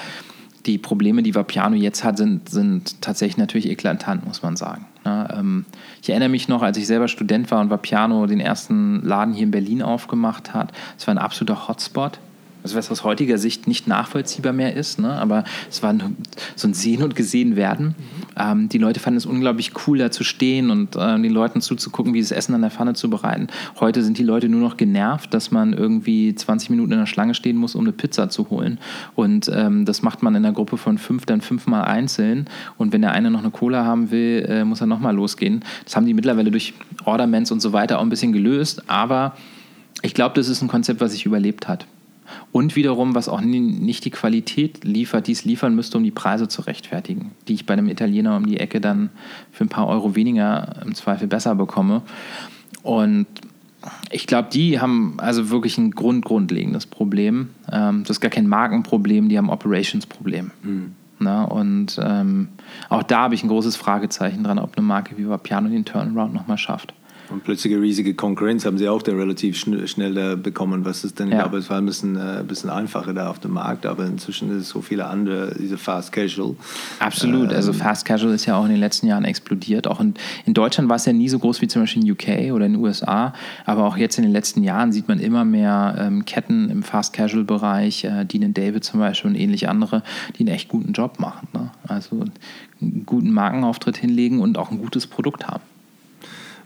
Die 0.66 0.78
Probleme, 0.78 1.22
die 1.22 1.36
Vapiano 1.36 1.76
jetzt 1.76 2.04
hat, 2.04 2.18
sind, 2.18 2.50
sind 2.50 3.02
tatsächlich 3.02 3.38
natürlich 3.38 3.70
eklatant, 3.70 4.26
muss 4.26 4.41
man 4.41 4.56
sagen. 4.56 4.86
Ja, 5.06 5.39
ähm, 5.39 5.66
ich 6.02 6.10
erinnere 6.10 6.30
mich 6.30 6.48
noch, 6.48 6.64
als 6.64 6.78
ich 6.78 6.88
selber 6.88 7.08
Student 7.08 7.52
war 7.52 7.62
und 7.62 7.70
Vapiano 7.70 8.26
den 8.26 8.39
ersten 8.39 9.02
Laden 9.04 9.34
hier 9.34 9.43
in 9.43 9.52
Berlin 9.52 9.84
aufgemacht 9.84 10.54
hat. 10.54 10.72
Es 10.98 11.06
war 11.06 11.14
ein 11.14 11.20
absoluter 11.20 11.68
Hotspot 11.68 12.20
also 12.66 12.78
was 12.78 12.89
aus 12.89 13.03
heutiger 13.03 13.38
Sicht 13.38 13.68
nicht 13.68 13.88
nachvollziehbar 13.88 14.51
mehr 14.51 14.76
ist, 14.76 14.97
ne? 14.97 15.13
aber 15.13 15.43
es 15.70 15.84
war 15.84 15.93
so 16.55 16.68
ein 16.68 16.74
Sehen 16.74 17.03
und 17.03 17.16
Gesehen 17.16 17.55
werden. 17.55 17.89
Mhm. 17.89 17.93
Ähm, 18.38 18.70
die 18.70 18.80
Leute 18.80 18.99
fanden 18.99 19.18
es 19.18 19.28
unglaublich 19.28 19.74
cool, 19.86 19.99
da 19.99 20.09
zu 20.09 20.24
stehen 20.24 20.72
und 20.72 20.95
äh, 20.95 21.22
den 21.22 21.32
Leuten 21.32 21.61
zuzugucken, 21.61 22.16
wie 22.16 22.22
das 22.22 22.32
Essen 22.32 22.55
an 22.55 22.61
der 22.61 22.72
Pfanne 22.72 22.95
zu 22.95 23.07
bereiten. 23.07 23.49
Heute 23.80 24.03
sind 24.03 24.18
die 24.18 24.24
Leute 24.24 24.49
nur 24.49 24.61
noch 24.61 24.78
genervt, 24.78 25.32
dass 25.32 25.51
man 25.51 25.74
irgendwie 25.74 26.34
20 26.34 26.72
Minuten 26.72 26.93
in 26.93 26.97
der 26.97 27.05
Schlange 27.05 27.36
stehen 27.36 27.55
muss, 27.55 27.76
um 27.76 27.82
eine 27.82 27.91
Pizza 27.91 28.30
zu 28.30 28.49
holen. 28.49 28.80
Und 29.13 29.47
ähm, 29.53 29.86
das 29.86 30.01
macht 30.01 30.24
man 30.24 30.34
in 30.34 30.43
einer 30.43 30.55
Gruppe 30.55 30.78
von 30.78 30.97
fünf 30.97 31.28
dann 31.28 31.41
fünfmal 31.41 31.86
einzeln. 31.86 32.47
Und 32.80 32.93
wenn 32.93 33.01
der 33.01 33.11
eine 33.11 33.30
noch 33.30 33.41
eine 33.41 33.51
Cola 33.51 33.86
haben 33.86 34.09
will, 34.09 34.43
äh, 34.49 34.66
muss 34.66 34.82
er 34.82 34.88
nochmal 34.88 35.13
losgehen. 35.13 35.63
Das 35.84 35.95
haben 35.95 36.07
die 36.07 36.16
mittlerweile 36.16 36.49
durch 36.49 36.74
Orderments 37.05 37.51
und 37.51 37.59
so 37.59 37.74
weiter 37.74 37.99
auch 37.99 38.03
ein 38.03 38.09
bisschen 38.09 38.34
gelöst. 38.34 38.89
Aber 38.89 39.38
ich 40.01 40.16
glaube, 40.16 40.34
das 40.34 40.49
ist 40.49 40.63
ein 40.63 40.68
Konzept, 40.68 40.99
was 40.99 41.11
sich 41.11 41.28
überlebt 41.28 41.68
hat. 41.68 41.86
Und 42.51 42.76
wiederum, 42.76 43.15
was 43.15 43.30
auch 43.30 43.41
nicht 43.41 44.05
die 44.05 44.11
Qualität 44.11 44.84
liefert, 44.84 45.28
die 45.28 45.32
es 45.34 45.45
liefern 45.45 45.76
müsste, 45.76 45.97
um 45.97 46.03
die 46.03 46.11
Preise 46.11 46.47
zu 46.47 46.61
rechtfertigen, 46.61 47.32
die 47.47 47.53
ich 47.53 47.65
bei 47.65 47.73
einem 47.73 47.89
Italiener 47.89 48.36
um 48.38 48.45
die 48.45 48.59
Ecke 48.59 48.82
dann 48.82 49.09
für 49.51 49.65
ein 49.65 49.69
paar 49.69 49.88
Euro 49.88 50.15
weniger 50.15 50.76
im 50.86 50.95
Zweifel 50.95 51.28
besser 51.28 51.55
bekomme. 51.55 52.01
Und 52.84 53.28
Ich 54.09 54.28
glaube, 54.28 54.49
die 54.51 54.80
haben 54.80 55.15
also 55.17 55.49
wirklich 55.49 55.78
ein 55.78 55.91
grund, 55.91 56.26
grundlegendes 56.26 56.86
Problem. 56.86 57.49
Ähm, 57.71 58.03
das 58.03 58.17
ist 58.17 58.21
gar 58.21 58.32
kein 58.32 58.47
Markenproblem, 58.47 59.30
die 59.30 59.38
haben 59.38 59.49
Operations-Problem. 59.49 60.51
Mhm. 60.63 60.95
Na, 61.19 61.43
und 61.45 61.99
ähm, 62.03 62.49
auch 62.89 63.03
da 63.03 63.19
habe 63.19 63.36
ich 63.36 63.43
ein 63.43 63.47
großes 63.47 63.76
Fragezeichen 63.78 64.43
dran, 64.43 64.59
ob 64.59 64.78
eine 64.78 64.86
Marke 64.86 65.17
wie 65.17 65.28
Vapiano 65.30 65.69
den 65.69 65.86
Turnaround 65.86 66.34
nochmal 66.34 66.57
schafft. 66.57 66.93
Und 67.30 67.43
plötzliche 67.43 67.82
riesige 67.82 68.13
Konkurrenz 68.13 68.65
haben 68.65 68.78
sie 68.78 68.88
auch 68.88 69.01
da 69.01 69.11
relativ 69.11 69.57
schn 69.57 69.88
schnell 69.88 70.13
da 70.13 70.36
bekommen. 70.36 70.86
Was 70.86 71.03
ist 71.03 71.19
denn, 71.19 71.30
ja. 71.30 71.36
ich 71.36 71.39
glaube, 71.41 71.57
es 71.57 71.69
war 71.69 71.78
ein 71.78 71.86
bisschen, 71.86 72.15
äh, 72.15 72.43
bisschen 72.47 72.69
einfacher 72.69 73.13
da 73.13 73.30
auf 73.30 73.39
dem 73.39 73.51
Markt, 73.51 73.86
aber 73.86 74.05
inzwischen 74.05 74.49
ist 74.51 74.63
es 74.63 74.69
so 74.69 74.82
viele 74.82 75.07
andere, 75.07 75.55
diese 75.59 75.78
Fast 75.78 76.11
Casual. 76.11 76.55
Absolut, 76.99 77.49
also 77.49 77.51
ähm, 77.51 77.55
also 77.55 77.73
Fast 77.73 78.05
Casual 78.05 78.34
ist 78.34 78.45
ja 78.45 78.57
auch 78.57 78.65
in 78.65 78.71
den 78.71 78.80
letzten 78.80 79.07
Jahren 79.07 79.26
explodiert. 79.26 79.88
Auch 79.88 79.99
in, 79.99 80.13
in 80.45 80.53
Deutschland 80.53 80.89
war 80.89 80.97
es 80.97 81.05
ja 81.05 81.13
nie 81.13 81.30
so 81.30 81.39
groß 81.39 81.61
wie 81.61 81.67
zum 81.67 81.82
Beispiel 81.82 82.03
in 82.03 82.11
UK 82.11 82.53
oder 82.53 82.65
in 82.65 82.73
den 82.73 82.82
USA, 82.82 83.34
aber 83.65 83.86
auch 83.86 83.97
jetzt 83.97 84.17
in 84.17 84.23
den 84.23 84.32
letzten 84.32 84.63
Jahren 84.63 84.91
sieht 84.91 85.07
man 85.07 85.19
immer 85.19 85.45
mehr 85.45 85.95
ähm, 85.99 86.26
Ketten 86.26 86.69
im 86.69 86.84
Fast 86.84 87.13
Casual 87.13 87.43
Bereich, 87.43 88.03
äh, 88.03 88.26
Dean 88.26 88.53
David 88.53 88.84
zum 88.84 88.99
Beispiel 88.99 89.32
und 89.32 89.36
ähnlich 89.36 89.67
andere, 89.67 90.03
die 90.38 90.41
einen 90.41 90.55
echt 90.55 90.69
guten 90.69 90.93
Job 90.93 91.19
machen. 91.19 91.47
Ne? 91.53 91.71
Also 91.88 92.26
einen 92.82 93.05
guten 93.05 93.32
Markenauftritt 93.32 93.97
hinlegen 93.97 94.39
und 94.39 94.57
auch 94.57 94.71
ein 94.71 94.78
gutes 94.78 95.07
Produkt 95.07 95.47
haben. 95.47 95.63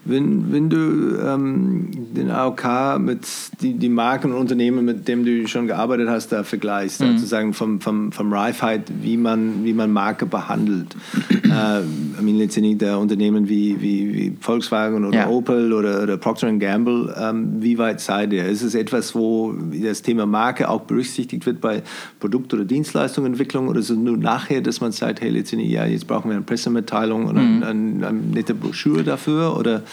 Wenn, 0.09 0.51
wenn 0.51 0.69
du 0.69 1.19
ähm, 1.23 1.89
den 2.15 2.31
AOK 2.31 2.99
mit 2.99 3.27
die, 3.61 3.73
die 3.73 3.89
Marken 3.89 4.31
und 4.31 4.39
Unternehmen, 4.39 4.83
mit 4.83 5.07
dem 5.07 5.23
du 5.23 5.47
schon 5.47 5.67
gearbeitet 5.67 6.09
hast, 6.09 6.31
da 6.31 6.43
vergleichst, 6.43 7.01
mhm. 7.01 7.13
sozusagen 7.13 7.53
vom, 7.53 7.79
vom, 7.79 8.11
vom 8.11 8.33
Reifheit, 8.33 8.91
wie 9.01 9.17
man, 9.17 9.63
wie 9.63 9.73
man 9.73 9.91
Marke 9.91 10.25
behandelt. 10.25 10.95
äh, 11.29 11.81
ich 11.81 12.21
meine, 12.21 12.37
letztendlich 12.37 12.77
der 12.77 12.99
Unternehmen 12.99 13.47
wie, 13.49 13.81
wie, 13.81 14.13
wie 14.13 14.37
Volkswagen 14.39 15.05
oder 15.05 15.17
ja. 15.17 15.29
Opel 15.29 15.73
oder, 15.73 16.03
oder 16.03 16.17
Procter 16.17 16.51
Gamble, 16.53 17.13
ähm, 17.19 17.57
wie 17.59 17.77
weit 17.77 18.01
seid 18.01 18.33
ihr? 18.33 18.45
Ist 18.45 18.63
es 18.63 18.75
etwas, 18.75 19.13
wo 19.13 19.53
das 19.71 20.01
Thema 20.01 20.25
Marke 20.25 20.69
auch 20.69 20.81
berücksichtigt 20.81 21.45
wird 21.45 21.61
bei 21.61 21.83
Produkt- 22.19 22.53
oder 22.53 22.65
Dienstleistungsentwicklung 22.65 23.67
oder 23.67 23.79
ist 23.79 23.89
es 23.89 23.97
nur 23.97 24.17
nachher, 24.17 24.61
dass 24.61 24.81
man 24.81 24.91
sagt, 24.91 25.21
hey, 25.21 25.29
letztendlich, 25.29 25.71
ja, 25.71 25.85
jetzt 25.85 26.07
brauchen 26.07 26.29
wir 26.29 26.35
eine 26.35 26.45
Pressemitteilung 26.45 27.27
oder 27.27 27.41
mhm. 27.41 27.63
eine, 27.63 27.67
eine, 27.67 28.07
eine 28.07 28.19
nette 28.19 28.53
Broschüre 28.53 29.03
dafür 29.03 29.57
oder 29.57 29.83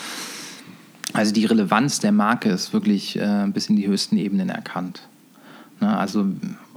also 1.12 1.32
die 1.32 1.46
Relevanz 1.46 2.00
der 2.00 2.12
Marke 2.12 2.50
ist 2.50 2.72
wirklich 2.72 3.18
äh, 3.18 3.46
bis 3.52 3.68
in 3.68 3.76
die 3.76 3.86
höchsten 3.86 4.16
Ebenen 4.16 4.48
erkannt. 4.48 5.08
Ne? 5.80 5.96
Also 5.96 6.26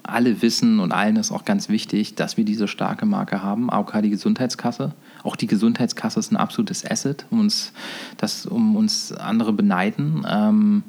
alle 0.04 0.42
wissen 0.42 0.80
und 0.80 0.92
allen 0.92 1.18
ist 1.18 1.32
auch 1.32 1.46
ganz 1.46 1.70
wichtig, 1.70 2.16
dass 2.16 2.38
wir 2.38 2.46
diese 2.46 2.68
starke 2.68 3.06
Marke 3.06 3.44
haben. 3.44 3.70
AOK 3.70 4.02
die 4.02 4.10
Gesundheitskasse. 4.10 4.94
Auch 5.24 5.36
die 5.36 5.48
Gesundheitskasse 5.48 6.20
ist 6.20 6.32
ein 6.32 6.38
absolutes 6.38 6.90
Asset, 6.90 7.26
um 7.30 7.42
uns, 7.42 7.74
das, 8.18 8.46
um 8.46 8.76
uns 8.76 9.12
andere 9.12 9.54
beneiden. 9.54 10.26
Ähm, 10.28 10.84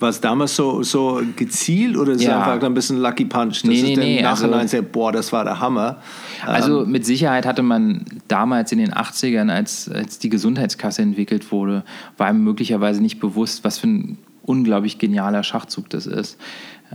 war 0.00 0.08
es 0.08 0.20
damals 0.20 0.56
so, 0.56 0.82
so 0.82 1.20
gezielt 1.36 1.96
oder 1.96 2.12
ist 2.12 2.22
ja. 2.22 2.40
es 2.40 2.48
einfach 2.48 2.66
ein 2.66 2.74
bisschen 2.74 2.98
Lucky 2.98 3.26
Punch? 3.26 3.60
Das 3.60 3.64
nee, 3.64 3.82
nee, 3.82 3.92
ist 3.92 3.98
nee, 3.98 4.22
Nachhinein 4.22 4.60
also, 4.60 4.78
sagt, 4.78 4.92
boah, 4.92 5.12
das 5.12 5.32
war 5.32 5.44
der 5.44 5.60
Hammer. 5.60 5.98
Also 6.44 6.82
ähm, 6.82 6.90
mit 6.90 7.04
Sicherheit 7.04 7.46
hatte 7.46 7.62
man 7.62 8.04
damals 8.26 8.72
in 8.72 8.78
den 8.78 8.92
80ern, 8.92 9.50
als, 9.50 9.90
als 9.90 10.18
die 10.18 10.30
Gesundheitskasse 10.30 11.02
entwickelt 11.02 11.52
wurde, 11.52 11.84
war 12.16 12.26
einem 12.26 12.42
möglicherweise 12.42 13.02
nicht 13.02 13.20
bewusst, 13.20 13.62
was 13.62 13.78
für 13.78 13.88
ein 13.88 14.18
unglaublich 14.42 14.98
genialer 14.98 15.42
Schachzug 15.42 15.90
das 15.90 16.06
ist. 16.06 16.38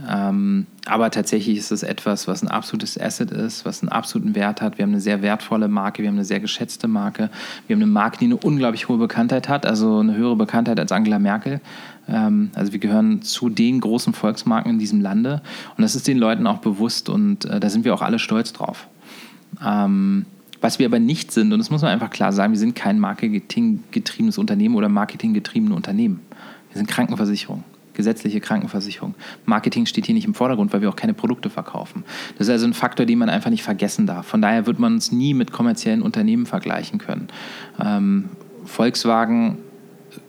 Ähm, 0.10 0.66
aber 0.86 1.10
tatsächlich 1.10 1.58
ist 1.58 1.72
es 1.72 1.82
etwas, 1.82 2.28
was 2.28 2.44
ein 2.44 2.50
absolutes 2.50 3.00
Asset 3.00 3.32
ist, 3.32 3.66
was 3.66 3.82
einen 3.82 3.90
absoluten 3.90 4.36
Wert 4.36 4.62
hat. 4.62 4.78
Wir 4.78 4.84
haben 4.84 4.92
eine 4.92 5.00
sehr 5.00 5.22
wertvolle 5.22 5.70
Marke, 5.70 6.02
wir 6.02 6.10
haben 6.10 6.16
eine 6.16 6.26
sehr 6.26 6.42
geschätzte 6.42 6.88
Marke. 6.90 7.30
Wir 7.68 7.76
haben 7.76 7.82
eine 7.82 7.92
Marke, 7.92 8.18
die 8.18 8.26
eine 8.26 8.38
unglaublich 8.38 8.90
hohe 8.90 8.98
Bekanntheit 8.98 9.48
hat, 9.48 9.66
also 9.66 10.00
eine 10.00 10.16
höhere 10.16 10.36
Bekanntheit 10.36 10.80
als 10.80 10.92
Angela 10.92 11.18
Merkel. 11.18 11.62
Ähm, 12.08 12.52
also 12.56 12.72
wir 12.72 12.80
gehören 12.80 13.22
zu 13.22 13.50
den 13.50 13.80
großen 13.80 14.14
Volksmarken 14.14 14.72
in 14.72 14.80
diesem 14.80 15.02
Lande 15.02 15.42
und 15.78 15.82
das 15.82 15.96
ist 15.96 16.08
den 16.08 16.18
Leuten 16.18 16.48
auch 16.48 16.60
bewusst 16.60 17.10
und 17.10 17.46
äh, 17.46 17.60
da 17.60 17.70
sind 17.70 17.86
wir 17.86 17.94
auch 17.94 18.02
alle 18.02 18.20
stolz 18.20 18.54
drauf. 18.54 18.88
Ähm, 19.66 20.26
was 20.62 20.80
wir 20.80 20.86
aber 20.88 21.00
nicht 21.00 21.32
sind, 21.32 21.54
und 21.54 21.60
das 21.60 21.70
muss 21.70 21.82
man 21.82 21.92
einfach 21.92 22.10
klar 22.10 22.34
sagen, 22.34 22.54
wir 22.54 22.60
sind 22.60 22.76
kein 22.76 23.00
marketinggetriebenes 23.00 24.38
Unternehmen 24.38 24.76
oder 24.76 24.90
marketinggetriebene 24.90 25.76
Unternehmen. 25.76 26.22
Wir 26.72 26.78
sind 26.78 26.88
Krankenversicherung 26.88 27.64
gesetzliche 27.96 28.42
Krankenversicherung. 28.42 29.16
Marketing 29.46 29.86
steht 29.86 30.06
hier 30.06 30.14
nicht 30.14 30.26
im 30.26 30.34
Vordergrund, 30.34 30.72
weil 30.74 30.82
wir 30.82 30.90
auch 30.90 30.96
keine 30.96 31.14
Produkte 31.14 31.50
verkaufen. 31.50 32.04
Das 32.38 32.48
ist 32.48 32.52
also 32.52 32.68
ein 32.68 32.74
Faktor, 32.74 33.06
den 33.06 33.18
man 33.18 33.30
einfach 33.30 33.50
nicht 33.50 33.64
vergessen 33.64 34.06
darf. 34.06 34.28
Von 34.28 34.42
daher 34.42 34.68
wird 34.68 34.80
man 34.80 34.94
uns 34.94 35.12
nie 35.12 35.34
mit 35.34 35.52
kommerziellen 35.52 36.02
Unternehmen 36.02 36.46
vergleichen 36.46 37.00
können. 37.00 37.30
Ähm, 37.84 38.26
Volkswagen 38.66 39.58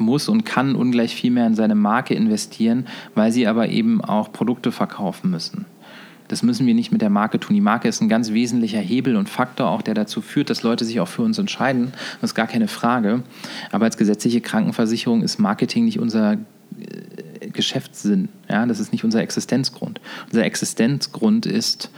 muss 0.01 0.29
und 0.29 0.45
kann 0.45 0.75
ungleich 0.75 1.15
viel 1.15 1.31
mehr 1.31 1.47
in 1.47 1.55
seine 1.55 1.75
Marke 1.75 2.15
investieren, 2.15 2.87
weil 3.15 3.33
sie 3.33 3.47
aber 3.47 3.69
eben 3.69 4.01
auch 4.01 4.33
Produkte 4.33 4.73
verkaufen 4.73 5.31
müssen. 5.31 5.67
Das 6.29 6.43
müssen 6.43 6.67
wir 6.67 6.75
nicht 6.75 6.93
mit 6.93 7.03
der 7.03 7.11
Marke 7.11 7.39
tun. 7.39 7.55
Die 7.55 7.61
Marke 7.61 7.89
ist 7.89 8.01
ein 8.01 8.09
ganz 8.09 8.33
wesentlicher 8.33 8.81
Hebel 8.81 9.17
und 9.17 9.29
Faktor, 9.29 9.69
auch 9.69 9.83
der 9.83 9.95
dazu 9.95 10.21
führt, 10.21 10.51
dass 10.51 10.63
Leute 10.63 10.85
sich 10.85 11.01
auch 11.01 11.09
für 11.09 11.23
uns 11.23 11.39
entscheiden. 11.39 11.93
Das 12.21 12.31
ist 12.31 12.35
gar 12.35 12.49
keine 12.49 12.69
Frage. 12.69 13.23
Aber 13.71 13.85
als 13.85 13.97
gesetzliche 13.97 14.41
Krankenversicherung 14.41 15.23
ist 15.23 15.39
Marketing 15.39 15.85
nicht 15.85 16.01
unser 16.01 16.33
äh, 16.33 16.37
Geschäftssinn. 17.53 18.29
Ja, 18.49 18.67
das 18.67 18.81
ist 18.81 18.93
nicht 18.93 19.05
unser 19.05 19.21
Existenzgrund. 19.21 20.01
Unser 20.27 20.45
Existenzgrund 20.45 21.47
ist, 21.47 21.91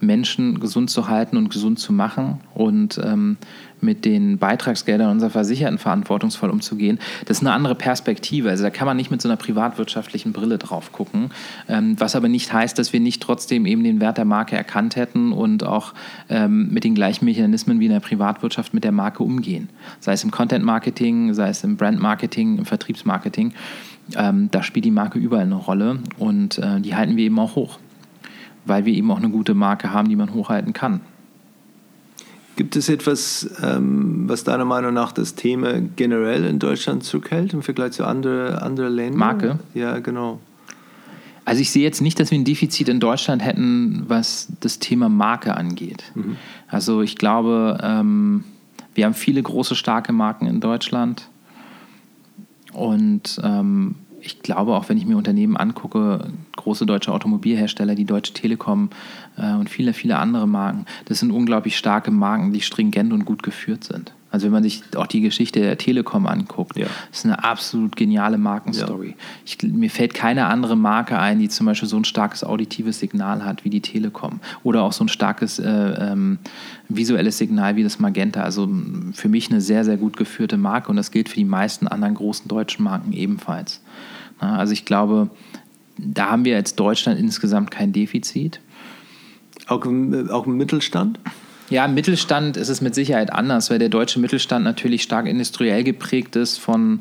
Menschen 0.00 0.60
gesund 0.60 0.90
zu 0.90 1.08
halten 1.08 1.36
und 1.36 1.50
gesund 1.50 1.78
zu 1.78 1.92
machen 1.92 2.40
und 2.54 3.00
ähm, 3.02 3.36
mit 3.80 4.04
den 4.04 4.38
Beitragsgeldern 4.38 5.10
unserer 5.10 5.30
Versicherten 5.30 5.78
verantwortungsvoll 5.78 6.50
umzugehen. 6.50 6.98
Das 7.26 7.38
ist 7.38 7.42
eine 7.42 7.52
andere 7.52 7.74
Perspektive. 7.74 8.50
Also 8.50 8.64
da 8.64 8.70
kann 8.70 8.86
man 8.86 8.96
nicht 8.96 9.10
mit 9.10 9.20
so 9.20 9.28
einer 9.28 9.36
privatwirtschaftlichen 9.36 10.32
Brille 10.32 10.58
drauf 10.58 10.92
gucken. 10.92 11.30
Ähm, 11.68 11.96
was 11.98 12.16
aber 12.16 12.28
nicht 12.28 12.52
heißt, 12.52 12.78
dass 12.78 12.92
wir 12.92 13.00
nicht 13.00 13.22
trotzdem 13.22 13.66
eben 13.66 13.84
den 13.84 14.00
Wert 14.00 14.18
der 14.18 14.24
Marke 14.24 14.56
erkannt 14.56 14.96
hätten 14.96 15.32
und 15.32 15.64
auch 15.64 15.92
ähm, 16.28 16.68
mit 16.72 16.84
den 16.84 16.94
gleichen 16.94 17.24
Mechanismen 17.24 17.80
wie 17.80 17.86
in 17.86 17.92
der 17.92 18.00
Privatwirtschaft 18.00 18.74
mit 18.74 18.84
der 18.84 18.92
Marke 18.92 19.22
umgehen. 19.22 19.68
Sei 20.00 20.12
es 20.12 20.24
im 20.24 20.30
Content 20.30 20.64
Marketing, 20.64 21.34
sei 21.34 21.50
es 21.50 21.62
im 21.64 21.76
Brand 21.76 22.00
Marketing, 22.00 22.58
im 22.58 22.64
Vertriebsmarketing. 22.64 23.52
Ähm, 24.16 24.48
da 24.50 24.62
spielt 24.62 24.84
die 24.84 24.90
Marke 24.90 25.18
überall 25.18 25.42
eine 25.42 25.56
Rolle 25.56 25.98
und 26.18 26.58
äh, 26.58 26.80
die 26.80 26.94
halten 26.94 27.16
wir 27.16 27.24
eben 27.24 27.38
auch 27.38 27.56
hoch, 27.56 27.78
weil 28.66 28.84
wir 28.84 28.92
eben 28.92 29.10
auch 29.10 29.16
eine 29.16 29.30
gute 29.30 29.54
Marke 29.54 29.92
haben, 29.92 30.08
die 30.08 30.16
man 30.16 30.34
hochhalten 30.34 30.72
kann. 30.72 31.00
Gibt 32.56 32.74
es 32.74 32.88
etwas, 32.88 33.50
ähm, 33.62 34.28
was 34.28 34.44
deiner 34.44 34.64
Meinung 34.64 34.94
nach 34.94 35.12
das 35.12 35.34
Thema 35.34 35.74
generell 35.94 36.44
in 36.46 36.58
Deutschland 36.58 37.04
zurückhält 37.04 37.52
im 37.52 37.62
Vergleich 37.62 37.92
zu 37.92 38.06
anderen 38.06 38.54
andere 38.56 38.88
Ländern? 38.88 39.18
Marke? 39.18 39.58
Ja, 39.74 39.98
genau. 39.98 40.40
Also 41.44 41.60
ich 41.60 41.70
sehe 41.70 41.82
jetzt 41.82 42.00
nicht, 42.00 42.18
dass 42.18 42.30
wir 42.30 42.38
ein 42.38 42.44
Defizit 42.44 42.88
in 42.88 42.98
Deutschland 42.98 43.44
hätten, 43.44 44.04
was 44.08 44.48
das 44.60 44.78
Thema 44.78 45.08
Marke 45.08 45.56
angeht. 45.56 46.02
Mhm. 46.14 46.36
Also 46.66 47.02
ich 47.02 47.16
glaube, 47.16 47.78
ähm, 47.82 48.42
wir 48.94 49.04
haben 49.04 49.14
viele 49.14 49.42
große, 49.42 49.76
starke 49.76 50.12
Marken 50.12 50.46
in 50.46 50.60
Deutschland. 50.60 51.28
Und 52.72 53.38
ähm, 53.44 53.94
ich 54.26 54.42
glaube, 54.42 54.74
auch 54.74 54.88
wenn 54.88 54.98
ich 54.98 55.06
mir 55.06 55.16
Unternehmen 55.16 55.56
angucke, 55.56 56.28
große 56.56 56.84
deutsche 56.84 57.12
Automobilhersteller, 57.12 57.94
die 57.94 58.04
Deutsche 58.04 58.32
Telekom 58.32 58.90
äh, 59.36 59.54
und 59.54 59.70
viele, 59.70 59.92
viele 59.92 60.18
andere 60.18 60.46
Marken, 60.48 60.84
das 61.06 61.20
sind 61.20 61.30
unglaublich 61.30 61.76
starke 61.76 62.10
Marken, 62.10 62.52
die 62.52 62.60
stringent 62.60 63.12
und 63.12 63.24
gut 63.24 63.42
geführt 63.42 63.84
sind. 63.84 64.12
Also 64.36 64.46
wenn 64.46 64.52
man 64.52 64.64
sich 64.64 64.82
auch 64.96 65.06
die 65.06 65.22
Geschichte 65.22 65.60
der 65.60 65.78
Telekom 65.78 66.26
anguckt, 66.26 66.76
ja. 66.76 66.88
ist 67.10 67.24
eine 67.24 67.42
absolut 67.42 67.96
geniale 67.96 68.36
Markenstory. 68.36 69.10
Ja. 69.10 69.14
Ich, 69.46 69.62
mir 69.62 69.88
fällt 69.88 70.12
keine 70.12 70.46
andere 70.46 70.76
Marke 70.76 71.18
ein, 71.18 71.38
die 71.38 71.48
zum 71.48 71.64
Beispiel 71.64 71.88
so 71.88 71.96
ein 71.96 72.04
starkes 72.04 72.44
auditives 72.44 72.98
Signal 72.98 73.44
hat 73.44 73.64
wie 73.64 73.70
die 73.70 73.80
Telekom 73.80 74.40
oder 74.62 74.82
auch 74.82 74.92
so 74.92 75.04
ein 75.04 75.08
starkes 75.08 75.58
äh, 75.58 75.70
ähm, 75.70 76.38
visuelles 76.88 77.38
Signal 77.38 77.76
wie 77.76 77.82
das 77.82 77.98
Magenta. 77.98 78.42
Also 78.42 78.68
für 79.14 79.28
mich 79.28 79.50
eine 79.50 79.60
sehr, 79.62 79.84
sehr 79.84 79.96
gut 79.96 80.16
geführte 80.16 80.58
Marke 80.58 80.90
und 80.90 80.96
das 80.96 81.12
gilt 81.12 81.28
für 81.28 81.36
die 81.36 81.44
meisten 81.44 81.86
anderen 81.86 82.14
großen 82.14 82.48
deutschen 82.48 82.84
Marken 82.84 83.12
ebenfalls. 83.12 83.80
Also 84.38 84.72
ich 84.72 84.84
glaube, 84.84 85.30
da 85.98 86.30
haben 86.30 86.44
wir 86.44 86.56
als 86.56 86.74
Deutschland 86.74 87.18
insgesamt 87.18 87.70
kein 87.70 87.92
Defizit. 87.92 88.60
Auch 89.66 89.84
im, 89.84 90.30
auch 90.30 90.46
im 90.46 90.56
Mittelstand? 90.56 91.18
Ja, 91.68 91.84
im 91.84 91.94
Mittelstand 91.94 92.56
ist 92.56 92.68
es 92.68 92.80
mit 92.80 92.94
Sicherheit 92.94 93.32
anders, 93.32 93.70
weil 93.70 93.78
der 93.78 93.88
deutsche 93.88 94.20
Mittelstand 94.20 94.64
natürlich 94.64 95.02
stark 95.02 95.26
industriell 95.26 95.82
geprägt 95.82 96.36
ist 96.36 96.58
von, 96.58 97.00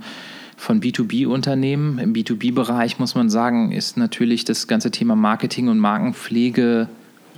von 0.58 0.82
B2B-Unternehmen. 0.82 2.00
Im 2.00 2.14
B2B-Bereich 2.14 2.98
muss 2.98 3.14
man 3.14 3.30
sagen, 3.30 3.72
ist 3.72 3.98
natürlich 3.98 4.44
das 4.44 4.68
ganze 4.68 4.90
Thema 4.90 5.16
Marketing 5.16 5.68
und 5.68 5.78
Markenpflege 5.78 6.90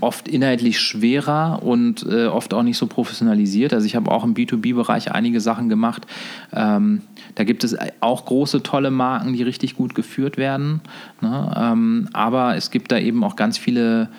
oft 0.02 0.28
inhaltlich 0.28 0.80
schwerer 0.80 1.62
und 1.64 2.06
äh, 2.10 2.28
oft 2.28 2.54
auch 2.54 2.64
nicht 2.64 2.78
so 2.78 2.88
professionalisiert. 2.88 3.74
Also 3.74 3.86
ich 3.86 3.96
habe 3.96 4.12
auch 4.12 4.24
im 4.24 4.34
B2B-Bereich 4.34 5.12
einige 5.12 5.42
Sachen 5.42 5.70
gemacht. 5.70 6.06
Ähm, 6.54 7.02
da 7.36 7.44
gibt 7.44 7.64
es 7.64 7.76
auch 8.00 8.26
große, 8.26 8.64
tolle 8.64 8.92
Marken, 8.92 9.34
die 9.34 9.44
richtig 9.44 9.76
gut 9.76 9.96
geführt 9.96 10.38
werden. 10.38 10.82
Ne? 11.22 11.54
Ähm, 11.58 12.10
aber 12.14 12.56
es 12.56 12.72
gibt 12.72 12.92
da 12.92 12.98
eben 12.98 13.24
auch 13.24 13.36
ganz 13.36 13.58
viele 13.58 14.10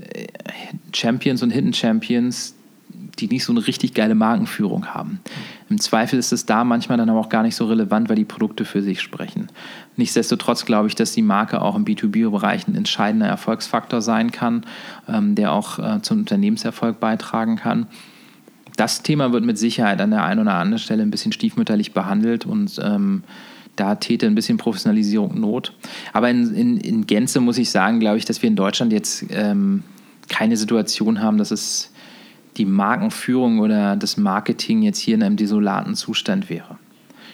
äh, 0.00 0.26
Champions 0.94 1.42
und 1.42 1.50
Hidden 1.50 1.74
Champions, 1.74 2.54
die 3.18 3.28
nicht 3.28 3.44
so 3.44 3.52
eine 3.52 3.66
richtig 3.66 3.94
geile 3.94 4.14
Markenführung 4.14 4.86
haben. 4.86 5.20
Im 5.68 5.80
Zweifel 5.80 6.18
ist 6.18 6.32
es 6.32 6.46
da 6.46 6.62
manchmal 6.62 6.96
dann 6.96 7.10
aber 7.10 7.18
auch 7.18 7.28
gar 7.28 7.42
nicht 7.42 7.56
so 7.56 7.66
relevant, 7.66 8.08
weil 8.08 8.16
die 8.16 8.24
Produkte 8.24 8.64
für 8.64 8.82
sich 8.82 9.00
sprechen. 9.00 9.48
Nichtsdestotrotz 9.96 10.64
glaube 10.64 10.88
ich, 10.88 10.94
dass 10.94 11.12
die 11.12 11.22
Marke 11.22 11.60
auch 11.60 11.74
im 11.74 11.84
B2B-Bereich 11.84 12.68
ein 12.68 12.76
entscheidender 12.76 13.26
Erfolgsfaktor 13.26 14.00
sein 14.00 14.30
kann, 14.30 14.64
ähm, 15.08 15.34
der 15.34 15.52
auch 15.52 15.78
äh, 15.78 16.00
zum 16.02 16.18
Unternehmenserfolg 16.18 17.00
beitragen 17.00 17.56
kann. 17.56 17.86
Das 18.76 19.02
Thema 19.02 19.32
wird 19.32 19.44
mit 19.44 19.58
Sicherheit 19.58 20.00
an 20.00 20.10
der 20.10 20.22
einen 20.24 20.40
oder 20.40 20.54
anderen 20.54 20.78
Stelle 20.78 21.02
ein 21.02 21.10
bisschen 21.10 21.32
stiefmütterlich 21.32 21.92
behandelt 21.92 22.46
und 22.46 22.78
ähm, 22.82 23.24
da 23.74 23.94
täte 23.96 24.26
ein 24.26 24.34
bisschen 24.34 24.58
Professionalisierung 24.58 25.38
Not. 25.38 25.72
Aber 26.12 26.30
in, 26.30 26.54
in, 26.54 26.76
in, 26.78 27.06
Gänze 27.06 27.40
muss 27.40 27.58
ich 27.58 27.70
sagen, 27.70 28.00
glaube 28.00 28.18
ich, 28.18 28.24
dass 28.24 28.42
wir 28.42 28.48
in 28.48 28.56
Deutschland 28.56 28.92
jetzt 28.92 29.24
ähm, 29.30 29.82
keine 30.28 30.56
Situation 30.56 31.20
haben, 31.20 31.38
dass 31.38 31.50
es 31.50 31.92
die 32.56 32.64
Markenführung 32.64 33.60
oder 33.60 33.96
das 33.96 34.16
Marketing 34.16 34.82
jetzt 34.82 34.98
hier 34.98 35.14
in 35.14 35.22
einem 35.22 35.36
desolaten 35.36 35.94
Zustand 35.94 36.50
wäre. 36.50 36.78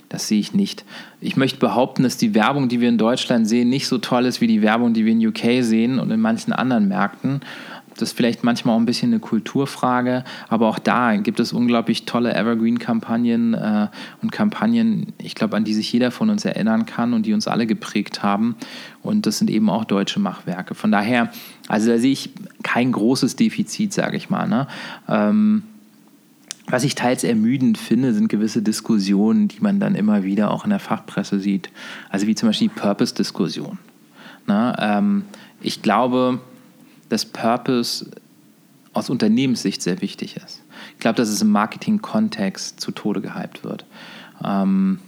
Das 0.09 0.29
sehe 0.29 0.41
ich 0.41 0.53
nicht. 0.53 0.85
Ich 1.23 1.37
möchte 1.37 1.59
behaupten, 1.59 2.03
dass 2.03 2.19
die 2.19 2.35
Werbung, 2.35 2.69
die 2.69 2.83
wir 2.83 2.91
in 2.91 2.99
Deutschland 2.99 3.49
sehen, 3.49 3.71
nicht 3.71 3.87
so 3.87 3.97
toll 3.97 4.27
ist 4.27 4.43
wie 4.43 4.47
die 4.47 4.61
Werbung, 4.61 4.93
die 4.93 5.07
wir 5.07 5.13
in 5.13 5.27
UK 5.27 5.65
sehen 5.65 5.99
und 5.99 6.11
in 6.11 6.21
manchen 6.21 6.53
anderen 6.53 6.87
Märkten. 6.87 7.41
Das 7.95 8.11
ist 8.11 8.17
vielleicht 8.17 8.45
manchmal 8.45 8.75
auch 8.75 8.81
ein 8.81 8.87
bisschen 8.87 9.11
eine 9.11 9.21
Kulturfrage, 9.21 10.25
aber 10.49 10.69
auch 10.69 10.79
da 10.79 11.17
gibt 11.17 11.41
es 11.41 11.53
unglaublich 11.53 12.05
tolle 12.05 12.35
Evergreen-Kampagnen 12.35 13.55
äh, 13.55 13.89
und 14.23 14.33
Kampagnen, 14.33 15.13
ich 15.19 15.35
glaube, 15.35 15.57
an 15.57 15.65
die 15.65 15.75
sich 15.75 15.93
jeder 15.93 16.11
von 16.11 16.31
uns 16.31 16.45
erinnern 16.45 16.87
kann 16.87 17.13
und 17.13 17.27
die 17.27 17.35
uns 17.35 17.49
alle 17.49 17.67
geprägt 17.67 18.23
haben. 18.23 18.57
Und 19.03 19.27
das 19.27 19.39
sind 19.39 19.51
eben 19.51 19.69
auch 19.69 19.85
deutsche 19.85 20.21
Machwerke. 20.21 20.75
Von 20.75 20.93
daher, 20.93 21.31
also 21.69 21.91
da 21.91 21.99
sehe 21.99 22.13
ich 22.13 22.31
kein 22.63 22.93
großes 22.93 23.37
Defizit, 23.37 23.93
sage 23.93 24.17
ich 24.17 24.31
mal. 24.31 24.49
Ne? 24.49 24.67
Ähm, 25.09 25.63
was 26.69 26.85
ich 26.85 26.95
teils 26.95 27.25
ermüdend 27.25 27.77
finde, 27.77 28.15
sind 28.15 28.29
gewisse 28.29 28.63
Diskussionen, 28.63 29.49
die 29.49 29.61
man 29.61 29.81
dann 29.81 29.95
immer 29.95 30.23
wieder 30.23 30.51
auch 30.51 30.65
in 30.65 30.71
der 30.71 30.79
Fachpresse 30.79 31.39
sieht. 31.41 31.71
Also 32.09 32.27
wie 32.27 32.35
zum 32.35 32.49
Beispiel 32.49 32.69
die 32.69 32.81
Purpose-Diskussion. 32.81 33.79
Ne? 34.47 34.75
Ähm, 34.79 35.25
ich 35.61 35.83
glaube, 35.83 36.41
dass 37.13 37.27
Purpose 37.27 38.07
aus 38.95 39.11
Unternehmenssicht 39.11 39.83
sehr 39.83 40.01
wichtig 40.01 40.37
ist. 40.37 40.63
Ich 40.95 41.01
glaube, 41.01 41.17
dass 41.17 41.29
es 41.29 41.43
im 41.43 41.51
Marketing-Kontext 41.51 42.81
zu 42.81 42.91
Tode 42.91 43.21
gehypt 43.21 43.65
wird. 43.65 43.85
Ähm, 44.43 44.99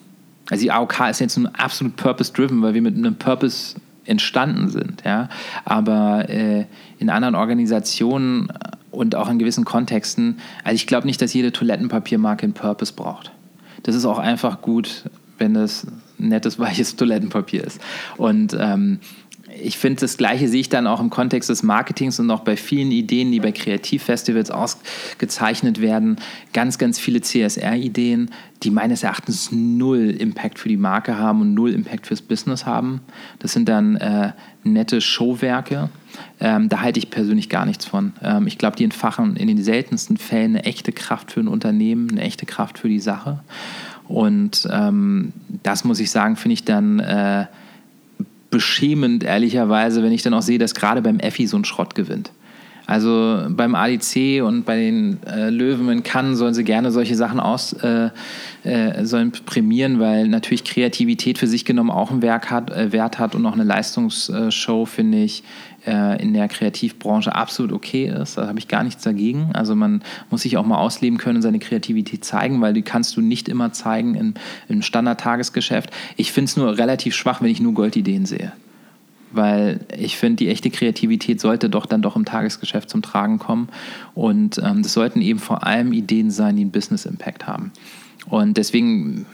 also 0.50 0.62
die 0.62 0.70
AOK 0.70 1.08
ist 1.10 1.20
jetzt 1.20 1.36
nun 1.38 1.46
absolut 1.46 1.96
purpose-driven, 1.96 2.60
weil 2.60 2.74
wir 2.74 2.82
mit 2.82 2.94
einem 2.94 3.16
Purpose 3.16 3.76
entstanden 4.04 4.68
sind. 4.68 5.02
Ja? 5.06 5.30
Aber 5.64 6.28
äh, 6.28 6.66
in 6.98 7.08
anderen 7.08 7.34
Organisationen 7.34 8.52
und 8.90 9.14
auch 9.14 9.30
in 9.30 9.38
gewissen 9.38 9.64
Kontexten, 9.64 10.38
also 10.62 10.74
ich 10.74 10.86
glaube 10.86 11.06
nicht, 11.06 11.22
dass 11.22 11.32
jede 11.32 11.52
Toilettenpapiermarke 11.52 12.42
einen 12.44 12.52
Purpose 12.52 12.92
braucht. 12.92 13.32
Das 13.82 13.94
ist 13.94 14.04
auch 14.04 14.18
einfach 14.18 14.60
gut, 14.60 15.04
wenn 15.38 15.54
das 15.54 15.86
nettes, 16.18 16.58
weiches 16.58 16.96
Toilettenpapier 16.96 17.64
ist. 17.64 17.80
Und 18.16 18.56
ähm, 18.58 18.98
ich 19.60 19.78
finde, 19.78 20.00
das 20.00 20.16
Gleiche 20.16 20.48
sehe 20.48 20.60
ich 20.60 20.68
dann 20.68 20.86
auch 20.86 21.00
im 21.00 21.10
Kontext 21.10 21.48
des 21.48 21.62
Marketings 21.62 22.18
und 22.20 22.30
auch 22.30 22.40
bei 22.40 22.56
vielen 22.56 22.90
Ideen, 22.90 23.32
die 23.32 23.40
bei 23.40 23.52
Kreativfestivals 23.52 24.50
ausgezeichnet 24.50 25.80
werden. 25.80 26.16
Ganz, 26.52 26.78
ganz 26.78 26.98
viele 26.98 27.20
CSR-Ideen, 27.20 28.30
die 28.62 28.70
meines 28.70 29.02
Erachtens 29.02 29.50
null 29.52 30.10
Impact 30.10 30.58
für 30.58 30.68
die 30.68 30.76
Marke 30.76 31.18
haben 31.18 31.40
und 31.40 31.54
null 31.54 31.72
Impact 31.72 32.06
fürs 32.06 32.22
Business 32.22 32.66
haben. 32.66 33.00
Das 33.38 33.52
sind 33.52 33.68
dann 33.68 33.96
äh, 33.96 34.32
nette 34.64 35.00
Showwerke. 35.00 35.90
Ähm, 36.40 36.68
da 36.68 36.80
halte 36.80 36.98
ich 36.98 37.10
persönlich 37.10 37.48
gar 37.48 37.66
nichts 37.66 37.84
von. 37.84 38.12
Ähm, 38.22 38.46
ich 38.46 38.58
glaube, 38.58 38.76
die 38.76 38.84
entfachen 38.84 39.36
in 39.36 39.48
den 39.48 39.62
seltensten 39.62 40.16
Fällen 40.16 40.56
eine 40.56 40.64
echte 40.64 40.92
Kraft 40.92 41.32
für 41.32 41.40
ein 41.40 41.48
Unternehmen, 41.48 42.10
eine 42.10 42.22
echte 42.22 42.46
Kraft 42.46 42.78
für 42.78 42.88
die 42.88 43.00
Sache. 43.00 43.40
Und 44.06 44.68
ähm, 44.70 45.32
das 45.62 45.84
muss 45.84 46.00
ich 46.00 46.10
sagen, 46.10 46.36
finde 46.36 46.54
ich 46.54 46.64
dann. 46.64 46.98
Äh, 46.98 47.46
beschämend, 48.54 49.24
ehrlicherweise, 49.24 50.04
wenn 50.04 50.12
ich 50.12 50.22
dann 50.22 50.32
auch 50.32 50.42
sehe, 50.42 50.58
dass 50.58 50.76
gerade 50.76 51.02
beim 51.02 51.18
Effi 51.18 51.48
so 51.48 51.56
ein 51.56 51.64
Schrott 51.64 51.96
gewinnt. 51.96 52.30
Also 52.86 53.46
beim 53.48 53.74
ADC 53.74 54.42
und 54.42 54.64
bei 54.64 54.76
den 54.76 55.22
äh, 55.24 55.48
Löwen 55.48 55.88
in 55.88 56.02
Cannes 56.02 56.38
sollen 56.38 56.52
sie 56.52 56.64
gerne 56.64 56.90
solche 56.90 57.16
Sachen 57.16 57.40
aus, 57.40 57.72
äh, 57.72 58.10
äh, 58.62 59.06
sollen 59.06 59.32
prämieren, 59.32 60.00
weil 60.00 60.28
natürlich 60.28 60.64
Kreativität 60.64 61.38
für 61.38 61.46
sich 61.46 61.64
genommen 61.64 61.90
auch 61.90 62.10
einen 62.10 62.20
Werk 62.20 62.50
hat, 62.50 62.70
äh, 62.70 62.92
Wert 62.92 63.18
hat 63.18 63.34
und 63.34 63.46
auch 63.46 63.54
eine 63.54 63.64
Leistungsshow, 63.64 64.84
finde 64.84 65.22
ich, 65.22 65.44
äh, 65.86 66.22
in 66.22 66.34
der 66.34 66.48
Kreativbranche 66.48 67.34
absolut 67.34 67.72
okay 67.72 68.06
ist. 68.06 68.36
Da 68.36 68.48
habe 68.48 68.58
ich 68.58 68.68
gar 68.68 68.84
nichts 68.84 69.02
dagegen. 69.02 69.50
Also 69.54 69.74
man 69.74 70.02
muss 70.30 70.42
sich 70.42 70.58
auch 70.58 70.66
mal 70.66 70.78
ausleben 70.78 71.18
können 71.18 71.36
und 71.36 71.42
seine 71.42 71.60
Kreativität 71.60 72.22
zeigen, 72.24 72.60
weil 72.60 72.74
die 72.74 72.82
kannst 72.82 73.16
du 73.16 73.22
nicht 73.22 73.48
immer 73.48 73.72
zeigen 73.72 74.14
im, 74.14 74.34
im 74.68 74.82
Standard-Tagesgeschäft. 74.82 75.90
Ich 76.16 76.32
finde 76.32 76.50
es 76.50 76.56
nur 76.58 76.76
relativ 76.76 77.14
schwach, 77.14 77.40
wenn 77.40 77.50
ich 77.50 77.60
nur 77.60 77.72
Goldideen 77.72 78.26
sehe 78.26 78.52
weil 79.34 79.80
ich 79.96 80.16
finde, 80.16 80.36
die 80.36 80.48
echte 80.48 80.70
Kreativität 80.70 81.40
sollte 81.40 81.68
doch 81.68 81.86
dann 81.86 82.02
doch 82.02 82.16
im 82.16 82.24
Tagesgeschäft 82.24 82.90
zum 82.90 83.02
Tragen 83.02 83.38
kommen. 83.38 83.68
Und 84.14 84.58
ähm, 84.58 84.82
das 84.82 84.92
sollten 84.92 85.20
eben 85.20 85.38
vor 85.38 85.66
allem 85.66 85.92
Ideen 85.92 86.30
sein, 86.30 86.56
die 86.56 86.62
einen 86.62 86.70
Business 86.70 87.04
Impact 87.04 87.46
haben. 87.46 87.72
Und 88.28 88.56
deswegen, 88.56 89.26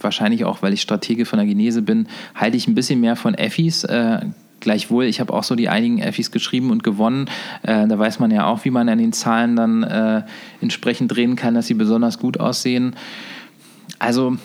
wahrscheinlich 0.00 0.44
auch, 0.44 0.62
weil 0.62 0.72
ich 0.72 0.82
Stratege 0.82 1.24
von 1.24 1.38
der 1.38 1.46
Genese 1.46 1.82
bin, 1.82 2.06
halte 2.34 2.56
ich 2.56 2.68
ein 2.68 2.74
bisschen 2.74 3.00
mehr 3.00 3.16
von 3.16 3.34
Effis. 3.34 3.84
Äh, 3.84 4.20
Gleichwohl, 4.60 5.04
ich 5.04 5.20
habe 5.20 5.32
auch 5.34 5.44
so 5.44 5.54
die 5.54 5.68
einigen 5.68 5.98
Effis 5.98 6.30
geschrieben 6.30 6.70
und 6.70 6.82
gewonnen. 6.82 7.28
Äh, 7.62 7.86
da 7.86 7.98
weiß 7.98 8.18
man 8.20 8.30
ja 8.30 8.46
auch, 8.46 8.64
wie 8.64 8.70
man 8.70 8.88
an 8.88 8.98
den 8.98 9.12
Zahlen 9.12 9.54
dann 9.54 9.82
äh, 9.82 10.22
entsprechend 10.60 11.14
drehen 11.14 11.36
kann, 11.36 11.54
dass 11.54 11.66
sie 11.66 11.74
besonders 11.74 12.18
gut 12.18 12.40
aussehen. 12.40 12.96
Also 13.98 14.36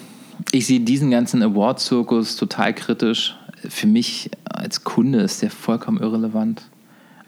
ich 0.51 0.67
sehe 0.67 0.79
diesen 0.81 1.11
ganzen 1.11 1.41
Award-Zirkus 1.41 2.35
total 2.35 2.73
kritisch. 2.73 3.37
Für 3.69 3.87
mich 3.87 4.31
als 4.45 4.83
Kunde 4.83 5.19
ist 5.19 5.41
der 5.41 5.51
vollkommen 5.51 5.99
irrelevant. 5.99 6.70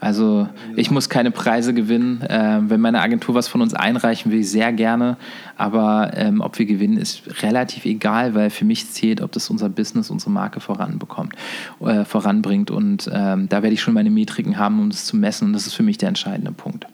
Also 0.04 0.46
ich 0.76 0.90
muss 0.90 1.08
keine 1.08 1.30
Preise 1.30 1.72
gewinnen. 1.72 2.20
Äh, 2.20 2.60
wenn 2.68 2.80
meine 2.80 3.00
Agentur 3.00 3.34
was 3.34 3.48
von 3.48 3.62
uns 3.62 3.72
einreichen 3.72 4.30
will, 4.30 4.44
sehr 4.44 4.70
gerne. 4.72 5.16
Aber 5.56 6.10
ähm, 6.14 6.42
ob 6.42 6.58
wir 6.58 6.66
gewinnen, 6.66 6.98
ist 6.98 7.42
relativ 7.42 7.86
egal, 7.86 8.34
weil 8.34 8.50
für 8.50 8.66
mich 8.66 8.90
zählt, 8.90 9.22
ob 9.22 9.32
das 9.32 9.48
unser 9.48 9.70
Business, 9.70 10.10
unsere 10.10 10.30
Marke 10.30 10.60
voranbekommt, 10.60 11.34
äh, 11.80 12.04
voranbringt. 12.04 12.70
Und 12.70 13.10
ähm, 13.12 13.48
da 13.48 13.62
werde 13.62 13.72
ich 13.72 13.80
schon 13.80 13.94
meine 13.94 14.10
Metriken 14.10 14.58
haben, 14.58 14.78
um 14.78 14.90
das 14.90 15.06
zu 15.06 15.16
messen. 15.16 15.46
Und 15.46 15.52
das 15.54 15.66
ist 15.66 15.72
für 15.72 15.82
mich 15.82 15.96
der 15.96 16.10
entscheidende 16.10 16.52
Punkt. 16.52 16.86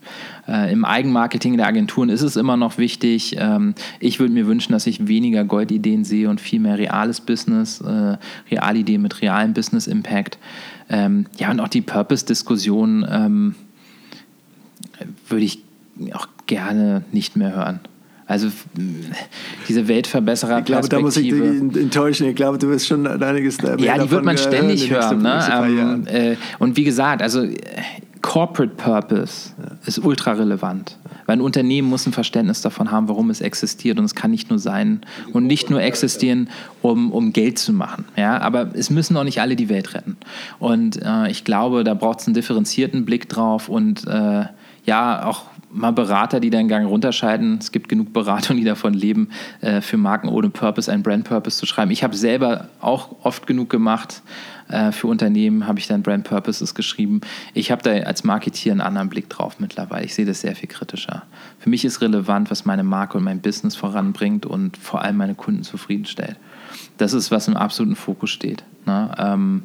Äh, 0.46 0.72
Im 0.72 0.84
Eigenmarketing 0.84 1.56
der 1.56 1.66
Agenturen 1.66 2.10
ist 2.10 2.22
es 2.22 2.36
immer 2.36 2.56
noch 2.56 2.78
wichtig. 2.78 3.36
Ähm, 3.40 3.74
ich 3.98 4.20
würde 4.20 4.32
mir 4.32 4.46
wünschen, 4.46 4.72
dass 4.72 4.86
ich 4.86 5.08
weniger 5.08 5.42
Goldideen 5.42 6.04
sehe 6.04 6.30
und 6.30 6.40
viel 6.40 6.60
mehr 6.60 6.78
reales 6.78 7.20
Business, 7.20 7.80
äh, 7.80 8.18
Realideen 8.52 9.02
mit 9.02 9.20
realem 9.20 9.52
Business 9.52 9.88
Impact. 9.88 10.38
Ähm, 10.90 11.26
ja, 11.38 11.50
und 11.50 11.60
auch 11.60 11.68
die 11.68 11.82
Purpose-Diskussion 11.82 13.06
ähm, 13.08 13.54
würde 15.28 15.44
ich 15.44 15.62
auch 16.12 16.26
gerne 16.46 17.04
nicht 17.12 17.36
mehr 17.36 17.54
hören. 17.54 17.80
Also 18.26 18.48
diese 19.68 19.88
Weltverbesserer. 19.88 20.60
Ich 20.60 20.64
glaube, 20.64 20.88
da 20.88 21.00
muss 21.00 21.16
ich 21.16 21.30
dich 21.30 21.42
enttäuschen. 21.42 22.28
Ich 22.28 22.36
glaube, 22.36 22.58
du 22.58 22.68
wirst 22.68 22.86
schon 22.86 23.04
einiges 23.04 23.58
Ja, 23.78 23.98
die 23.98 24.10
wird 24.10 24.24
man 24.24 24.38
ständig 24.38 24.88
hören. 24.88 25.22
Ne? 25.22 25.48
Ähm, 25.52 26.06
äh, 26.06 26.36
und 26.60 26.76
wie 26.76 26.84
gesagt, 26.84 27.22
also 27.22 27.44
Corporate 28.22 28.74
Purpose 28.76 29.50
ja. 29.58 29.76
ist 29.84 29.98
ultra 30.04 30.32
relevant. 30.32 30.96
Weil 31.30 31.36
ein 31.36 31.42
Unternehmen 31.42 31.88
muss 31.88 32.06
ein 32.06 32.12
Verständnis 32.12 32.60
davon 32.60 32.90
haben, 32.90 33.06
warum 33.06 33.30
es 33.30 33.40
existiert. 33.40 34.00
Und 34.00 34.04
es 34.04 34.16
kann 34.16 34.32
nicht 34.32 34.50
nur 34.50 34.58
sein 34.58 35.02
und 35.32 35.46
nicht 35.46 35.70
nur 35.70 35.80
existieren, 35.80 36.50
um, 36.82 37.12
um 37.12 37.32
Geld 37.32 37.56
zu 37.56 37.72
machen. 37.72 38.04
Ja? 38.16 38.40
Aber 38.40 38.74
es 38.74 38.90
müssen 38.90 39.16
auch 39.16 39.22
nicht 39.22 39.40
alle 39.40 39.54
die 39.54 39.68
Welt 39.68 39.94
retten. 39.94 40.16
Und 40.58 41.00
äh, 41.00 41.30
ich 41.30 41.44
glaube, 41.44 41.84
da 41.84 41.94
braucht 41.94 42.18
es 42.18 42.26
einen 42.26 42.34
differenzierten 42.34 43.04
Blick 43.04 43.28
drauf 43.28 43.68
und 43.68 44.08
äh, 44.08 44.46
ja, 44.86 45.24
auch 45.24 45.42
mal 45.72 45.92
Berater, 45.92 46.40
die 46.40 46.50
da 46.50 46.58
einen 46.58 46.68
Gang 46.68 46.86
runterscheiden. 46.86 47.58
Es 47.58 47.72
gibt 47.72 47.88
genug 47.88 48.12
Berater, 48.12 48.54
die 48.54 48.64
davon 48.64 48.94
leben, 48.94 49.28
äh, 49.60 49.80
für 49.80 49.96
Marken 49.96 50.28
ohne 50.28 50.50
Purpose 50.50 50.90
einen 50.90 51.02
Brand 51.02 51.24
Purpose 51.24 51.58
zu 51.58 51.66
schreiben. 51.66 51.90
Ich 51.90 52.02
habe 52.02 52.16
selber 52.16 52.68
auch 52.80 53.16
oft 53.22 53.46
genug 53.46 53.70
gemacht. 53.70 54.22
Äh, 54.68 54.92
für 54.92 55.06
Unternehmen 55.06 55.66
habe 55.66 55.78
ich 55.78 55.86
dann 55.86 56.02
Brand 56.02 56.24
Purposes 56.24 56.74
geschrieben. 56.74 57.20
Ich 57.54 57.70
habe 57.70 57.82
da 57.82 57.90
als 57.90 58.24
Marketier 58.24 58.72
einen 58.72 58.80
anderen 58.80 59.08
Blick 59.08 59.28
drauf 59.28 59.58
mittlerweile. 59.58 60.04
Ich 60.04 60.14
sehe 60.14 60.26
das 60.26 60.40
sehr 60.40 60.56
viel 60.56 60.68
kritischer. 60.68 61.22
Für 61.58 61.70
mich 61.70 61.84
ist 61.84 62.00
relevant, 62.00 62.50
was 62.50 62.64
meine 62.64 62.84
Marke 62.84 63.18
und 63.18 63.24
mein 63.24 63.40
Business 63.40 63.76
voranbringt 63.76 64.46
und 64.46 64.76
vor 64.76 65.02
allem 65.02 65.16
meine 65.16 65.34
Kunden 65.34 65.62
zufriedenstellt. 65.62 66.36
Das 66.98 67.12
ist, 67.12 67.30
was 67.30 67.48
im 67.48 67.56
absoluten 67.56 67.96
Fokus 67.96 68.30
steht. 68.30 68.64
Ne? 68.86 69.10
Ähm, 69.18 69.62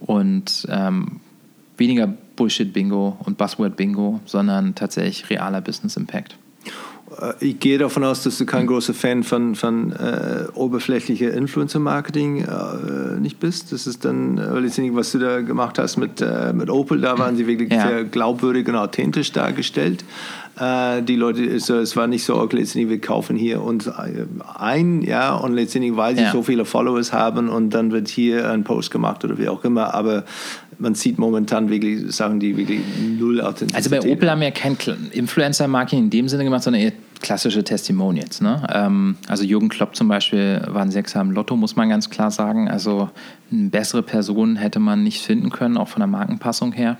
und 0.00 0.66
ähm, 0.70 1.20
weniger 1.76 2.14
Bullshit-Bingo 2.40 3.18
und 3.22 3.36
Buzzword-Bingo, 3.36 4.20
sondern 4.24 4.74
tatsächlich 4.74 5.28
realer 5.28 5.60
Business 5.60 5.98
Impact. 5.98 6.38
Äh, 7.20 7.32
ich 7.40 7.60
gehe 7.60 7.76
davon 7.76 8.02
aus, 8.02 8.22
dass 8.22 8.38
du 8.38 8.46
kein 8.46 8.66
großer 8.66 8.94
Fan 8.94 9.24
von, 9.24 9.54
von 9.54 9.92
äh, 9.92 10.46
oberflächlicher 10.54 11.34
Influencer-Marketing 11.34 12.44
äh, 12.44 13.20
nicht 13.20 13.40
bist. 13.40 13.72
Das 13.72 13.86
ist 13.86 14.06
dann, 14.06 14.38
äh, 14.38 14.58
letztendlich, 14.58 14.96
was 14.96 15.12
du 15.12 15.18
da 15.18 15.42
gemacht 15.42 15.78
hast 15.78 15.98
mit, 15.98 16.22
äh, 16.22 16.54
mit 16.54 16.70
Opel, 16.70 17.02
da 17.02 17.18
waren 17.18 17.36
sie 17.36 17.46
wirklich 17.46 17.70
ja. 17.70 17.86
sehr 17.86 18.04
glaubwürdig 18.04 18.66
und 18.68 18.76
authentisch 18.76 19.32
dargestellt. 19.32 20.02
Äh, 20.58 21.02
die 21.02 21.16
Leute, 21.16 21.60
so, 21.60 21.76
es 21.76 21.94
war 21.94 22.06
nicht 22.06 22.24
so, 22.24 22.36
okay, 22.36 22.56
letztendlich 22.56 22.88
wir 22.88 23.00
kaufen 23.02 23.36
hier 23.36 23.62
uns 23.62 23.86
äh, 23.86 24.26
ein, 24.58 25.02
ja, 25.02 25.34
und 25.34 25.52
letztendlich, 25.52 25.94
weil 25.96 26.16
sie 26.16 26.22
ja. 26.22 26.32
so 26.32 26.42
viele 26.42 26.64
Followers 26.64 27.12
haben 27.12 27.50
und 27.50 27.70
dann 27.70 27.92
wird 27.92 28.08
hier 28.08 28.50
ein 28.50 28.64
Post 28.64 28.90
gemacht 28.90 29.24
oder 29.24 29.36
wie 29.36 29.48
auch 29.48 29.62
immer, 29.64 29.92
aber 29.92 30.24
man 30.80 30.94
sieht 30.94 31.18
momentan 31.18 31.68
wirklich 31.68 32.10
Sachen, 32.14 32.40
die 32.40 32.56
wirklich 32.56 32.80
null 33.18 33.40
Authentizität 33.40 33.76
Also 33.76 33.90
bei 33.90 34.12
Opel 34.12 34.30
haben 34.30 34.40
wir 34.40 34.48
ja 34.48 34.54
kein 34.54 34.76
Influencer-Marketing 35.12 35.98
in 36.04 36.10
dem 36.10 36.28
Sinne 36.28 36.44
gemacht, 36.44 36.62
sondern 36.62 36.82
eher 36.82 36.92
klassische 37.20 37.62
Testimonials. 37.62 38.40
Ne? 38.40 38.66
Ähm, 38.72 39.16
also 39.28 39.44
Jürgen 39.44 39.68
Klopp 39.68 39.94
zum 39.94 40.08
Beispiel 40.08 40.62
war 40.66 40.82
ein 40.82 40.90
Sechser 40.90 41.20
im 41.20 41.30
Lotto, 41.32 41.56
muss 41.56 41.76
man 41.76 41.88
ganz 41.90 42.08
klar 42.08 42.30
sagen. 42.30 42.68
Also 42.68 43.10
eine 43.52 43.68
bessere 43.68 44.02
Person 44.02 44.56
hätte 44.56 44.80
man 44.80 45.04
nicht 45.04 45.22
finden 45.22 45.50
können, 45.50 45.76
auch 45.76 45.88
von 45.88 46.00
der 46.00 46.06
Markenpassung 46.06 46.72
her. 46.72 46.96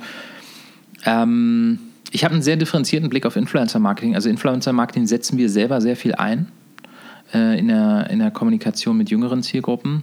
Ähm, 1.07 1.78
ich 2.12 2.24
habe 2.24 2.35
einen 2.35 2.43
sehr 2.43 2.57
differenzierten 2.57 3.09
Blick 3.09 3.24
auf 3.24 3.36
Influencer-Marketing. 3.36 4.15
Also 4.15 4.28
Influencer-Marketing 4.28 5.07
setzen 5.07 5.39
wir 5.39 5.48
selber 5.48 5.81
sehr 5.81 5.97
viel 5.97 6.15
ein 6.15 6.48
äh, 7.32 7.59
in, 7.59 7.69
der, 7.69 8.11
in 8.11 8.19
der 8.19 8.31
Kommunikation 8.31 8.97
mit 8.97 9.11
jüngeren 9.11 9.43
Zielgruppen. 9.43 10.02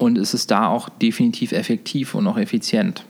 Und 0.00 0.16
es 0.16 0.32
ist 0.32 0.50
da 0.50 0.66
auch 0.68 0.88
definitiv 0.88 1.52
effektiv 1.52 2.14
und 2.14 2.26
auch 2.26 2.38
effizient. 2.38 3.04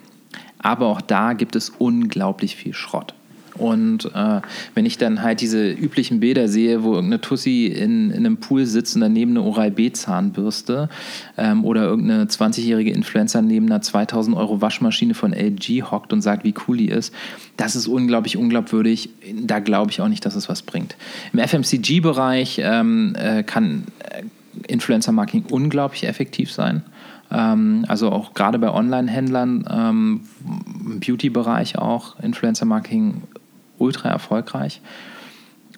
Aber 0.58 0.86
auch 0.86 1.00
da 1.00 1.34
gibt 1.34 1.54
es 1.54 1.70
unglaublich 1.70 2.56
viel 2.56 2.74
Schrott. 2.74 3.14
Und 3.54 4.06
äh, 4.06 4.40
wenn 4.74 4.86
ich 4.86 4.98
dann 4.98 5.22
halt 5.22 5.40
diese 5.40 5.70
üblichen 5.70 6.18
Bilder 6.18 6.48
sehe, 6.48 6.82
wo 6.82 6.94
irgendeine 6.94 7.20
Tussi 7.20 7.66
in, 7.66 8.10
in 8.10 8.26
einem 8.26 8.38
Pool 8.38 8.66
sitzt 8.66 8.96
und 8.96 9.02
daneben 9.02 9.32
eine 9.32 9.42
Oral-B-Zahnbürste 9.42 10.88
ähm, 11.38 11.64
oder 11.64 11.84
irgendeine 11.84 12.24
20-jährige 12.24 12.90
Influencer 12.90 13.40
neben 13.40 13.66
einer 13.66 13.82
2000 13.82 14.36
Euro 14.36 14.60
Waschmaschine 14.60 15.14
von 15.14 15.32
LG 15.32 15.82
hockt 15.92 16.12
und 16.12 16.22
sagt, 16.22 16.42
wie 16.42 16.54
cool 16.66 16.78
die 16.78 16.88
ist, 16.88 17.14
das 17.56 17.76
ist 17.76 17.86
unglaublich 17.86 18.36
unglaubwürdig. 18.36 19.10
Da 19.42 19.60
glaube 19.60 19.92
ich 19.92 20.00
auch 20.00 20.08
nicht, 20.08 20.26
dass 20.26 20.34
es 20.34 20.48
was 20.48 20.62
bringt. 20.62 20.96
Im 21.32 21.38
FMCG-Bereich 21.38 22.60
ähm, 22.64 23.14
äh, 23.16 23.44
kann 23.44 23.84
äh, 24.00 24.22
Influencer-Marketing 24.66 25.44
unglaublich 25.50 26.04
effektiv 26.04 26.52
sein. 26.52 26.82
Ähm, 27.30 27.84
also 27.88 28.10
auch 28.10 28.34
gerade 28.34 28.58
bei 28.58 28.70
Online-Händlern, 28.70 29.68
ähm, 29.70 30.20
im 30.84 31.00
Beauty-Bereich 31.00 31.78
auch, 31.78 32.18
Influencer-Marketing 32.20 33.22
ultra 33.78 34.08
erfolgreich. 34.08 34.80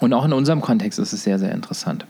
Und 0.00 0.12
auch 0.12 0.24
in 0.24 0.32
unserem 0.32 0.60
Kontext 0.60 0.98
ist 0.98 1.12
es 1.12 1.22
sehr, 1.22 1.38
sehr 1.38 1.52
interessant. 1.52 2.06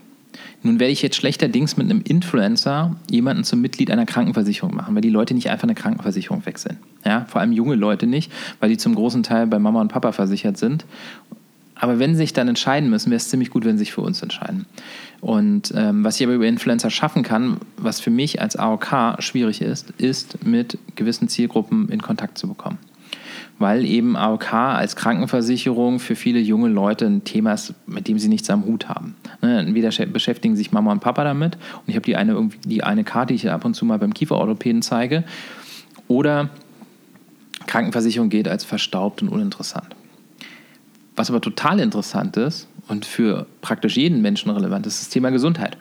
Nun 0.63 0.79
werde 0.79 0.91
ich 0.91 1.01
jetzt 1.01 1.17
schlechterdings 1.17 1.77
mit 1.77 1.89
einem 1.89 2.01
Influencer 2.01 2.95
jemanden 3.11 3.43
zum 3.43 3.61
Mitglied 3.61 3.91
einer 3.91 4.05
Krankenversicherung 4.05 4.73
machen, 4.73 4.95
weil 4.95 5.01
die 5.01 5.09
Leute 5.09 5.33
nicht 5.33 5.49
einfach 5.49 5.65
eine 5.65 5.75
Krankenversicherung 5.75 6.45
wechseln. 6.45 6.77
Ja, 7.05 7.25
vor 7.27 7.41
allem 7.41 7.51
junge 7.51 7.75
Leute 7.75 8.07
nicht, 8.07 8.31
weil 8.59 8.69
die 8.69 8.77
zum 8.77 8.95
großen 8.95 9.23
Teil 9.23 9.45
bei 9.45 9.59
Mama 9.59 9.81
und 9.81 9.89
Papa 9.89 10.13
versichert 10.13 10.57
sind 10.57 10.85
aber 11.83 11.99
wenn 11.99 12.11
sie 12.11 12.19
sich 12.19 12.31
dann 12.31 12.47
entscheiden 12.47 12.89
müssen, 12.89 13.09
wäre 13.09 13.17
es 13.17 13.27
ziemlich 13.27 13.49
gut, 13.49 13.65
wenn 13.65 13.77
sie 13.77 13.83
sich 13.83 13.91
für 13.91 13.99
uns 13.99 14.21
entscheiden. 14.21 14.65
Und 15.23 15.73
ähm, 15.73 16.03
was 16.03 16.19
ich 16.19 16.25
aber 16.27 16.35
über 16.35 16.47
Influencer 16.47 16.89
schaffen 16.89 17.23
kann, 17.23 17.55
was 17.77 18.01
für 18.01 18.09
mich 18.09 18.41
als 18.41 18.57
AOK 18.57 19.15
schwierig 19.19 19.61
ist, 19.61 19.91
ist 19.91 20.45
mit 20.45 20.77
gewissen 20.97 21.29
Zielgruppen 21.29 21.87
in 21.87 22.01
Kontakt 22.01 22.37
zu 22.37 22.49
bekommen. 22.49 22.77
Weil 23.57 23.85
eben 23.85 24.17
AOK 24.17 24.53
als 24.53 24.97
Krankenversicherung 24.97 25.99
für 25.99 26.17
viele 26.17 26.41
junge 26.41 26.67
Leute 26.67 27.05
ein 27.05 27.23
Thema 27.23 27.53
ist, 27.53 27.73
mit 27.87 28.09
dem 28.09 28.19
sie 28.19 28.27
nichts 28.27 28.49
am 28.49 28.65
Hut 28.65 28.89
haben. 28.89 29.15
Ne? 29.41 29.61
Entweder 29.61 29.91
beschäftigen 30.07 30.57
sich 30.57 30.73
Mama 30.73 30.91
und 30.91 30.99
Papa 30.99 31.23
damit 31.23 31.55
und 31.55 31.83
ich 31.87 31.95
habe 31.95 32.05
die 32.05 32.17
eine, 32.17 32.49
die 32.65 32.83
eine 32.83 33.05
Karte, 33.05 33.31
die 33.31 33.35
ich 33.35 33.49
ab 33.49 33.63
und 33.63 33.75
zu 33.75 33.85
mal 33.85 33.99
beim 33.99 34.13
Kieferorthopäden 34.13 34.81
zeige, 34.81 35.23
oder 36.09 36.49
Krankenversicherung 37.65 38.27
geht 38.27 38.49
als 38.49 38.65
verstaubt 38.65 39.21
und 39.21 39.29
uninteressant. 39.29 39.95
Was 41.15 41.29
aber 41.29 41.39
total 41.39 41.79
interessant 41.79 42.35
ist 42.35 42.67
und 42.87 43.05
für 43.05 43.45
praktisch 43.61 43.97
jeden 43.97 44.21
Menschen 44.21 44.49
relevant 44.51 44.85
ist, 44.85 45.01
das 45.01 45.09
Thema 45.09 45.29
Gesundheit. 45.29 45.77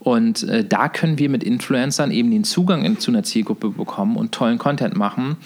Und 0.00 0.42
äh, 0.44 0.64
da 0.64 0.88
können 0.88 1.18
wir 1.18 1.28
mit 1.28 1.44
Influencern 1.44 2.10
eben 2.10 2.30
den 2.30 2.42
Zugang 2.42 2.84
in, 2.84 2.98
zu 2.98 3.12
einer 3.12 3.22
Zielgruppe 3.22 3.70
bekommen 3.70 4.16
und 4.16 4.32
tollen 4.32 4.58
Content 4.58 4.96
machen, 4.96 5.36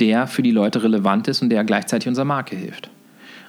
der 0.00 0.26
für 0.26 0.42
die 0.42 0.52
Leute 0.52 0.82
relevant 0.82 1.28
ist 1.28 1.42
und 1.42 1.50
der 1.50 1.64
gleichzeitig 1.64 2.08
unserer 2.08 2.24
Marke 2.24 2.56
hilft. 2.56 2.88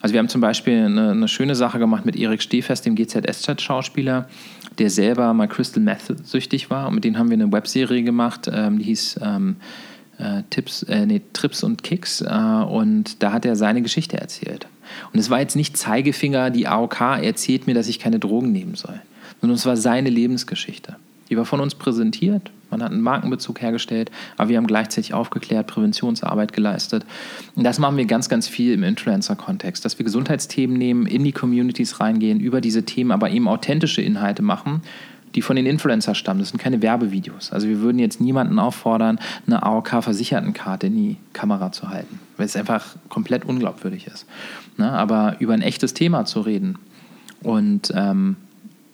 Also 0.01 0.13
wir 0.13 0.19
haben 0.19 0.29
zum 0.29 0.41
Beispiel 0.41 0.85
eine, 0.85 1.11
eine 1.11 1.27
schöne 1.27 1.55
Sache 1.55 1.79
gemacht 1.79 2.05
mit 2.05 2.15
Erik 2.17 2.41
Stehfest, 2.41 2.85
dem 2.85 2.95
GZSZ-Schauspieler, 2.95 4.27
der 4.77 4.89
selber 4.89 5.33
mal 5.33 5.47
Crystal 5.47 5.81
Meth 5.81 6.15
süchtig 6.27 6.69
war. 6.69 6.87
Und 6.87 6.95
mit 6.95 7.03
denen 7.03 7.17
haben 7.17 7.29
wir 7.29 7.35
eine 7.35 7.51
Webserie 7.51 8.03
gemacht, 8.03 8.49
ähm, 8.53 8.77
die 8.79 8.85
hieß 8.85 9.21
ähm, 9.23 9.55
äh, 10.17 10.43
Tipps, 10.49 10.83
äh, 10.83 11.05
nee, 11.05 11.21
Trips 11.33 11.63
und 11.63 11.83
Kicks. 11.83 12.21
Äh, 12.21 12.27
und 12.27 13.21
da 13.23 13.31
hat 13.31 13.45
er 13.45 13.55
seine 13.55 13.81
Geschichte 13.81 14.17
erzählt. 14.17 14.67
Und 15.13 15.19
es 15.19 15.29
war 15.29 15.39
jetzt 15.39 15.55
nicht 15.55 15.77
Zeigefinger, 15.77 16.49
die 16.49 16.67
AOK 16.67 17.01
erzählt 17.21 17.67
mir, 17.67 17.73
dass 17.73 17.87
ich 17.87 17.99
keine 17.99 18.19
Drogen 18.19 18.51
nehmen 18.51 18.75
soll, 18.75 19.01
sondern 19.41 19.55
es 19.55 19.65
war 19.65 19.77
seine 19.77 20.09
Lebensgeschichte. 20.09 20.95
Die 21.29 21.37
war 21.37 21.45
von 21.45 21.59
uns 21.59 21.75
präsentiert, 21.75 22.51
man 22.69 22.83
hat 22.83 22.91
einen 22.91 23.01
Markenbezug 23.01 23.61
hergestellt, 23.61 24.11
aber 24.37 24.49
wir 24.49 24.57
haben 24.57 24.67
gleichzeitig 24.67 25.13
aufgeklärt, 25.13 25.67
Präventionsarbeit 25.67 26.53
geleistet. 26.53 27.05
Und 27.55 27.63
das 27.63 27.79
machen 27.79 27.97
wir 27.97 28.05
ganz, 28.05 28.29
ganz 28.29 28.47
viel 28.47 28.73
im 28.73 28.83
Influencer-Kontext, 28.83 29.83
dass 29.83 29.99
wir 29.99 30.03
Gesundheitsthemen 30.03 30.77
nehmen, 30.77 31.05
in 31.05 31.23
die 31.23 31.31
Communities 31.31 31.99
reingehen, 31.99 32.39
über 32.39 32.61
diese 32.61 32.83
Themen 32.83 33.11
aber 33.11 33.29
eben 33.29 33.47
authentische 33.47 34.01
Inhalte 34.01 34.41
machen 34.41 34.81
die 35.37 35.43
von 35.43 35.55
den 35.55 35.67
Influencer 35.67 36.15
stammen. 36.15 36.39
Das 36.39 36.49
sind 36.49 36.57
keine 36.57 36.81
Werbevideos. 36.81 37.53
Also 37.53 37.67
wir 37.67 37.81
würden 37.81 37.99
jetzt 37.99 38.19
niemanden 38.19 38.57
auffordern, 38.57 39.19
eine 39.45 39.61
AOK-Versichertenkarte 39.61 40.87
in 40.87 40.95
die 40.95 41.17
Kamera 41.31 41.71
zu 41.71 41.89
halten, 41.89 42.19
weil 42.37 42.47
es 42.47 42.55
einfach 42.55 42.95
komplett 43.07 43.45
unglaubwürdig 43.45 44.07
ist. 44.07 44.25
Ne? 44.77 44.91
Aber 44.91 45.35
über 45.37 45.53
ein 45.53 45.61
echtes 45.61 45.93
Thema 45.93 46.25
zu 46.25 46.41
reden 46.41 46.79
und 47.43 47.93
ähm, 47.95 48.35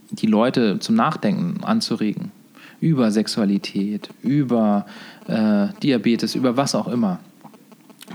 die 0.10 0.28
Leute 0.28 0.80
zum 0.80 0.96
Nachdenken 0.96 1.64
anzuregen, 1.64 2.34
über 2.82 3.10
Sexualität, 3.12 4.10
über 4.22 4.86
äh, 5.28 5.68
Diabetes, 5.82 6.36
über 6.36 6.58
was 6.58 6.76
auch 6.76 6.90
immer 6.90 7.20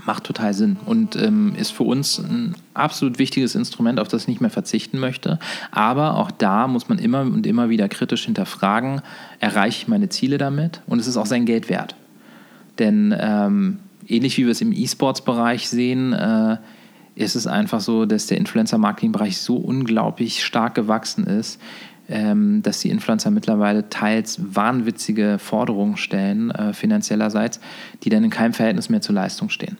macht 0.05 0.23
total 0.23 0.53
Sinn 0.53 0.77
und 0.85 1.15
ähm, 1.15 1.53
ist 1.55 1.71
für 1.71 1.83
uns 1.83 2.19
ein 2.19 2.55
absolut 2.73 3.19
wichtiges 3.19 3.55
Instrument, 3.55 3.99
auf 3.99 4.07
das 4.07 4.23
ich 4.23 4.27
nicht 4.27 4.41
mehr 4.41 4.49
verzichten 4.49 4.99
möchte. 4.99 5.39
Aber 5.71 6.15
auch 6.15 6.31
da 6.31 6.67
muss 6.67 6.89
man 6.89 6.99
immer 6.99 7.21
und 7.21 7.47
immer 7.47 7.69
wieder 7.69 7.89
kritisch 7.89 8.25
hinterfragen, 8.25 9.01
erreiche 9.39 9.83
ich 9.83 9.87
meine 9.87 10.09
Ziele 10.09 10.37
damit 10.37 10.81
und 10.85 10.99
es 10.99 11.07
ist 11.07 11.17
auch 11.17 11.25
sein 11.25 11.45
Geld 11.45 11.69
wert. 11.69 11.95
Denn 12.77 13.15
ähm, 13.19 13.79
ähnlich 14.07 14.37
wie 14.37 14.45
wir 14.45 14.51
es 14.51 14.61
im 14.61 14.71
E-Sports-Bereich 14.71 15.69
sehen, 15.69 16.13
äh, 16.13 16.57
ist 17.15 17.35
es 17.35 17.47
einfach 17.47 17.81
so, 17.81 18.05
dass 18.05 18.27
der 18.27 18.37
Influencer-Marketing-Bereich 18.37 19.37
so 19.39 19.57
unglaublich 19.57 20.45
stark 20.45 20.75
gewachsen 20.75 21.25
ist, 21.25 21.59
ähm, 22.09 22.61
dass 22.63 22.79
die 22.79 22.89
Influencer 22.89 23.31
mittlerweile 23.31 23.89
teils 23.89 24.39
wahnwitzige 24.41 25.37
Forderungen 25.39 25.97
stellen, 25.97 26.51
äh, 26.51 26.73
finanziellerseits, 26.73 27.59
die 28.03 28.09
dann 28.09 28.23
in 28.23 28.29
keinem 28.29 28.53
Verhältnis 28.53 28.89
mehr 28.89 29.01
zur 29.01 29.15
Leistung 29.15 29.49
stehen. 29.49 29.77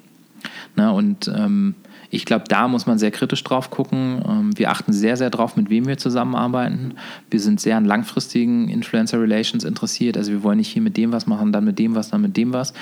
Na, 0.75 0.91
und 0.91 1.27
ähm, 1.35 1.75
ich 2.11 2.25
glaube, 2.25 2.45
da 2.47 2.67
muss 2.67 2.87
man 2.87 2.97
sehr 2.97 3.11
kritisch 3.11 3.43
drauf 3.43 3.69
gucken. 3.69 4.21
Ähm, 4.27 4.57
wir 4.57 4.71
achten 4.71 4.93
sehr, 4.93 5.15
sehr 5.15 5.29
drauf, 5.29 5.55
mit 5.55 5.69
wem 5.69 5.87
wir 5.87 5.97
zusammenarbeiten. 5.97 6.95
Wir 7.29 7.39
sind 7.39 7.59
sehr 7.59 7.77
an 7.77 7.85
langfristigen 7.85 8.67
Influencer 8.69 9.21
Relations 9.21 9.63
interessiert. 9.63 10.17
Also 10.17 10.31
wir 10.31 10.43
wollen 10.43 10.57
nicht 10.57 10.69
hier 10.69 10.81
mit 10.81 10.97
dem 10.97 11.11
was 11.11 11.27
machen, 11.27 11.51
dann 11.51 11.65
mit 11.65 11.77
dem 11.77 11.95
was, 11.95 12.09
dann 12.09 12.21
mit 12.21 12.35
dem 12.35 12.51
was, 12.51 12.73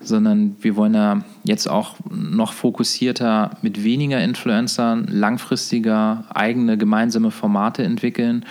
sondern 0.00 0.56
wir 0.60 0.76
wollen 0.76 0.92
da 0.92 1.24
jetzt 1.42 1.68
auch 1.68 1.96
noch 2.08 2.52
fokussierter 2.52 3.56
mit 3.62 3.82
weniger 3.82 4.22
Influencern 4.22 5.06
langfristiger 5.10 6.24
eigene 6.32 6.78
gemeinsame 6.78 7.30
Formate 7.30 7.82
entwickeln 7.82 8.44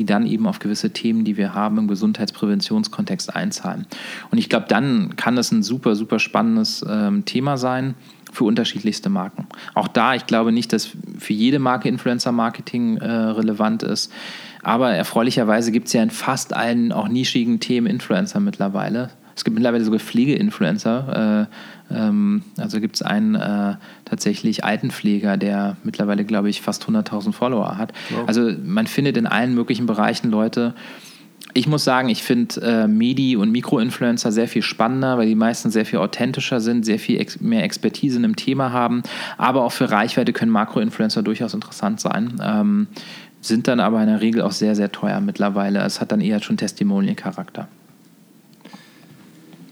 die 0.00 0.06
dann 0.06 0.26
eben 0.26 0.46
auf 0.46 0.60
gewisse 0.60 0.92
Themen, 0.92 1.24
die 1.24 1.36
wir 1.36 1.52
haben 1.52 1.76
im 1.76 1.86
Gesundheitspräventionskontext 1.86 3.36
einzahlen. 3.36 3.84
Und 4.30 4.38
ich 4.38 4.48
glaube, 4.48 4.64
dann 4.66 5.14
kann 5.16 5.36
es 5.36 5.52
ein 5.52 5.62
super, 5.62 5.94
super 5.94 6.18
spannendes 6.18 6.82
ähm, 6.88 7.26
Thema 7.26 7.58
sein 7.58 7.94
für 8.32 8.44
unterschiedlichste 8.44 9.10
Marken. 9.10 9.46
Auch 9.74 9.88
da, 9.88 10.14
ich 10.14 10.24
glaube 10.24 10.52
nicht, 10.52 10.72
dass 10.72 10.88
für 11.18 11.32
jede 11.34 11.58
Marke 11.58 11.90
Influencer-Marketing 11.90 12.96
äh, 12.96 13.10
relevant 13.10 13.82
ist. 13.82 14.10
Aber 14.62 14.90
erfreulicherweise 14.92 15.70
gibt 15.70 15.88
es 15.88 15.92
ja 15.92 16.02
in 16.02 16.10
fast 16.10 16.54
allen 16.54 16.92
auch 16.92 17.08
nischigen 17.08 17.60
Themen 17.60 17.86
Influencer 17.86 18.40
mittlerweile. 18.40 19.10
Es 19.40 19.44
gibt 19.44 19.54
mittlerweile 19.54 19.82
sogar 19.82 20.00
Pflegeinfluencer. 20.00 21.48
Äh, 21.90 21.94
ähm, 21.96 22.42
also 22.58 22.78
gibt 22.78 22.96
es 22.96 23.00
einen 23.00 23.36
äh, 23.36 23.76
tatsächlich 24.04 24.64
Altenpfleger, 24.64 25.38
der 25.38 25.78
mittlerweile, 25.82 26.26
glaube 26.26 26.50
ich, 26.50 26.60
fast 26.60 26.84
100.000 26.84 27.32
Follower 27.32 27.78
hat. 27.78 27.94
Wow. 28.10 28.24
Also 28.26 28.52
man 28.62 28.86
findet 28.86 29.16
in 29.16 29.26
allen 29.26 29.54
möglichen 29.54 29.86
Bereichen 29.86 30.30
Leute. 30.30 30.74
Ich 31.54 31.66
muss 31.66 31.84
sagen, 31.84 32.10
ich 32.10 32.22
finde 32.22 32.60
äh, 32.60 32.86
Medi- 32.86 33.34
und 33.36 33.50
Mikroinfluencer 33.50 34.30
sehr 34.30 34.46
viel 34.46 34.60
spannender, 34.60 35.16
weil 35.16 35.26
die 35.26 35.34
meisten 35.34 35.70
sehr 35.70 35.86
viel 35.86 36.00
authentischer 36.00 36.60
sind, 36.60 36.84
sehr 36.84 36.98
viel 36.98 37.18
ex 37.18 37.40
mehr 37.40 37.64
Expertise 37.64 38.18
in 38.18 38.26
einem 38.26 38.36
Thema 38.36 38.72
haben. 38.72 39.02
Aber 39.38 39.64
auch 39.64 39.72
für 39.72 39.90
Reichweite 39.90 40.34
können 40.34 40.52
Makroinfluencer 40.52 41.22
durchaus 41.22 41.54
interessant 41.54 41.98
sein. 41.98 42.38
Ähm, 42.44 42.88
sind 43.40 43.68
dann 43.68 43.80
aber 43.80 44.02
in 44.02 44.08
der 44.08 44.20
Regel 44.20 44.42
auch 44.42 44.52
sehr, 44.52 44.74
sehr 44.74 44.92
teuer 44.92 45.18
mittlerweile. 45.22 45.80
Es 45.80 46.02
hat 46.02 46.12
dann 46.12 46.20
eher 46.20 46.42
schon 46.42 46.58
Testimonial-Charakter. 46.58 47.68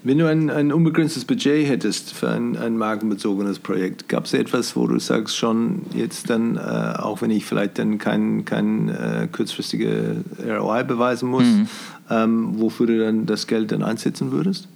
Wenn 0.09 0.16
du 0.16 0.26
ein, 0.26 0.48
ein 0.48 0.72
unbegrenztes 0.72 1.26
Budget 1.26 1.68
hättest 1.68 2.14
für 2.14 2.30
ein, 2.30 2.56
ein 2.56 2.78
markenbezogenes 2.78 3.59
Projekt, 3.59 4.09
gab 4.09 4.24
es 4.24 4.32
etwas, 4.32 4.74
wo 4.74 4.86
du 4.86 4.98
sagst, 4.98 5.36
schon 5.36 5.82
jetzt 5.93 6.30
dann, 6.30 6.56
äh, 6.56 6.60
auch 6.60 7.20
wenn 7.20 7.30
ich 7.30 7.44
vielleicht 7.44 7.78
dann 7.78 7.98
kein, 7.98 8.47
kein 8.47 8.89
äh, 8.89 9.28
kurzfristige 9.30 10.24
ROI 10.43 10.85
beweisen 10.85 11.28
muss, 11.28 11.44
mhm. 11.44 11.68
ähm, 12.09 12.59
wofür 12.59 12.86
du 12.86 12.98
dann 12.98 13.26
das 13.26 13.47
Geld 13.47 13.70
dann 13.70 13.82
einsetzen 13.82 14.32
würdest? 14.32 14.68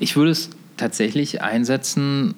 Ich 0.00 0.16
würde 0.16 0.32
es 0.32 0.50
tatsächlich 0.76 1.40
einsetzen, 1.40 2.34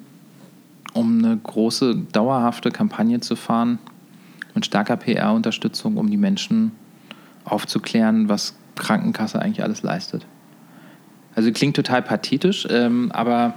um 0.93 1.19
eine 1.19 1.37
große, 1.37 1.97
dauerhafte 2.13 2.71
Kampagne 2.71 3.19
zu 3.19 3.35
fahren 3.35 3.81
mit 4.55 4.65
starker 4.65 4.97
PR-Unterstützung, 4.97 5.97
um 5.97 6.11
die 6.11 6.17
Menschen 6.17 6.71
aufzuklären, 7.45 8.29
was 8.29 8.55
Krankenkasse 8.77 9.43
eigentlich 9.43 9.65
alles 9.65 9.83
leistet. 9.83 10.27
Also 11.37 11.53
klingt 11.53 11.77
total 11.77 12.03
pathetisch, 12.03 12.67
ähm, 12.71 13.13
aber 13.13 13.55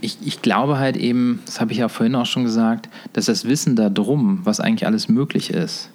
ich, 0.00 0.18
ich 0.24 0.42
glaube 0.42 0.78
halt 0.78 0.96
eben, 0.96 1.40
das 1.46 1.60
habe 1.60 1.72
ich 1.72 1.78
ja 1.78 1.88
vorhin 1.88 2.14
auch 2.16 2.26
schon 2.26 2.44
gesagt, 2.44 2.88
dass 3.12 3.26
das 3.26 3.46
Wissen 3.46 3.76
darum, 3.76 4.40
was 4.42 4.60
eigentlich 4.60 4.84
alles 4.84 5.08
möglich 5.08 5.50
ist, 5.50 5.90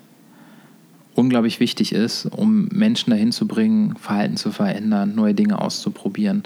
unglaublich 1.14 1.60
wichtig 1.60 1.92
ist, 1.92 2.26
um 2.26 2.70
Menschen 2.72 3.12
dahin 3.12 3.34
zu 3.34 3.48
bringen, 3.48 3.98
Verhalten 3.98 4.38
zu 4.38 4.52
verändern, 4.52 5.14
neue 5.14 5.34
Dinge 5.34 5.60
auszuprobieren. 5.60 6.44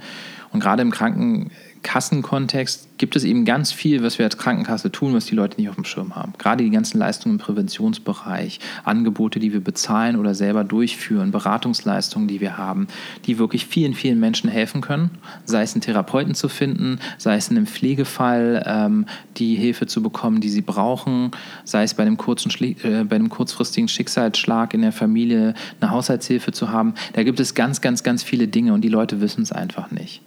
Und 0.52 0.60
gerade 0.60 0.82
im 0.82 0.92
Kranken 0.92 1.52
Kassenkontext 1.86 2.98
gibt 2.98 3.16
es 3.16 3.24
eben 3.24 3.46
ganz 3.46 3.72
viel, 3.72 4.02
was 4.02 4.18
wir 4.18 4.26
als 4.26 4.40
Krankenkasse 4.40 4.92
tun, 4.92 5.14
was 5.14 5.28
die 5.28 5.36
Leute 5.36 5.62
nicht 5.62 5.70
auf 5.70 5.76
dem 5.76 5.86
Schirm 5.86 6.16
haben. 6.16 6.34
Gerade 6.40 6.64
die 6.64 6.72
ganzen 6.72 6.98
Leistungen 6.98 7.36
im 7.36 7.40
Präventionsbereich, 7.40 8.60
Angebote, 8.84 9.40
die 9.40 9.54
wir 9.54 9.60
bezahlen 9.60 10.16
oder 10.16 10.34
selber 10.34 10.64
durchführen, 10.64 11.30
Beratungsleistungen, 11.30 12.28
die 12.28 12.42
wir 12.42 12.58
haben, 12.58 12.88
die 13.28 13.38
wirklich 13.38 13.68
vielen, 13.68 13.94
vielen 13.94 14.20
Menschen 14.20 14.50
helfen 14.50 14.82
können. 14.82 15.12
Sei 15.46 15.62
es 15.62 15.74
einen 15.74 15.82
Therapeuten 15.82 16.34
zu 16.34 16.50
finden, 16.50 17.00
sei 17.20 17.36
es 17.36 17.50
in 17.50 17.58
einem 17.58 17.68
Pflegefall 17.68 18.64
ähm, 18.66 19.06
die 19.38 19.54
Hilfe 19.54 19.86
zu 19.86 20.02
bekommen, 20.02 20.42
die 20.42 20.50
sie 20.50 20.62
brauchen, 20.62 21.32
sei 21.66 21.84
es 21.84 21.94
bei 21.94 22.02
einem, 22.02 22.18
kurzen, 22.18 22.52
äh, 22.62 23.04
bei 23.04 23.16
einem 23.16 23.30
kurzfristigen 23.30 23.88
Schicksalsschlag 23.88 24.74
in 24.74 24.82
der 24.82 24.92
Familie 24.92 25.54
eine 25.80 25.92
Haushaltshilfe 25.92 26.52
zu 26.52 26.72
haben. 26.72 26.96
Da 27.14 27.22
gibt 27.22 27.40
es 27.40 27.54
ganz, 27.54 27.82
ganz, 27.82 28.02
ganz 28.02 28.24
viele 28.24 28.48
Dinge 28.48 28.74
und 28.74 28.82
die 28.82 28.90
Leute 28.90 29.22
wissen 29.22 29.44
es 29.44 29.52
einfach 29.52 29.92
nicht. 29.92 30.24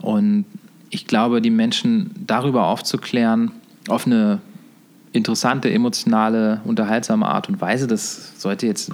Und 0.00 0.46
ich 0.94 1.06
glaube, 1.06 1.42
die 1.42 1.50
Menschen 1.50 2.10
darüber 2.26 2.66
aufzuklären, 2.66 3.50
auf 3.88 4.06
eine 4.06 4.40
interessante, 5.12 5.70
emotionale, 5.70 6.60
unterhaltsame 6.64 7.26
Art 7.26 7.48
und 7.48 7.60
Weise. 7.60 7.86
Das 7.86 8.40
sollte 8.40 8.66
jetzt 8.66 8.92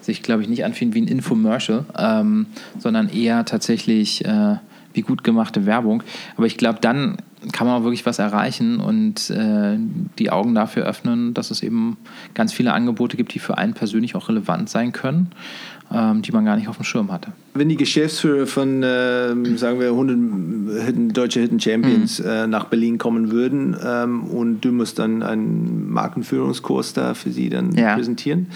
sich, 0.00 0.22
glaube 0.22 0.42
ich, 0.42 0.48
nicht 0.48 0.64
anfühlen 0.64 0.94
wie 0.94 1.00
ein 1.00 1.08
Infomercial, 1.08 1.84
ähm, 1.96 2.46
sondern 2.78 3.08
eher 3.08 3.44
tatsächlich 3.44 4.24
äh, 4.24 4.56
wie 4.92 5.02
gut 5.02 5.22
gemachte 5.22 5.66
Werbung. 5.66 6.02
Aber 6.36 6.46
ich 6.46 6.56
glaube, 6.56 6.78
dann 6.80 7.18
kann 7.52 7.66
man 7.66 7.80
auch 7.80 7.84
wirklich 7.84 8.04
was 8.04 8.18
erreichen 8.18 8.80
und 8.80 9.30
äh, 9.30 9.76
die 10.18 10.30
Augen 10.30 10.54
dafür 10.54 10.84
öffnen, 10.84 11.34
dass 11.34 11.50
es 11.50 11.62
eben 11.62 11.96
ganz 12.34 12.52
viele 12.52 12.72
Angebote 12.72 13.16
gibt, 13.16 13.32
die 13.34 13.38
für 13.38 13.56
einen 13.56 13.74
persönlich 13.74 14.14
auch 14.14 14.28
relevant 14.28 14.68
sein 14.68 14.92
können 14.92 15.30
die 15.92 16.30
man 16.30 16.44
gar 16.44 16.56
nicht 16.56 16.68
auf 16.68 16.76
dem 16.76 16.84
Schirm 16.84 17.10
hatte. 17.10 17.32
Wenn 17.54 17.68
die 17.68 17.76
Geschäftsführer 17.76 18.46
von, 18.46 18.82
äh, 18.84 19.34
sagen 19.56 19.80
wir, 19.80 19.88
100 19.88 20.86
Hidden, 20.86 21.12
deutsche 21.12 21.40
Hidden 21.40 21.58
Champions 21.58 22.20
mhm. 22.20 22.26
äh, 22.26 22.46
nach 22.46 22.66
Berlin 22.66 22.98
kommen 22.98 23.32
würden 23.32 23.76
ähm, 23.84 24.22
und 24.24 24.60
du 24.60 24.70
musst 24.70 25.00
dann 25.00 25.24
einen 25.24 25.90
Markenführungskurs 25.90 26.92
da 26.92 27.14
für 27.14 27.32
sie 27.32 27.48
dann 27.48 27.74
ja. 27.74 27.96
präsentieren, 27.96 28.46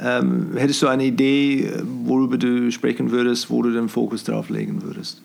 ähm, 0.00 0.56
hättest 0.56 0.80
du 0.82 0.88
eine 0.88 1.04
Idee, 1.04 1.72
worüber 2.04 2.38
du 2.38 2.70
sprechen 2.70 3.10
würdest, 3.10 3.50
wo 3.50 3.62
du 3.62 3.72
den 3.72 3.88
Fokus 3.88 4.24
drauf 4.24 4.48
legen 4.48 4.82
würdest? 4.82 5.22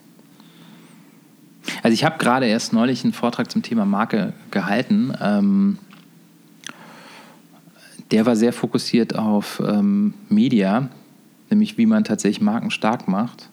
Also 1.81 1.93
ich 1.93 2.03
habe 2.03 2.17
gerade 2.17 2.47
erst 2.47 2.73
neulich 2.73 3.03
einen 3.03 3.13
Vortrag 3.13 3.51
zum 3.51 3.61
Thema 3.61 3.85
Marke 3.85 4.33
gehalten. 4.51 5.13
Ähm, 5.21 5.77
der 8.11 8.25
war 8.25 8.35
sehr 8.35 8.53
fokussiert 8.53 9.15
auf 9.15 9.61
ähm, 9.65 10.13
Media, 10.29 10.89
nämlich 11.53 11.77
wie 11.77 11.85
man 11.85 12.03
tatsächlich 12.03 12.41
Marken 12.41 12.71
stark 12.71 13.07
macht 13.07 13.49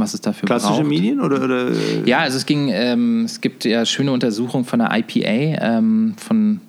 was 0.00 0.14
es 0.14 0.20
dafür 0.20 0.46
Klassische 0.46 0.74
braucht. 0.74 0.86
Medien 0.86 1.20
oder, 1.20 1.44
oder? 1.44 1.70
Ja, 2.06 2.20
also 2.20 2.36
es 2.36 2.46
ging, 2.46 2.68
ähm, 2.72 3.24
es 3.24 3.40
gibt 3.40 3.64
ja 3.64 3.84
schöne 3.84 4.12
Untersuchungen 4.12 4.64
von 4.64 4.80
der 4.80 4.90
IPA, 4.92 5.78
ähm, 5.78 6.14
von 6.16 6.60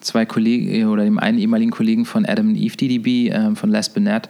zwei 0.00 0.26
Kollegen 0.26 0.86
oder 0.86 1.04
dem 1.04 1.18
einen 1.18 1.38
ehemaligen 1.38 1.70
Kollegen 1.70 2.04
von 2.04 2.26
Adam 2.26 2.54
Eve 2.54 2.76
DDB, 2.76 3.30
ähm, 3.30 3.56
von 3.56 3.70
Les 3.70 3.88
Bennett, 3.88 4.28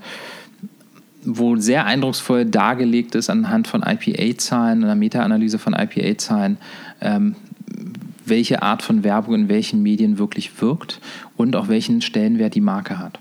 wo 1.25 1.57
sehr 1.57 1.87
eindrucksvoll 1.87 2.45
dargelegt 2.45 3.15
ist 3.15 3.31
anhand 3.31 3.69
von 3.69 3.83
IPA-Zahlen, 3.83 4.85
einer 4.85 4.95
Meta-Analyse 4.95 5.59
von 5.59 5.75
IPA-Zahlen, 5.75 6.59
ähm, 7.01 7.35
welche 8.25 8.63
Art 8.63 8.83
von 8.83 9.05
Werbung 9.05 9.35
in 9.35 9.49
welchen 9.49 9.83
Medien 9.83 10.19
wirklich 10.19 10.61
wirkt 10.61 11.01
und 11.37 11.57
auch 11.57 11.69
welchen 11.69 12.03
Stellenwert 12.03 12.55
die 12.55 12.61
Marke 12.61 12.99
hat. 12.99 13.19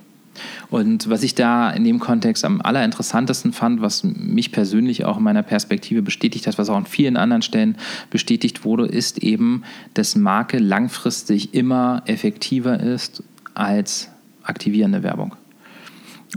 Und 0.69 1.09
was 1.09 1.23
ich 1.23 1.35
da 1.35 1.69
in 1.69 1.84
dem 1.84 1.99
Kontext 1.99 2.45
am 2.45 2.61
allerinteressantesten 2.61 3.53
fand, 3.53 3.81
was 3.81 4.03
mich 4.03 4.51
persönlich 4.51 5.05
auch 5.05 5.18
in 5.18 5.23
meiner 5.23 5.43
Perspektive 5.43 6.01
bestätigt 6.01 6.47
hat, 6.47 6.57
was 6.57 6.69
auch 6.69 6.76
an 6.76 6.85
vielen 6.85 7.18
anderen 7.18 7.41
Stellen 7.41 7.77
bestätigt 8.09 8.65
wurde, 8.65 8.85
ist 8.85 9.19
eben, 9.19 9.64
dass 9.93 10.15
Marke 10.15 10.59
langfristig 10.59 11.53
immer 11.53 12.03
effektiver 12.05 12.80
ist 12.80 13.23
als 13.53 14.09
aktivierende 14.43 15.03
Werbung. 15.03 15.35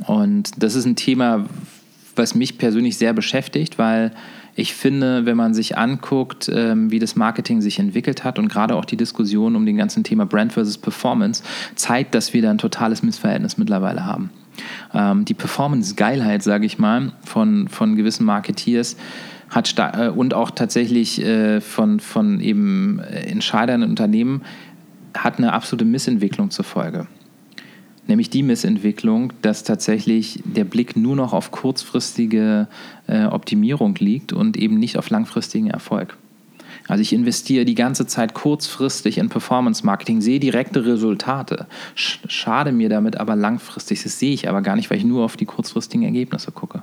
Und 0.06 0.62
das 0.62 0.74
ist 0.74 0.86
ein 0.86 0.97
Thema, 0.97 1.47
was 2.16 2.35
mich 2.35 2.59
persönlich 2.59 2.97
sehr 2.97 3.12
beschäftigt, 3.12 3.78
weil 3.78 4.12
ich 4.55 4.74
finde, 4.74 5.27
wenn 5.27 5.36
man 5.36 5.55
sich 5.55 5.78
anguckt, 5.78 6.51
ähm, 6.52 6.90
wie 6.90 6.98
das 6.98 7.16
Marketing 7.16 7.60
sich 7.60 7.78
entwickelt 7.78 8.24
hat 8.24 8.39
und 8.39 8.48
gerade 8.48 8.74
auch 8.74 8.85
die 8.85 8.97
Diskussion 8.97 9.56
um 9.56 9.66
den 9.66 9.77
ganzen 9.77 10.05
Thema 10.05 10.27
Brand 10.27 10.52
versus 10.52 10.78
Performance, 10.78 11.43
zeigt, 11.74 12.14
dass 12.14 12.32
wir 12.35 12.43
da 12.43 12.51
ein 12.51 12.59
totales 12.59 13.02
Missverhältnis 13.02 13.59
mittlerweile 13.59 14.05
haben. 14.05 14.31
Ähm, 14.93 15.24
die 15.24 15.35
Performance-Geilheit, 15.35 16.43
sage 16.43 16.66
ich 16.66 16.78
mal, 16.78 17.12
von, 17.24 17.68
von 17.68 17.97
gewissen 17.97 18.24
Marketeers 18.24 18.97
hat 19.48 19.74
äh, 19.78 20.09
und 20.09 20.35
auch 20.35 20.51
tatsächlich 20.51 21.22
äh, 21.22 21.60
von, 21.60 22.01
von 22.01 22.40
eben 22.40 23.01
äh, 23.01 23.22
Entscheidern 23.22 23.82
in 23.82 23.90
Unternehmen 23.90 24.43
hat 25.16 25.39
eine 25.39 25.52
absolute 25.52 25.85
Missentwicklung 25.85 26.51
zur 26.51 26.64
Folge 26.64 27.06
nämlich 28.11 28.28
die 28.28 28.43
Missentwicklung, 28.43 29.32
dass 29.41 29.65
tatsächlich 29.65 30.43
der 30.45 30.65
Blick 30.65 30.97
nur 30.97 31.16
noch 31.16 31.32
auf 31.32 31.51
kurzfristige 31.51 32.69
äh, 33.07 33.24
Optimierung 33.24 33.95
liegt 33.95 34.35
und 34.35 34.59
eben 34.59 34.78
nicht 34.78 34.99
auf 34.99 35.09
langfristigen 35.09 35.70
Erfolg. 35.70 36.19
Also 36.90 37.02
ich 37.02 37.12
investiere 37.12 37.64
die 37.64 37.76
ganze 37.76 38.04
Zeit 38.08 38.34
kurzfristig 38.34 39.18
in 39.18 39.28
Performance 39.28 39.86
Marketing, 39.86 40.20
sehe 40.20 40.40
direkte 40.40 40.84
Resultate, 40.84 41.66
schade 41.94 42.72
mir 42.72 42.88
damit 42.88 43.16
aber 43.16 43.36
langfristig. 43.36 44.02
Das 44.02 44.18
sehe 44.18 44.32
ich 44.34 44.48
aber 44.48 44.60
gar 44.60 44.74
nicht, 44.74 44.90
weil 44.90 44.98
ich 44.98 45.04
nur 45.04 45.24
auf 45.24 45.36
die 45.36 45.44
kurzfristigen 45.44 46.04
Ergebnisse 46.04 46.50
gucke. 46.50 46.82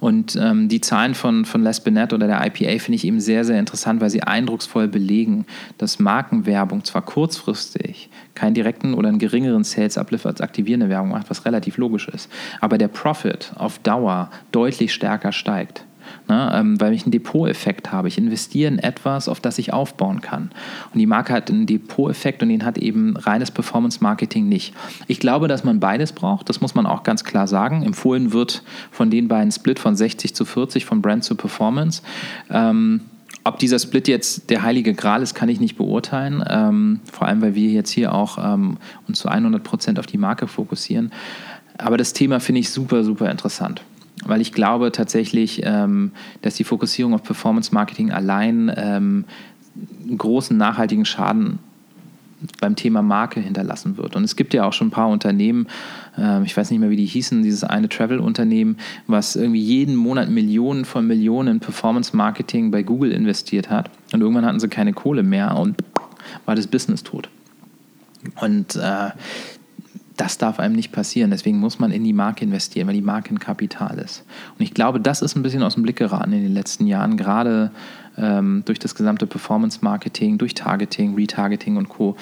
Und 0.00 0.34
ähm, 0.34 0.68
die 0.68 0.80
Zahlen 0.80 1.14
von, 1.14 1.44
von 1.44 1.62
Les 1.62 1.78
Binet 1.78 2.12
oder 2.12 2.26
der 2.26 2.44
IPA 2.44 2.80
finde 2.80 2.96
ich 2.96 3.04
eben 3.04 3.20
sehr, 3.20 3.44
sehr 3.44 3.60
interessant, 3.60 4.00
weil 4.00 4.10
sie 4.10 4.24
eindrucksvoll 4.24 4.88
belegen, 4.88 5.46
dass 5.78 6.00
Markenwerbung 6.00 6.82
zwar 6.84 7.02
kurzfristig 7.02 8.10
keinen 8.34 8.54
direkten 8.54 8.94
oder 8.94 9.08
einen 9.08 9.20
geringeren 9.20 9.62
Sales-Uplift 9.62 10.26
als 10.26 10.40
aktivierende 10.40 10.88
Werbung 10.88 11.10
macht, 11.10 11.30
was 11.30 11.44
relativ 11.44 11.76
logisch 11.76 12.08
ist, 12.08 12.28
aber 12.60 12.78
der 12.78 12.88
Profit 12.88 13.52
auf 13.54 13.78
Dauer 13.78 14.28
deutlich 14.50 14.92
stärker 14.92 15.30
steigt 15.30 15.85
ne? 16.28 16.50
ähm, 16.54 16.80
weil 16.80 16.92
ich 16.92 17.04
einen 17.04 17.12
Depot-Effekt 17.12 17.92
habe. 17.92 18.08
Ich 18.08 18.18
investiere 18.18 18.72
in 18.72 18.78
etwas, 18.78 19.28
auf 19.28 19.40
das 19.40 19.58
ich 19.58 19.72
aufbauen 19.72 20.20
kann. 20.20 20.50
Und 20.92 20.98
die 20.98 21.06
Marke 21.06 21.32
hat 21.32 21.50
einen 21.50 21.66
Depot-Effekt 21.66 22.42
und 22.42 22.48
den 22.48 22.64
hat 22.64 22.78
eben 22.78 23.16
reines 23.16 23.50
Performance-Marketing 23.50 24.48
nicht. 24.48 24.74
Ich 25.06 25.20
glaube, 25.20 25.48
dass 25.48 25.64
man 25.64 25.80
beides 25.80 26.12
braucht, 26.12 26.48
das 26.48 26.60
muss 26.60 26.74
man 26.74 26.86
auch 26.86 27.02
ganz 27.02 27.24
klar 27.24 27.46
sagen. 27.46 27.82
Empfohlen 27.82 28.32
wird 28.32 28.62
von 28.90 29.10
den 29.10 29.28
beiden 29.28 29.52
Split 29.52 29.78
von 29.78 29.96
60 29.96 30.34
zu 30.34 30.44
40, 30.44 30.84
von 30.84 31.02
Brand 31.02 31.24
zu 31.24 31.34
Performance. 31.34 32.02
Ähm, 32.50 33.02
ob 33.44 33.60
dieser 33.60 33.78
Split 33.78 34.08
jetzt 34.08 34.50
der 34.50 34.62
heilige 34.62 34.92
Gral 34.92 35.22
ist, 35.22 35.34
kann 35.34 35.48
ich 35.48 35.60
nicht 35.60 35.76
beurteilen. 35.76 36.42
Ähm, 36.48 37.00
vor 37.12 37.28
allem, 37.28 37.42
weil 37.42 37.54
wir 37.54 37.70
jetzt 37.70 37.90
hier 37.90 38.12
auch 38.12 38.38
ähm, 38.38 38.78
uns 39.06 39.20
zu 39.20 39.28
100 39.28 39.62
Prozent 39.62 39.98
auf 40.00 40.06
die 40.06 40.18
Marke 40.18 40.48
fokussieren. 40.48 41.12
Aber 41.78 41.96
das 41.96 42.12
Thema 42.12 42.40
finde 42.40 42.60
ich 42.60 42.70
super, 42.70 43.04
super 43.04 43.30
interessant 43.30 43.82
weil 44.26 44.40
ich 44.40 44.52
glaube 44.52 44.92
tatsächlich, 44.92 45.62
ähm, 45.64 46.12
dass 46.42 46.54
die 46.54 46.64
Fokussierung 46.64 47.14
auf 47.14 47.22
Performance 47.22 47.72
Marketing 47.72 48.10
allein 48.10 48.72
ähm, 48.76 49.24
großen 50.16 50.56
nachhaltigen 50.56 51.04
Schaden 51.04 51.58
beim 52.60 52.76
Thema 52.76 53.02
Marke 53.02 53.40
hinterlassen 53.40 53.96
wird. 53.96 54.14
Und 54.14 54.24
es 54.24 54.36
gibt 54.36 54.52
ja 54.54 54.64
auch 54.64 54.72
schon 54.72 54.88
ein 54.88 54.92
paar 54.92 55.08
Unternehmen, 55.08 55.68
äh, 56.18 56.42
ich 56.42 56.56
weiß 56.56 56.70
nicht 56.70 56.80
mehr, 56.80 56.90
wie 56.90 56.96
die 56.96 57.06
hießen, 57.06 57.42
dieses 57.42 57.64
eine 57.64 57.88
Travel-Unternehmen, 57.88 58.76
was 59.06 59.36
irgendwie 59.36 59.60
jeden 59.60 59.96
Monat 59.96 60.28
Millionen 60.28 60.84
von 60.84 61.06
Millionen 61.06 61.48
in 61.48 61.60
Performance-Marketing 61.60 62.70
bei 62.70 62.82
Google 62.82 63.12
investiert 63.12 63.70
hat. 63.70 63.90
Und 64.12 64.20
irgendwann 64.20 64.44
hatten 64.44 64.60
sie 64.60 64.68
keine 64.68 64.92
Kohle 64.92 65.22
mehr 65.22 65.56
und 65.56 65.76
war 66.44 66.54
das 66.54 66.66
Business 66.66 67.02
tot. 67.02 67.28
Und 68.40 68.76
äh, 68.76 69.10
das 70.16 70.38
darf 70.38 70.58
einem 70.58 70.74
nicht 70.74 70.92
passieren. 70.92 71.30
Deswegen 71.30 71.58
muss 71.58 71.78
man 71.78 71.90
in 71.90 72.04
die 72.04 72.12
Marke 72.12 72.44
investieren, 72.44 72.86
weil 72.86 72.94
die 72.94 73.02
Marke 73.02 73.34
ein 73.34 73.38
Kapital 73.38 73.98
ist. 73.98 74.24
Und 74.58 74.62
ich 74.62 74.74
glaube, 74.74 75.00
das 75.00 75.22
ist 75.22 75.36
ein 75.36 75.42
bisschen 75.42 75.62
aus 75.62 75.74
dem 75.74 75.82
Blick 75.82 75.96
geraten 75.96 76.32
in 76.32 76.42
den 76.42 76.54
letzten 76.54 76.86
Jahren, 76.86 77.16
gerade 77.16 77.70
ähm, 78.16 78.62
durch 78.64 78.78
das 78.78 78.94
gesamte 78.94 79.26
Performance-Marketing, 79.26 80.38
durch 80.38 80.54
Targeting, 80.54 81.14
Retargeting 81.14 81.76
und 81.76 81.88
Co., 81.88 82.16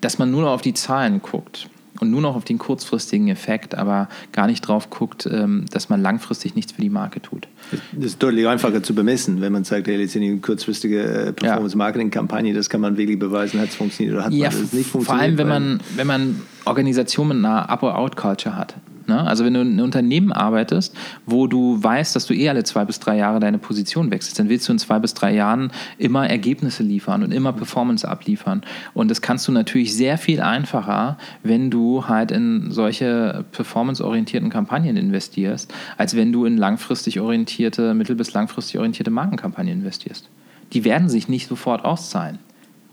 dass 0.00 0.18
man 0.18 0.30
nur 0.30 0.48
auf 0.50 0.62
die 0.62 0.74
Zahlen 0.74 1.20
guckt 1.22 1.68
und 2.00 2.10
nur 2.10 2.20
noch 2.20 2.36
auf 2.36 2.44
den 2.44 2.58
kurzfristigen 2.58 3.28
Effekt, 3.28 3.74
aber 3.74 4.08
gar 4.32 4.46
nicht 4.46 4.62
drauf 4.62 4.90
guckt, 4.90 5.28
ähm, 5.30 5.64
dass 5.70 5.88
man 5.88 6.00
langfristig 6.00 6.54
nichts 6.54 6.72
für 6.72 6.80
die 6.80 6.90
Marke 6.90 7.20
tut. 7.20 7.48
Das 7.92 8.06
ist 8.06 8.22
deutlich 8.22 8.46
einfacher 8.46 8.82
zu 8.82 8.94
bemessen, 8.94 9.40
wenn 9.40 9.52
man 9.52 9.64
sagt, 9.64 9.86
hey, 9.86 10.00
jetzt 10.00 10.16
eine 10.16 10.38
kurzfristige 10.38 11.02
äh, 11.02 11.32
Performance-Marketing-Kampagne, 11.32 12.54
das 12.54 12.70
kann 12.70 12.80
man 12.80 12.96
wirklich 12.96 13.18
beweisen, 13.18 13.60
hat 13.60 13.68
es 13.68 13.76
funktioniert 13.76 14.16
oder 14.16 14.26
hat 14.26 14.32
ja, 14.32 14.48
es 14.48 14.72
nicht 14.72 14.90
funktioniert. 14.90 15.06
Vor 15.06 15.16
allem, 15.16 15.38
wenn 15.38 15.48
man, 15.48 15.80
wenn 15.96 16.06
man 16.06 16.42
Organisationen 16.64 17.40
mit 17.40 17.46
einer 17.46 17.68
Up-or-Out-Culture 17.68 18.56
hat. 18.56 18.74
Ne? 19.10 19.26
Also 19.26 19.44
wenn 19.44 19.54
du 19.54 19.60
in 19.60 19.72
einem 19.72 19.84
Unternehmen 19.84 20.32
arbeitest, 20.32 20.94
wo 21.26 21.48
du 21.48 21.82
weißt, 21.82 22.14
dass 22.14 22.26
du 22.26 22.34
eh 22.34 22.48
alle 22.48 22.62
zwei 22.62 22.84
bis 22.84 23.00
drei 23.00 23.16
Jahre 23.16 23.40
deine 23.40 23.58
Position 23.58 24.10
wechselst, 24.10 24.38
dann 24.38 24.48
willst 24.48 24.68
du 24.68 24.72
in 24.72 24.78
zwei 24.78 25.00
bis 25.00 25.14
drei 25.14 25.34
Jahren 25.34 25.72
immer 25.98 26.28
Ergebnisse 26.30 26.84
liefern 26.84 27.24
und 27.24 27.32
immer 27.32 27.52
Performance 27.52 28.08
abliefern. 28.08 28.62
Und 28.94 29.10
das 29.10 29.20
kannst 29.20 29.48
du 29.48 29.52
natürlich 29.52 29.94
sehr 29.94 30.16
viel 30.16 30.40
einfacher, 30.40 31.18
wenn 31.42 31.70
du 31.70 32.06
halt 32.06 32.30
in 32.30 32.70
solche 32.70 33.44
performanceorientierten 33.50 34.48
Kampagnen 34.48 34.96
investierst, 34.96 35.74
als 35.98 36.14
wenn 36.14 36.32
du 36.32 36.44
in 36.44 36.56
langfristig 36.56 37.20
orientierte, 37.20 37.94
mittel- 37.94 38.14
bis 38.14 38.32
langfristig 38.32 38.78
orientierte 38.78 39.10
Markenkampagnen 39.10 39.80
investierst. 39.80 40.28
Die 40.72 40.84
werden 40.84 41.08
sich 41.08 41.28
nicht 41.28 41.48
sofort 41.48 41.84
auszahlen. 41.84 42.38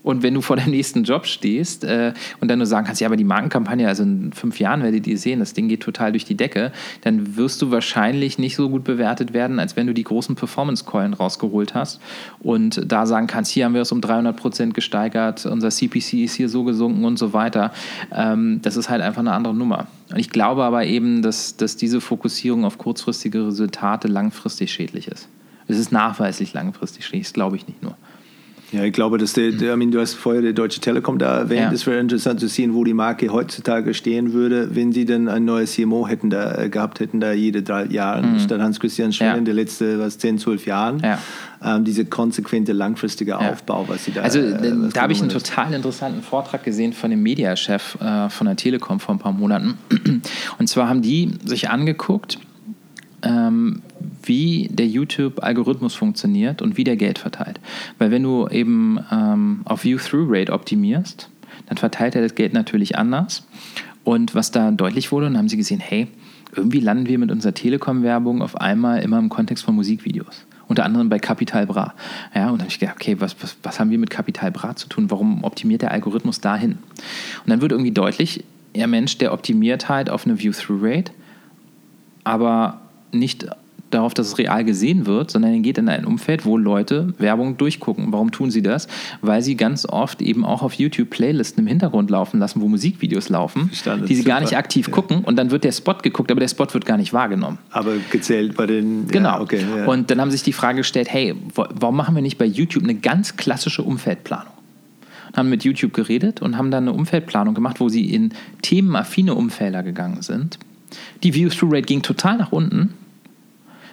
Und 0.04 0.24
wenn 0.24 0.34
du 0.34 0.42
vor 0.42 0.56
deinem 0.56 0.72
nächsten 0.72 1.04
Job 1.04 1.26
stehst 1.26 1.84
äh, 1.84 2.14
und 2.40 2.50
dann 2.50 2.60
nur 2.60 2.66
sagen 2.66 2.86
kannst, 2.86 3.02
ja, 3.02 3.08
aber 3.08 3.18
die 3.18 3.24
Markenkampagne, 3.24 3.88
also 3.88 4.04
in 4.04 4.32
fünf 4.32 4.60
Jahren 4.60 4.84
werdet 4.84 5.06
ihr 5.08 5.18
sehen, 5.18 5.40
das 5.40 5.54
Ding 5.54 5.68
geht 5.68 5.82
total 5.82 6.12
durch 6.12 6.26
die 6.26 6.36
Decke, 6.36 6.72
dann 7.02 7.36
wirst 7.36 7.62
du 7.62 7.72
wahrscheinlich 7.72 8.38
nicht 8.38 8.56
so 8.56 8.70
gut 8.70 8.84
bewertet 8.84 9.34
werden, 9.34 9.60
als 9.60 9.76
wenn 9.76 9.88
du 9.88 9.94
die 9.94 10.04
großen 10.04 10.36
Performance-Keulen 10.36 11.14
rausgeholt 11.14 11.74
hast 11.74 12.00
und 12.40 12.82
da 12.86 13.06
sagen 13.06 13.28
kannst, 13.28 13.52
hier 13.52 13.66
haben 13.66 13.74
wir 13.74 13.82
es 13.82 13.92
um 13.92 14.02
300 14.02 14.36
Prozent 14.36 14.74
gesteigert, 14.74 15.46
unser 15.46 15.70
CPC 15.70 16.14
ist 16.14 16.36
hier 16.36 16.50
so 16.50 16.64
gesunken 16.64 17.04
und 17.06 17.18
so 17.18 17.34
weiter. 17.34 17.72
Ähm, 18.14 18.60
das 18.62 18.78
ist 18.78 18.90
halt 18.90 19.02
einfach 19.02 19.20
eine 19.20 19.34
andere 19.34 19.54
Nummer. 19.54 19.88
Und 20.10 20.20
ich 20.20 20.30
glaube 20.30 20.64
aber 20.64 20.86
eben, 20.86 21.22
dass, 21.22 21.58
dass 21.58 21.76
diese 21.76 22.02
Fokussierung 22.02 22.66
auf 22.66 22.78
kurzfristige 22.78 23.48
Resultate 23.48 24.08
langfristig 24.08 24.72
schädlich 24.72 25.08
ist. 25.08 25.28
Es 25.68 25.78
ist 25.78 25.92
nachweislich 25.92 26.54
langfristig 26.54 27.06
schädlich, 27.06 27.28
das 27.28 27.34
glaube 27.34 27.58
ich 27.58 27.68
nicht 27.68 27.84
nur. 27.84 27.98
Ja, 28.72 28.84
ich 28.84 28.92
glaube, 28.92 29.18
dass 29.18 29.32
der, 29.32 29.52
der, 29.52 29.78
du 29.78 30.00
hast 30.00 30.16
vorher 30.16 30.42
die 30.42 30.54
Deutsche 30.54 30.82
Telekom 30.82 31.18
da 31.18 31.38
erwähnt. 31.38 31.72
Es 31.72 31.86
ja. 31.86 31.92
wäre 31.92 32.02
interessant 32.02 32.42
zu 32.42 32.50
sehen, 32.50 32.74
wo 32.74 32.84
die 32.84 32.94
Marke 32.94 33.32
heutzutage 33.32 33.94
stehen 33.94 34.34
würde, 34.34 34.76
wenn 34.76 34.92
sie 34.92 35.06
denn 35.06 35.30
ein 35.30 35.46
neues 35.46 35.74
CMO 35.74 36.06
hätten 36.06 36.30
da, 36.30 36.64
äh, 36.64 36.70
gehabt 36.70 37.00
hätten, 37.00 37.22
da 37.22 37.32
jede 37.32 37.64
drei 37.64 37.86
Jahre, 37.86 38.24
mhm. 38.24 38.40
statt 38.40 38.60
Hans-Christian 38.60 39.14
Schrein 39.14 39.28
ja. 39.28 39.36
in 39.36 39.46
den 39.46 39.56
letzten 39.56 40.00
was, 40.00 40.18
10, 40.18 40.40
12 40.40 40.66
Jahren. 40.66 41.00
Ja. 41.00 41.20
Ähm, 41.64 41.86
diese 41.86 42.06
konsequente, 42.06 42.74
langfristige 42.74 43.40
Aufbau, 43.40 43.86
was 43.88 44.04
sie 44.06 44.12
da 44.12 44.22
Also, 44.22 44.40
äh, 44.40 44.74
da 44.94 45.02
habe 45.02 45.14
ich 45.14 45.22
einen 45.22 45.32
ist. 45.32 45.48
total 45.48 45.74
interessanten 45.74 46.22
Vortrag 46.22 46.64
gesehen 46.64 46.92
von 46.92 47.10
dem 47.10 47.24
Mediachef 47.24 47.98
äh, 48.02 48.30
von 48.30 48.48
der 48.48 48.58
Telekom 48.58 49.00
vor 49.00 49.16
ein 49.16 49.20
paar 49.20 49.32
Monaten. 49.32 49.78
Und 50.60 50.68
zwar 50.68 50.90
haben 50.90 51.02
die 51.02 51.32
sich 51.46 51.70
angeguckt, 51.70 52.38
ähm, 53.24 53.82
wie 54.24 54.70
der 54.72 54.88
YouTube-Algorithmus 54.88 55.96
funktioniert 55.96 56.62
und 56.62 56.78
wie 56.78 56.84
der 56.84 56.98
Geld 56.98 57.20
verteilt. 57.20 57.60
Weil 57.98 58.12
wenn 58.12 58.24
du 58.24 58.48
eben 58.48 59.00
ähm, 59.12 59.62
auf 59.66 59.84
View-Through-Rate 59.84 60.52
optimierst, 60.52 61.30
dann 61.68 61.78
verteilt 61.78 62.16
er 62.16 62.22
das 62.22 62.36
Geld 62.36 62.54
natürlich 62.54 62.98
anders. 62.98 63.46
Und 64.04 64.36
was 64.36 64.52
da 64.52 64.72
deutlich 64.72 65.12
wurde, 65.12 65.26
dann 65.26 65.38
haben 65.38 65.50
sie 65.50 65.58
gesehen, 65.58 65.80
hey, 65.80 66.08
irgendwie 66.56 66.80
landen 66.80 67.08
wir 67.08 67.20
mit 67.20 67.32
unserer 67.32 67.54
Telekom-Werbung 67.54 68.42
auf 68.42 68.56
einmal 68.56 69.02
immer 69.02 69.20
im 69.20 69.30
Kontext 69.30 69.66
von 69.66 69.76
Musikvideos. 69.76 70.46
Unter 70.68 70.86
anderem 70.86 71.10
bei 71.10 71.20
Capital 71.20 71.66
Bra. 71.66 71.94
Ja, 72.36 72.50
und 72.50 72.54
dann 72.54 72.62
habe 72.62 72.70
ich 72.70 72.80
gedacht, 72.80 72.96
okay, 72.96 73.20
was, 73.20 73.36
was, 73.42 73.58
was 73.64 73.80
haben 73.80 73.90
wir 73.90 73.98
mit 73.98 74.10
Capital 74.10 74.52
Bra 74.52 74.76
zu 74.76 74.88
tun? 74.88 75.10
Warum 75.10 75.44
optimiert 75.44 75.82
der 75.82 75.92
Algorithmus 75.92 76.42
dahin? 76.42 76.74
Und 77.44 77.50
dann 77.50 77.62
wird 77.62 77.72
irgendwie 77.72 77.92
deutlich, 77.92 78.44
ja 78.76 78.88
Mensch, 78.88 79.18
der 79.18 79.34
optimiert 79.34 79.90
halt 79.90 80.10
auf 80.10 80.26
eine 80.26 80.40
View-Through-Rate, 80.40 81.12
aber 82.24 82.82
nicht 83.18 83.48
darauf, 83.90 84.14
dass 84.14 84.28
es 84.28 84.38
real 84.38 84.66
gesehen 84.66 85.06
wird, 85.06 85.32
sondern 85.32 85.54
er 85.54 85.60
geht 85.60 85.78
in 85.78 85.88
ein 85.88 86.06
Umfeld, 86.06 86.46
wo 86.46 86.58
Leute 86.58 87.14
Werbung 87.20 87.58
durchgucken. 87.58 88.12
Warum 88.12 88.32
tun 88.32 88.52
sie 88.52 88.62
das? 88.62 88.88
Weil 89.22 89.42
sie 89.42 89.56
ganz 89.56 89.86
oft 89.86 90.22
eben 90.22 90.44
auch 90.44 90.62
auf 90.62 90.74
YouTube 90.74 91.10
Playlisten 91.10 91.64
im 91.64 91.68
Hintergrund 91.68 92.10
laufen 92.10 92.40
lassen, 92.40 92.60
wo 92.60 92.68
Musikvideos 92.68 93.30
laufen, 93.30 93.70
die 93.72 94.08
sie 94.08 94.16
super. 94.16 94.30
gar 94.30 94.42
nicht 94.42 94.58
aktiv 94.58 94.88
ja. 94.88 94.94
gucken 94.94 95.24
und 95.24 95.38
dann 95.38 95.52
wird 95.52 95.64
der 95.64 95.72
Spot 95.72 95.94
geguckt, 95.94 96.32
aber 96.32 96.42
der 96.42 96.50
Spot 96.50 96.68
wird 96.74 96.86
gar 96.86 96.98
nicht 96.98 97.14
wahrgenommen. 97.14 97.60
Aber 97.72 97.94
gezählt 98.12 98.58
bei 98.58 98.66
den... 98.66 99.08
Genau. 99.08 99.30
Ja, 99.30 99.42
okay, 99.42 99.62
ja. 99.78 99.86
Und 99.86 100.12
dann 100.12 100.20
haben 100.20 100.32
sich 100.32 100.44
die 100.44 100.54
Frage 100.54 100.80
gestellt, 100.80 101.08
hey, 101.10 101.34
warum 101.54 101.96
machen 101.96 102.14
wir 102.14 102.22
nicht 102.22 102.38
bei 102.38 102.46
YouTube 102.46 102.84
eine 102.84 102.96
ganz 102.96 103.38
klassische 103.38 103.84
Umfeldplanung? 103.84 104.54
haben 105.36 105.50
mit 105.50 105.64
YouTube 105.64 105.94
geredet 105.94 106.42
und 106.42 106.58
haben 106.58 106.72
dann 106.72 106.86
eine 106.86 106.94
Umfeldplanung 106.94 107.54
gemacht, 107.54 107.80
wo 107.80 107.90
sie 107.90 108.12
in 108.12 108.34
themenaffine 108.64 109.36
Umfelder 109.36 109.84
gegangen 109.84 110.24
sind 110.24 110.58
die 111.24 111.34
View-Through-Rate 111.34 111.86
ging 111.86 112.02
total 112.02 112.38
nach 112.38 112.52
unten. 112.52 112.94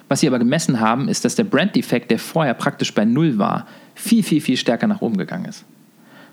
Was 0.07 0.19
sie 0.19 0.27
aber 0.27 0.39
gemessen 0.39 0.79
haben, 0.79 1.07
ist, 1.07 1.25
dass 1.25 1.35
der 1.35 1.45
Brand-Defekt, 1.45 2.11
der 2.11 2.19
vorher 2.19 2.53
praktisch 2.53 2.93
bei 2.93 3.05
Null 3.05 3.37
war, 3.37 3.65
viel, 3.95 4.23
viel, 4.23 4.41
viel 4.41 4.57
stärker 4.57 4.87
nach 4.87 5.01
oben 5.01 5.17
gegangen 5.17 5.45
ist. 5.45 5.65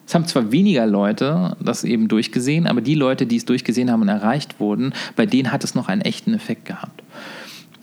Es 0.07 0.15
haben 0.15 0.27
zwar 0.27 0.51
weniger 0.53 0.87
Leute 0.87 1.57
das 1.61 1.85
eben 1.85 2.09
durchgesehen, 2.09 2.67
aber 2.67 2.81
die 2.81 2.97
Leute, 2.97 3.27
die 3.27 3.37
es 3.37 3.45
durchgesehen 3.45 3.91
haben 3.91 4.03
und 4.03 4.09
erreicht 4.09 4.59
wurden, 4.59 4.93
bei 5.17 5.27
denen 5.27 5.53
hat 5.53 5.65
es 5.65 5.75
noch 5.75 5.89
einen 5.89 6.03
echten 6.03 6.35
Effekt 6.35 6.67
gehabt. 6.67 7.03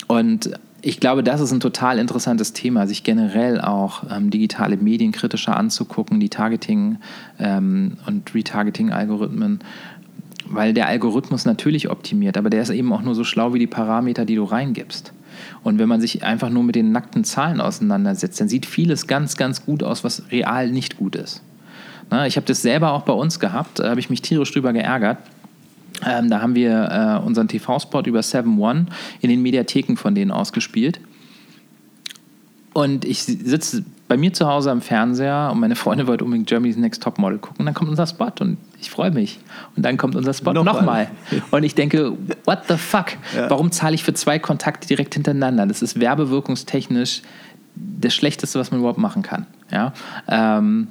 Und 0.08 0.52
ich 0.82 1.00
glaube, 1.00 1.24
das 1.24 1.42
ist 1.42 1.52
ein 1.52 1.60
total 1.60 1.98
interessantes 1.98 2.54
Thema, 2.54 2.88
sich 2.88 3.04
generell 3.04 3.60
auch 3.60 4.04
ähm, 4.12 4.30
digitale 4.30 4.78
Medien 4.78 5.12
kritischer 5.12 5.58
anzugucken, 5.58 6.20
die 6.20 6.30
Targeting 6.30 6.98
ähm, 7.40 7.98
und 8.06 8.34
Retargeting-Algorithmen 8.34 9.60
weil 10.52 10.74
der 10.74 10.88
Algorithmus 10.88 11.46
natürlich 11.46 11.92
optimiert, 11.92 12.36
aber 12.36 12.50
der 12.50 12.64
ist 12.64 12.72
eben 12.72 12.92
auch 12.92 13.04
nur 13.04 13.14
so 13.14 13.24
schlau 13.24 13.54
wie 13.54 13.60
die 13.60 13.68
Parameter, 13.68 14.26
die 14.26 14.36
du 14.36 14.44
reingibst. 14.44 15.14
Und 15.64 15.80
wenn 15.80 15.90
man 15.90 16.02
sich 16.02 16.24
einfach 16.24 16.50
nur 16.50 16.64
mit 16.64 16.76
den 16.76 16.92
nackten 16.92 17.24
Zahlen 17.24 17.62
auseinandersetzt, 17.62 18.40
dann 18.40 18.50
sieht 18.50 18.66
vieles 18.66 19.08
ganz, 19.08 19.38
ganz 19.38 19.66
gut 19.66 19.84
aus, 19.84 20.04
was 20.04 20.24
real 20.32 20.70
nicht 20.72 20.98
gut 20.98 21.16
ist. 21.16 21.42
Na, 22.10 22.26
ich 22.26 22.38
habe 22.38 22.46
das 22.46 22.62
selber 22.62 22.94
auch 22.94 23.04
bei 23.04 23.14
uns 23.14 23.40
gehabt, 23.40 23.80
da 23.80 23.90
habe 23.90 24.00
ich 24.00 24.10
mich 24.10 24.22
tierisch 24.22 24.52
drüber 24.52 24.74
geärgert. 24.74 25.18
Ähm, 26.06 26.30
da 26.30 26.42
haben 26.42 26.56
wir 26.56 27.20
äh, 27.22 27.26
unseren 27.26 27.48
TV-Spot 27.48 28.02
über 28.04 28.24
7 28.24 28.60
One 28.60 28.86
in 29.22 29.30
den 29.30 29.42
Mediatheken 29.42 29.96
von 29.96 30.16
denen 30.16 30.32
ausgespielt. 30.32 31.00
Und 32.74 33.06
ich 33.06 33.24
sitze 33.24 33.84
bei 34.10 34.18
mir 34.18 34.34
zu 34.34 34.48
Hause 34.48 34.72
am 34.72 34.82
Fernseher 34.82 35.50
und 35.54 35.60
meine 35.60 35.76
Freundin 35.76 36.08
wollte 36.08 36.26
unbedingt 36.26 36.50
Germany's 36.50 36.76
Next 36.76 37.04
Top 37.04 37.20
Model 37.20 37.38
gucken. 37.38 37.60
Und 37.60 37.66
dann 37.68 37.76
kommt 37.76 37.92
unser 37.92 38.08
Spot 38.08 38.32
und 38.40 38.58
ich 38.82 38.90
freue 38.90 39.12
mich. 39.12 39.40
Und 39.78 39.86
dann 39.86 39.98
kommt 39.98 40.16
unser 40.16 40.34
Spot 40.34 40.52
nochmal. 40.52 41.10
Noch 41.32 41.54
und 41.54 41.64
ich 41.64 41.76
denke, 41.76 42.14
what 42.46 42.64
the 42.68 42.76
fuck? 42.76 43.14
Ja. 43.36 43.50
Warum 43.50 43.72
zahle 43.72 43.94
ich 43.94 44.04
für 44.04 44.14
zwei 44.14 44.40
Kontakte 44.40 44.88
direkt 44.88 45.14
hintereinander? 45.14 45.68
Das 45.68 45.84
ist 45.84 46.00
werbewirkungstechnisch 46.00 47.22
das 47.76 48.14
Schlechteste, 48.16 48.60
was 48.60 48.72
man 48.72 48.80
überhaupt 48.80 49.00
machen 49.00 49.22
kann. 49.22 49.46
Ja? 49.72 49.94
Ähm, 50.28 50.88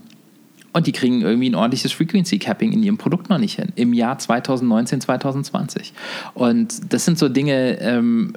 und 0.79 0.87
die 0.87 0.93
kriegen 0.93 1.23
irgendwie 1.23 1.51
ein 1.51 1.57
ordentliches 1.57 1.93
Frequency 1.93 2.39
Capping 2.39 2.73
in 2.73 2.83
ihrem 2.85 2.99
Produkt 2.99 3.29
noch 3.29 3.39
nicht 3.39 3.57
hin. 3.57 3.73
Im 3.75 3.93
Jahr 3.93 4.17
2019, 4.17 5.01
2020. 5.01 5.93
Und 6.35 6.93
das 6.93 7.05
sind 7.05 7.19
so 7.19 7.29
Dinge, 7.29 7.81
ähm, 7.81 8.33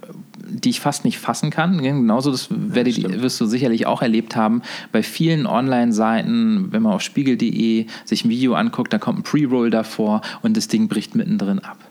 die 0.50 0.72
ich 0.72 0.80
fast 0.80 1.06
nicht 1.06 1.20
fassen 1.20 1.52
kann. 1.52 1.82
Genauso 1.82 2.32
das, 2.32 2.48
werdet, 2.50 2.98
ja, 2.98 3.22
wirst 3.22 3.40
du 3.40 3.46
sicherlich 3.46 3.86
auch 3.86 4.02
erlebt 4.02 4.36
haben 4.36 4.64
bei 4.92 5.04
vielen 5.04 5.46
Online-Seiten, 5.46 6.72
wenn 6.72 6.82
man 6.82 6.94
auf 6.94 7.02
spiegel.de 7.02 7.86
sich 8.06 8.26
ein 8.26 8.30
Video 8.30 8.56
anguckt, 8.56 8.92
da 8.92 8.98
kommt 8.98 9.20
ein 9.20 9.24
Pre-Roll 9.24 9.70
davor 9.70 10.22
und 10.42 10.58
das 10.58 10.68
Ding 10.68 10.88
bricht 10.88 11.14
mittendrin 11.14 11.60
ab 11.60 11.91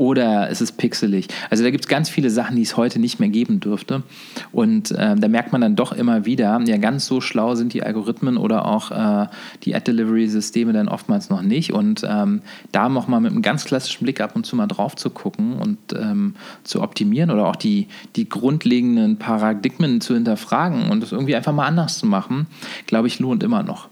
oder 0.00 0.48
es 0.48 0.62
ist 0.62 0.78
pixelig. 0.78 1.28
Also 1.50 1.62
da 1.62 1.70
gibt 1.70 1.84
es 1.84 1.88
ganz 1.88 2.08
viele 2.08 2.30
Sachen, 2.30 2.56
die 2.56 2.62
es 2.62 2.78
heute 2.78 2.98
nicht 2.98 3.20
mehr 3.20 3.28
geben 3.28 3.60
dürfte. 3.60 4.02
Und 4.50 4.92
äh, 4.92 5.14
da 5.14 5.28
merkt 5.28 5.52
man 5.52 5.60
dann 5.60 5.76
doch 5.76 5.92
immer 5.92 6.24
wieder, 6.24 6.58
ja, 6.64 6.78
ganz 6.78 7.04
so 7.04 7.20
schlau 7.20 7.54
sind 7.54 7.74
die 7.74 7.82
Algorithmen 7.82 8.38
oder 8.38 8.64
auch 8.64 8.90
äh, 8.92 9.26
die 9.62 9.74
Ad-Delivery-Systeme 9.74 10.72
dann 10.72 10.88
oftmals 10.88 11.28
noch 11.28 11.42
nicht. 11.42 11.74
Und 11.74 12.02
ähm, 12.08 12.40
da 12.72 12.88
nochmal 12.88 13.20
mit 13.20 13.32
einem 13.32 13.42
ganz 13.42 13.66
klassischen 13.66 14.04
Blick 14.04 14.22
ab 14.22 14.34
und 14.34 14.46
zu 14.46 14.56
mal 14.56 14.68
drauf 14.68 14.96
zu 14.96 15.10
gucken 15.10 15.58
und 15.58 15.76
ähm, 15.92 16.34
zu 16.64 16.80
optimieren 16.80 17.30
oder 17.30 17.46
auch 17.46 17.56
die, 17.56 17.86
die 18.16 18.26
grundlegenden 18.26 19.18
Paradigmen 19.18 20.00
zu 20.00 20.14
hinterfragen 20.14 20.90
und 20.90 21.02
das 21.02 21.12
irgendwie 21.12 21.36
einfach 21.36 21.52
mal 21.52 21.66
anders 21.66 21.98
zu 21.98 22.06
machen, 22.06 22.46
glaube 22.86 23.06
ich, 23.06 23.18
lohnt 23.18 23.42
immer 23.42 23.62
noch. 23.62 23.90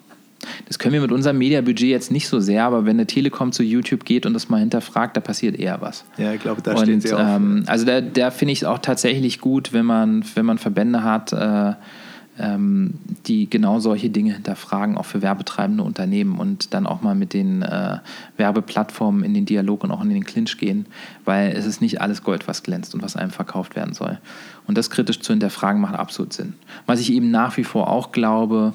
Das 0.67 0.79
können 0.79 0.95
wir 0.95 1.01
mit 1.01 1.13
unserem 1.13 1.39
Mediabudget 1.39 1.89
jetzt 1.89 2.11
nicht 2.11 2.29
so 2.29 2.41
sehr, 2.41 2.65
aber 2.65 2.85
wenn 2.85 2.97
eine 2.97 3.07
Telekom 3.07 3.53
zu 3.53 3.63
YouTube 3.63 4.05
geht 4.05 4.25
und 4.25 4.35
das 4.35 4.49
mal 4.49 4.61
hinterfragt, 4.61 5.17
da 5.17 5.21
passiert 5.21 5.59
eher 5.59 5.81
was. 5.81 6.05
Ja, 6.17 6.33
ich 6.33 6.41
glaube, 6.41 6.63
da 6.63 6.73
und, 6.73 6.81
stehen 6.81 7.01
sie 7.01 7.13
auch. 7.13 7.19
Ähm, 7.19 7.65
also 7.67 7.85
da, 7.85 8.01
da 8.01 8.31
finde 8.31 8.53
ich 8.53 8.61
es 8.61 8.65
auch 8.65 8.79
tatsächlich 8.79 9.41
gut, 9.41 9.73
wenn 9.73 9.87
man, 9.87 10.25
wenn 10.35 10.47
man 10.47 10.59
Verbände 10.59 11.03
hat, 11.03 11.33
äh, 11.33 11.75
ähm, 12.39 12.95
die 13.27 13.51
genau 13.51 13.81
solche 13.81 14.11
Dinge 14.11 14.33
hinterfragen, 14.33 14.97
auch 14.97 15.05
für 15.05 15.23
werbetreibende 15.23 15.83
Unternehmen 15.83 16.39
und 16.39 16.73
dann 16.73 16.87
auch 16.87 17.03
mal 17.03 17.15
mit 17.15 17.35
den 17.35 17.63
äh, 17.63 17.99
Werbeplattformen 18.37 19.25
in 19.25 19.35
den 19.35 19.45
Dialog 19.45 19.85
und 19.85 19.91
auch 19.91 20.03
in 20.03 20.11
den 20.11 20.25
Clinch 20.25 20.57
gehen, 20.57 20.87
weil 21.25 21.51
es 21.51 21.67
ist 21.67 21.81
nicht 21.81 22.01
alles 22.01 22.23
Gold, 22.23 22.47
was 22.47 22.63
glänzt 22.63 22.95
und 22.95 23.03
was 23.03 23.17
einem 23.17 23.31
verkauft 23.31 23.75
werden 23.75 23.95
soll. 23.95 24.19
Und 24.67 24.79
das 24.79 24.91
kritisch 24.91 25.21
zu 25.21 25.33
hinterfragen 25.33 25.81
macht 25.81 25.97
absolut 25.97 26.33
Sinn. 26.33 26.55
Was 26.87 27.01
ich 27.01 27.13
eben 27.13 27.31
nach 27.31 27.57
wie 27.57 27.65
vor 27.65 27.89
auch 27.91 28.13
glaube, 28.13 28.73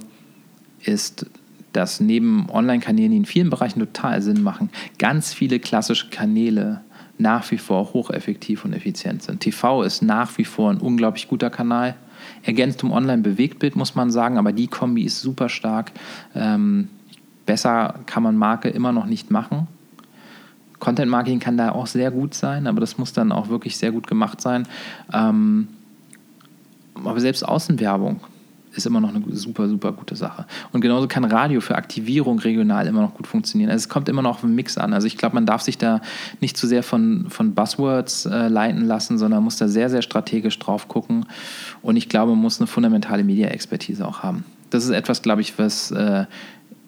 ist, 0.84 1.26
dass 1.73 1.99
neben 1.99 2.49
Online-Kanälen, 2.49 3.11
die 3.11 3.17
in 3.17 3.25
vielen 3.25 3.49
Bereichen 3.49 3.79
total 3.79 4.21
Sinn 4.21 4.41
machen, 4.41 4.69
ganz 4.99 5.33
viele 5.33 5.59
klassische 5.59 6.09
Kanäle 6.09 6.81
nach 7.17 7.49
wie 7.51 7.57
vor 7.57 7.93
hocheffektiv 7.93 8.65
und 8.65 8.73
effizient 8.73 9.23
sind. 9.23 9.41
TV 9.41 9.83
ist 9.83 10.01
nach 10.01 10.37
wie 10.37 10.45
vor 10.45 10.71
ein 10.71 10.77
unglaublich 10.77 11.27
guter 11.27 11.49
Kanal. 11.49 11.95
Ergänzt 12.43 12.83
um 12.83 12.91
Online-Bewegtbild, 12.91 13.75
muss 13.75 13.95
man 13.95 14.11
sagen, 14.11 14.37
aber 14.37 14.51
die 14.51 14.67
Kombi 14.67 15.03
ist 15.03 15.21
super 15.21 15.49
stark. 15.49 15.91
Ähm, 16.35 16.89
besser 17.45 17.99
kann 18.05 18.23
man 18.23 18.37
Marke 18.37 18.69
immer 18.69 18.91
noch 18.91 19.05
nicht 19.05 19.29
machen. 19.29 19.67
Content 20.79 21.09
Marketing 21.09 21.39
kann 21.39 21.57
da 21.57 21.71
auch 21.71 21.87
sehr 21.87 22.11
gut 22.11 22.33
sein, 22.33 22.67
aber 22.67 22.81
das 22.81 22.97
muss 22.97 23.13
dann 23.13 23.31
auch 23.31 23.47
wirklich 23.47 23.77
sehr 23.77 23.91
gut 23.91 24.07
gemacht 24.07 24.41
sein. 24.41 24.67
Ähm, 25.13 25.67
aber 26.95 27.19
selbst 27.19 27.43
Außenwerbung 27.47 28.19
ist 28.75 28.85
immer 28.85 28.99
noch 28.99 29.13
eine 29.13 29.23
super, 29.35 29.67
super 29.67 29.91
gute 29.91 30.15
Sache. 30.15 30.45
Und 30.71 30.81
genauso 30.81 31.07
kann 31.07 31.23
Radio 31.25 31.61
für 31.61 31.75
Aktivierung 31.75 32.39
regional 32.39 32.87
immer 32.87 33.01
noch 33.01 33.13
gut 33.13 33.27
funktionieren. 33.27 33.69
Also 33.69 33.83
es 33.83 33.89
kommt 33.89 34.09
immer 34.09 34.21
noch 34.21 34.31
auf 34.31 34.41
den 34.41 34.55
Mix 34.55 34.77
an. 34.77 34.93
Also 34.93 35.07
ich 35.07 35.17
glaube, 35.17 35.35
man 35.35 35.45
darf 35.45 35.61
sich 35.61 35.77
da 35.77 36.01
nicht 36.41 36.57
zu 36.57 36.67
sehr 36.67 36.83
von, 36.83 37.27
von 37.29 37.53
Buzzwords 37.53 38.25
äh, 38.25 38.47
leiten 38.47 38.85
lassen, 38.85 39.17
sondern 39.17 39.43
muss 39.43 39.57
da 39.57 39.67
sehr, 39.67 39.89
sehr 39.89 40.01
strategisch 40.01 40.57
drauf 40.59 40.87
gucken. 40.87 41.25
Und 41.81 41.95
ich 41.95 42.09
glaube, 42.09 42.31
man 42.31 42.41
muss 42.41 42.59
eine 42.59 42.67
fundamentale 42.67 43.23
Media-Expertise 43.23 44.07
auch 44.07 44.23
haben. 44.23 44.45
Das 44.69 44.83
ist 44.83 44.89
etwas, 44.89 45.21
glaube 45.21 45.41
ich, 45.41 45.57
was 45.59 45.91
äh, 45.91 46.25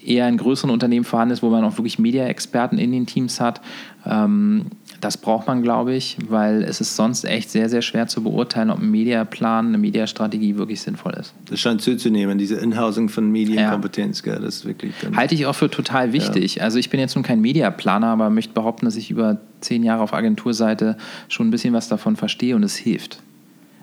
eher 0.03 0.27
in 0.27 0.37
größeren 0.37 0.69
Unternehmen 0.69 1.05
vorhanden 1.05 1.33
ist, 1.33 1.43
wo 1.43 1.49
man 1.49 1.63
auch 1.63 1.77
wirklich 1.77 1.99
Media-Experten 1.99 2.77
in 2.77 2.91
den 2.91 3.05
Teams 3.05 3.39
hat. 3.39 3.61
Ähm, 4.05 4.67
das 5.01 5.17
braucht 5.17 5.47
man, 5.47 5.61
glaube 5.61 5.93
ich, 5.93 6.17
weil 6.29 6.63
es 6.63 6.81
ist 6.81 6.95
sonst 6.95 7.25
echt 7.25 7.49
sehr, 7.49 7.69
sehr 7.69 7.81
schwer 7.81 8.07
zu 8.07 8.23
beurteilen, 8.23 8.69
ob 8.69 8.79
ein 8.79 8.89
Mediaplan, 8.89 9.67
eine 9.67 9.77
Mediastrategie 9.77 10.57
wirklich 10.57 10.81
sinnvoll 10.81 11.13
ist. 11.13 11.33
Das 11.49 11.59
scheint 11.59 11.81
zuzunehmen, 11.81 12.37
diese 12.37 12.55
Inhousing 12.55 13.09
von 13.09 13.31
Medienkompetenz, 13.31 14.23
ja. 14.25 14.39
das 14.39 14.57
ist 14.57 14.65
wirklich. 14.65 14.93
Halte 15.15 15.35
ich 15.35 15.45
auch 15.45 15.55
für 15.55 15.69
total 15.69 16.13
wichtig. 16.13 16.55
Ja. 16.55 16.63
Also 16.63 16.79
ich 16.79 16.89
bin 16.89 16.99
jetzt 16.99 17.15
nun 17.15 17.23
kein 17.23 17.41
Mediaplaner, 17.41 18.07
aber 18.07 18.29
möchte 18.29 18.53
behaupten, 18.53 18.85
dass 18.85 18.95
ich 18.95 19.11
über 19.11 19.37
zehn 19.61 19.83
Jahre 19.83 20.01
auf 20.01 20.13
Agenturseite 20.13 20.97
schon 21.27 21.47
ein 21.47 21.51
bisschen 21.51 21.73
was 21.73 21.87
davon 21.87 22.15
verstehe 22.15 22.55
und 22.55 22.63
es 22.63 22.75
hilft. 22.75 23.19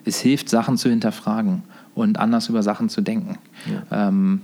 Es 0.05 0.21
hilft, 0.21 0.49
Sachen 0.49 0.77
zu 0.77 0.89
hinterfragen 0.89 1.63
und 1.95 2.19
anders 2.19 2.49
über 2.49 2.63
Sachen 2.63 2.89
zu 2.89 3.01
denken. 3.01 3.39
Ja. 3.67 4.09
Ähm, 4.09 4.41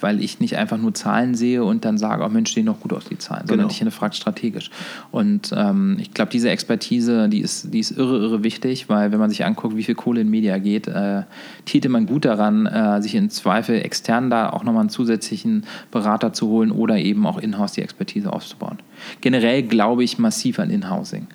weil 0.00 0.22
ich 0.22 0.40
nicht 0.40 0.56
einfach 0.56 0.78
nur 0.78 0.94
Zahlen 0.94 1.34
sehe 1.34 1.64
und 1.64 1.84
dann 1.84 1.98
sage, 1.98 2.24
oh 2.24 2.28
Mensch, 2.28 2.52
sehen 2.52 2.66
doch 2.66 2.80
gut 2.80 2.92
aus, 2.92 3.04
die 3.04 3.18
Zahlen, 3.18 3.42
genau. 3.42 3.52
sondern 3.52 3.70
ich 3.70 3.78
hinterfrage 3.78 4.14
strategisch. 4.14 4.70
Und 5.10 5.52
ähm, 5.56 5.96
ich 6.00 6.14
glaube, 6.14 6.30
diese 6.30 6.50
Expertise, 6.50 7.28
die 7.28 7.40
ist, 7.40 7.72
die 7.72 7.80
ist 7.80 7.92
irre, 7.92 8.18
irre 8.18 8.42
wichtig, 8.42 8.88
weil 8.88 9.12
wenn 9.12 9.18
man 9.18 9.30
sich 9.30 9.44
anguckt, 9.44 9.76
wie 9.76 9.82
viel 9.82 9.94
Kohle 9.94 10.20
in 10.20 10.30
Media 10.30 10.58
geht, 10.58 10.88
äh, 10.88 11.22
täte 11.64 11.88
man 11.88 12.06
gut 12.06 12.24
daran, 12.24 12.66
äh, 12.66 13.02
sich 13.02 13.14
in 13.14 13.30
Zweifel 13.30 13.80
extern 13.82 14.30
da 14.30 14.50
auch 14.50 14.64
nochmal 14.64 14.80
einen 14.80 14.90
zusätzlichen 14.90 15.64
Berater 15.90 16.32
zu 16.32 16.48
holen 16.48 16.70
oder 16.70 16.98
eben 16.98 17.26
auch 17.26 17.38
in-house 17.38 17.72
die 17.72 17.82
Expertise 17.82 18.32
aufzubauen. 18.32 18.78
Generell 19.20 19.62
glaube 19.62 20.04
ich 20.04 20.18
massiv 20.18 20.58
an 20.58 20.70
In-Housing. 20.70 21.26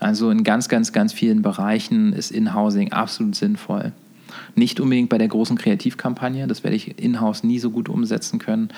Also 0.00 0.30
in 0.30 0.42
ganz, 0.42 0.68
ganz, 0.68 0.92
ganz 0.92 1.12
vielen 1.12 1.42
Bereichen 1.42 2.12
ist 2.12 2.32
In-Housing 2.32 2.92
absolut 2.92 3.36
sinnvoll. 3.36 3.92
Nicht 4.54 4.80
unbedingt 4.80 5.08
bei 5.08 5.18
der 5.18 5.28
großen 5.28 5.56
Kreativkampagne, 5.56 6.46
das 6.46 6.64
werde 6.64 6.76
ich 6.76 6.98
in-house 6.98 7.44
nie 7.44 7.58
so 7.58 7.70
gut 7.70 7.88
umsetzen 7.88 8.38
können. 8.38 8.68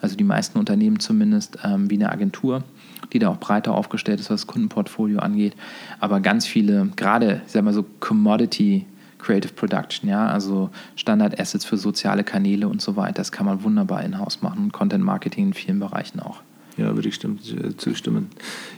Also 0.00 0.16
die 0.16 0.24
meisten 0.24 0.58
Unternehmen 0.58 0.98
zumindest 0.98 1.58
ähm, 1.64 1.88
wie 1.88 1.94
eine 1.94 2.10
Agentur, 2.10 2.64
die 3.12 3.20
da 3.20 3.28
auch 3.28 3.38
breiter 3.38 3.74
aufgestellt 3.74 4.18
ist, 4.18 4.30
was 4.30 4.42
das 4.42 4.46
Kundenportfolio 4.48 5.20
angeht. 5.20 5.54
Aber 6.00 6.20
ganz 6.20 6.44
viele, 6.44 6.88
gerade, 6.96 7.42
ich 7.46 7.52
sag 7.52 7.62
mal 7.62 7.72
so 7.72 7.84
Commodity 8.00 8.86
Creative 9.18 9.52
Production, 9.52 10.10
ja, 10.10 10.26
also 10.26 10.70
Standard 10.96 11.38
Assets 11.38 11.64
für 11.64 11.76
soziale 11.76 12.24
Kanäle 12.24 12.68
und 12.68 12.82
so 12.82 12.96
weiter, 12.96 13.14
das 13.14 13.30
kann 13.30 13.46
man 13.46 13.62
wunderbar 13.62 14.02
in-house 14.02 14.42
machen. 14.42 14.72
Content 14.72 15.04
Marketing 15.04 15.48
in 15.48 15.54
vielen 15.54 15.78
Bereichen 15.78 16.18
auch. 16.18 16.42
Ja, 16.78 16.94
würde 16.94 17.08
ich 17.08 17.20
zustimmen. 17.76 18.30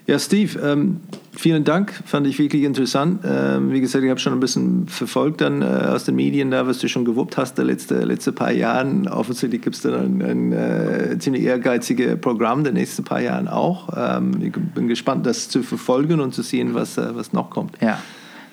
Ja, 0.06 0.18
Steve, 0.18 0.58
ähm, 0.60 1.00
vielen 1.32 1.62
Dank. 1.62 1.92
Fand 2.04 2.26
ich 2.26 2.38
wirklich 2.38 2.64
interessant. 2.64 3.20
Ähm, 3.24 3.70
wie 3.70 3.80
gesagt, 3.80 4.02
ich 4.02 4.10
habe 4.10 4.18
schon 4.18 4.32
ein 4.32 4.40
bisschen 4.40 4.88
verfolgt 4.88 5.40
dann 5.40 5.62
äh, 5.62 5.64
aus 5.64 6.04
den 6.04 6.16
Medien 6.16 6.50
da, 6.50 6.66
was 6.66 6.78
du 6.78 6.88
schon 6.88 7.04
gewuppt 7.04 7.36
hast, 7.36 7.56
der 7.56 7.64
letzte, 7.64 8.04
letzte 8.04 8.32
paar 8.32 8.50
Jahren. 8.50 9.06
Offensichtlich 9.06 9.62
gibt 9.62 9.76
es 9.76 9.82
dann 9.82 9.94
ein, 9.94 10.22
ein 10.22 10.52
äh, 10.52 11.18
ziemlich 11.18 11.44
ehrgeiziges 11.44 12.20
Programm 12.20 12.64
der 12.64 12.72
nächsten 12.72 13.04
paar 13.04 13.20
Jahren 13.20 13.46
auch. 13.46 13.88
Ähm, 13.96 14.32
ich 14.42 14.52
bin 14.52 14.88
gespannt, 14.88 15.24
das 15.24 15.48
zu 15.48 15.62
verfolgen 15.62 16.18
und 16.18 16.34
zu 16.34 16.42
sehen, 16.42 16.74
was, 16.74 16.98
äh, 16.98 17.14
was 17.14 17.32
noch 17.32 17.50
kommt. 17.50 17.80
Ja. 17.80 17.98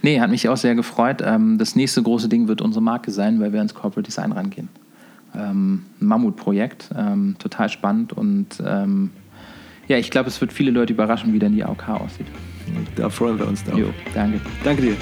Nee, 0.03 0.19
hat 0.19 0.29
mich 0.29 0.49
auch 0.49 0.57
sehr 0.57 0.75
gefreut. 0.75 1.21
Ähm, 1.23 1.57
das 1.57 1.75
nächste 1.75 2.01
große 2.03 2.29
Ding 2.29 2.47
wird 2.47 2.61
unsere 2.61 2.83
Marke 2.83 3.11
sein, 3.11 3.39
weil 3.39 3.53
wir 3.53 3.59
ans 3.59 3.73
Corporate 3.73 4.03
Design 4.03 4.31
rangehen. 4.31 4.69
Ähm, 5.35 5.83
Mammutprojekt, 5.99 6.89
ähm, 6.95 7.35
total 7.39 7.69
spannend 7.69 8.13
und 8.13 8.61
ähm, 8.65 9.11
ja, 9.87 9.97
ich 9.97 10.09
glaube, 10.11 10.29
es 10.29 10.39
wird 10.39 10.53
viele 10.53 10.71
Leute 10.71 10.93
überraschen, 10.93 11.33
wie 11.33 11.39
dann 11.39 11.53
die 11.53 11.63
AOK 11.63 11.89
aussieht. 11.89 12.27
Da 12.95 13.09
freuen 13.09 13.37
wir 13.39 13.47
uns 13.47 13.63
drauf. 13.63 13.77
Jo, 13.77 13.93
danke. 14.13 14.39
Danke 14.63 14.81
dir. 14.81 14.95